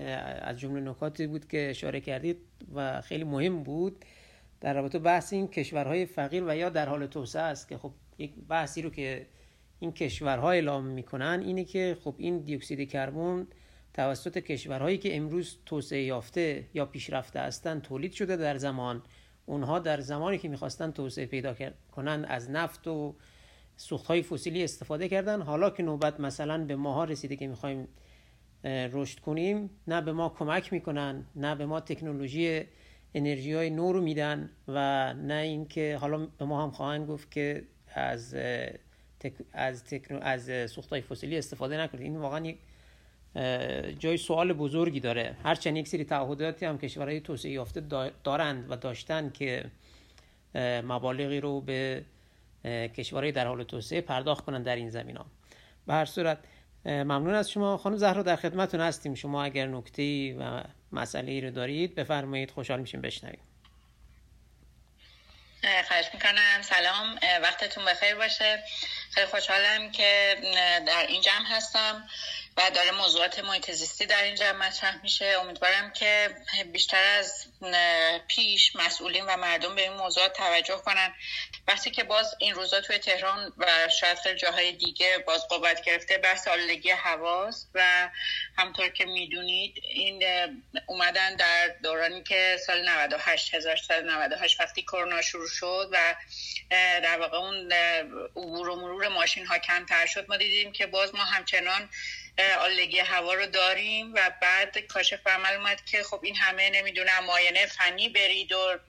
از 0.42 0.60
جمله 0.60 0.82
نکاتی 0.82 1.28
بود 1.28 1.48
که 1.48 1.70
اشاره 1.70 2.02
کردید 2.02 2.38
و 2.76 3.02
خیلی 3.02 3.24
مهم 3.24 3.64
بود 3.64 4.06
در 4.62 4.74
رابطه 4.74 5.00
بحث 5.00 5.34
این 5.34 5.48
کشورهای 5.48 6.06
فقیر 6.06 6.44
و 6.48 6.56
یا 6.56 6.70
در 6.70 6.90
حال 6.90 7.08
توسعه 7.08 7.42
است 7.42 7.70
که 7.70 7.78
خب 7.78 7.92
یک 8.18 8.32
بحثی 8.50 8.82
رو 8.82 8.90
که 8.90 9.26
این 9.80 9.92
کشورها 9.92 10.52
اعلام 10.52 10.86
می‌کنن 10.86 11.44
اینه 11.46 11.64
که 11.64 11.98
خب 12.04 12.16
این 12.18 12.38
دیوکسید 12.40 12.90
کربن 12.90 13.48
توسط 13.94 14.38
کشورهایی 14.38 14.98
که 14.98 15.18
امروز 15.18 15.58
توسعه 15.66 16.04
یافته 16.04 16.66
یا 16.74 16.86
پیشرفته 16.86 17.40
هستند 17.40 17.82
تولید 17.82 18.12
شده 18.12 18.36
در 18.36 18.58
زمان. 18.58 19.04
اونها 19.46 19.80
در 19.80 20.00
زمانی 20.00 20.38
که 20.38 20.50
می‌خواستن 20.50 20.92
توسعه 20.92 21.26
پیدا 21.26 21.56
کنن 21.92 22.26
از 22.26 22.50
نفت 22.50 22.88
و 22.88 23.16
سوختهای 23.76 24.22
فسیلی 24.22 24.64
استفاده 24.64 25.10
کردن. 25.10 25.42
حالا 25.42 25.70
که 25.70 25.84
نوبت 25.84 26.20
مثلا 26.20 26.66
به 26.66 26.76
ماها 26.76 27.04
رسیده 27.04 27.36
که 27.36 27.48
می‌خوایم 27.48 27.88
رشد 28.64 29.20
کنیم 29.20 29.70
نه 29.88 30.02
به 30.02 30.12
ما 30.12 30.30
کمک 30.30 30.74
می‌کنن 30.74 31.26
نه 31.36 31.56
به 31.56 31.66
ما 31.66 31.80
تکنولوژی 31.80 32.64
انرژی 33.14 33.54
های 33.54 33.70
نو 33.70 33.94
رو 33.94 34.02
میدن 34.02 34.50
و 34.68 35.14
نه 35.14 35.34
اینکه 35.34 35.98
حالا 36.02 36.28
به 36.38 36.46
ما 36.46 36.64
هم 36.64 36.72
خواهند 36.72 37.08
گفت 37.08 37.32
که 37.32 37.64
از 37.96 38.36
تک... 39.20 39.34
از 39.54 39.84
تکنو... 39.84 40.20
از 40.22 40.72
سوختهای 40.72 41.02
فسیلی 41.02 41.38
استفاده 41.38 41.78
نکنید. 41.78 42.04
این 42.04 42.18
واقعا 42.18 42.46
یک 42.46 42.58
جای 44.00 44.18
سوال 44.18 44.54
بزرگی 44.54 45.00
داره. 45.00 45.36
هرچند 45.44 45.78
یک 45.78 45.88
سری 45.88 46.04
تعهداتی 46.04 46.66
هم 46.66 46.78
کشورهای 46.78 47.20
توسعه 47.20 47.52
یافته 47.52 47.84
دارند 48.24 48.66
و 48.70 48.76
داشتن 48.76 49.30
که 49.30 49.66
مبالغی 50.84 51.40
رو 51.40 51.62
به 51.62 52.04
کشورهای 52.66 53.32
در 53.32 53.48
حال 53.48 53.64
توسعه 53.64 54.02
پرداخت 54.02 54.46
کنند 54.46 54.66
در 54.66 54.76
این 54.76 54.90
زمین 54.90 55.18
ها 55.18 55.26
به 55.88 55.94
هر 55.94 56.06
صورت 56.06 56.38
ممنون 56.86 57.34
از 57.34 57.52
شما. 57.52 57.78
خانم 57.78 57.98
زهرا 57.98 58.24
در 58.24 58.36
خدمتتون 58.36 58.82
هستیم. 58.82 59.16
شما 59.16 59.44
اگر 59.44 59.68
نکته 59.68 60.36
و 60.40 60.64
مسئله 60.92 61.32
ای 61.32 61.42
رو 61.42 61.52
دارید 61.52 61.96
بفرمایید. 61.96 62.52
خوشحال 62.52 62.80
میشیم 62.80 63.02
بشنویم. 63.02 63.51
خواهش 65.88 66.06
می‌کنم. 66.14 66.62
سلام. 66.62 67.20
وقتتون 67.42 67.86
بخیر 67.86 68.16
باشه. 68.16 68.64
خیلی 69.14 69.28
خوشحالم 69.28 69.92
که 69.92 70.38
در 70.88 71.06
این 71.08 71.22
جمع 71.22 71.46
هستم 71.48 72.10
و 72.58 72.72
داره 72.76 72.92
موضوعات 72.92 73.40
محیط 73.40 73.72
زیستی 73.72 74.06
در 74.06 74.24
این 74.24 74.36
جمع 74.36 74.68
مطرح 74.68 75.02
میشه. 75.04 75.26
امیدوارم 75.26 75.94
که 75.94 76.30
بیشتر 76.66 77.04
از 77.04 77.46
پیش 78.28 78.76
مسئولین 78.76 79.26
و 79.26 79.38
مردم 79.38 79.76
به 79.76 79.82
این 79.82 79.94
موضوعات 79.94 80.34
توجه 80.34 80.78
کنن. 80.78 81.14
وقتی 81.68 81.92
که 81.92 82.04
باز 82.04 82.36
این 82.40 82.54
روزا 82.56 82.82
توی 82.82 82.98
تهران 82.98 83.54
و 83.58 83.90
شاید 84.00 84.20
خیلی 84.20 84.40
جاهای 84.40 84.72
دیگه 84.72 85.18
باز 85.18 85.48
قوت 85.48 85.82
گرفته 85.82 86.18
بحث 86.18 86.48
آلودگی 86.48 86.92
حواس 86.92 87.66
و 87.74 88.10
همطور 88.62 88.90
که 88.90 89.06
می‌دونید 89.06 89.82
این 89.84 90.24
اومدن 90.86 91.36
در 91.36 91.68
دورانی 91.84 92.24
که 92.24 92.58
سال 92.66 92.90
98 92.90 93.54
1998 93.54 94.62
وقتی 94.62 94.82
کرونا 94.82 95.22
شروع 95.22 95.48
شد 95.48 95.90
و 95.92 96.16
در 97.04 97.20
واقع 97.20 97.38
اون 97.38 97.74
عبور 98.36 98.70
و 98.70 98.76
مرور 98.76 99.08
ماشین 99.08 99.46
ها 99.46 99.58
کمتر 99.58 100.06
شد 100.06 100.26
ما 100.30 100.38
دیدیم 100.38 100.72
که 100.72 100.86
باز 100.86 101.16
ما 101.16 101.24
همچنان 101.24 101.90
آلودگی 102.60 103.00
هوا 103.00 103.34
رو 103.34 103.46
داریم 103.46 104.14
و 104.14 104.32
بعد 104.42 104.78
کاشف 104.78 105.28
عمل 105.28 105.54
اومد 105.54 105.86
که 105.86 106.04
خب 106.04 106.20
این 106.24 106.36
همه 106.36 106.70
نمی‌دونم 106.70 107.24
ماینه 107.26 107.66
فنی 107.66 108.10
برید 108.10 108.52
و 108.52 108.80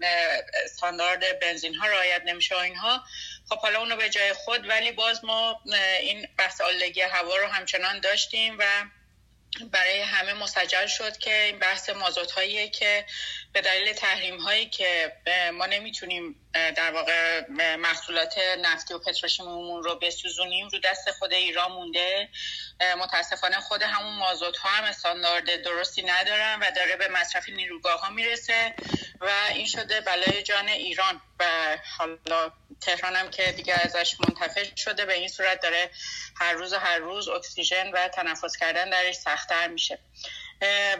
استاندارد 0.65 1.41
بنزین 1.41 1.75
ها 1.75 1.87
رعایت 1.87 2.23
نمیشه 2.27 2.55
و 2.55 2.59
اینها. 2.59 3.05
خب 3.49 3.59
حالا 3.59 3.79
اونو 3.79 3.97
به 3.97 4.09
جای 4.09 4.33
خود 4.33 4.69
ولی 4.69 4.93
باز 4.93 5.25
ما 5.25 5.63
این 6.01 6.29
بحث 6.39 6.61
آلودگی 6.61 7.01
هوا 7.01 7.37
رو 7.37 7.47
همچنان 7.47 8.01
داشتیم 8.01 8.57
و 8.59 8.65
برای 9.71 10.01
همه 10.01 10.35
مسجل 10.35 10.87
شد 10.87 11.17
که 11.17 11.43
این 11.43 11.59
بحث 11.59 11.91
مازوت 11.91 12.31
هایی 12.31 12.71
که 12.71 13.07
به 13.53 13.61
دلیل 13.61 13.93
تحریم 13.93 14.41
هایی 14.41 14.67
که 14.67 15.13
ما 15.55 15.67
نمی‌تونیم 15.67 16.42
در 16.55 16.93
واقع 16.93 17.47
محصولات 17.77 18.35
نفتی 18.59 18.95
و 18.95 18.99
پتروشیمیمون 18.99 19.83
رو 19.83 19.95
بسوزونیم 19.95 20.69
رو 20.69 20.79
دست 20.79 21.11
خود 21.11 21.33
ایران 21.33 21.73
مونده. 21.73 22.29
متاسفانه 22.99 23.61
خود 23.61 23.83
همون 23.83 24.15
مازوت 24.15 24.57
ها 24.57 24.69
هم 24.69 24.85
استاندارد 24.85 25.63
درستی 25.63 26.03
ندارن 26.03 26.59
و 26.61 26.71
داره 26.77 26.97
به 26.97 27.09
مصرف 27.09 27.49
نیروگاه 27.49 28.01
ها 28.01 28.11
می‌رسه 28.11 28.75
و 29.21 29.31
این 29.55 29.67
شده 29.67 30.01
بلای 30.01 30.43
جان 30.43 30.69
ایران. 30.69 31.21
و 31.41 31.79
حالا 31.99 32.53
تهران 32.81 33.17
هم 33.17 33.31
که 33.31 33.53
دیگه 33.53 33.75
ازش 33.75 34.17
منتفع 34.21 34.65
شده 34.77 35.05
به 35.05 35.15
این 35.15 35.29
صورت 35.29 35.61
داره 35.61 35.91
هر 36.37 36.53
روز 36.53 36.73
هر 36.73 36.99
روز 36.99 37.29
اکسیژن 37.29 37.91
و 37.91 38.09
تنفس 38.09 38.57
کردن 38.57 38.91
درش 38.91 39.15
سختتر 39.15 39.69
میشه. 39.69 39.99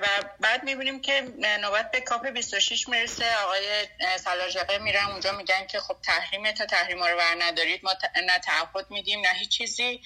و 0.03 0.07
بعد 0.41 0.65
می‌بینیم 0.65 1.01
که 1.01 1.21
نوبت 1.61 1.91
به 1.91 2.01
کاپ 2.01 2.27
26 2.27 2.89
می‌رسه. 2.89 3.37
آقای 3.37 3.87
سلاجقه 4.19 4.79
میرن 4.79 5.05
اونجا 5.05 5.33
میگن 5.33 5.67
که 5.67 5.81
خب 5.81 5.97
تحریم 6.03 6.53
تا 6.53 6.67
تحریم 6.67 7.03
رو 7.03 7.17
ور 7.17 7.37
ندارید. 7.39 7.85
ما 7.85 7.93
نه 8.27 8.39
تعهد 8.39 8.91
میدیم 8.91 9.21
نه 9.21 9.33
هیچ 9.39 9.49
چیزی. 9.49 10.03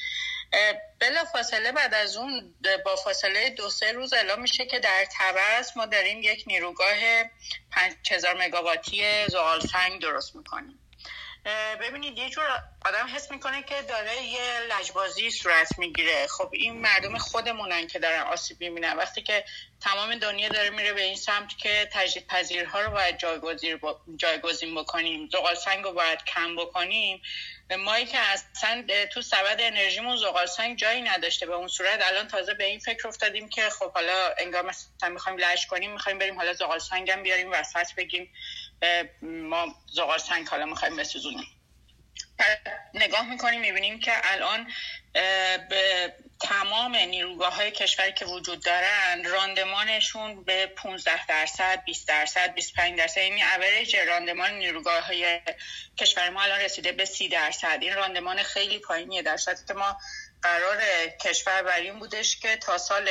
بلا 0.99 1.25
فاصله 1.25 1.73
بعد 1.73 1.95
از 1.95 2.17
اون 2.17 2.55
با 2.85 2.97
فاصله 2.97 3.51
دو 3.51 3.71
سه 3.71 3.93
روز 3.93 4.13
اعلام 4.13 4.41
میشه 4.41 4.67
که 4.67 4.79
در 4.79 5.07
تبس 5.19 5.77
ما 5.77 5.87
داریم 5.87 6.23
یک 6.23 6.45
نیروگاه 6.47 7.23
5000 7.71 8.37
مگاواتی 8.37 9.29
زغال 9.29 9.61
سنگ 9.61 10.01
درست 10.03 10.37
می‌کنیم. 10.37 10.86
ببینید 11.81 12.19
یه 12.19 12.31
جور 12.31 12.45
آدم 12.85 13.07
حس 13.15 13.31
می‌کنه 13.31 13.63
که 13.63 13.83
داره 13.83 14.23
یه 14.23 14.61
لجبازی 14.61 15.31
صورت 15.31 15.79
می‌گیره. 15.79 16.27
خب 16.27 16.51
این 16.53 16.81
مردم 16.81 17.19
خودمونن 17.19 17.87
که 17.87 17.99
دارن 17.99 18.21
آسیب 18.21 18.61
می‌بینن. 18.61 18.97
وقتی 18.97 19.23
که 19.23 19.45
تمام 19.81 20.15
دنیا 20.15 20.49
داره 20.49 20.71
میره 20.71 20.93
به 20.93 21.03
این 21.03 21.17
سمت 21.17 21.59
که 21.59 21.89
تجدید 21.93 22.27
پذیرها 22.27 22.81
رو 22.81 22.91
باید 22.91 23.19
جایگزین 24.17 24.75
بکنیم 24.75 25.29
زغال 25.33 25.55
سنگ 25.55 25.85
رو 25.85 25.93
باید 25.93 26.25
کم 26.25 26.57
بکنیم. 26.57 27.23
مایی 27.79 28.07
که 28.07 28.19
اصلا 28.19 28.87
تو 29.13 29.23
سبد 29.23 29.57
انرژیمون 29.61 30.17
زغال 30.17 30.47
سنگ 30.47 30.79
جایی 30.79 31.03
نداشته. 31.03 31.47
به 31.47 31.55
اون 31.55 31.69
صورت 31.69 32.03
الان 32.03 32.29
تازه 32.29 32.55
به 32.55 32.65
این 32.65 32.79
فکر 32.79 33.09
افتادیم 33.09 33.49
که 33.49 33.71
خب 33.71 33.93
حالا 33.93 34.35
انگار 34.39 34.63
مثلا 34.63 35.09
می‌خوایم 35.09 35.39
لش 35.39 35.67
کنیم 35.67 35.93
می‌خوایم 35.93 36.19
بریم 36.19 36.37
حالا 36.37 36.53
زغال 36.53 36.79
سنگ 36.79 37.11
هم 37.11 37.23
بیاریم 37.23 37.51
وسط 37.51 37.95
بگیم. 37.97 38.33
ما 39.23 39.75
زغال 39.95 40.19
سنگ 40.19 40.49
حالا 40.49 40.67
می‌خوایم 40.67 40.97
بسوزونیم. 40.97 41.47
نگاه 42.95 43.31
می‌کنیم 43.31 43.61
می‌بینیم 43.61 44.01
که 44.01 44.13
الان 44.25 44.73
به 45.69 46.13
تمام 46.41 46.97
نیروگاه 46.97 47.55
های 47.55 47.71
کشوری 47.71 48.13
که 48.13 48.25
وجود 48.25 48.65
دارن 48.65 49.25
راندمانشون 49.25 50.45
به 50.45 50.67
15 50.67 51.27
درصد 51.27 51.85
20 51.85 52.09
درصد 52.09 52.55
25 52.55 52.99
درصد. 52.99 53.19
یعنی 53.19 53.43
اوریج 53.43 53.97
راندمان 53.97 54.51
نیروگاه 54.51 55.01
های 55.07 55.41
کشور 55.99 56.31
ما 56.31 56.43
الان 56.43 56.61
رسیده 56.61 56.93
به 56.93 57.05
30 57.05 57.29
درصد. 57.29 57.79
این 57.81 57.95
راندمان 57.95 58.43
خیلی 58.43 58.79
پایینیه. 58.79 59.23
در 59.23 59.37
که 59.69 59.75
ما 59.75 59.99
قرار 60.43 60.83
کشور 61.21 61.63
بر 61.63 61.81
این 61.81 61.99
بودش 61.99 62.37
که 62.37 62.57
تا 62.57 62.79
سال 62.79 63.09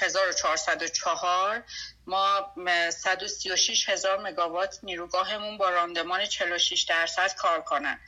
1404 0.00 1.64
ما 2.06 2.54
136 2.90 3.88
هزار 3.88 4.20
مگاوات 4.20 4.78
نیروگاهمون 4.82 5.58
با 5.58 5.68
راندمان 5.70 6.26
46 6.26 6.82
درصد 6.82 7.34
کار 7.34 7.60
کنن. 7.60 8.00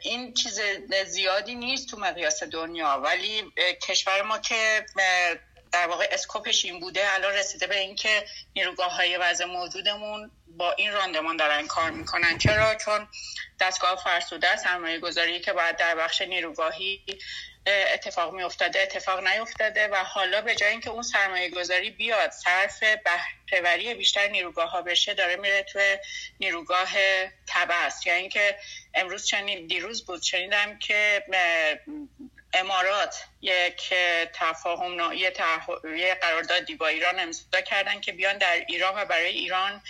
این 0.00 0.34
چیز 0.34 0.60
زیادی 1.06 1.54
نیست 1.54 1.88
تو 1.88 1.96
مقیاس 1.96 2.42
دنیا 2.42 3.00
ولی 3.04 3.52
کشور 3.82 4.22
ما 4.22 4.38
که 4.38 4.86
در 5.72 5.86
واقع 5.86 6.08
اسکوپش 6.12 6.64
این 6.64 6.80
بوده 6.80 7.14
الان 7.14 7.32
رسیده 7.32 7.66
به 7.66 7.78
اینکه 7.78 8.24
نیروگاه 8.56 8.96
های 8.96 9.16
وضع 9.16 9.44
موجودمون 9.44 10.30
با 10.46 10.72
این 10.72 10.92
راندمان 10.92 11.36
دارن 11.36 11.66
کار 11.66 11.90
می‌کنن. 11.90 12.38
چرا؟ 12.38 12.74
چون 12.74 13.08
دستگاه 13.60 14.02
فرسوده 14.04 14.56
سرمایه 14.56 14.98
گذاری 14.98 15.40
که 15.40 15.52
باید 15.52 15.76
در 15.76 15.94
بخش 15.94 16.22
نیروگاهی 16.22 17.04
اتفاق 17.68 18.34
می 18.34 18.42
افتاده 18.42 18.80
اتفاق 18.82 19.26
نیفتاده 19.26 19.88
و 19.88 19.94
حالا 19.94 20.40
به 20.40 20.54
جای 20.54 20.70
اینکه 20.70 20.90
اون 20.90 21.02
سرمایه 21.02 21.50
گذاری 21.50 21.90
بیاد 21.90 22.30
صرف 22.30 22.82
بهرهوری 23.50 23.94
بیشتر 23.94 24.28
نیروگاه 24.28 24.70
ها 24.70 24.82
بشه 24.82 25.14
داره 25.14 25.36
میره 25.36 25.62
توی 25.62 25.98
نیروگاه 26.40 26.88
تبس 27.46 28.06
یعنی 28.06 28.20
اینکه 28.20 28.58
امروز 28.94 29.26
چنین 29.26 29.66
دیروز 29.66 30.06
بود 30.06 30.22
شنیدم 30.22 30.78
که 30.78 31.24
امارات 32.52 33.24
یک 33.42 33.94
تفاهم 34.32 35.12
یه, 35.12 35.32
یه 35.96 36.14
قراردادی 36.14 36.74
با 36.74 36.88
ایران 36.88 37.20
امضا 37.20 37.60
کردن 37.66 38.00
که 38.00 38.12
بیان 38.12 38.38
در 38.38 38.64
ایران 38.68 38.94
و 38.96 39.04
برای 39.04 39.28
ایران 39.28 39.82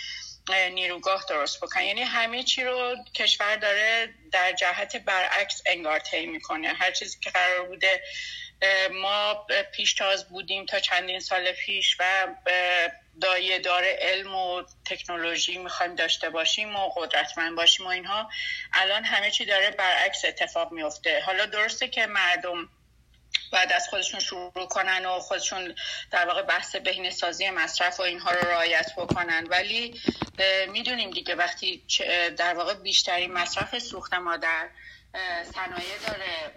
نیروگاه 0.53 1.25
درست 1.29 1.63
بکن 1.63 1.81
یعنی 1.81 2.01
همه 2.01 2.43
چی 2.43 2.63
رو 2.63 2.95
کشور 3.15 3.55
داره 3.55 4.13
در 4.31 4.51
جهت 4.51 4.95
برعکس 4.95 5.61
انگار 5.65 5.99
طی 5.99 6.25
می‌کنه. 6.25 6.67
هر 6.67 6.91
چیزی 6.91 7.19
که 7.19 7.29
قرار 7.29 7.67
بوده 7.67 8.03
ما 8.91 9.47
پیشتاز 9.73 10.29
بودیم 10.29 10.65
تا 10.65 10.79
چندین 10.79 11.19
سال 11.19 11.51
پیش 11.51 11.97
و 11.99 12.27
دایه 13.21 13.59
دار 13.59 13.83
علم 13.85 14.35
و 14.35 14.63
تکنولوژی 14.85 15.57
می‌خوایم 15.57 15.95
داشته 15.95 16.29
باشیم 16.29 16.75
و 16.75 16.89
قدرتمند 16.89 17.55
باشیم 17.55 17.85
و 17.85 17.89
اینها 17.89 18.29
الان 18.73 19.05
همه 19.05 19.31
چی 19.31 19.45
داره 19.45 19.71
برعکس 19.71 20.25
اتفاق 20.25 20.71
میفته 20.71 21.21
حالا 21.21 21.45
درسته 21.45 21.87
که 21.87 22.05
مردم 22.05 22.69
بعد 23.51 23.73
از 23.73 23.87
خودشون 23.89 24.19
شروع 24.19 24.67
کنن 24.69 25.05
و 25.05 25.19
خودشون 25.19 25.75
در 26.11 26.25
واقع 26.25 26.41
بحث 26.41 26.75
بهینه 26.75 27.09
سازی 27.09 27.49
مصرف 27.49 27.99
و 27.99 28.03
اینها 28.03 28.31
رو 28.31 28.47
رعایت 28.49 28.91
بکنن. 28.97 29.47
ولی 29.49 30.01
می‌دونیم 30.67 31.09
دیگه 31.09 31.35
وقتی 31.35 31.83
در 32.37 32.53
واقع 32.53 32.73
بیشترین 32.73 33.33
مصرف 33.33 33.79
سوخت 33.79 34.13
ما 34.13 34.37
در 34.37 34.69
صنایع 35.43 35.97
داره 36.07 36.53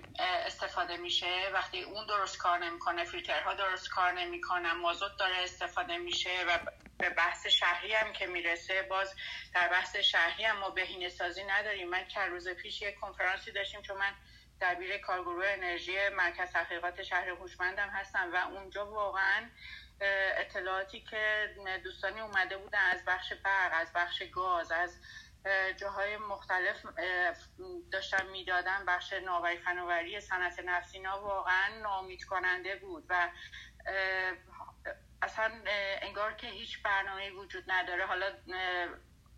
استفاده 0.46 0.96
میشه. 0.96 1.50
وقتی 1.54 1.82
اون 1.82 2.06
درست 2.06 2.38
کار 2.38 2.58
نمی‌کنه 2.58 3.04
فیلترها 3.04 3.54
درست 3.54 3.88
کار 3.88 4.12
نمی‌کنن 4.12 4.72
مازوت 4.72 5.16
داره 5.18 5.36
استفاده 5.36 5.98
میشه 5.98 6.30
و 6.48 6.58
به 6.98 7.10
بحث 7.10 7.46
شهری 7.46 7.94
هم 7.94 8.12
که 8.12 8.26
می‌رسه 8.26 8.82
باز 8.82 9.14
در 9.54 9.68
بحث 9.68 9.96
شهری 9.96 10.44
هم 10.44 10.58
ما 10.58 10.70
بهینه 10.70 11.08
سازی 11.08 11.44
نداریم. 11.44 11.88
من 11.88 12.08
چند 12.08 12.30
روز 12.30 12.48
پیش 12.48 12.82
یک 12.82 12.94
کنفرانسی 13.00 13.52
داشتیم 13.52 13.82
چون 13.82 13.96
من 13.96 14.12
دبیر 14.62 14.98
کارگروه 14.98 15.46
انرژی 15.46 16.08
مرکز 16.08 16.52
تحقیقات 16.52 17.02
شهر 17.02 17.28
هوشمندم 17.28 17.88
هستم 17.88 18.30
و 18.32 18.36
اونجا 18.36 18.86
واقعا 18.86 19.50
اطلاعاتی 20.36 21.00
که 21.00 21.54
دوستانی 21.84 22.20
اومده 22.20 22.56
بودن 22.56 22.78
از 22.78 23.04
بخش 23.04 23.32
برق 23.32 23.72
از 23.74 23.92
بخش 23.92 24.22
گاز 24.22 24.72
از 24.72 24.96
جاهای 25.76 26.16
مختلف 26.16 26.86
داشتن 27.92 28.26
می‌دادن 28.26 28.84
بخش 28.86 29.12
ناوری 29.12 29.58
فناوری 29.58 30.20
صنعت 30.20 30.60
نفسینا 30.60 31.22
واقعا 31.22 31.78
نامید 31.82 32.24
کننده 32.24 32.76
بود 32.76 33.06
و 33.08 33.28
اصلا 35.22 35.52
انگار 36.02 36.32
که 36.32 36.46
هیچ 36.46 36.82
برنامه 36.82 37.30
وجود 37.30 37.64
نداره. 37.66 38.06
حالا 38.06 38.32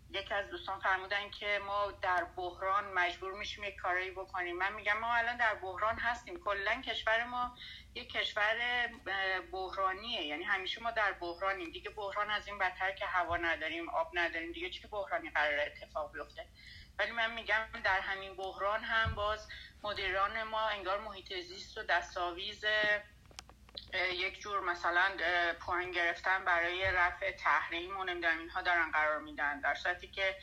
یکی 0.09 0.33
از 0.33 0.49
دوستان 0.49 0.79
فرمودن 0.79 1.29
که 1.29 1.59
ما 1.67 1.91
در 2.01 2.23
بحران 2.23 2.93
مجبور 2.93 3.33
میشیم 3.33 3.63
یک 3.63 3.75
کاری 3.75 4.11
بکنیم. 4.11 4.57
من 4.57 4.73
میگم 4.73 4.97
ما 4.97 5.13
الان 5.13 5.37
در 5.37 5.55
بحران 5.55 5.95
هستیم. 5.95 6.39
کلا 6.39 6.81
کشور 6.81 7.23
ما 7.23 7.57
یک 7.95 8.11
کشور 8.11 8.87
بحرانیه. 9.51 10.21
یعنی 10.25 10.43
همیشه 10.43 10.81
ما 10.81 10.91
در 10.91 11.13
بحرانیم. 11.13 11.71
دیگه 11.71 11.89
بحران 11.89 12.29
از 12.29 12.47
این 12.47 12.57
بدتر 12.57 12.91
که 12.91 13.05
هوا 13.05 13.37
نداریم 13.37 13.89
آب 13.89 14.11
نداریم. 14.13 14.51
دیگه 14.51 14.69
چه 14.69 14.87
بحرانی 14.87 15.29
قرار 15.29 15.59
اتفاق 15.59 16.13
بیفته. 16.13 16.45
ولی 16.99 17.11
من 17.11 17.33
میگم 17.33 17.67
در 17.83 17.99
همین 17.99 18.35
بحران 18.35 18.83
هم 18.83 19.15
باز 19.15 19.47
مدیران 19.83 20.43
ما 20.43 20.67
انگار 20.67 20.99
محیط 20.99 21.33
زیست 21.33 21.77
و 21.77 21.83
دستاویز 21.83 22.65
یک 24.13 24.39
جور 24.39 24.59
مثلا 24.59 25.11
پوان 25.59 25.91
گرفتن 25.91 26.45
برای 26.45 26.91
رفع 26.91 27.31
تحریم 27.31 27.97
و 27.97 28.03
نمی‌دونم 28.03 28.39
اینها 28.39 28.61
دارن 28.61 28.91
قرار 28.91 29.19
میدن 29.19 29.59
در 29.59 29.75
صورتی 29.75 30.07
که 30.07 30.35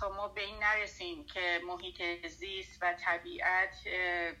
تا 0.00 0.08
ما 0.08 0.28
به 0.28 0.40
این 0.40 0.62
نرسیم 0.62 1.26
که 1.26 1.60
محیط 1.66 2.26
زیست 2.26 2.78
و 2.82 2.94
طبیعت 2.94 3.76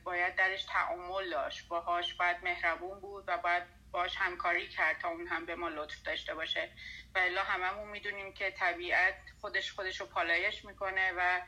باید 0.04 0.36
درش 0.36 0.64
تعامل 0.64 1.30
داشت 1.30 1.68
باهاش 1.68 2.14
باید 2.14 2.36
مهربون 2.42 3.00
بود 3.00 3.24
و 3.26 3.38
باید 3.38 3.62
باش 3.90 4.16
همکاری 4.16 4.68
کرد 4.68 4.98
تا 5.00 5.08
اون 5.08 5.26
هم 5.26 5.46
به 5.46 5.54
ما 5.54 5.68
لطف 5.68 6.02
داشته 6.02 6.34
باشه. 6.34 6.70
و 7.14 7.18
الا 7.18 7.42
هممون 7.42 7.88
می‌دونیم 7.88 8.32
که 8.32 8.50
طبیعت 8.50 9.14
خودش 9.40 9.72
خودش 9.72 10.00
رو 10.00 10.06
پالایش 10.06 10.64
می‌کنه 10.64 11.12
و 11.16 11.40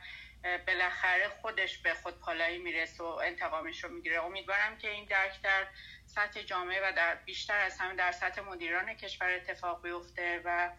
بالاخره 0.67 1.29
خودش 1.41 1.77
به 1.77 1.93
خود 1.93 2.19
پالایی 2.19 2.57
می‌رسه 2.57 3.03
و 3.03 3.07
انتقامش 3.07 3.83
رو 3.83 3.89
می‌گیره. 3.89 4.23
امیدوارم 4.23 4.77
که 4.77 4.89
این 4.89 5.05
درک 5.05 5.41
در 5.41 5.67
سطح 6.15 6.41
جامعه 6.41 6.79
و 6.83 6.91
در 6.95 7.15
بیشتر 7.25 7.59
از 7.59 7.77
همه 7.77 7.95
در 7.95 8.11
سطح 8.11 8.41
مدیران 8.41 8.93
کشور 8.93 9.29
اتفاق 9.35 9.83
بیفته 9.83 10.41
و 10.45 10.69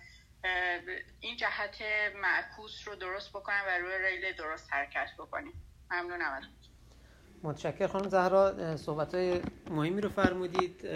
این 1.20 1.36
جهت 1.36 1.82
معکوس 2.22 2.88
رو 2.88 2.94
درست 2.94 3.30
بکنن 3.30 3.60
و 3.66 3.84
روی 3.84 3.92
ریل 3.98 4.36
درست 4.36 4.72
حرکت 4.72 5.08
بکنیم. 5.18 5.52
ممنونم 5.90 6.32
از 6.32 6.42
متشکر 7.42 7.86
خانم 7.86 8.08
زهرا 8.08 8.76
صحبت 8.76 9.14
های 9.14 9.40
مهمی 9.70 10.00
رو 10.00 10.08
فرمودید. 10.08 10.86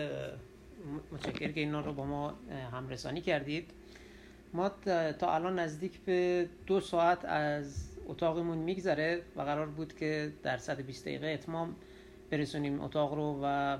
متشکر 1.12 1.52
که 1.52 1.60
اینا 1.60 1.80
رو 1.80 1.92
با 1.92 2.04
ما 2.04 2.38
همرسانی 2.72 3.20
کردید. 3.20 3.70
ما 4.52 4.68
تا 5.18 5.34
الان 5.34 5.58
نزدیک 5.58 6.00
به 6.00 6.48
دو 6.66 6.80
ساعت 6.80 7.24
از 7.24 7.96
اتاقمون 8.06 8.58
میگذره 8.58 9.22
و 9.36 9.42
قرار 9.42 9.66
بود 9.66 9.96
که 9.96 10.32
در 10.42 10.56
120 10.56 11.04
دقیقه 11.04 11.26
اتمام 11.26 11.76
برسونیم 12.30 12.80
اتاق 12.80 13.14
رو 13.14 13.40
و 13.44 13.78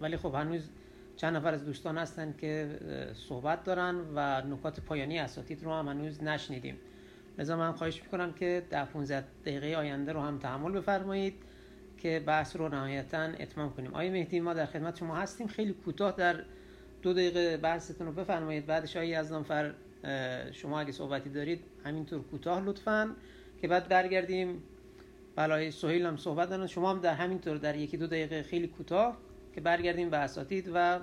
ولی 0.00 0.16
خب 0.16 0.34
هنوز 0.34 0.68
چند 1.16 1.36
نفر 1.36 1.54
از 1.54 1.64
دوستان 1.64 1.98
هستن 1.98 2.34
که 2.40 2.78
صحبت 3.14 3.64
دارن 3.64 3.94
و 4.14 4.42
نکات 4.46 4.80
پایانی 4.80 5.18
اساتید 5.18 5.64
رو 5.64 5.72
هم 5.72 5.88
هنوز 5.88 6.22
نشنیدیم. 6.22 6.76
لذا 7.38 7.56
من 7.56 7.72
خواهش 7.72 8.02
می‌کنم 8.02 8.32
که 8.32 8.62
در 8.70 8.84
15 8.84 9.24
دقیقه 9.46 9.76
آینده 9.76 10.12
رو 10.12 10.20
هم 10.20 10.38
تحمل 10.38 10.72
بفرمایید 10.72 11.34
که 11.98 12.22
بحث 12.26 12.56
رو 12.56 12.68
نهایتا 12.68 13.22
اتمام 13.22 13.72
کنیم. 13.72 13.90
آقای 13.90 14.10
مهدی 14.10 14.40
ما 14.40 14.54
در 14.54 14.66
خدمت 14.66 14.98
شما 14.98 15.16
هستیم. 15.16 15.46
خیلی 15.46 15.72
کوتاه 15.72 16.16
در 16.16 16.44
دو 17.02 17.12
دقیقه 17.12 17.56
بحثتون 17.56 18.06
رو 18.06 18.12
بفرمایید. 18.12 18.66
بعدش 18.66 18.96
آقای 18.96 19.08
یزدانفر 19.08 19.74
شما 20.52 20.80
اگه 20.80 20.92
صحبتی 20.92 21.30
دارید 21.30 21.60
همینطور 21.84 22.22
کوتاه 22.22 22.64
لطفا 22.64 23.14
که 23.60 23.68
بعد 23.68 23.88
برگردیم. 23.88 24.62
بلای 25.38 25.70
سهیل 25.70 26.06
هم 26.06 26.16
صحبت 26.16 26.50
دارن. 26.50 26.66
شما 26.66 26.90
هم 26.90 27.00
در 27.00 27.14
همینطور 27.14 27.56
در 27.56 27.76
یکی 27.76 27.96
دو 27.96 28.06
دقیقه 28.06 28.42
خیلی 28.42 28.66
کوتاه 28.66 29.16
که 29.54 29.60
برگردیم 29.60 30.10
به 30.10 30.16
اساتید 30.16 30.70
و 30.74 31.00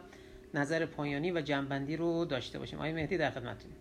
نظر 0.54 0.86
پایانی 0.86 1.32
و 1.32 1.42
جنبندی 1.42 1.98
رو 1.98 2.26
داشته 2.26 2.60
باشیم. 2.60 2.80
آقای 2.80 2.94
مهدی 2.94 3.18
در 3.18 3.32
خدمتتون 3.32 3.72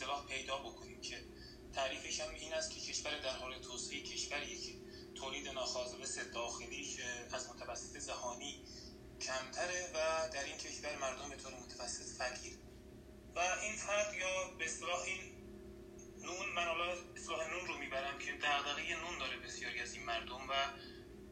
اصطلاح 0.00 0.26
پیدا 0.26 0.58
بکنیم 0.58 1.00
که 1.00 1.24
تعریفش 1.74 2.20
هم 2.20 2.34
این 2.34 2.54
است 2.54 2.70
که 2.70 2.80
کشور 2.80 3.18
در 3.18 3.36
حال 3.36 3.58
توسعه 3.58 4.00
کشوریه 4.00 4.58
که 4.58 4.72
تولید 5.14 5.48
ناخالص 5.48 6.18
داخلیش 6.18 6.96
از 7.32 7.48
متوسط 7.50 7.96
جهانی 8.06 8.64
کمتره 9.20 9.90
و 9.94 10.28
در 10.32 10.44
این 10.44 10.56
کشور 10.56 10.98
مردم 10.98 11.28
به 11.28 11.36
متوسط 11.36 12.16
فقیر. 12.18 12.52
و 13.34 13.38
این 13.38 13.76
فرد 13.76 14.14
یا 14.14 14.50
به 14.58 14.64
اصطلاح 14.64 15.02
این 15.02 15.20
نون 16.18 16.48
من 16.48 16.64
حالا 16.64 16.92
اصلاح 17.16 17.50
نون 17.50 17.66
رو 17.66 17.78
می‌برم 17.78 18.18
که 18.18 18.32
دغدغه 18.32 18.96
نون 19.00 19.18
داره 19.18 19.36
بسیاری 19.36 19.80
از 19.80 19.94
این 19.94 20.04
مردم 20.04 20.48
و 20.50 20.54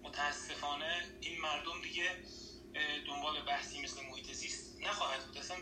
متاسفانه 0.03 1.19
این 1.21 1.41
مردم 1.41 1.83
دیگه 1.83 2.17
دنبال 3.07 3.43
بحثی 3.47 3.83
مثل 3.83 4.01
محیط 4.07 4.33
زیست 4.33 4.77
نخواهد 4.81 5.27
بود. 5.27 5.39
اصلا 5.39 5.57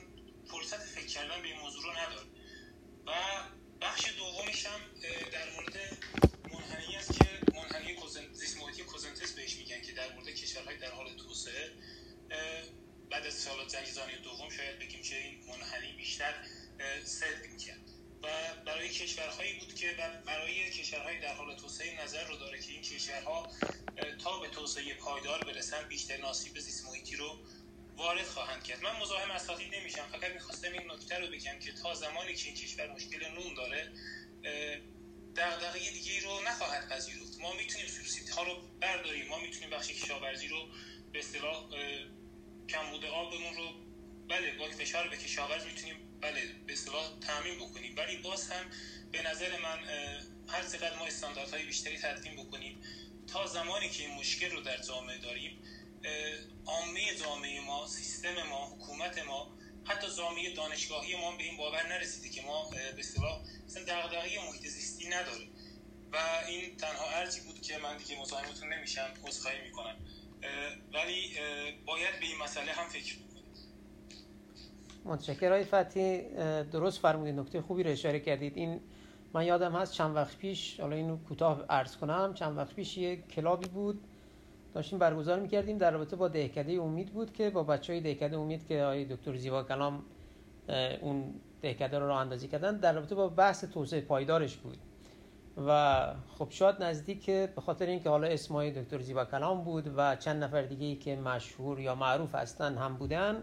فرصت 0.51 0.81
فکر 0.81 1.07
کردن 1.07 1.43
به 1.43 1.49
این 1.49 1.61
موضوع 1.61 1.83
رو 1.83 1.91
نداره 1.91 2.36
و 3.07 3.13
بخش 3.81 4.09
دومش 4.17 4.67
هم 4.67 4.81
در 5.33 5.51
مورد 5.51 5.99
منحنی 6.53 6.97
است 6.97 7.13
که 7.13 7.47
منحنی 7.55 7.97
زیست 8.33 8.57
محیطی 8.59 8.85
کوزنتس 8.85 9.33
بهش 9.33 9.57
میگن 9.57 9.83
که 9.83 9.93
در 9.93 10.13
مورد 10.15 10.29
کشورهای 10.29 10.79
در 10.79 10.91
حال 10.93 11.17
توسعه. 11.17 11.73
بعد 13.11 13.27
از 13.27 13.35
سالات 13.35 13.73
جنگ 13.77 13.87
جهانی 13.87 14.19
دوم 14.19 14.51
شاید 14.51 14.79
بگیم 14.79 15.03
که 15.03 15.17
این 15.19 15.45
منحنی 15.49 15.93
بیشتر 15.93 16.35
صدق 17.05 17.47
می‌کرد. 17.53 17.91
و 18.23 18.55
برای 18.67 18.89
کشورهایی 18.89 19.59
بود 19.59 19.75
که 19.75 19.93
برای 20.27 20.71
کشورهای 20.71 21.21
در 21.21 21.35
حال 21.35 21.57
توسعه 21.57 22.03
نظر 22.05 22.25
رو 22.29 22.37
داره 22.37 22.61
که 22.61 22.73
این 22.73 22.83
کشورها 22.83 23.53
تا 24.25 24.39
به 24.41 24.49
توسعه 24.49 24.95
پایدار 24.95 25.45
برسن 25.45 25.89
بیشتر 25.89 26.17
ناسیب 26.17 26.59
زیست 26.59 26.85
محیطی 26.87 27.17
رو 27.17 27.45
وارد 27.97 28.27
خواهند 28.27 28.65
کرد. 28.65 28.83
من 28.83 28.97
مزاحم 28.97 29.31
اساتید 29.31 29.75
نمیشم. 29.75 30.09
فقط 30.13 30.33
می‌خواستم 30.33 30.73
این 30.73 30.91
نکته 30.91 31.19
رو 31.19 31.27
بگم 31.27 31.59
که 31.59 31.73
تا 31.73 31.95
زمانی 31.95 32.35
که 32.35 32.47
این 32.47 32.55
کشور 32.57 32.93
مشکل 32.93 33.29
نون 33.29 33.55
داره 33.55 33.93
دغدغه 35.37 35.79
دیگه 35.79 36.21
رو 36.21 36.41
نخواهد 36.47 36.89
پذیرفت. 36.89 37.41
ما 37.41 37.53
می‌تونیم 37.53 37.87
سوبسیدی 37.87 38.31
ها 38.31 38.43
رو 38.43 38.63
برداریم. 38.81 39.29
ما 39.29 39.39
می‌تونیم 39.39 39.71
بخش 39.71 39.89
کشاورزی 39.89 40.49
رو 40.49 40.69
به 41.13 41.19
اصطلاح 41.19 41.69
کمبود 42.69 43.05
آبمون 43.05 43.57
رو 43.57 43.73
بله 44.29 44.53
با 44.59 44.71
فشار 44.71 45.09
به 45.09 45.17
کشاورز 45.17 45.65
می‌تونیم 45.65 46.21
بله 46.21 46.41
به 46.67 46.73
اصطلاح 46.73 47.19
تامین 47.27 47.59
بکنیم. 47.59 47.97
ولی 47.97 48.17
باز 48.17 48.51
هم 48.51 48.71
به 49.13 49.23
نظر 49.23 49.59
من 49.59 49.79
هر 50.49 50.63
چقدر 50.63 50.97
ما 50.99 51.07
استانداردهای 51.07 51.67
بیشتری 51.67 51.99
تدوین 51.99 52.37
بکنیم 52.37 52.83
تا 53.33 53.47
زمانی 53.47 53.91
که 53.91 54.03
این 54.03 54.15
مشکل 54.15 54.51
رو 54.51 54.61
در 54.61 54.83
جامعه 54.83 55.19
داریم 55.19 55.63
عامه 56.67 57.15
جامعه 57.15 57.61
ما 57.61 57.87
سیستم 57.87 58.43
ما 58.51 58.67
حکومت 58.67 59.27
ما 59.27 59.51
حتی 59.85 60.07
جامعه 60.17 60.55
دانشگاهی 60.55 61.17
ما 61.17 61.37
به 61.37 61.43
این 61.43 61.57
باور 61.57 61.89
نرسیده 61.89 62.29
که 62.29 62.43
ما 62.43 62.71
به 62.71 63.01
اصطلاح 63.01 63.41
مثلا 63.67 63.83
دغدغه 63.83 64.49
محیط 64.49 64.67
زیستی 64.67 65.09
نداره. 65.09 65.47
و 66.13 66.17
این 66.49 66.77
تنها 66.77 67.11
ارزی 67.11 67.41
بود 67.41 67.61
که 67.61 67.79
من 67.79 67.97
دیگه 67.97 68.21
مزاحمتون 68.21 68.73
نمیشم 68.73 69.09
عذرخواهی 69.27 69.61
می‌کنم. 69.63 69.97
ولی 70.95 71.31
باید 71.87 72.21
به 72.21 72.27
این 72.27 72.39
مسئله 72.39 72.73
هم 72.73 72.89
فکر 72.89 73.15
متشکر 75.05 75.53
های 75.53 75.65
فتی 75.65 76.23
درست 76.73 77.01
فرمودید 77.01 77.35
نکته 77.35 77.63
خوبی 77.63 77.83
رو 77.83 77.91
اشاره 77.91 78.21
کردید. 78.21 78.57
این 78.57 78.81
من 79.35 79.47
یادم 79.47 79.73
هست 79.73 79.93
چند 79.93 80.17
وقت 80.17 80.37
پیش 80.37 80.81
حالا 80.81 80.97
اینو 80.97 81.17
کوتاه 81.17 81.65
عرض 81.71 81.97
کنم 81.97 82.35
چند 82.35 82.59
وقت 82.59 82.75
پیش 82.75 82.99
یه 82.99 83.17
کلابی 83.17 83.69
بود 83.69 84.01
داشتیم 84.77 84.99
برگزار 84.99 85.41
می‌کردیم. 85.41 85.79
در 85.79 85.91
رابطه 85.91 86.17
با 86.17 86.29
دهکده 86.29 86.73
امید 86.73 87.13
بود 87.13 87.33
که 87.33 87.51
با 87.51 87.63
بچه 87.63 87.93
های 87.93 88.03
دهکده 88.03 88.37
امید 88.37 88.67
که 88.67 88.83
آقای 88.83 89.05
دکتر 89.05 89.37
زیبا 89.37 89.63
کلام 89.63 90.03
اون 91.01 91.35
دهکده 91.63 91.99
رو 91.99 92.07
راه 92.07 92.21
اندازی 92.21 92.49
کردن 92.49 92.77
در 92.77 92.93
رابطه 92.93 93.15
با 93.15 93.29
بحث 93.29 93.65
توسعه 93.65 94.01
پایدارش 94.01 94.57
بود. 94.57 94.77
و 95.67 96.01
خب 96.39 96.47
شاید 96.51 96.83
نزدیک 96.83 97.31
به 97.31 97.61
خاطر 97.61 97.87
اینکه 97.87 98.09
حالا 98.09 98.27
اسمای 98.27 98.83
دکتر 98.83 99.01
زیبا 99.01 99.25
کلام 99.25 99.65
بود 99.65 99.93
و 99.97 100.17
چند 100.17 100.45
نفر 100.45 100.63
دیگه 100.63 100.87
ای 100.87 100.97
که 100.97 101.17
مشهور 101.17 101.81
یا 101.81 101.95
معروف 101.95 102.35
هستن 102.35 102.79
هم 102.79 102.97
بودن 102.97 103.43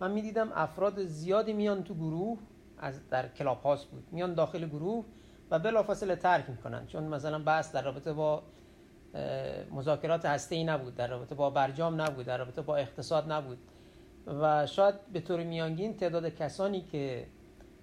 من 0.00 0.10
می‌دیدم 0.10 0.52
افراد 0.54 1.04
زیادی 1.04 1.52
میان 1.52 1.84
تو 1.84 1.94
گروه 1.94 2.38
از 2.78 3.08
در 3.08 3.28
کلاب 3.28 3.62
هاست 3.62 3.86
بود. 3.86 4.04
میان 4.12 4.34
داخل 4.34 4.66
گروه 4.66 5.04
و 5.50 5.58
بلافاصله 5.58 6.16
ترک 6.16 6.50
می‌کنن. 6.50 6.86
چون 6.86 7.04
مثلا 7.04 7.38
بحث 7.38 7.72
در 7.72 7.82
رابطه 7.82 8.12
با 8.12 8.42
مذاکرات 9.70 10.24
هسته 10.24 10.64
نبود 10.64 10.94
در 10.94 11.06
رابطه 11.06 11.34
با 11.34 11.50
برجام 11.50 12.00
نبود 12.00 12.26
در 12.26 12.38
رابطه 12.38 12.62
با 12.62 12.76
اقتصاد 12.76 13.32
نبود. 13.32 13.58
و 14.26 14.66
شاید 14.66 14.94
به 15.12 15.20
طور 15.20 15.42
میانگین 15.42 15.96
تعداد 15.96 16.28
کسانی 16.28 16.80
که 16.80 17.26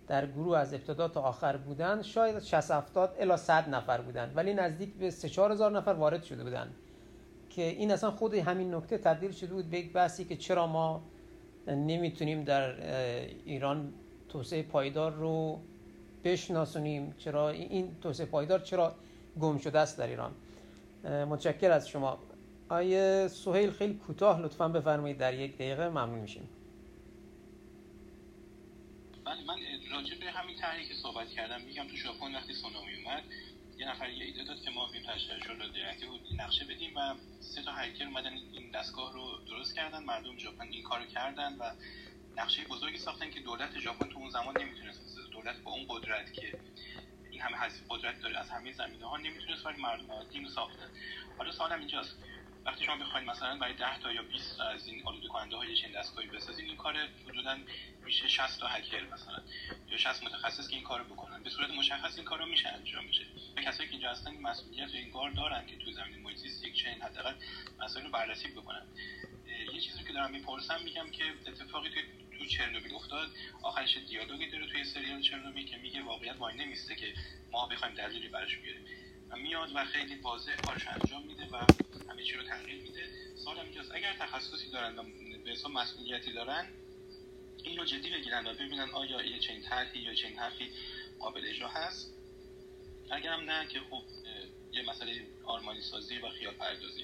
در 0.08 0.26
گروه 0.26 0.58
از 0.58 0.74
ابتدا 0.74 1.08
تا 1.08 1.22
آخر 1.22 1.58
بودن 1.58 2.02
شاید 2.02 2.40
60 2.40 2.72
70 2.72 3.16
الی 3.20 3.38
100 3.38 3.70
نفر 3.70 4.02
بودن. 4.02 4.32
ولی 4.36 4.54
نزدیک 4.54 4.94
به 4.94 5.10
3 5.10 5.30
4000 5.30 5.72
نفر 5.72 5.92
وارد 5.92 6.24
شده 6.24 6.44
بودن. 6.44 6.68
که 7.50 7.64
این 7.64 7.92
اصلا 7.92 8.12
خود 8.12 8.34
همین 8.34 8.74
نکته 8.76 8.98
تبدیل 8.98 9.32
شده 9.32 9.54
بود 9.54 9.70
به 9.70 9.80
یک 9.80 9.94
بحثی 9.94 10.26
که 10.26 10.36
چرا 10.36 10.68
ما 10.68 11.02
نمی‌تونیم 11.68 12.44
در 12.44 12.72
ایران 13.46 13.94
توسعه 14.30 14.64
پایدار 14.64 15.12
رو 15.12 15.60
بشناسونیم 16.24 17.16
چرا 17.18 17.50
این 17.50 17.96
توسعه 18.02 18.26
پایدار 18.26 18.60
چرا 18.60 18.96
گم 19.40 19.58
شده 19.58 19.80
است 19.80 19.98
در 19.98 20.08
ایران. 20.08 20.32
متشکر 21.04 21.72
از 21.72 21.90
شما. 21.90 22.20
آیه 22.70 23.28
سهیل 23.28 23.72
خیلی 23.72 23.94
کوتاه 23.94 24.42
لطفا 24.42 24.68
بفرمایید 24.68 25.18
در 25.18 25.34
یک 25.34 25.56
دقیقه 25.56 25.90
ممنون 25.90 26.20
میشیم. 26.20 26.50
بله 29.26 29.44
من 29.48 29.56
راجع 29.92 30.20
به 30.20 30.26
همین 30.32 30.56
طرحی 30.58 30.88
که 30.88 30.94
صحبت 30.94 31.28
کردم 31.28 31.62
میگم 31.62 31.88
تو 31.88 31.96
ژاپن 31.96 32.36
وقتی 32.36 32.54
سونامی 32.54 33.04
اومد 33.04 33.24
یه 33.78 33.90
نفر 33.90 34.10
یه 34.10 34.26
ایده 34.26 34.44
داد 34.44 34.62
که 34.62 34.72
ما 34.72 34.90
بیم 34.92 35.02
تشکیل 35.04 35.44
رو 35.44 36.36
نقشه 36.38 36.66
بدیم 36.66 36.92
و 36.96 37.16
سه 37.40 37.64
تا 37.64 37.72
هکر 37.72 38.06
اومدن 38.06 38.34
این 38.54 38.72
دستگاه 38.72 39.14
رو 39.14 39.22
درست 39.48 39.76
کردن. 39.76 40.04
مردم 40.04 40.38
ژاپن 40.38 40.68
این 40.72 40.84
کارو 40.84 41.06
کردن 41.06 41.58
و 41.60 41.72
نقشه 42.38 42.64
بزرگی 42.64 42.98
ساختن 42.98 43.32
که 43.32 43.40
دولت 43.40 43.80
ژاپن 43.80 44.10
تو 44.10 44.20
اون 44.20 44.30
زمان 44.30 44.58
نمی‌تونست 44.62 45.18
دولت 45.32 45.56
با 45.64 45.72
اون 45.72 45.86
قدرت 45.90 46.34
که 46.34 46.60
این 47.38 47.46
همه 47.46 47.58
حسی 47.58 47.84
قدرت 47.90 48.22
داره 48.22 48.40
از 48.40 48.50
همه 48.50 48.74
زمینه 48.74 49.06
ها 49.06 49.18
نمی‌تونست 49.18 49.66
ولی 49.66 49.82
مردم 49.82 50.12
عادی 50.12 50.48
ساختن 50.56 50.90
حالا 51.38 51.52
سوالم 51.52 51.80
اینجاست. 51.80 52.16
وقتی 52.68 52.86
شما 52.86 52.98
بخواید 52.98 53.28
مثلا 53.28 53.58
برای 53.58 53.74
10 53.74 54.00
تا 54.00 54.12
یا 54.12 54.24
20 54.24 54.58
تا 54.58 54.64
از 54.64 54.88
این 54.88 55.02
آلوده 55.06 55.28
کننده 55.28 55.56
های 55.56 55.76
چنین 55.76 56.00
دستگاهی 56.00 56.28
بسازید 56.28 56.66
این 56.66 56.76
کار 56.76 57.08
حدودا 57.28 57.58
میشه 58.06 58.28
60 58.28 58.60
تا 58.60 58.68
هکر 58.68 59.04
مثلا 59.14 59.44
یا 59.90 59.98
60 59.98 60.24
متخصص 60.24 60.68
که 60.68 60.76
این 60.76 60.84
کارو 60.84 61.04
بکنن. 61.04 61.44
به 61.44 61.50
صورت 61.50 61.70
مشخص 61.70 62.16
این 62.16 62.26
کارو 62.26 62.46
میشه 62.46 62.70
انجام 62.70 63.06
میشه. 63.06 63.26
و 63.58 63.62
کسایی 63.62 63.90
که 63.90 63.94
اینجا 63.94 64.12
هستن 64.12 64.38
مسئولیت 64.38 64.94
این 64.94 65.12
کار 65.12 65.32
دارن 65.32 65.66
که 65.66 65.78
تو 65.78 65.92
زمین 65.92 66.22
محیط 66.22 66.46
یک 66.46 66.74
چین 66.74 67.02
حداقل 67.02 67.34
مسائل 67.80 68.06
رو 68.06 68.12
بررسی 68.12 68.48
بکنن. 68.48 68.86
یه 69.74 69.82
چیزی 69.82 70.04
که 70.04 70.14
دارم 70.14 70.32
می‌پرسم 70.32 70.82
میگم 70.84 71.12
که 71.12 71.24
اتفاقی 71.48 71.90
توی 71.90 72.04
تو 72.40 72.46
چرنوبیل 72.46 72.96
افتاد 72.96 73.30
آخرش 73.64 73.98
دیالوگی 73.98 74.50
داره 74.50 74.68
توی 74.68 74.84
سریال 74.84 75.22
چرنوبیل 75.22 75.66
که 75.68 75.78
میگه 75.78 76.04
واقعیت 76.04 76.36
وای 76.38 76.58
نمیسته 76.58 76.96
که 76.96 77.14
ما 77.52 77.68
بخوایم 77.68 77.96
دلیلی 77.96 78.28
براش 78.28 78.58
بیاریم. 78.58 78.86
میاد 79.36 79.70
و 79.76 79.86
خیلی 79.86 80.16
واضح 80.16 80.56
کارش 80.56 80.88
انجام 80.88 81.24
میده 81.28 81.44
و 81.52 81.56
همه 82.12 82.24
چی 82.24 82.36
رو 82.36 82.44
تغییر 82.44 82.82
میده. 82.82 83.04
سوال 83.36 83.60
اینجاست 83.60 83.92
اگر 83.92 84.14
تخصصی 84.20 84.70
دارن 84.70 85.00
و 85.00 85.04
به 85.46 85.52
حساب 85.52 85.72
مسئولیتی 85.72 86.34
دارن 86.34 86.66
این 87.64 87.78
رو 87.78 87.86
جدی 87.86 88.10
بگیرن 88.10 88.48
و 88.48 88.54
ببینن 88.54 88.90
آیا 88.94 89.26
یه 89.26 89.40
چنین 89.40 89.62
طرحی 89.62 90.00
یا 90.00 90.14
چنین 90.14 90.38
حرفی 90.38 90.70
قابل 91.20 91.42
اجرا 91.46 91.68
هست. 91.68 92.14
اگرم 93.10 93.40
نه 93.40 93.68
که 93.68 93.80
خب 93.80 94.02
یه 94.72 94.90
مسئله 94.90 95.12
آرمانی 95.46 95.82
سازی 95.82 96.18
و 96.18 96.30
خیال 96.30 96.54
پردازی. 96.54 97.04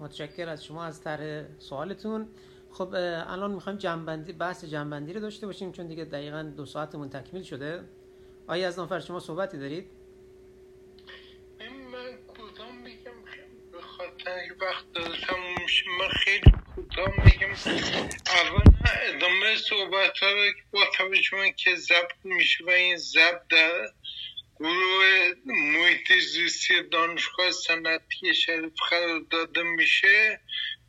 متشکر 0.00 0.48
از 0.48 0.64
شما 0.64 0.84
از 0.84 1.00
طرح 1.00 1.58
سوالتون. 1.58 2.28
خب 2.70 2.94
الان 2.94 3.50
می‌خوایم 3.50 3.78
جنبندی 3.78 4.32
بحث 4.32 4.64
جنبندی 4.64 5.12
رو 5.12 5.20
داشته 5.20 5.46
باشیم 5.46 5.72
چون 5.72 5.86
دیگه 5.86 6.04
دقیقا 6.04 6.42
دو 6.42 6.66
ساعتمون 6.66 7.08
تکمیل 7.08 7.42
شده. 7.42 7.84
آیا 8.46 8.68
از 8.68 8.78
نفر 8.78 9.00
شما 9.00 9.20
صحبتی 9.20 9.58
دارید؟ 9.58 9.90
داشتم 15.72 15.90
من 15.90 16.08
خیلی 16.08 16.52
کدام 16.76 17.10
بگم 17.10 17.50
اول 18.26 18.62
ادامه 19.02 19.56
صحبت 19.56 20.18
ها 20.18 20.32
رو 20.32 20.52
با 20.70 20.84
توجه 20.96 21.52
که 21.56 21.74
ضبط 21.74 22.16
میشه 22.24 22.64
و 22.64 22.70
این 22.70 22.96
ضبط 22.96 23.48
در 23.50 23.88
گروه 24.56 25.32
محیط 25.44 26.12
زیستی 26.12 26.82
دانشگاه 26.82 27.50
صنعتی 27.50 28.34
شریف 28.34 28.72
قرار 28.90 29.20
داده 29.30 29.62
میشه 29.62 30.40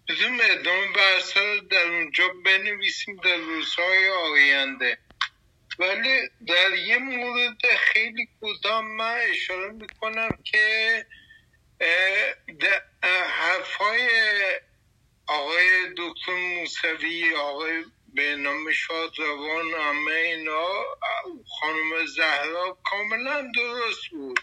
بزنیم 0.10 0.40
ادامه 0.42 0.88
بحث 0.96 1.34
در 1.72 1.88
اونجا 1.88 2.28
بنویسیم 2.46 3.16
در 3.16 3.38
روزهای 3.38 4.10
آینده. 4.10 4.98
ولی 5.80 6.30
در 6.48 6.76
یه 6.76 6.98
مورد 6.98 7.66
خیلی 7.80 8.28
کوتاه 8.40 8.82
من 8.82 9.20
اشاره 9.30 9.72
می‌کنم 9.72 10.38
که 10.44 11.06
حرفای 13.30 14.10
آقای 15.28 15.94
دکتر 15.98 16.34
موسوی 16.34 17.36
آقای 17.36 17.84
به 18.14 18.36
نام 18.36 18.72
شاد 18.72 19.20
روان 19.20 19.72
همه 19.72 20.12
اینا 20.12 20.68
خانم 21.60 22.06
زهرا 22.06 22.78
کاملا 22.84 23.52
درست 23.56 24.08
بود. 24.12 24.40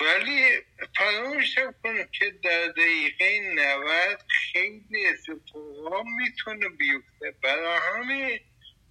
ولی 0.00 0.60
فراموش 0.96 1.54
کنم 1.82 2.08
که 2.12 2.30
در 2.30 2.66
دقیقه 2.66 3.40
90 3.54 4.18
خیلی 4.28 5.06
اتفاقا 5.06 6.02
می‌تونه 6.02 6.68
بیفته. 6.68 7.34
برای 7.42 7.78
همین 7.78 8.40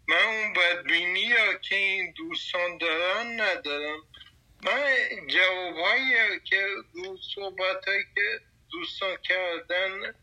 من 0.07 0.23
اون 0.23 0.53
بدبینی 0.53 1.31
ها 1.31 1.53
که 1.53 1.75
این 1.75 2.13
دوستان 2.17 2.77
دارن 2.77 3.41
ندارم. 3.41 3.99
من 4.63 5.27
جوابایی 5.27 6.39
که 6.45 6.67
رو 6.93 7.17
صحبت 7.35 7.85
که 8.15 8.39
دوستان 8.71 9.17
کردن 9.23 10.13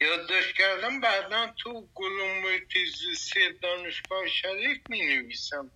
یادداشت 0.00 0.56
کردم 0.56 1.00
بعدا 1.00 1.54
تو 1.58 1.88
گلوم 1.94 2.42
تیزیسی 2.72 3.40
دانشگاه 3.62 4.26
شریف 4.26 4.78
می 4.88 5.00
نویسم 5.00 5.70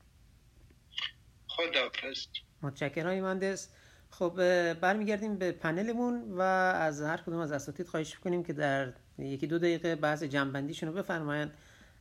خدافز 1.46 2.26
متشکرم 2.62 3.20
مهندس 3.20 3.68
خب 4.10 4.34
برمیگردیم 4.72 5.38
به 5.38 5.52
پنلمون 5.52 6.32
و 6.32 6.40
از 6.40 7.02
هر 7.02 7.16
کدوم 7.16 7.38
از 7.38 7.52
اساتید 7.52 7.86
خواهش 7.86 8.14
کنیم 8.14 8.44
که 8.44 8.52
در 8.52 8.92
یکی 9.18 9.46
دو 9.46 9.58
دقیقه 9.58 9.96
بحث 9.96 10.22
جنبندیشون 10.22 10.88
رو 10.88 10.94
بفرمایند. 10.94 11.58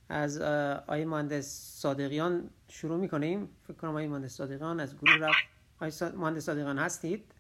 از 0.10 0.42
آقای 0.42 1.06
مهندس 1.06 1.46
صادقیان 1.80 2.50
شروع 2.70 2.98
می‌کنیم. 2.98 3.50
فکر 3.68 3.74
کنم 3.74 3.90
آقای 3.90 4.08
مهندس 4.08 4.34
صادقیان 4.34 4.80
از 4.80 4.98
گروه 4.98 5.18
رفت. 5.18 5.44
آقای 5.76 5.92
مهندس 6.18 6.46
صادقیان 6.46 6.80
هستید؟ 6.80 7.33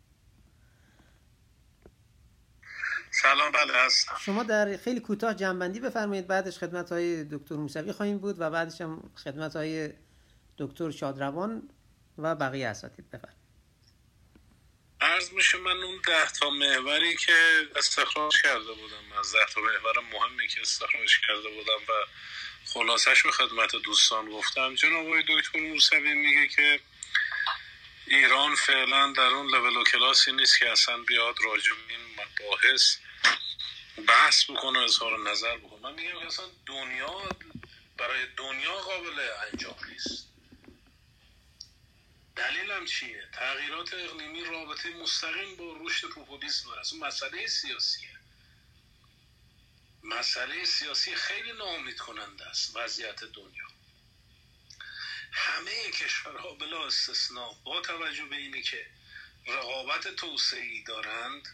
سلام 3.22 3.52
بله 3.52 3.74
هستم. 3.86 4.16
شما 4.26 4.44
در 4.44 4.78
خیلی 4.78 5.00
کوتاه 5.00 5.34
جنبندی 5.34 5.80
بفرمایید 5.80 6.28
بعدش 6.28 6.58
خدمت 6.58 6.92
های 6.92 7.24
دکتر 7.24 7.56
موسوی 7.56 7.92
خواهیم 7.92 8.18
بود 8.18 8.36
و 8.40 8.50
بعدش 8.50 8.82
هم 8.82 9.12
خدمت 9.24 9.56
های 9.56 9.90
دکتر 10.58 10.92
شادروان 10.92 11.70
و 12.18 12.36
بقیه 12.36 12.68
اساتید. 12.68 13.10
بفرمایید. 13.10 13.44
عرض 15.02 15.32
میشه 15.32 15.58
من 15.58 15.84
اون 15.84 16.02
ده 16.08 16.32
تا 16.40 16.50
محوری 16.50 17.16
که 17.16 17.34
استخراج 17.76 18.42
کرده 18.42 18.74
بودم. 18.74 19.20
از 19.20 19.32
ده 19.32 19.46
تا 19.54 19.62
محور 19.62 20.00
مهمی 20.12 20.48
که 20.48 20.62
استخراج 20.62 21.20
کرده 21.28 21.50
بودم 21.50 21.84
و 21.90 21.94
خلاصش 22.66 23.24
به 23.24 23.32
خدمت 23.32 23.76
دوستان 23.86 24.30
گفتم. 24.30 24.76
جناب 24.76 25.06
آقای 25.06 25.24
دکتر 25.30 25.60
موسوی 25.60 26.14
میگه 26.14 26.48
که 26.48 26.80
ایران 28.08 28.56
فعلا 28.56 29.14
در 29.18 29.28
اون 29.28 29.48
لول 29.48 29.78
و 29.78 29.84
کلاسی 29.84 30.32
نیست 30.32 30.60
که 30.60 30.72
اصلا 30.72 30.98
بیاد 30.98 31.36
راجع 31.44 31.72
این 31.90 32.00
مباحث 32.14 32.98
بحث 33.98 34.50
بکنه 34.50 34.80
اظهار 34.80 35.30
نظر 35.32 35.58
بکنه. 35.58 35.80
من 35.80 35.94
میگم 35.94 36.20
که 36.20 36.26
اصلا 36.26 36.46
دنیا 36.66 37.30
برای 37.98 38.26
دنیا 38.38 38.76
قابل 38.76 39.30
انجام 39.52 39.76
نیست. 39.90 40.28
دلیلم 42.36 42.86
چیه؟ 42.86 43.30
تغییرات 43.34 43.94
اقلیمی 43.94 44.44
رابطه 44.44 44.90
مستقیم 44.90 45.56
با 45.56 45.78
رشد 45.80 46.08
پوپولیسم 46.08 46.70
داره 46.70 46.82
اصلا 46.82 47.00
مسئله 47.00 47.48
سیاسیه. 47.48 48.10
مسئله 50.04 50.66
سیاسی 50.66 51.16
خیلی 51.16 51.54
ناامید 51.54 51.98
کننده 51.98 52.46
است 52.46 52.76
وضعیت 52.76 53.24
دنیا. 53.24 53.68
همه 55.32 55.92
کشورها 55.92 56.54
بلا 56.54 56.86
استثنا 56.86 57.54
با 57.54 57.82
توجه 57.82 58.26
به 58.26 58.36
اینه 58.36 58.62
که 58.62 58.88
رقابت 59.48 60.08
توسعی 60.08 60.84
دارند 60.84 61.48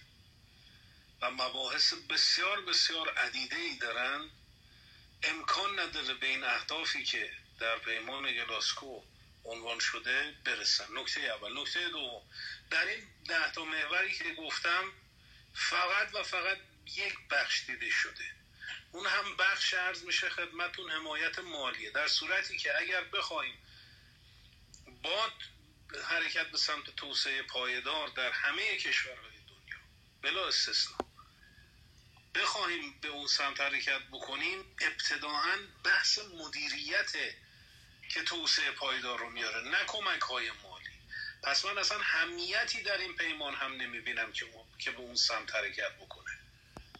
و 1.21 1.31
مباحث 1.31 1.93
بسیار 1.93 2.61
بسیار 2.61 3.09
عدیده 3.09 3.55
ای 3.55 3.77
دارند 3.77 4.31
امکان 5.23 5.79
نداره 5.79 6.13
به 6.13 6.27
این 6.27 6.43
اهدافی 6.43 7.03
که 7.03 7.31
در 7.59 7.77
پیمان 7.77 8.33
گلاسکو 8.33 9.01
عنوان 9.43 9.79
شده 9.79 10.35
برسن. 10.45 10.85
نکته 10.93 11.21
اول. 11.21 11.61
نکته 11.61 11.89
دو 11.89 12.23
در 12.69 12.85
این 12.85 13.03
ده 13.27 13.51
تا 13.51 13.65
محوری 13.65 14.13
که 14.13 14.33
گفتم 14.33 14.93
فقط 15.53 16.15
و 16.15 16.23
فقط 16.23 16.57
یک 16.95 17.13
بخش 17.31 17.65
دیده 17.65 17.89
شده. 17.89 18.31
اون 18.91 19.05
هم 19.05 19.37
بخش 19.37 19.73
ارز 19.73 20.03
میشه 20.03 20.29
خدمتون 20.29 20.91
حمایت 20.91 21.39
مالیه. 21.39 21.91
در 21.91 22.07
صورتی 22.07 22.57
که 22.57 22.77
اگر 22.77 23.03
بخوایم 23.03 23.57
با 25.03 25.31
حرکت 26.03 26.51
به 26.51 26.57
سمت 26.57 26.95
توسعه 26.95 27.41
پایدار 27.41 28.07
در 28.07 28.31
همه 28.31 28.77
کشورهای 28.77 29.37
دنیا 29.47 29.77
بلا 30.21 30.47
استثنا 30.47 31.08
بخواهیم 32.35 32.99
به 33.01 33.07
اون 33.07 33.27
سمت 33.27 33.61
حرکت 33.61 34.01
بکنیم 34.11 34.75
ابتداعا 34.81 35.57
بحث 35.83 36.19
مدیریت 36.19 37.11
که 38.09 38.23
توسعه 38.23 38.71
پایدار 38.71 39.19
رو 39.19 39.29
میاره 39.29 39.69
نه 39.69 39.85
کمک 39.87 40.21
های 40.21 40.51
مالی. 40.51 40.85
پس 41.43 41.65
من 41.65 41.77
اصلا 41.77 41.97
همیتی 41.97 42.83
در 42.83 42.97
این 42.97 43.15
پیمان 43.15 43.55
هم 43.55 43.73
نمی‌بینم 43.73 44.31
که, 44.31 44.45
که 44.79 44.91
به 44.91 44.99
اون 44.99 45.15
سمت 45.15 45.55
حرکت 45.55 45.91
بکنه. 45.95 46.31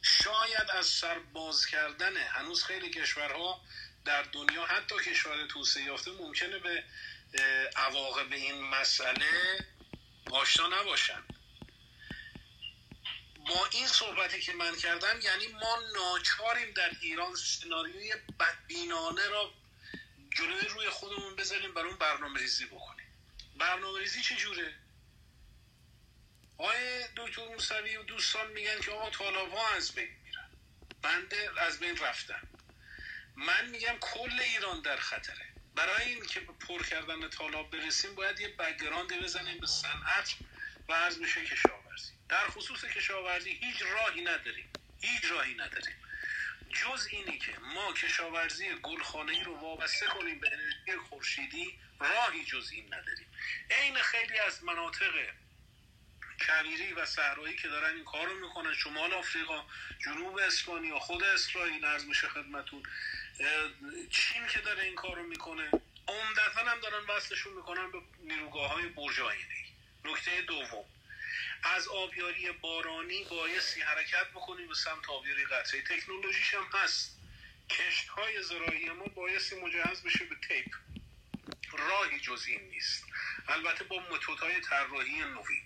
شاید 0.01 0.72
از 0.72 0.85
سر 0.85 1.19
باز 1.19 1.65
کردن 1.65 2.18
هنوز 2.18 2.64
خیلی 2.64 2.89
کشورها 2.89 3.61
در 4.06 4.22
دنیا 4.23 4.65
حتی 4.65 4.95
کشور 4.95 5.47
توسعه 5.47 5.84
یافته 5.84 6.11
ممکنه 6.11 6.60
به 6.60 6.84
عواقب 7.76 8.31
این 8.31 8.61
مسئله 8.64 9.65
آشنا 10.30 10.68
نباشن. 10.68 11.23
با 13.49 13.65
این 13.71 13.88
صحبتی 13.88 14.41
که 14.41 14.53
من 14.53 14.76
کردم 14.76 15.21
یعنی 15.21 15.47
ما 15.47 15.77
ناچاریم 15.95 16.71
در 16.71 16.91
ایران 17.01 17.35
سناریوی 17.35 18.13
بدبینانه 18.39 19.27
را 19.27 19.53
جلوی 20.31 20.67
روی 20.67 20.89
خودمون 20.89 21.35
بذاریم 21.35 21.73
بر 21.73 21.85
اون 21.85 21.97
برنامه 21.97 22.39
ریزی 22.39 22.65
بکنیم. 22.65 23.07
برنامه 23.59 23.99
ریزی 23.99 24.21
چجوره؟ 24.21 24.76
آقای 26.57 27.03
دکتر 27.15 27.47
موسوی 27.47 27.97
و 27.97 28.03
دوستان 28.03 28.51
میگن 28.51 28.80
که 28.80 28.91
آقا 28.91 29.09
طالاب 29.09 29.53
ها 29.53 29.69
از 29.69 29.91
بین 29.91 30.09
میرن. 30.26 30.49
بنده 31.01 31.61
از 31.61 31.80
بین 31.80 31.97
رفتم 31.97 32.47
من 33.35 33.69
میگم 33.69 33.97
کل 33.99 34.39
ایران 34.39 34.81
در 34.81 34.97
خطره. 34.97 35.45
برای 35.76 36.09
این 36.09 36.26
که 36.26 36.39
پر 36.39 36.84
کردن 36.84 37.30
طالاب 37.30 37.71
برسیم 37.71 38.15
باید 38.15 38.39
یه 38.39 38.47
بگراند 38.47 39.23
بزنیم 39.23 39.59
به 39.59 39.67
صنعت 39.67 40.35
و 40.88 40.91
از 40.91 41.19
میشه 41.19 41.45
کشاورزی. 41.45 42.19
در 42.30 42.47
خصوص 42.47 42.85
کشاورزی 42.85 43.51
هیچ 43.51 43.81
راهی 43.81 44.22
نداریم. 44.22 44.69
هیچ 45.01 45.31
راهی 45.31 45.53
نداریم. 45.53 45.95
جز 46.69 47.07
اینی 47.11 47.38
که 47.39 47.60
ما 47.60 47.93
کشاورزی 47.93 48.69
گلخانه 48.84 49.31
ای 49.31 49.43
رو 49.43 49.56
وابسته 49.57 50.06
کنیم 50.06 50.39
به 50.39 50.47
انرژی 50.53 50.97
خورشیدی 51.10 51.80
راهی 51.99 52.45
جز 52.45 52.72
این 52.72 52.85
نداریم. 52.85 53.27
عین 53.72 53.95
خیلی 53.95 54.39
از 54.39 54.64
مناطق 54.64 55.11
کویری 56.39 56.93
و 56.93 57.06
صحرایی 57.06 57.56
که 57.56 57.68
دارن 57.68 57.95
این 57.95 58.06
کار 58.06 58.27
رو 58.27 58.47
می‌کنن 58.47 58.73
شمال 58.73 59.14
آفریقا 59.14 59.65
جنوب 60.06 60.38
اسپانیا 60.38 60.99
خود 60.99 61.23
اسرائیل 61.23 61.85
عرض 61.85 62.06
میشه 62.06 62.27
خدمتون 62.27 62.84
چین 64.11 64.47
که 64.47 64.60
داره 64.60 64.84
این 64.84 64.95
کار 64.95 65.15
رو 65.15 65.23
می‌کنه 65.23 65.72
عمدتا 66.07 66.72
هم 66.72 66.80
دارن 66.80 67.06
وصلشون 67.06 67.53
می‌کنن 67.53 67.91
به 67.91 67.97
نیروگاه 68.19 68.72
های 68.72 68.88
برجاینی 68.88 69.76
نکته 70.06 70.41
دوم. 70.41 70.85
از 71.64 71.88
آبیاری 71.88 72.52
بارانی 72.52 73.23
بایستی 73.23 73.81
حرکت 73.81 74.27
بکنیم 74.36 74.68
به 74.68 74.73
سمت 74.73 75.10
آبیاری 75.10 75.45
قطعی 75.45 75.81
تکنولوژیش 75.81 76.53
هم 76.53 76.68
هست. 76.73 77.19
کشت 77.69 78.07
های 78.07 78.44
زراعی 78.44 78.90
ما 78.90 79.06
بایستی 79.06 79.56
مجهز 79.56 80.03
بشه 80.03 80.26
به 80.26 80.36
تیپ. 80.48 80.76
راهی 81.72 82.19
جز 82.19 82.45
این 82.48 82.69
نیست. 82.69 83.06
البته 83.48 83.84
با 83.84 83.99
های 84.40 84.61
طراحی 84.61 85.19
نوین 85.19 85.64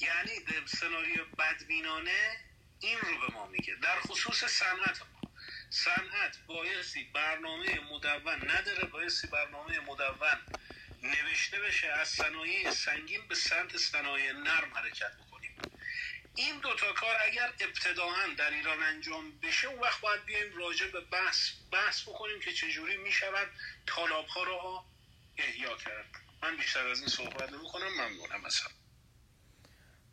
یعنی 0.00 0.66
سناریو 0.66 1.24
بدبینانه 1.24 2.36
این 2.80 2.98
رو 2.98 3.20
به 3.20 3.34
ما 3.34 3.46
میگه. 3.46 3.74
در 3.74 4.00
خصوص 4.00 4.44
صنعت 4.44 5.00
ما. 5.00 5.30
صنعت 5.70 6.38
بایستی 6.46 7.04
برنامه 7.04 7.80
مدون 7.80 8.50
نداره 8.50 8.84
بایستی 8.88 9.26
برنامه 9.26 9.80
مدون 9.80 10.38
نوشته 11.02 11.60
بشه 11.60 11.88
از 11.88 12.08
صنایع 12.08 12.70
سنگین 12.70 13.20
به 13.28 13.34
سمت 13.34 13.76
صنایع 13.76 14.32
نرم 14.32 14.74
حرکت 14.74 15.12
بکنیم. 15.16 15.56
این 16.34 16.58
دوتا 16.58 16.92
کار 16.92 17.16
اگر 17.26 17.52
ابتداعا 17.60 18.26
در 18.36 18.50
ایران 18.50 18.82
انجام 18.82 19.38
بشه 19.42 19.68
اون 19.68 19.78
وقت 19.80 20.00
باید 20.00 20.24
بیایم 20.24 20.58
راجع 20.58 20.86
به 20.86 21.00
بحث 21.00 21.50
بحث 21.72 22.02
بکنیم 22.02 22.40
که 22.40 22.52
چجوری 22.52 22.96
می‌شود 22.96 23.48
طالاب 23.86 24.26
ها 24.26 24.42
را 24.42 24.84
احیا 25.38 25.76
کرد. 25.76 26.06
من 26.42 26.56
بیشتر 26.56 26.86
از 26.88 26.98
این 26.98 27.08
صحبت 27.08 27.52
نمی 27.52 27.68
کنم 27.72 27.88
ممنونم 27.88 28.40
مثلا 28.46 28.68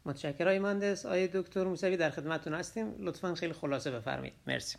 متشکرم. 0.06 0.48
آقای 0.48 0.60
مهندس 0.60 1.06
آقای 1.06 1.28
دکتر 1.28 1.64
موسوی 1.64 1.98
در 1.98 2.10
خدمتتون 2.10 2.54
هستیم. 2.54 2.96
لطفا 3.06 3.36
خیلی 3.36 3.54
خلاصه 3.54 3.92
بفرمایید. 3.92 4.34
مرسی. 4.48 4.78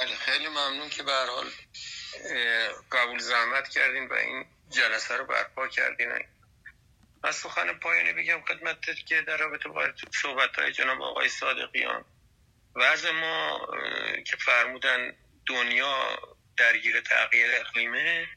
بله، 0.00 0.16
خیلی 0.16 0.48
ممنون 0.48 0.88
که 0.88 1.02
به 1.02 1.12
حال 1.12 1.46
قبول 2.92 3.18
زحمت 3.18 3.68
کردین 3.68 4.08
و 4.08 4.12
این 4.12 4.44
جلسه 4.72 5.16
رو 5.16 5.26
برپا 5.26 5.68
کردین 5.68 6.12
از 7.24 7.36
سخن 7.36 7.72
پایانی 7.72 8.12
بگم 8.12 8.40
خدمتت 8.48 9.06
که 9.06 9.22
در 9.22 9.36
رابطه 9.36 9.68
با 9.68 9.88
صحبت 10.22 10.58
های 10.58 10.72
جناب 10.72 11.02
آقای 11.02 11.28
صادقیان. 11.28 12.04
وضع 12.74 13.10
ما 13.10 13.66
که 14.26 14.36
فرمودن 14.36 15.16
دنیا 15.46 16.18
درگیر 16.56 17.00
تغییر 17.00 17.46
اقلیمه. 17.54 18.28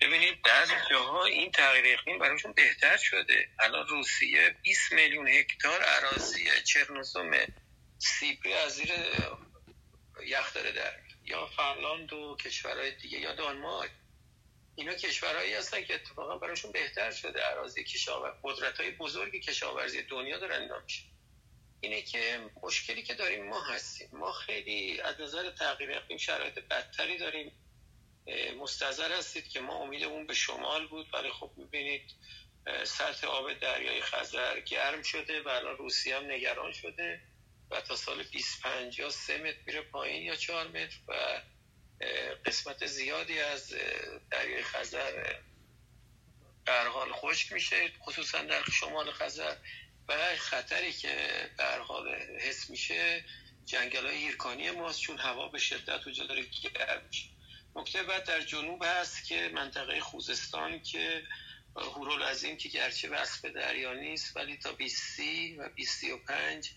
ببینید 0.00 0.42
بعضی 0.42 0.74
جاها 0.90 1.24
این 1.24 1.52
تغییر 1.52 1.98
اقلیم 1.98 2.18
براشون 2.18 2.52
بهتر 2.52 2.96
شده. 2.96 3.48
الان 3.58 3.88
روسیه 3.88 4.56
20 4.62 4.92
میلیون 4.92 5.28
هکتار 5.28 5.80
اراضی 5.84 6.50
چرنوسوم 6.64 7.30
سیپی 7.98 8.52
از 8.52 8.72
زیر 8.74 8.92
یخ 10.26 10.54
داره 10.54 10.72
در 10.72 10.92
یا 11.24 11.46
فنلاند 11.46 12.12
و 12.12 12.36
کشورهای 12.36 12.90
دیگه 12.90 13.18
یا 13.18 13.34
دانمارک. 13.34 13.90
اینا 14.78 14.94
کشورهایی 14.94 15.54
هستن 15.54 15.84
که 15.84 15.94
اتفاقا 15.94 16.38
براشون 16.38 16.72
بهتر 16.72 17.10
شده. 17.10 17.50
اراضی 17.50 17.84
کشاور 17.84 18.34
قدرت 18.42 18.80
های 18.80 18.90
بزرگی 18.90 19.40
کشاورزی 19.40 20.02
دنیا 20.02 20.38
دارن 20.38 20.62
اینا 20.62 20.78
میشه. 20.78 21.02
اینه 21.80 22.02
که 22.02 22.50
مشکلی 22.62 23.02
که 23.02 23.14
داریم 23.14 23.48
ما 23.48 23.60
هستیم. 23.60 24.08
ما 24.12 24.32
خیلی 24.32 25.00
از 25.00 25.20
نظر 25.20 25.50
تغییر 25.50 25.92
اقلیم 25.92 26.18
شرایط 26.18 26.58
بدتری 26.58 27.18
داریم. 27.18 27.52
مستظر 28.58 29.12
هستید 29.12 29.48
که 29.48 29.60
ما 29.60 29.74
امیدمون 29.74 30.26
به 30.26 30.34
شمال 30.34 30.86
بود. 30.86 31.14
ولی 31.14 31.30
خب 31.30 31.50
می‌بینید 31.56 32.14
سطح 32.84 33.26
آب 33.26 33.52
دریای 33.52 34.00
خزر 34.00 34.60
گرم 34.60 35.02
شده 35.02 35.42
و 35.42 35.48
الان 35.48 35.76
روسیه 35.76 36.16
هم 36.16 36.30
نگران 36.30 36.72
شده 36.72 37.20
و 37.70 37.80
تا 37.80 37.96
سال 37.96 38.22
25 38.22 38.98
یا 38.98 39.10
3 39.10 39.38
متر 39.38 39.58
میره 39.66 39.80
پایین 39.80 40.22
یا 40.22 40.36
4 40.36 40.68
متر 40.68 40.96
و 41.08 41.42
قسمت 42.46 42.86
زیادی 42.86 43.40
از 43.40 43.74
دریای 44.30 44.62
خزر 44.62 45.34
در 46.66 46.86
حال 46.86 47.12
خشک 47.12 47.52
میشه 47.52 47.92
خصوصا 48.00 48.42
در 48.42 48.64
شمال 48.64 49.12
خزر. 49.12 49.56
و 50.08 50.36
خطری 50.36 50.92
که 50.92 51.50
در 51.58 51.78
حال 51.78 52.14
حس 52.40 52.70
میشه 52.70 53.24
جنگل 53.64 54.06
های 54.06 54.16
ایرکانی 54.16 54.70
ماست 54.70 55.00
چون 55.00 55.18
هوا 55.18 55.48
به 55.48 55.58
شدت 55.58 56.06
وجود 56.06 56.28
داره 56.28 56.42
گرم 56.42 57.02
میشه. 57.06 57.28
نکته 57.76 58.02
بعد 58.02 58.24
در 58.24 58.40
جنوب 58.40 58.84
هست 58.84 59.24
که 59.24 59.50
منطقه 59.54 60.00
خوزستان 60.00 60.82
که 60.82 61.22
هورول 61.76 62.22
این 62.22 62.56
که 62.56 62.68
گرچه 62.68 63.08
وصف 63.08 63.44
دریا 63.44 63.94
نیست 63.94 64.36
ولی 64.36 64.56
تا 64.56 64.72
20 64.72 65.20
و 65.58 65.68
25 65.68 66.70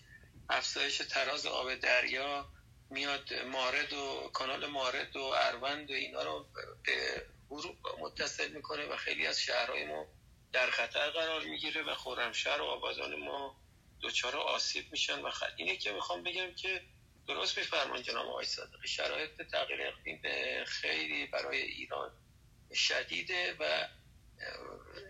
افزایش 0.50 0.96
تراز 0.96 1.46
آب 1.46 1.74
دریا 1.74 2.52
میاد 2.92 3.34
مارد 3.34 3.92
و 3.92 4.30
کانال 4.32 4.66
مارد 4.66 5.16
و 5.16 5.22
اروند 5.22 5.90
و 5.90 5.94
اینا 5.94 6.22
رو 6.22 6.46
به 6.84 7.26
غروب 7.50 7.76
متصل 8.00 8.52
می‌کنه 8.52 8.86
و 8.86 8.96
خیلی 8.96 9.26
از 9.26 9.40
شهرهای 9.40 9.84
ما 9.84 10.06
در 10.52 10.70
خطر 10.70 11.10
قرار 11.10 11.44
می‌گیره 11.44 11.82
و 11.82 11.94
خورمشهر 11.94 12.60
و 12.60 12.64
آبادان 12.64 13.14
ما 13.14 13.56
دوچار 14.00 14.36
آسیب 14.36 14.92
میشن 14.92 15.20
و 15.20 15.30
خط 15.30 15.52
اینه 15.56 15.76
که 15.76 15.92
می‌خوام 15.92 16.22
بگم 16.22 16.54
که 16.54 16.82
درست 17.28 17.58
میفرمان 17.58 18.02
جناب 18.02 18.26
آقای 18.26 18.44
صادقی 18.44 18.88
شرایط 18.88 19.42
تغییر 19.42 19.82
اقلیم 19.82 20.20
خیلی 20.64 21.26
برای 21.26 21.60
ایران 21.60 22.12
شدیده 22.74 23.56
و 23.60 23.88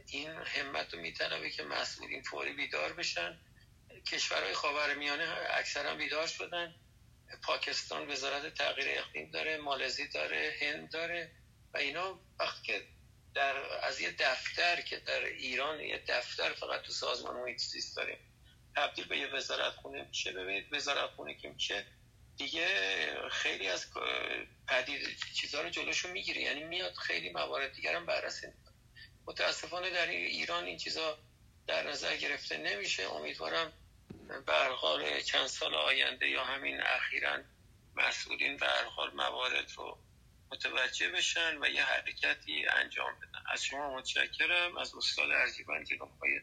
این 0.06 0.30
همت 0.30 0.94
رو 0.94 1.00
میطلبه 1.00 1.50
که 1.50 1.62
مسئولین 1.62 2.22
فوری 2.22 2.52
بیدار 2.52 2.92
بشن. 2.92 3.38
کشورهای 4.06 4.54
خاورمیانه 4.54 5.36
اکثرا 5.50 5.94
بیدار 5.94 6.26
شدن. 6.26 6.74
پاکستان 7.42 8.10
وزارت 8.10 8.54
تغییر 8.54 8.98
اقلیم 8.98 9.30
داره 9.30 9.56
مالزی 9.56 10.08
داره 10.08 10.54
هند 10.60 10.90
داره 10.90 11.30
و 11.74 11.78
اینا 11.78 12.20
وقتی 12.38 12.62
که 12.62 12.82
در 13.34 13.56
از 13.82 14.00
یه 14.00 14.14
دفتر 14.18 14.80
که 14.80 14.96
در 14.96 15.24
ایران 15.24 15.80
یه 15.80 16.04
دفتر 16.08 16.52
فقط 16.52 16.82
تو 16.82 16.92
سازمان 16.92 17.36
محیط 17.36 17.58
زیست 17.58 17.96
داریم 17.96 18.18
تبدیل 18.76 19.04
به 19.04 19.18
یه 19.18 19.26
وزارت 19.26 19.72
خونه 19.72 20.02
میشه. 20.08 20.32
ببینید 20.32 20.72
وزارت 20.72 21.10
خونه 21.10 21.34
که 21.34 21.48
میشه 21.48 21.86
دیگه 22.36 22.68
خیلی 23.30 23.68
از 23.68 23.86
پدید 24.68 25.08
چیزها 25.34 25.60
رو 25.60 25.70
جلوشو 25.70 26.08
می‌گیره. 26.08 26.40
یعنی 26.40 26.64
میاد 26.64 26.94
خیلی 26.94 27.30
موارد 27.30 27.72
دیگر 27.72 27.94
هم 27.96 28.06
بررسی 28.06 28.46
می‌کنه. 28.46 28.74
متاسفانه 29.26 29.90
در 29.90 30.08
ایران 30.08 30.64
این 30.64 30.78
چیزا 30.78 31.18
در 31.66 31.90
نظر 31.90 32.16
گرفته 32.16 32.56
نمیشه. 32.56 33.02
امیدوارم 33.02 33.72
به 35.12 35.22
چند 35.22 35.46
سال 35.46 35.74
آینده 35.74 36.28
یا 36.28 36.44
همین 36.44 36.80
اخیرا 36.80 37.38
مسئولین 37.94 38.56
به 38.56 38.66
حال 38.66 39.14
موارد 39.14 39.72
رو 39.76 39.98
متوجه 40.52 41.10
بشن 41.10 41.58
و 41.62 41.66
یه 41.66 41.84
حرکتی 41.84 42.66
انجام 42.66 43.14
بدن. 43.14 43.44
از 43.52 43.64
شما 43.64 43.96
متشکرم. 43.96 44.76
از 44.78 44.94
استاد 44.94 45.30
ارجیبند 45.30 45.88
که 45.88 45.98
آقای 46.00 46.40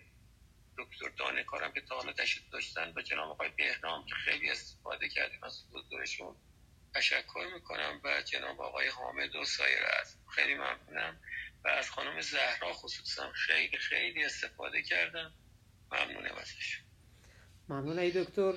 دکتر 0.77 1.09
دانکارم 1.17 1.73
که 1.73 1.81
تا 1.81 1.95
حالا 1.95 2.13
تشریف 2.13 2.49
داشتن 2.49 2.93
و 2.95 3.01
جناب 3.01 3.29
آقای 3.29 3.49
بهنام 3.49 4.05
که 4.05 4.15
خیلی 4.15 4.49
استفاده 4.49 5.09
کردیم 5.09 5.43
از 5.43 5.63
حضورشون 5.71 6.35
تشکر 6.95 7.49
می‌کنم 7.53 8.01
و 8.03 8.21
جناب 8.21 8.61
آقای 8.61 8.87
حامد 8.87 9.35
و 9.35 9.45
سایر 9.45 9.83
از 10.01 10.17
خیلی 10.35 10.55
ممنونم. 10.55 11.21
و 11.65 11.67
از 11.67 11.89
خانم 11.89 12.21
زهرا 12.21 12.73
خصوصا 12.73 13.31
خیلی 13.31 13.77
خیلی 13.77 14.25
استفاده 14.25 14.81
کردم. 14.81 15.33
ممنونم 15.91 16.35
ازشون 16.35 16.88
ممنون 17.69 17.99
ای 17.99 18.11
دکتر. 18.11 18.51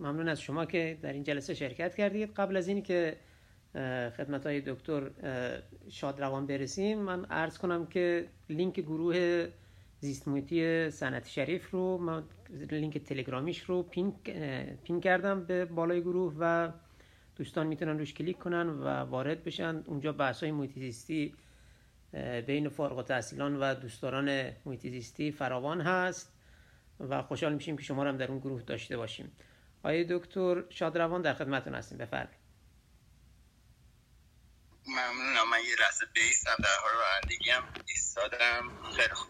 ممنون 0.00 0.28
از 0.28 0.40
شما 0.40 0.64
که 0.64 0.98
در 1.02 1.12
این 1.12 1.22
جلسه 1.22 1.54
شرکت 1.54 1.94
کردید. 1.94 2.32
قبل 2.36 2.56
از 2.56 2.68
این 2.68 2.82
که 2.82 3.16
خدمت 4.16 4.46
های 4.46 4.60
دکتر 4.60 5.10
شادروان 5.90 6.46
برسیم 6.46 6.98
من 6.98 7.24
عرض 7.24 7.58
کنم 7.58 7.86
که 7.86 8.26
لینک 8.50 8.80
گروه 8.80 9.48
زیست 10.00 10.28
محیطی 10.28 10.90
سنت 10.90 11.28
شریف 11.28 11.70
رو 11.70 11.98
من 11.98 12.22
لینک 12.70 12.98
تلگرامیش 12.98 13.60
رو 13.60 13.82
پین, 13.82 14.12
پین 14.84 15.00
کردم 15.00 15.44
به 15.44 15.64
بالای 15.64 16.00
گروه 16.00 16.34
و 16.38 16.72
دوستان 17.36 17.66
می‌تونن 17.66 17.98
روش 17.98 18.14
کلیک 18.14 18.38
کنن 18.38 18.68
و 18.68 18.88
وارد 18.88 19.44
بشن. 19.44 19.82
اونجا 19.86 20.12
بحث 20.12 20.42
های 20.42 20.52
محیط 20.52 20.72
زیستی 20.78 21.34
بین 22.46 22.68
فارغ 22.68 22.98
التحصیلان 22.98 23.56
و 23.56 23.74
دوستداران 23.74 24.50
محیط 24.66 24.80
زیستی 24.80 25.30
فراوان 25.30 25.80
هست. 25.80 26.31
و 27.10 27.22
خوشحال 27.22 27.52
میشیم 27.52 27.76
که 27.76 27.82
شما 27.82 28.04
هم 28.04 28.16
در 28.16 28.28
اون 28.28 28.38
گروه 28.38 28.62
داشته 28.62 28.96
باشیم. 28.96 29.36
آقای 29.84 30.06
دکتر 30.10 30.64
شادروان 30.70 31.22
در 31.22 31.34
خدمتتون 31.34 31.74
هستیم. 31.74 31.98
بفرمایید. 31.98 32.42
ممنونم. 34.86 35.50
من 35.50 35.58
یه 35.58 35.76
لحظه 35.80 36.06
بیستم 36.14 36.56
در 36.58 36.76
حال 36.82 36.92
رانندگی 36.92 37.50
هم 37.50 37.64
ایستادم. 37.88 38.82
خیلی 38.96 39.14
خوب. 39.14 39.28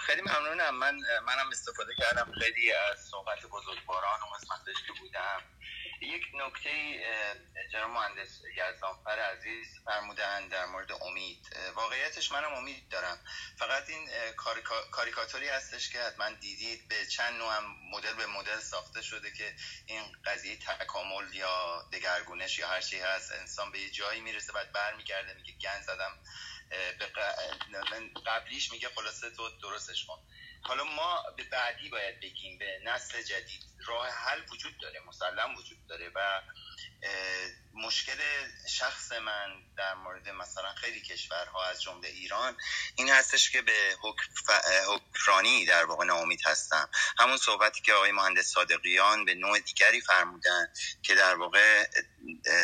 خیلی 0.00 0.22
ممنونم. 0.22 0.78
من 0.78 0.94
منم 1.26 1.50
استفاده 1.52 1.92
کردم. 1.98 2.32
خیلی 2.40 2.72
از 2.72 2.98
صحبت 2.98 3.38
بزرگواران 3.46 4.20
و 4.20 4.34
قسمتش 4.34 4.82
که 4.86 4.92
بودم. 5.00 5.40
یک 6.00 6.22
نکته 6.34 6.70
جناب 7.72 7.90
مهندس 7.90 8.40
یزدانفر 8.56 9.18
عزیز 9.18 9.66
فرمودن 9.84 10.48
در 10.48 10.66
مورد 10.66 10.92
امید. 10.92 11.56
واقعیتش 11.74 12.32
منم 12.32 12.54
امید 12.54 12.88
دارم. 12.88 13.18
فقط 13.58 13.88
این 13.88 14.08
کاریکاتوری 14.90 15.48
هستش 15.48 15.92
که 15.92 16.00
حتما 16.00 16.30
دیدید 16.30 16.88
به 16.88 17.06
چند 17.06 17.34
نوع 17.34 17.58
مدل 17.92 18.14
به 18.14 18.26
مدل 18.26 18.60
ساخته 18.60 19.02
شده 19.02 19.32
که 19.32 19.54
این 19.86 20.02
قضیه 20.24 20.56
تکامل 20.56 21.34
یا 21.34 21.82
دگرگونش 21.92 22.58
یا 22.58 22.68
هر 22.68 22.80
چی 22.80 23.00
هست 23.00 23.32
انسان 23.32 23.72
به 23.72 23.78
یه 23.78 23.90
جایی 23.90 24.20
می‌رسه 24.20 24.52
بعد 24.52 24.72
برمیگرده 24.72 25.34
میگه 25.34 25.52
گن 25.52 25.82
زدم 25.82 26.18
به 26.98 27.06
قبلیش 28.26 28.72
میگه 28.72 28.88
خلاصه 28.88 29.30
تو 29.30 29.50
درستش 29.62 30.04
کن. 30.06 30.18
حالا 30.66 30.84
ما 30.84 31.22
به 31.36 31.44
بعدی 31.44 31.88
باید 31.88 32.20
بگیم 32.20 32.58
به 32.58 32.80
نسل 32.84 33.22
جدید 33.22 33.62
راه 33.86 34.08
حل 34.08 34.40
وجود 34.52 34.78
داره 34.78 35.00
مسلم 35.08 35.54
وجود 35.56 35.86
داره 35.88 36.10
و 36.14 36.42
مشکل 37.76 38.18
شخص 38.68 39.12
من 39.12 39.62
در 39.76 39.94
مورد 39.94 40.28
مثلا 40.28 40.74
خیلی 40.74 41.00
کشورها 41.00 41.66
از 41.66 41.82
جمله 41.82 42.08
ایران 42.08 42.56
این 42.96 43.10
هستش 43.10 43.50
که 43.50 43.62
به 43.62 43.96
حکمرانی 44.86 45.66
در 45.66 45.84
واقع 45.84 46.04
ناامید 46.04 46.40
هستم. 46.46 46.90
همون 47.18 47.36
صحبتی 47.36 47.82
که 47.82 47.92
آقای 47.92 48.12
مهندس 48.12 48.46
صادقیان 48.46 49.24
به 49.24 49.34
نوع 49.34 49.58
دیگری 49.58 50.00
فرمودن 50.00 50.66
که 51.02 51.14
در 51.14 51.34
واقع 51.34 51.86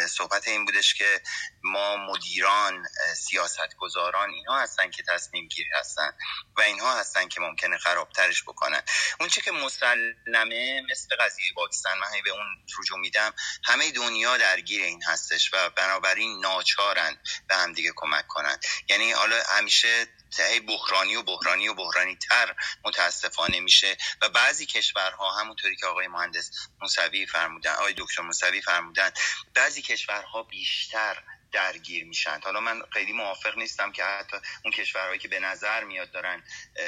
صحبت 0.08 0.48
این 0.48 0.64
بودش 0.64 0.94
که 0.94 1.22
ما 1.62 1.96
مدیران 1.96 2.86
سیاست 3.16 3.76
گذاران 3.78 4.30
اینها 4.30 4.60
هستن 4.60 4.90
که 4.90 5.02
تصمیم 5.08 5.48
گیر 5.48 5.66
هستن 5.74 6.12
و 6.56 6.60
اینها 6.60 7.00
هستن 7.00 7.28
که 7.28 7.40
ممکنه 7.40 7.78
خرابترش 7.78 8.42
بکنن. 8.42 8.82
اون 9.20 9.28
چه 9.28 9.40
که 9.40 9.50
مسلمه 9.50 10.82
مثل 10.90 11.16
قضیه 11.20 11.44
پاکستان 11.54 11.98
من 11.98 12.08
به 12.24 12.30
اون 12.30 12.46
رجوع 12.78 12.98
میدم 12.98 13.34
همه 13.64 13.90
دنیا 13.90 14.36
درگیر 14.36 14.82
این 14.82 14.99
هستش 15.02 15.54
و 15.54 15.70
بنابراین 15.70 16.40
ناچارن 16.40 17.18
به 17.48 17.56
هم 17.56 17.72
دیگه 17.72 17.92
کمک 17.96 18.26
کنن. 18.26 18.58
یعنی 18.88 19.12
حالا 19.12 19.36
همیشه 19.58 20.06
هی 20.38 20.60
بحرانی 20.60 21.16
و 21.16 21.22
بحرانی 21.22 21.68
و 21.68 21.74
بحرانی 21.74 22.16
تر 22.16 22.56
متاسفانه 22.84 23.60
میشه 23.60 23.96
و 24.22 24.28
بعضی 24.28 24.66
کشورها 24.66 25.32
همونطوری 25.32 25.76
که 25.76 25.86
آقای 25.86 26.08
مهندس 26.08 26.50
موسوی 26.80 27.26
فرمودن 27.26 27.72
آقای 27.72 27.94
دکتر 27.98 28.22
موسوی 28.22 28.62
فرمودن 28.62 29.10
بعضی 29.54 29.82
کشورها 29.82 30.42
بیشتر 30.42 31.22
درگیر 31.52 32.04
میشن. 32.04 32.40
حالا 32.44 32.60
من 32.60 32.82
خیلی 32.92 33.12
موافق 33.12 33.58
نیستم 33.58 33.92
که 33.92 34.04
حتی 34.04 34.36
اون 34.64 34.72
کشورهایی 34.72 35.18
که 35.18 35.28
به 35.28 35.40
نظر 35.40 35.84
میاد 35.84 36.10
دارن 36.10 36.42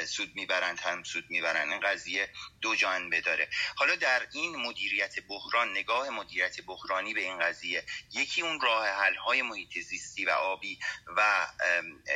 سود 0.07 0.35
می‌برند 0.35 0.79
هم 0.79 1.03
سود 1.03 1.25
می‌برن 1.29 1.71
این 1.71 1.79
قضیه 1.79 2.29
دو 2.61 2.75
جانبه 2.75 3.21
داره. 3.21 3.49
حالا 3.75 3.95
در 3.95 4.27
این 4.33 4.55
مدیریت 4.55 5.19
بحران 5.19 5.71
نگاه 5.71 6.09
مدیریت 6.09 6.61
بحرانی 6.61 7.13
به 7.13 7.21
این 7.21 7.39
قضیه 7.39 7.85
یکی 8.11 8.41
اون 8.41 8.61
راه 8.61 8.87
حل 8.87 9.15
های 9.15 9.41
محیط 9.41 9.79
زیستی 9.79 10.25
و 10.25 10.29
آبی 10.29 10.79
و 11.17 11.47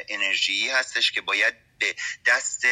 انرژی 0.09 0.69
هستش 0.69 1.11
که 1.11 1.21
باید 1.21 1.53
به 1.79 1.95
دست 2.25 2.65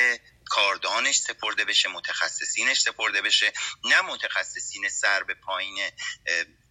کاردانش 0.46 1.18
سپرده 1.18 1.66
بشه 1.66 1.90
متخصصینش 1.90 2.80
سپرده 2.82 3.22
بشه 3.22 3.54
نه 3.84 4.02
متخصصین 4.02 4.90
سر 4.90 5.24
به 5.24 5.34
پایین 5.34 5.78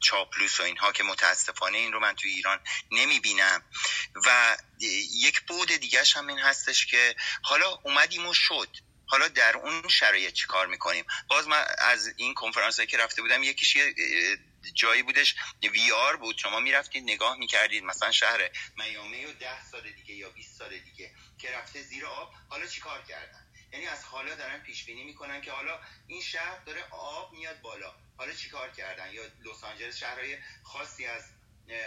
چاپلوس 0.05 0.61
و 0.61 0.63
اینها 0.63 0.93
که 0.93 1.03
متاسفانه 1.03 1.79
این 1.79 1.93
رو 1.93 2.01
من 2.01 2.15
توی 2.15 2.31
ایران 2.31 2.61
نمی 2.91 3.21
بینم 3.21 3.63
و 4.27 4.57
یک 5.21 5.41
بود 5.41 5.73
دیگرش 5.73 6.17
هم 6.17 6.27
این 6.27 6.39
هستش 6.39 6.87
که 6.87 7.17
حالا 7.43 7.79
اومدیم 7.85 8.27
و 8.27 8.35
شد. 8.35 8.69
حالا 9.07 9.29
در 9.29 9.57
اون 9.57 9.89
شرایط 9.89 10.33
چی 10.33 10.47
کار 10.47 10.67
می‌کنیم؟ 10.67 11.05
باز 11.29 11.49
من 11.49 11.65
از 11.79 12.13
این 12.17 12.35
کنفرانس 12.35 12.81
که 12.81 12.97
رفته 12.97 13.23
بودم 13.23 13.43
یکیش 13.43 13.77
یه 13.77 13.95
جایی 14.75 15.03
بودش 15.03 15.35
وی 15.63 15.93
آر 15.93 16.17
بود. 16.17 16.39
شما 16.39 16.61
می‌رفتید 16.61 17.03
نگاه 17.03 17.39
می‌کردید. 17.39 17.85
مثلا 17.85 18.13
شهر 18.13 18.51
میامی 18.77 19.25
و 19.25 19.33
ده 19.33 19.65
سال 19.71 19.91
دیگه 19.93 20.15
یا 20.15 20.31
20 20.31 20.59
سال 20.59 20.79
دیگه 20.79 21.15
که 21.39 21.51
رفته 21.51 21.83
زیر 21.83 22.07
آب. 22.07 22.33
حالا 22.49 22.67
چی 22.67 22.81
کار 22.81 23.03
کردن؟ 23.09 23.44
یعنی 23.75 23.87
از 23.87 24.05
حالا 24.05 24.35
دارن 24.35 24.59
پیش 24.59 24.85
بینی 24.85 25.05
می‌کنن 25.05 25.41
که 25.41 25.53
حالا 25.53 25.81
این 26.07 26.23
شهر 26.23 26.59
داره 26.59 26.85
آب 26.91 27.33
میاد 27.33 27.61
بالا. 27.61 27.95
حالا 28.17 28.33
چیکار 28.33 28.71
کردن؟ 28.71 29.13
یا 29.13 29.23
لس 29.25 29.65
آنجلس 29.65 29.97
شهرهای 29.97 30.39
خاصی 30.63 31.07
از 31.07 31.25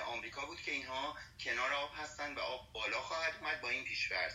آمریکا 0.06 0.46
بود 0.46 0.62
که 0.62 0.72
اینها 0.72 1.18
کنار 1.40 1.74
آب 1.74 1.92
هستن 1.96 2.36
و 2.36 2.40
آب 2.40 2.74
بالا 2.74 3.02
خواهد 3.02 3.34
اومد 3.42 3.62
با 3.62 3.70
این 3.70 3.84
پیشفرض. 3.84 4.34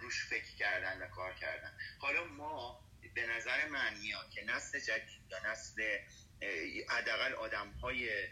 روش 0.00 0.26
فکر 0.26 0.54
کردن 0.58 1.02
و 1.02 1.08
کار 1.08 1.34
کردن. 1.34 1.78
حالا 1.98 2.24
ما 2.24 2.84
به 3.14 3.26
نظر 3.26 3.68
من 3.68 3.98
میاد 3.98 4.30
که 4.30 4.44
نسل 4.44 4.80
جدید 4.80 5.30
یا 5.30 5.50
نسل 5.50 5.98
حداقل 6.88 7.32
آدم 7.32 7.72
های 7.72 8.28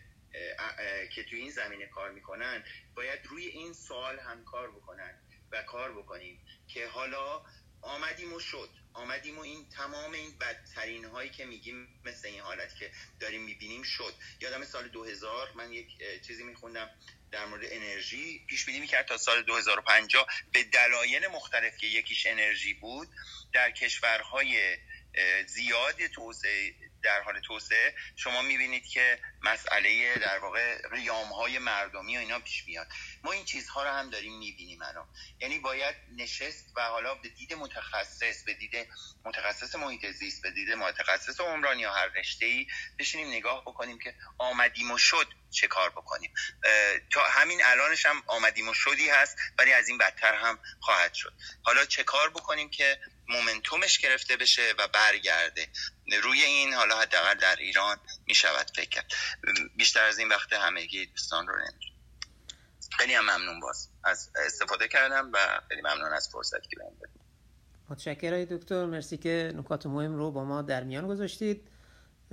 که 1.14 1.24
توی 1.24 1.38
این 1.38 1.50
زمینه 1.50 1.86
کار 1.86 2.10
می‌کنن 2.10 2.64
باید 2.94 3.26
روی 3.26 3.46
این 3.46 3.72
سوال 3.72 4.18
هم 4.18 4.44
کار 4.44 4.70
بکنن 4.70 5.22
و 5.52 5.62
کار 5.62 5.92
بکنیم 5.92 6.46
که 6.68 6.88
حالا 6.88 7.42
آمدیم 7.82 8.32
و 8.32 8.40
شد. 8.40 8.70
آمدیم 8.92 9.38
و 9.38 9.40
این 9.40 9.68
تمام 9.68 10.12
این 10.12 10.38
بدترین 10.38 11.04
هایی 11.04 11.30
که 11.30 11.44
میگیم 11.44 12.00
مثل 12.04 12.28
این 12.28 12.40
حالت 12.40 12.76
که 12.76 12.90
داریم 13.20 13.42
می‌بینیم 13.42 13.82
شد. 13.82 14.14
یادم 14.40 14.64
سال 14.64 14.88
2000 14.88 15.52
من 15.54 15.72
یک 15.72 15.86
چیزی 16.26 16.44
میخوندم 16.44 16.90
در 17.30 17.46
مورد 17.46 17.64
انرژی. 17.64 18.44
پیش 18.48 18.64
بینی 18.64 18.80
می‌کرد 18.80 19.06
تا 19.06 19.16
سال 19.16 19.42
2050 19.42 20.26
به 20.52 20.64
دلایل 20.64 21.26
مختلف 21.26 21.76
که 21.76 21.86
یکیش 21.86 22.26
انرژی 22.26 22.74
بود 22.74 23.08
در 23.52 23.70
کشورهای 23.70 24.76
زیاد 25.46 26.06
توسعه 26.06 26.74
در 27.02 27.22
حال 27.22 27.40
توسعه 27.40 27.94
شما 28.16 28.42
می‌بینید 28.42 28.86
که 28.86 29.18
مسئله 29.42 30.14
در 30.18 30.38
واقع 30.38 30.88
قیام 30.88 31.32
های 31.32 31.58
مردمی 31.58 32.16
و 32.16 32.20
اینا 32.20 32.38
پیش 32.38 32.64
میاد. 32.66 32.86
ما 33.24 33.32
این 33.32 33.44
چیزها 33.44 33.82
رو 33.82 33.90
هم 33.90 34.10
داریم 34.10 34.38
می‌بینیم 34.38 34.82
الان. 34.82 35.08
یعنی 35.40 35.58
باید 35.58 35.96
نشست 36.16 36.72
و 36.76 36.82
حالا 36.82 37.14
به 37.14 37.28
دید 37.28 37.54
متخصص 37.54 38.44
به 38.44 38.54
دید 38.54 38.88
متخصص 39.24 39.74
محیط 39.74 40.06
زیست 40.06 40.42
به 40.42 40.50
دید 40.50 40.70
متخصص 40.70 41.40
عمران 41.40 41.78
یا 41.78 41.92
هر 41.92 42.06
رشته 42.06 42.46
ای 42.46 42.66
بشینیم 42.98 43.28
نگاه 43.28 43.62
بکنیم 43.62 43.98
که 43.98 44.14
آمدیم 44.38 44.90
و 44.90 44.98
شد 44.98 45.28
چه 45.50 45.66
کار 45.66 45.90
بکنیم. 45.90 46.34
تا 47.10 47.24
همین 47.24 47.64
الانش 47.64 48.06
هم 48.06 48.22
آمدیم 48.26 48.68
و 48.68 48.74
شدی 48.74 49.08
هست 49.08 49.36
ولی 49.58 49.72
از 49.72 49.88
این 49.88 49.98
بدتر 49.98 50.34
هم 50.34 50.58
خواهد 50.80 51.14
شد. 51.14 51.32
حالا 51.62 51.84
چه 51.84 52.04
کار 52.04 52.30
بکنیم 52.30 52.70
که 52.70 53.00
مومنتومش 53.30 53.98
گرفته 53.98 54.36
بشه 54.36 54.62
و 54.78 54.88
برگرده. 54.94 55.68
روی 56.22 56.42
این 56.42 56.74
حالا 56.74 56.98
حداقل 56.98 57.34
در 57.34 57.56
ایران 57.56 57.96
می 58.26 58.34
شود 58.34 58.66
فکر 58.76 58.88
کرد. 58.88 59.12
بیشتر 59.76 60.04
از 60.04 60.18
این 60.18 60.28
وقت 60.28 60.52
همگی 60.52 61.06
دوستان 61.06 61.46
رو 61.46 61.54
نمی‌دونم. 61.54 62.00
خیلی 62.98 63.14
هم 63.14 63.24
ممنون 63.24 63.60
باز. 63.60 63.88
از 64.04 64.30
استفاده 64.46 64.88
کردم 64.88 65.30
و 65.34 65.60
خیلی 65.68 65.80
ممنون 65.80 66.12
از 66.12 66.28
فرصت 66.32 66.62
که 66.62 66.76
بهم 66.76 66.96
دادید. 67.00 67.20
متشکرم 67.88 68.44
دکتر. 68.44 68.86
مرسی 68.86 69.16
که 69.16 69.52
نکات 69.56 69.86
مهم 69.86 70.14
رو 70.14 70.30
با 70.30 70.44
ما 70.44 70.62
در 70.62 70.84
میان 70.84 71.06
گذاشتید. 71.06 71.68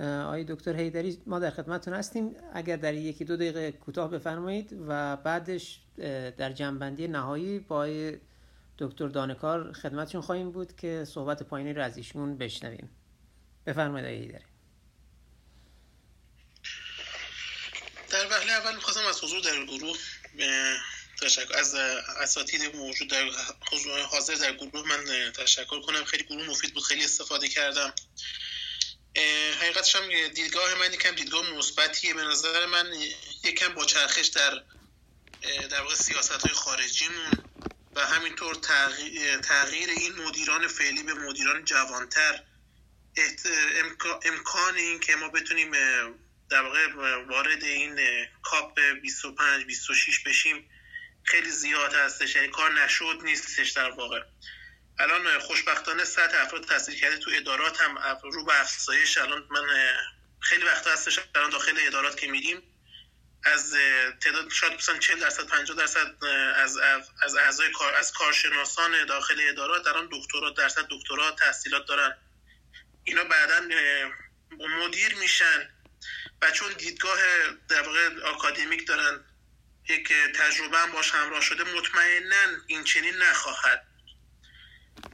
آقای 0.00 0.44
دکتر 0.44 0.76
هیدری 0.76 1.22
ما 1.26 1.38
در 1.38 1.50
خدمتتون 1.50 1.94
هستیم. 1.94 2.36
اگر 2.54 2.76
در 2.76 2.94
یکی 2.94 3.24
دو 3.24 3.36
دقیقه 3.36 3.72
کوتاه 3.72 4.10
بفرمایید 4.10 4.76
و 4.88 5.16
بعدش 5.16 5.80
در 6.38 6.52
جنبندی 6.52 7.08
نهایی 7.08 7.58
با 7.58 7.86
دکتر 8.78 9.08
دانکار 9.08 9.72
خدمتشون 9.72 10.20
خواهیم 10.20 10.50
بود 10.50 10.76
که 10.76 11.04
صحبت 11.14 11.42
پایینی 11.42 11.72
رو 11.72 11.82
از 11.82 11.96
ایشون 11.96 12.38
بشنویم. 12.38 12.90
بفرمایید 13.66 14.06
آقای 14.06 14.18
هیدری 14.18 14.44
در 18.10 18.26
وهله 18.26 18.52
اول 18.52 18.74
می‌خواستم 18.74 19.06
از 19.06 19.24
حضور 19.24 19.40
در 19.40 19.64
گروه 19.64 19.98
تشکر 21.22 21.56
از 21.58 21.74
اساتید 22.20 22.76
موجود 22.76 23.10
در 23.10 23.30
حاضر 24.10 24.34
در 24.34 24.52
گروه 24.52 24.88
من 24.88 25.32
تشکر 25.32 25.80
کنم. 25.80 26.04
خیلی 26.04 26.24
گروه 26.24 26.46
مفید 26.50 26.74
بود 26.74 26.82
خیلی 26.82 27.04
استفاده 27.04 27.48
کردم. 27.48 27.92
حقیقتش 29.60 29.96
هم 29.96 30.28
دیدگاه 30.28 30.74
من 30.74 30.92
یکم 30.92 31.14
دیدگاه 31.14 31.50
مثبتیه 31.50 32.14
به 32.14 32.22
نظر 32.22 32.66
من. 32.66 32.86
یکم 33.44 33.74
با 33.74 33.84
چرخش 33.84 34.26
در 34.26 34.62
در 35.70 35.80
واقع 35.80 35.94
سیاست 35.94 36.32
های 36.46 36.54
خارجیمون. 36.54 37.30
و 37.98 38.00
همینطور 38.00 38.54
تغییر 39.42 39.90
این 39.90 40.12
مدیران 40.26 40.66
فعلی 40.66 41.02
به 41.02 41.14
مدیران 41.14 41.64
جوانتر. 41.64 42.42
امکان 44.24 44.74
این 44.76 45.00
که 45.00 45.16
ما 45.16 45.28
بتونیم 45.28 45.72
در 46.50 46.62
واقع 46.62 46.92
وارد 47.28 47.64
این 47.64 48.00
کاپ 48.42 48.80
25 49.02 49.64
26 49.66 50.20
بشیم. 50.20 50.70
خیلی 51.24 51.50
زیاد 51.50 51.94
هستش. 51.94 52.36
یعنی 52.36 52.48
کار 52.48 52.84
نشد 52.84 53.20
نیستش 53.24 53.70
در 53.70 53.90
واقع. 53.90 54.20
الان 54.98 55.38
خوشبختانه 55.38 56.04
سطح 56.04 56.42
افراد 56.42 56.64
تحصیل 56.64 57.00
کرده 57.00 57.16
تو 57.16 57.30
ادارات 57.34 57.80
هم 57.80 57.98
رو 58.22 58.44
به 58.44 58.60
افزایش 58.60 59.18
الان 59.18 59.46
من 59.50 59.62
خیلی 60.40 60.64
وقت 60.64 60.86
هستش 60.86 61.20
الان 61.34 61.50
داخل 61.50 61.78
ادارات 61.86 62.16
که 62.16 62.26
میریم. 62.26 62.62
از 63.48 63.74
تعداد 64.20 64.50
شاید 64.50 64.72
مثلا 64.72 64.98
40 64.98 65.20
درصد 65.20 65.46
50 65.46 65.76
درصد 65.76 66.24
از 66.56 66.76
از 67.22 67.36
اعضای 67.36 67.70
کار 67.70 67.94
از 67.94 68.12
کارشناسان 68.12 69.06
داخل 69.06 69.40
ادارات 69.48 69.84
در 69.84 69.96
آن 69.96 70.08
دکترا 70.12 70.50
درصد 70.50 70.86
دکترا 70.90 71.30
تحصیلات 71.30 71.86
دارن. 71.86 72.16
اینا 73.04 73.24
بعدا 73.24 73.60
مدیر 74.84 75.14
میشن 75.14 75.70
و 76.42 76.50
چون 76.50 76.72
دیدگاه 76.72 77.18
در 77.68 77.82
واقع 77.82 78.20
آکادمیک 78.24 78.86
دارن 78.86 79.24
یک 79.88 80.12
تجربه 80.12 80.78
هم 80.78 80.92
باش 80.92 81.10
همراه 81.10 81.40
شده 81.40 81.64
مطمئنا 81.64 82.62
این 82.66 82.84
چنین 82.84 83.14
نخواهد 83.14 83.86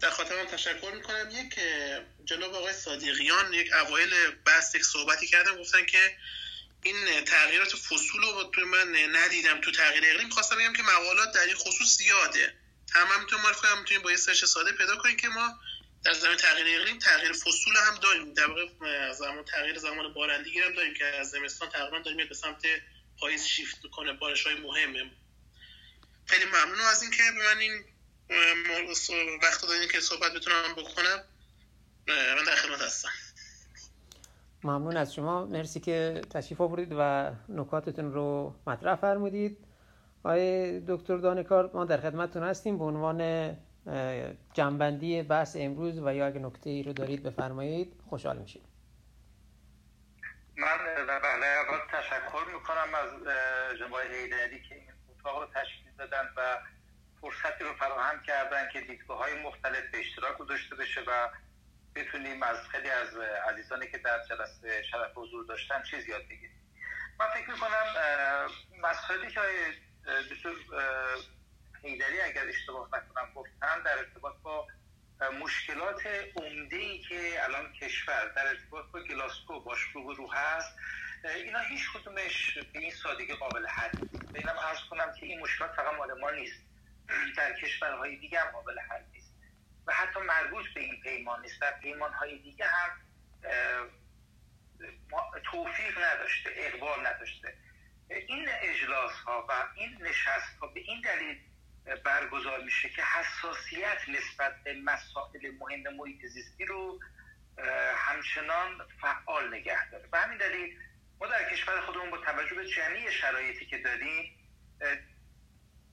در 0.00 0.10
خاطر 0.10 0.42
من 0.42 0.46
تشکر 0.46 0.90
می‌کنم. 0.94 1.30
یک 1.30 1.54
جناب 2.24 2.54
آقای 2.54 2.72
صادقیان 2.72 3.54
یک 3.54 3.72
اوایل 3.72 4.30
بحث 4.30 4.74
یک 4.74 4.84
صحبتی 4.84 5.26
کردم 5.26 5.56
گفتن 5.56 5.86
که 5.86 6.16
این 6.84 7.24
تغییرات 7.24 7.76
فصول 7.76 8.22
رو 8.22 8.44
تو 8.44 8.60
من 8.60 9.16
ندیدم 9.16 9.60
تو 9.60 9.70
تغییر 9.70 10.04
اقلیم. 10.06 10.30
خواستم 10.30 10.56
بگم 10.56 10.72
که 10.72 10.82
مقالات 10.82 11.32
در 11.32 11.40
این 11.40 11.54
خصوص 11.54 11.96
زیاده. 11.96 12.54
هم 12.94 13.06
هم 13.06 13.40
معرفی 13.42 13.60
کنم 13.60 13.78
می‌تونیم 13.78 14.02
با 14.02 14.10
یه 14.10 14.16
سرچ 14.16 14.44
ساده 14.44 14.72
پیدا 14.72 14.96
کنیم 14.96 15.16
که 15.16 15.28
ما 15.28 15.58
در 16.04 16.12
زمین 16.12 16.36
تغییر 16.36 16.80
اقلیم 16.80 16.98
تغییر 16.98 17.32
فصول 17.32 17.76
هم 17.76 17.94
داریم. 17.96 18.34
در 18.34 18.46
واقع 18.46 18.66
زمان 19.12 19.44
تغییر 19.44 19.78
زمان 19.78 20.12
بارندگی 20.12 20.60
هم 20.60 20.74
داریم 20.74 20.94
که 20.94 21.04
از 21.04 21.30
زمستان 21.30 21.68
تقریبا 21.70 21.98
داریم 21.98 22.28
به 22.28 22.34
سمت 22.34 22.62
پاییز 23.20 23.46
شیفت 23.46 23.76
می‌کنه 23.84 24.12
بارش 24.12 24.46
های 24.46 24.54
مهمه. 24.54 25.10
خیلی 26.26 26.44
ممنون 26.44 26.80
از 26.80 27.02
اینکه 27.02 27.22
به 27.22 27.54
من 27.54 27.58
این 27.58 27.84
وقت 29.42 29.62
دادین 29.62 29.88
که 29.88 30.00
صحبت 30.00 30.32
بتونم 30.32 30.74
بکنم. 30.74 31.24
من 32.08 32.44
در 32.44 32.56
خدمت 32.56 32.80
هستم. 32.80 33.12
ممنون 34.64 34.96
از 34.96 35.14
شما. 35.14 35.44
مرسی 35.46 35.80
که 35.80 36.20
تشریف 36.30 36.60
آوردید 36.60 36.94
و 36.98 37.30
نکاتتون 37.48 38.12
رو 38.12 38.54
مطرح 38.66 38.94
فرمودید. 38.94 39.58
آقای 40.24 40.80
دکتر 40.80 41.16
دانکار 41.16 41.70
ما 41.74 41.84
در 41.84 41.96
خدمتتون 42.00 42.42
هستیم. 42.42 42.78
به 42.78 42.84
عنوان 42.84 43.50
جنبندی 44.52 45.22
بحث 45.22 45.56
امروز 45.60 45.98
و 45.98 46.14
یا 46.14 46.26
اگه 46.26 46.38
نکته 46.38 46.70
ای 46.70 46.82
رو 46.82 46.92
دارید 46.92 47.22
بفرمایید 47.22 48.02
خوشحال 48.10 48.38
میشیم. 48.38 48.62
من 50.56 50.78
بله 51.06 51.46
اول 51.46 51.78
تشکر 51.92 52.44
می‌کنم 52.54 52.94
از 52.94 53.10
جناب 53.78 54.00
هیدری 54.12 54.62
که 54.68 54.74
این 54.74 54.84
اتاق 55.20 55.42
رو 55.42 55.46
تشکیل 55.46 55.92
دادن 55.98 56.28
و 56.36 56.40
فرصتی 57.20 57.64
رو 57.64 57.72
فراهم 57.78 58.22
کردن 58.26 58.68
که 58.72 58.80
دیدگاه 58.80 59.18
های 59.18 59.42
مختلف 59.42 59.90
به 59.92 59.98
اشتراک 59.98 60.38
گذاشته 60.38 60.76
بشه 60.76 61.00
و 61.00 61.28
بتونیم 61.96 62.42
از 62.42 62.68
خیلی 62.68 62.90
از 62.90 63.16
عزیزانی 63.48 63.90
که 63.90 63.98
در 63.98 64.18
جلسه 64.28 64.82
شرف 64.82 65.10
حضور 65.14 65.44
داشتن 65.46 65.82
چیز 65.82 66.08
یاد 66.08 66.22
بگیریم. 66.22 66.60
من 67.18 67.26
فکر 67.34 67.50
می‌کنم 67.50 67.86
مسئله 68.82 69.30
که 69.30 69.40
دکتر 70.30 70.54
هیدری 71.82 72.20
اگر 72.20 72.48
اشتباه 72.48 72.88
نکنم 72.92 73.32
گفتن 73.34 73.82
در 73.82 73.98
ارتباط 73.98 74.34
با 74.42 74.66
مشکلات 75.40 76.06
عمده 76.36 76.76
ای 76.76 76.98
که 76.98 77.44
الان 77.44 77.72
کشور 77.72 78.32
در 78.36 78.48
ارتباط 78.48 78.84
با 78.92 79.00
گلاسکو 79.00 79.60
باش 79.60 79.80
رو 79.94 80.32
هست 80.32 80.76
اینا 81.24 81.58
هیچ 81.58 81.92
کدومش 81.94 82.58
به 82.72 82.78
این 82.78 82.90
سادگی 82.90 83.34
قابل 83.34 83.66
حل 83.66 83.90
نیست. 83.96 84.34
اینم 84.34 84.56
عرض 84.58 84.78
کنم 84.90 85.12
که 85.20 85.26
این 85.26 85.40
مشکلات 85.40 85.76
فقط 85.76 85.94
مال 85.94 86.20
ما 86.20 86.30
نیست. 86.30 86.62
در 87.36 87.52
کشورهای 87.52 88.16
دیگه 88.16 88.40
هم 88.40 88.50
قابل 88.50 88.78
حل 88.78 89.02
نیست. 89.12 89.23
و 89.86 89.92
حتی 89.92 90.20
مربوط 90.20 90.66
به 90.74 90.80
این 90.80 91.00
پیمان 91.00 91.42
نیست. 91.42 91.60
در 91.60 91.72
پیمان 91.82 92.12
های 92.12 92.38
دیگه 92.38 92.66
هم 92.66 92.90
توفیق 95.44 95.98
نداشته 95.98 96.50
اقبال 96.56 97.06
نداشته. 97.06 97.56
این 98.10 98.48
اجلاس 98.62 99.12
ها 99.12 99.46
و 99.48 99.52
این 99.74 99.96
نشست 100.00 100.58
ها 100.60 100.66
به 100.66 100.80
این 100.80 101.00
دلیل 101.00 101.40
برگزار 102.04 102.64
میشه 102.64 102.88
که 102.88 103.02
حساسیت 103.02 103.98
نسبت 104.08 104.62
به 104.64 104.74
مسائل 104.74 105.50
مهم 105.58 105.94
محیط 105.96 106.26
زیستی 106.26 106.64
رو 106.64 107.00
همچنان 107.96 108.88
فعال 109.00 109.54
نگه 109.54 109.90
داره. 109.90 110.08
به 110.08 110.18
همین 110.18 110.38
دلیل 110.38 110.78
ما 111.20 111.26
در 111.26 111.50
کشور 111.50 111.80
خودمون 111.80 112.10
با 112.10 112.18
توجه 112.18 112.54
به 112.54 112.68
جمعی 112.68 113.12
شرایطی 113.12 113.66
که 113.66 113.78
داریم 113.78 114.38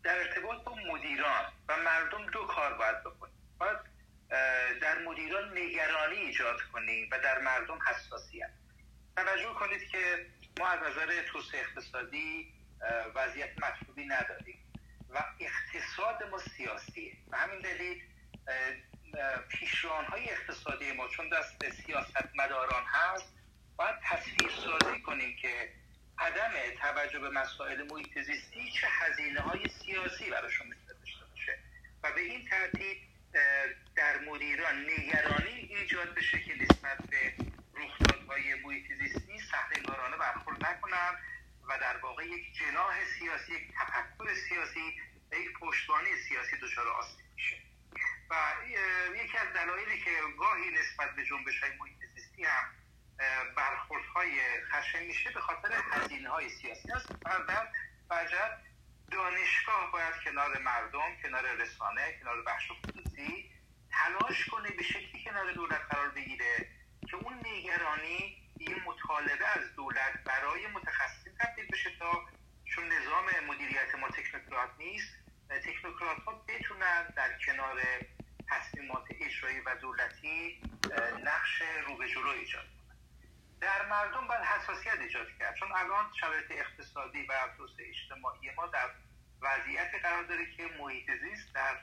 در 0.04 0.18
ارتباط 0.18 0.64
با 0.64 0.76
مدیران 0.76 1.54
و 1.68 1.78
مردم 1.78 2.26
دو 2.26 2.46
کار 2.46 2.74
باید 2.74 3.04
بکنیم. 3.04 3.41
باید 3.62 3.78
در 4.82 4.98
مدیران 4.98 5.58
نگرانی 5.58 6.16
ایجاد 6.16 6.62
کنیم 6.62 7.10
و 7.12 7.20
در 7.20 7.40
مردم 7.40 7.80
حساسیت. 7.88 8.50
توجه 9.16 9.54
کنید 9.54 9.90
که 9.90 10.26
ما 10.60 10.68
از 10.68 10.80
نظر 10.80 11.22
توسعه 11.22 11.62
اقتصادی 11.62 12.54
وضعیت 13.16 13.50
مطلوبی 13.64 14.06
نداریم 14.06 14.60
و 15.10 15.24
اقتصاد 15.40 16.30
ما 16.32 16.38
سیاسیه 16.38 17.14
و 17.32 17.38
همین 17.38 17.60
دلیل 17.60 18.02
پیشران 19.50 20.06
های 20.06 20.30
اقتصادی 20.30 20.92
ما 20.92 21.08
چون 21.08 21.30
دست 21.30 21.70
سیاست 21.86 22.30
مداران 22.36 22.84
هست 22.86 23.34
باید 23.76 23.96
تصویر 24.04 24.52
سازی 24.52 25.02
کنیم 25.02 25.36
که 25.36 25.70
عدم 26.20 26.52
توجه 26.82 27.20
به 27.20 27.30
مسائل 27.30 27.88
محیط 27.92 28.20
زیستی 28.20 28.72
چه 28.72 28.88
هزینه 28.88 29.42
های 29.42 29.68
سیاسی 29.68 30.30
براشون 30.30 30.68
می‌تونه 30.68 31.00
داشته 31.00 31.26
باشه. 31.26 31.60
و 32.04 32.12
به 32.12 32.22
این 32.22 32.50
ترتیب 32.50 33.11
در 33.96 34.20
مدیران 34.20 34.86
نگرانی 34.86 35.50
ایجاد 35.50 36.16
بشه 36.16 36.40
که 36.40 36.64
نسبت 36.64 36.98
به 37.10 37.34
رخدادهای 37.74 38.56
محیط 38.56 38.94
زیستی 38.94 39.40
سهلنگارانه 39.52 40.18
برخورد 40.18 40.66
نکنند 40.66 41.18
و 41.70 41.78
در 41.82 41.98
واقع 41.98 42.26
یک 42.26 42.54
جناح 42.54 43.06
سیاسی 43.20 43.54
یک 43.54 43.68
تفکر 43.80 44.36
سیاسی 44.50 45.00
و 45.32 45.36
یک 45.36 45.54
پشتوانه 45.60 46.10
سیاسی 46.30 46.58
دچار 46.62 46.88
آسیب 46.88 47.26
میشه. 47.36 47.58
و 48.30 48.36
یکی 49.16 49.38
از 49.38 49.54
دلایلی 49.54 50.00
که 50.00 50.12
گاهی 50.40 50.72
نسبت 50.72 51.16
به 51.16 51.26
جنبش 51.26 51.60
های 51.64 51.72
محیط 51.80 51.98
زیستی 52.16 52.44
هم 52.44 52.66
برخوردهای 53.56 54.40
خشن 54.72 55.04
میشه 55.04 55.32
به 55.32 55.40
خاطر 55.40 55.70
هزینه 55.92 56.30
های 56.30 56.50
سیاسی 56.50 56.88
در 56.88 57.68
وجب 58.10 58.58
دانشگاه 59.12 59.92
باید 59.92 60.14
کنار 60.24 60.58
مردم 60.58 61.16
کنار 61.24 61.56
رسانه 61.56 62.20
کنار 62.20 62.42
بخش 62.42 62.72
خصوصی 62.72 63.52
تلاش 63.92 64.46
کنه 64.46 64.70
به 64.70 64.84
شکلی 64.84 65.24
کنار 65.24 65.52
دولت 65.52 65.82
قرار 65.90 66.10
بگیره 66.10 66.68
که 67.10 67.16
اون 67.16 67.34
نگرانی 67.34 68.38
این 68.60 68.76
مطالبه 68.86 69.48
از 69.48 69.76
دولت 69.76 70.24
برای 70.26 70.68
متخصصین 70.68 71.34
تبدیل 71.40 71.66
بشه 71.72 71.90
تا 72.00 72.26
چون 72.66 72.84
نظام 72.88 73.26
مدیریت 73.48 73.96
ما 73.96 74.08
تکنوکرات 74.08 74.70
نیست 74.80 75.14
تکنوکرات 75.50 76.18
ها 76.18 76.44
بتونن 76.48 77.08
در 77.16 77.40
کنار 77.46 77.82
تصمیمات 78.50 79.06
اجرایی 79.10 79.60
و 79.60 79.76
دولتی 79.76 80.62
نقش 81.24 81.62
رو 81.88 81.98
به 81.98 82.10
جلو 82.10 82.30
ایجاد 82.30 82.81
در 83.62 83.86
مردم 83.86 84.28
باید 84.28 84.42
حساسیت 84.42 85.00
ایجاد 85.00 85.28
کرد. 85.40 85.56
چون 85.56 85.72
الان 85.72 86.06
شرایط 86.20 86.52
اقتصادی 86.52 87.26
و 87.26 87.34
توسعه 87.58 87.90
اجتماعی 87.90 88.52
ما 88.58 88.68
در 88.68 88.90
وضعیت 89.42 89.92
قرار 90.04 90.24
داره 90.24 90.52
که 90.58 90.70
محیط 90.80 91.12
زیست 91.22 91.56
در 91.56 91.78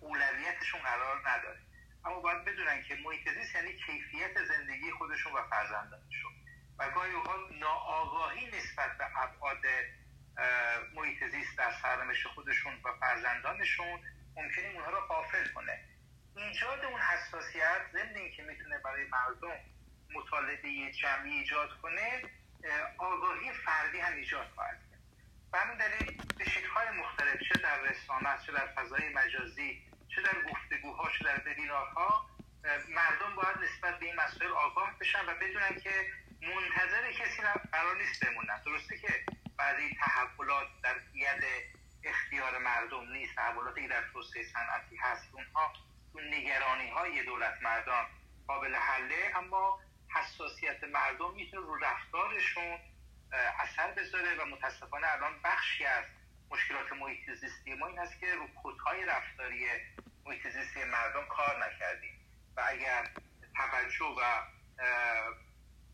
اولویتشون 0.00 0.80
قرار 0.80 1.28
نداره. 1.28 1.58
اما 2.04 2.20
باید 2.20 2.44
بدونن 2.44 2.82
که 2.82 2.94
محیط 2.94 3.28
زیست 3.28 3.54
یعنی 3.54 3.72
کیفیت 3.72 4.44
زندگی 4.44 4.90
خودشون 4.90 5.32
و 5.32 5.42
فرزندانشون. 5.50 6.32
و 6.78 6.90
گاهی 6.90 7.12
اوقات 7.12 7.52
ناآگاهی 7.52 8.46
نسبت 8.46 8.98
به 8.98 9.04
ابعاد 9.22 9.64
محیط 10.94 11.24
زیست 11.24 11.58
در 11.58 11.72
سرنوشت 11.82 12.28
خودشون 12.28 12.74
و 12.84 12.92
فرزندانشون 13.00 14.00
ممکنه 14.36 14.68
اونها 14.74 14.90
رو 14.90 15.00
قافل 15.00 15.52
کنه. 15.54 15.84
ایجاد 16.36 16.84
اون 16.84 17.00
حساسیت 17.00 17.80
ضمن 17.92 18.16
اینکه 18.16 18.42
می‌تونه 18.42 18.78
برای 18.78 19.04
مردم 19.04 19.75
مطالبه 20.16 20.92
جمعی 20.92 21.30
ایجاد 21.30 21.80
کنه 21.82 22.22
آگاهی 22.98 23.52
فردی 23.52 23.98
هم 23.98 24.16
ایجاد 24.16 24.46
خواهد 24.54 24.80
کرد. 24.90 25.00
به 25.52 25.58
همین 25.58 25.78
دلیل 25.78 26.22
به 26.38 26.44
شکل‌های 26.44 26.88
مختلف 26.90 27.36
چه 27.48 27.60
در 27.62 27.80
رسانه 27.80 28.38
چه 28.46 28.52
در 28.52 28.66
فضای 28.66 29.08
مجازی 29.08 29.82
چه 30.14 30.22
در 30.22 30.42
گفتگوها 30.50 31.10
چه 31.18 31.24
در 31.24 31.52
وبینارها 31.52 32.26
مردم 32.88 33.34
باید 33.36 33.56
نسبت 33.58 33.98
به 33.98 34.06
این 34.06 34.14
مسائل 34.14 34.50
آگاه 34.50 34.98
بشن 35.00 35.24
و 35.26 35.34
بدونن 35.34 35.80
که 35.80 35.90
منتظر 36.42 37.12
کسی 37.12 37.42
قرار 37.72 37.96
نیست 37.96 38.24
بمونن. 38.24 38.62
درسته 38.66 38.98
که 38.98 39.24
بعضی 39.58 39.96
تحولات 40.00 40.68
در 40.82 40.96
ید 41.14 41.44
اختیار 42.04 42.58
مردم 42.58 43.12
نیست 43.12 43.34
تحولاتی 43.34 43.88
در 43.88 44.02
توسعه 44.12 44.42
صنعتی 44.52 44.96
هست 44.96 45.22
اونها 45.32 45.72
اون 46.12 46.34
نگرانی 46.34 46.90
های 46.90 47.24
دولت 47.24 47.62
مردان 47.62 48.06
قابل 48.46 48.74
حله 48.74 49.32
اما 49.36 49.80
حساسیت 50.16 50.84
مردم 50.84 51.34
می‌تونه 51.34 51.66
رو 51.66 51.74
رفتارشون 51.74 52.78
اثر 53.60 53.90
بذاره 53.92 54.34
و 54.34 54.44
متاسفانه 54.44 55.12
الان 55.12 55.42
بخشی 55.44 55.84
از 55.84 56.04
مشکلات 56.50 56.92
محیط 56.92 57.30
زیستی 57.30 57.74
ما 57.74 57.86
این 57.86 57.98
هست 57.98 58.20
که 58.20 58.34
رو 58.34 58.46
کودهای 58.62 59.04
رفتاری 59.04 59.66
محیط 60.24 60.48
زیستی 60.48 60.84
مردم 60.84 61.26
کار 61.26 61.66
نکردیم. 61.66 62.20
و 62.56 62.64
اگر 62.68 63.10
توجه 63.56 64.04
و 64.04 64.42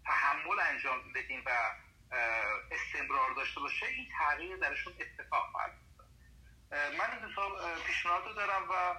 تحمل 0.07 0.61
انجام 0.61 1.13
بدیم 1.13 1.43
و 1.47 1.51
استمرار 2.71 3.35
داشته 3.37 3.61
باشه 3.61 3.87
این 3.87 4.09
تغییر 4.19 4.57
درشون 4.57 4.93
اتفاق 5.01 5.51
خواهد 5.53 5.73
من 6.71 7.11
این 7.11 7.35
پیشنهاد 7.87 8.35
دارم 8.37 8.71
و 8.71 8.95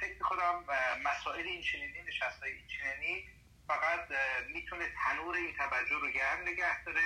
فکر 0.00 0.18
کنم 0.18 0.64
مسائل 1.02 1.44
این 1.46 1.62
چنینی 1.62 2.02
نشست 2.02 2.42
این 2.42 2.66
چنینی 2.66 3.28
فقط 3.68 4.08
می‌تونه 4.48 4.84
تنور 5.04 5.36
این 5.36 5.54
توجه 5.56 5.98
رو 6.00 6.10
گرم 6.10 6.40
نگه 6.42 6.84
داره 6.84 7.02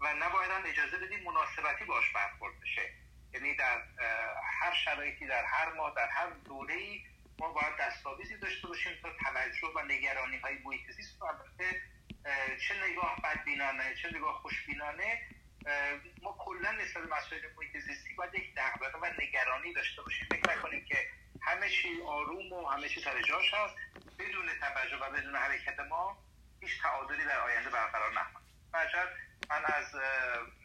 و 0.00 0.14
نباید 0.14 0.50
هم 0.50 0.62
اجازه 0.66 0.98
بدیم 0.98 1.22
مناسبتی 1.22 1.84
باش 1.84 2.12
برخورد 2.12 2.60
بشه. 2.60 2.82
یعنی 3.32 3.54
در 3.54 3.82
هر 4.60 4.74
شرایطی 4.84 5.26
در 5.26 5.44
هر 5.44 5.72
ماه 5.72 5.94
در 5.96 6.08
هر 6.08 6.30
دوره 6.30 6.74
ای 6.74 7.04
ما 7.38 7.52
باید 7.52 7.76
دستاویزی 7.80 8.36
داشته 8.36 8.68
باشیم 8.68 8.92
تا 9.02 9.10
توجه 9.24 9.68
و 9.74 9.82
نگرانی 9.82 10.36
های 10.36 10.58
محیط 10.64 10.90
زیست 10.90 11.22
البته 11.22 11.82
چه 12.68 12.74
نگاه 12.90 13.20
بدبینانه 13.24 13.94
چه 14.02 14.16
نگاه 14.16 14.34
خوشبینانه 14.34 15.22
ما 16.22 16.36
کلا 16.38 16.72
نسبت 16.72 17.02
به 17.02 17.16
مسائل 17.16 17.42
محیط 17.56 17.76
زیستی 17.76 18.14
باید 18.14 18.34
یک 18.34 18.54
دغدغه 18.56 18.98
و 18.98 19.06
نگرانی 19.22 19.72
داشته 19.72 20.02
باشیم. 20.02 20.28
فکر 20.30 20.56
نکنیم 20.56 20.84
که 20.84 21.08
همه 21.40 21.68
چی 21.68 21.88
آروم 22.06 22.52
و 22.52 22.66
همه 22.66 22.88
چی 22.88 23.00
سر 23.00 23.22
جاش 23.22 23.54
هست. 23.54 23.74
بدون 24.18 24.46
توجه 24.60 24.96
و 24.96 25.12
بدون 25.12 25.34
حرکت 25.34 25.80
ما 25.90 26.18
هیچ 26.60 26.70
تعادلی 26.82 27.24
در 27.24 27.40
آینده 27.40 27.70
برقرار 27.70 28.10
نخواهد 28.10 29.08
من 29.50 29.64
از 29.64 29.94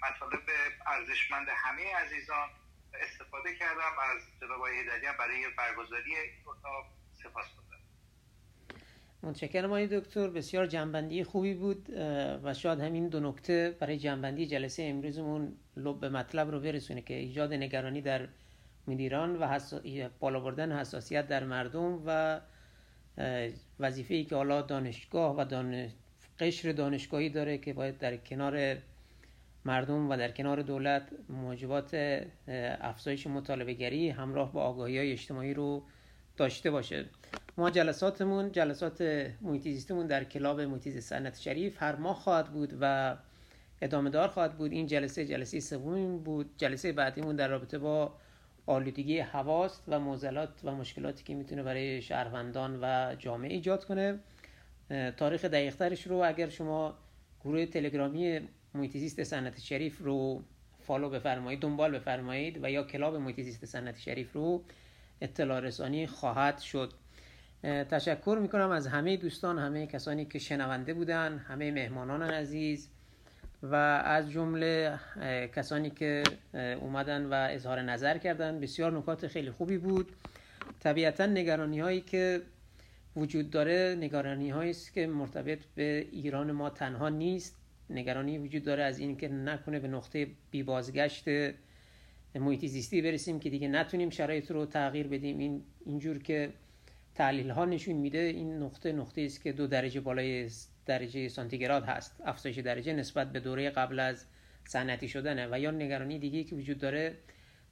مطالب 0.03 0.49
ارزشمند 0.87 1.47
همه 1.49 1.95
عزیزان 1.95 2.49
استفاده 3.01 3.55
کردم. 3.55 3.93
از 4.15 4.21
جناب 4.41 4.51
آقای 4.51 4.83
برای 5.19 5.45
برگزاری 5.57 6.15
اتاق 6.45 6.85
سپاس 7.23 7.45
متشکرم 9.23 9.65
آقای 9.65 9.99
دکتر. 9.99 10.27
بسیار 10.27 10.65
جنبندی 10.65 11.23
خوبی 11.23 11.53
بود 11.53 11.89
و 12.43 12.53
شاید 12.53 12.79
همین 12.79 13.09
دو 13.09 13.19
نکته 13.19 13.77
برای 13.79 13.97
جنبندی 13.97 14.45
جلسه 14.47 14.83
امروزمون 14.83 15.57
لب 15.77 16.05
مطلب 16.05 16.51
رو 16.51 16.59
برسونه 16.59 17.01
که 17.01 17.13
ایجاد 17.13 17.53
نگرانی 17.53 18.01
در 18.01 18.27
مدیران 18.87 19.35
و 19.35 19.59
بالا 20.19 20.39
بردن 20.39 20.71
حساسیت 20.71 21.27
در 21.27 21.43
مردم 21.43 22.01
و 22.05 22.39
وظیفه 23.79 24.13
ای 24.13 24.23
که 24.23 24.35
حالا 24.35 24.61
دانشگاه 24.61 25.35
و 25.37 25.45
دانش... 25.45 25.91
قشر 26.39 26.71
دانشگاهی 26.71 27.29
داره 27.29 27.57
که 27.57 27.73
باید 27.73 27.97
در 27.97 28.17
کنار 28.17 28.77
مردم 29.65 30.09
و 30.09 30.17
در 30.17 30.31
کنار 30.31 30.61
دولت 30.61 31.03
موجبات 31.29 32.21
افزایش 32.81 33.27
مطالبه 33.27 33.73
گری 33.73 34.09
همراه 34.09 34.53
با 34.53 34.61
آگاهی 34.61 34.97
های 34.97 35.11
اجتماعی 35.11 35.53
رو 35.53 35.83
داشته 36.37 36.71
باشه. 36.71 37.05
ما 37.57 37.69
جلساتمون 37.69 38.51
جلسات 38.51 39.01
محیطی 39.41 40.05
در 40.07 40.23
کلاب 40.23 40.61
محیطی 40.61 41.01
سنت 41.01 41.39
شریف 41.39 41.83
هر 41.83 41.95
ماه 41.95 42.15
خواهد 42.15 42.47
بود 42.47 42.73
و 42.81 43.15
ادامه 43.81 44.09
دار 44.09 44.27
خواهد 44.27 44.57
بود. 44.57 44.71
این 44.71 44.87
جلسه 44.87 45.25
جلسه 45.25 45.59
سوم 45.59 46.17
بود. 46.17 46.49
جلسه 46.57 46.91
بعدیمون 46.91 47.35
در 47.35 47.47
رابطه 47.47 47.77
با 47.77 48.13
آلودگی 48.65 49.19
هواست 49.19 49.83
و 49.87 49.99
موزلات 49.99 50.49
و 50.63 50.71
مشکلاتی 50.71 51.23
که 51.23 51.35
می‌تونه 51.35 51.63
برای 51.63 52.01
شهروندان 52.01 52.79
و 52.81 53.15
جامعه 53.15 53.53
ایجاد 53.53 53.85
کنه. 53.85 54.19
تاریخ 55.17 55.45
دقیقترش 55.45 56.07
رو 56.07 56.15
اگر 56.15 56.49
شما 56.49 56.93
گروه 57.43 57.65
تلگرامی 57.65 58.39
محیط 58.73 59.23
زیست 59.23 59.59
شریف 59.59 59.99
رو 59.99 60.43
follow 60.79 61.09
بفرمایید 61.09 61.59
دنبال 61.59 61.91
بفرمایید 61.91 62.63
و 62.63 62.71
یا 62.71 62.83
کلاب 62.83 63.15
محیط 63.15 63.41
زیست 63.41 63.65
سنت 63.65 63.99
شریف 63.99 64.33
رو 64.33 64.63
اطلاع 65.21 65.59
رسانی 65.59 66.07
خواهد 66.07 66.59
شد. 66.59 66.93
تشکر 67.63 68.37
می‌کنم 68.41 68.69
از 68.69 68.87
همه 68.87 69.17
دوستان 69.17 69.59
همه 69.59 69.87
کسانی 69.87 70.25
که 70.25 70.39
شنونده 70.39 70.93
بودن 70.93 71.37
همه 71.37 71.71
مهمانان 71.71 72.21
عزیز. 72.21 72.89
و 73.63 73.75
از 74.05 74.31
جمله 74.31 74.99
کسانی 75.55 75.89
که 75.89 76.23
اومدن 76.53 77.25
و 77.25 77.33
اظهار 77.33 77.81
نظر 77.81 78.17
کردن 78.17 78.59
بسیار 78.59 78.97
نکات 78.97 79.27
خیلی 79.27 79.51
خوبی 79.51 79.77
بود. 79.77 80.11
طبیعتا 80.79 81.25
نگرانی 81.25 81.79
هایی 81.79 82.01
که 82.01 82.41
وجود 83.15 83.49
داره 83.49 83.95
نگرانی 83.99 84.49
هایی 84.49 84.71
است 84.71 84.93
که 84.93 85.07
مرتبط 85.07 85.59
به 85.75 86.07
ایران 86.11 86.51
ما 86.51 86.69
تنها 86.69 87.09
نیست. 87.09 87.55
نگرانی 87.89 88.37
وجود 88.37 88.63
داره 88.63 88.83
از 88.83 88.99
این 88.99 89.17
که 89.17 89.27
نکنه 89.27 89.79
به 89.79 89.87
نقطه 89.87 90.27
بی 90.51 90.63
بازگشت 90.63 91.25
محیطی 92.35 92.67
زیستی 92.67 93.01
برسیم 93.01 93.39
که 93.39 93.49
دیگه 93.49 93.67
نتونیم 93.67 94.09
شرایط 94.09 94.51
رو 94.51 94.65
تغییر 94.65 95.07
بدیم. 95.07 95.39
این 95.39 95.63
اینجور 95.85 96.17
که 96.19 96.49
تحلیل 97.15 97.49
ها 97.49 97.65
نشون 97.65 97.95
میده 97.95 98.17
این 98.17 98.63
نقطه 98.63 98.91
نقطه 98.91 99.21
است 99.21 99.43
که 99.43 99.51
دو 99.51 99.67
درجه 99.67 100.01
بالای 100.01 100.49
درجه 100.85 101.27
سانتیگراد 101.27 101.83
هست. 101.83 102.21
افزایش 102.25 102.57
درجه 102.57 102.93
نسبت 102.93 103.31
به 103.31 103.39
دوره 103.39 103.69
قبل 103.69 103.99
از 103.99 104.25
صنعتی 104.65 105.07
شدنه. 105.07 105.47
و 105.51 105.59
یا 105.59 105.71
نگرانی 105.71 106.19
دیگه 106.19 106.43
که 106.43 106.55
وجود 106.55 106.77
داره 106.77 107.15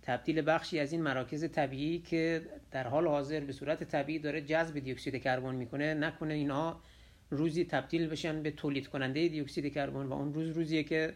تبدیل 0.02 0.42
بخشی 0.48 0.80
از 0.80 0.92
این 0.92 1.02
مراکز 1.02 1.52
طبیعی 1.52 2.00
که 2.00 2.42
در 2.72 2.88
حال 2.88 3.08
حاضر 3.08 3.40
به 3.40 3.54
صورت 3.54 3.84
طبیعی 3.84 4.20
داره 4.20 4.42
جذب 4.42 4.80
دی 4.80 4.92
اکسید 4.92 5.24
کربن 5.24 5.56
می‌کنه 5.56 5.94
نکنه 5.94 6.34
اینها 6.34 6.82
روزی 7.30 7.66
تبدیل 7.66 8.08
بشن 8.08 8.44
به 8.44 8.52
تولید 8.52 8.88
کننده 8.88 9.28
دی 9.28 9.42
اکسید 9.42 9.74
کربن 9.74 10.06
و 10.06 10.14
اون 10.14 10.34
روز 10.34 10.50
روزیه 10.50 10.84
که 10.84 11.14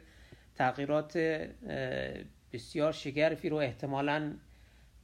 تغییرات 0.55 1.17
بسیار 2.53 2.91
شگرفی 2.91 3.49
رو 3.49 3.57
احتمالا 3.57 4.33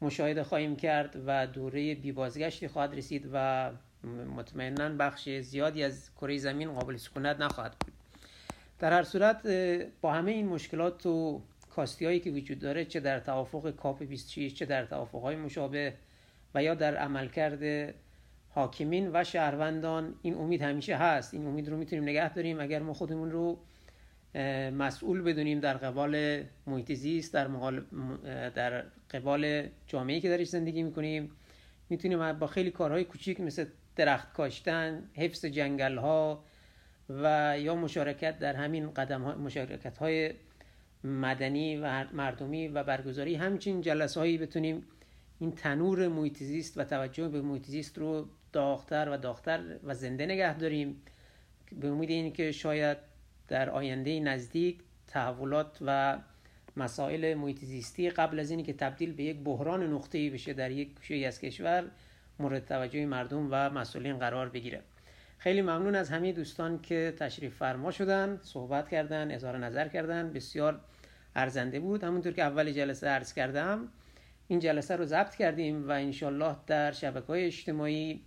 مشاهده 0.01 0.43
خواهیم 0.43 0.75
کرد 0.75 1.23
و 1.25 1.47
دوره 1.47 1.95
بیبازگشتی 1.95 2.67
خواهد 2.67 2.95
رسید 2.95 3.29
و 3.33 3.71
مطمئنا 4.35 4.89
بخش 4.89 5.29
زیادی 5.29 5.83
از 5.83 6.09
کره 6.15 6.37
زمین 6.37 6.73
قابل 6.73 6.97
سکونت 6.97 7.39
نخواهد 7.39 7.75
بود. 7.79 7.93
در 8.79 8.93
هر 8.93 9.03
صورت 9.03 9.47
با 10.01 10.13
همه 10.13 10.31
این 10.31 10.47
مشکلات 10.47 11.05
و 11.05 11.41
کاستی 11.69 12.05
هایی 12.05 12.19
که 12.19 12.31
وجود 12.31 12.59
داره 12.59 12.85
چه 12.85 12.99
در 12.99 13.19
توافق 13.19 13.71
کاپ 13.71 14.03
26 14.03 14.53
چه 14.53 14.65
در 14.65 14.85
توافق 14.85 15.21
های 15.21 15.35
مشابه 15.35 15.93
و 16.55 16.63
یا 16.63 16.75
در 16.75 16.95
عملکرد 16.95 17.93
حاکمین 18.49 19.09
و 19.13 19.23
شهروندان 19.23 20.15
این 20.21 20.35
امید 20.35 20.61
همیشه 20.61 20.95
هست. 20.95 21.33
این 21.33 21.47
امید 21.47 21.69
رو 21.69 21.77
می‌تونیم 21.77 22.03
نگه 22.03 22.33
داریم. 22.33 22.59
اگر 22.59 22.79
ما 22.79 22.93
خودمون 22.93 23.31
رو 23.31 23.59
مسئول 24.71 25.21
بدونیم 25.21 25.59
در 25.59 25.77
قبال 25.77 26.43
محیط 26.67 26.93
زیست 26.93 27.33
در, 27.33 27.47
در 28.49 28.83
قبال 29.11 29.67
جامعه 29.87 30.19
که 30.19 30.29
درش 30.29 30.47
زندگی 30.47 30.83
می‌کنیم 30.83 31.31
می‌تونیم 31.89 32.33
با 32.33 32.47
خیلی 32.47 32.71
کارهای 32.71 33.03
کوچیک 33.03 33.41
مثل 33.41 33.65
درخت 34.05 34.33
کاشتن 34.33 35.09
حفظ 35.13 35.45
جنگل 35.45 35.97
ها 35.97 36.43
و 37.09 37.55
یا 37.59 37.75
مشارکت 37.75 38.39
در 38.39 38.55
همین 38.55 38.93
قدم 38.93 39.21
ها 39.21 39.35
مشارکت 39.35 39.97
های 39.97 40.33
مدنی 41.03 41.77
و 41.77 42.05
مردمی 42.13 42.67
و 42.67 42.83
برگزاری. 42.83 43.35
همچین 43.35 43.81
جلسه 43.81 44.19
هایی 44.19 44.37
بتونیم 44.37 44.83
این 45.39 45.51
تنور 45.51 46.07
محیط 46.07 46.37
زیست 46.37 46.77
و 46.77 46.83
توجه 46.83 47.27
به 47.27 47.41
محیط 47.41 47.65
زیست 47.65 47.97
رو 47.97 48.27
داغتر 48.53 49.09
و 49.09 49.17
داغتر 49.17 49.59
و 49.83 49.93
زنده 49.93 50.25
نگه 50.25 50.57
داریم 50.57 51.01
به 51.71 51.87
امید 51.87 52.09
این 52.09 52.33
که 52.33 52.51
شاید 52.51 52.97
در 53.47 53.69
آینده 53.69 54.19
نزدیک 54.19 54.79
تحولات 55.07 55.77
و 55.81 56.17
مسائل 56.77 57.33
محیط 57.33 57.59
زیستی 57.59 58.09
قبل 58.09 58.39
از 58.39 58.49
اینی 58.51 58.63
که 58.63 58.73
تبدیل 58.73 59.13
به 59.13 59.23
یک 59.23 59.37
بحران 59.37 59.93
نقطه‌ای 59.93 60.29
بشه 60.29 60.53
در 60.53 60.71
یک 60.71 60.95
گوشه 60.95 61.15
از 61.15 61.39
کشور 61.39 61.91
مورد 62.41 62.65
توجه 62.65 63.05
مردم 63.05 63.47
و 63.51 63.69
مسئولین 63.69 64.19
قرار 64.19 64.49
بگیره. 64.49 64.81
خیلی 65.37 65.61
ممنون 65.61 65.95
از 65.95 66.09
همه 66.09 66.31
دوستان 66.31 66.81
که 66.81 67.13
تشریف 67.19 67.55
فرما 67.55 67.91
شدن 67.91 68.39
صحبت 68.41 68.89
کردن 68.89 69.31
اظهار 69.31 69.57
نظر 69.57 69.87
کردن. 69.87 70.33
بسیار 70.33 70.79
ارزنده 71.35 71.79
بود. 71.79 72.03
همونطور 72.03 72.33
که 72.33 72.43
اول 72.43 72.71
جلسه 72.71 73.07
عرض 73.07 73.33
کردم 73.33 73.87
این 74.47 74.59
جلسه 74.59 74.95
رو 74.95 75.05
ضبط 75.05 75.35
کردیم 75.35 75.89
و 75.89 75.91
انشالله 75.91 76.55
در 76.67 76.91
شبکه 76.91 77.27
های 77.27 77.45
اجتماعی 77.45 78.21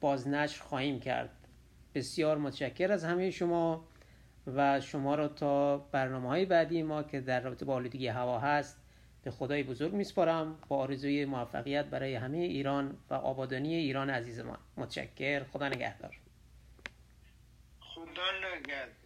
بازنشر 0.00 0.62
خواهیم 0.62 1.00
کرد. 1.00 1.30
بسیار 1.94 2.38
متشکر 2.38 2.92
از 2.92 3.04
همه 3.04 3.30
شما 3.30 3.84
و 4.46 4.80
شما 4.80 5.14
را 5.14 5.28
تا 5.28 5.78
برنامه 5.78 6.28
های 6.28 6.44
بعدی 6.44 6.82
ما 6.82 7.02
که 7.02 7.20
در 7.20 7.40
رابطه 7.40 7.64
با 7.64 7.74
آلودگی 7.74 8.06
هوا 8.06 8.38
هست 8.38 8.81
به 9.22 9.30
خدای 9.30 9.62
بزرگ 9.62 9.92
میسپارم. 9.92 10.58
با 10.68 10.76
آرزوی 10.76 11.24
موفقیت 11.24 11.84
برای 11.84 12.14
همه 12.14 12.38
ایران 12.38 12.98
و 13.10 13.14
آبادانی 13.14 13.74
ایران 13.74 14.10
عزیزمان. 14.10 14.58
متشکر. 14.76 15.44
خدا 15.44 15.68
نگهدار. 15.68 16.18
خدا 17.80 18.56
نگهدار. 18.56 19.01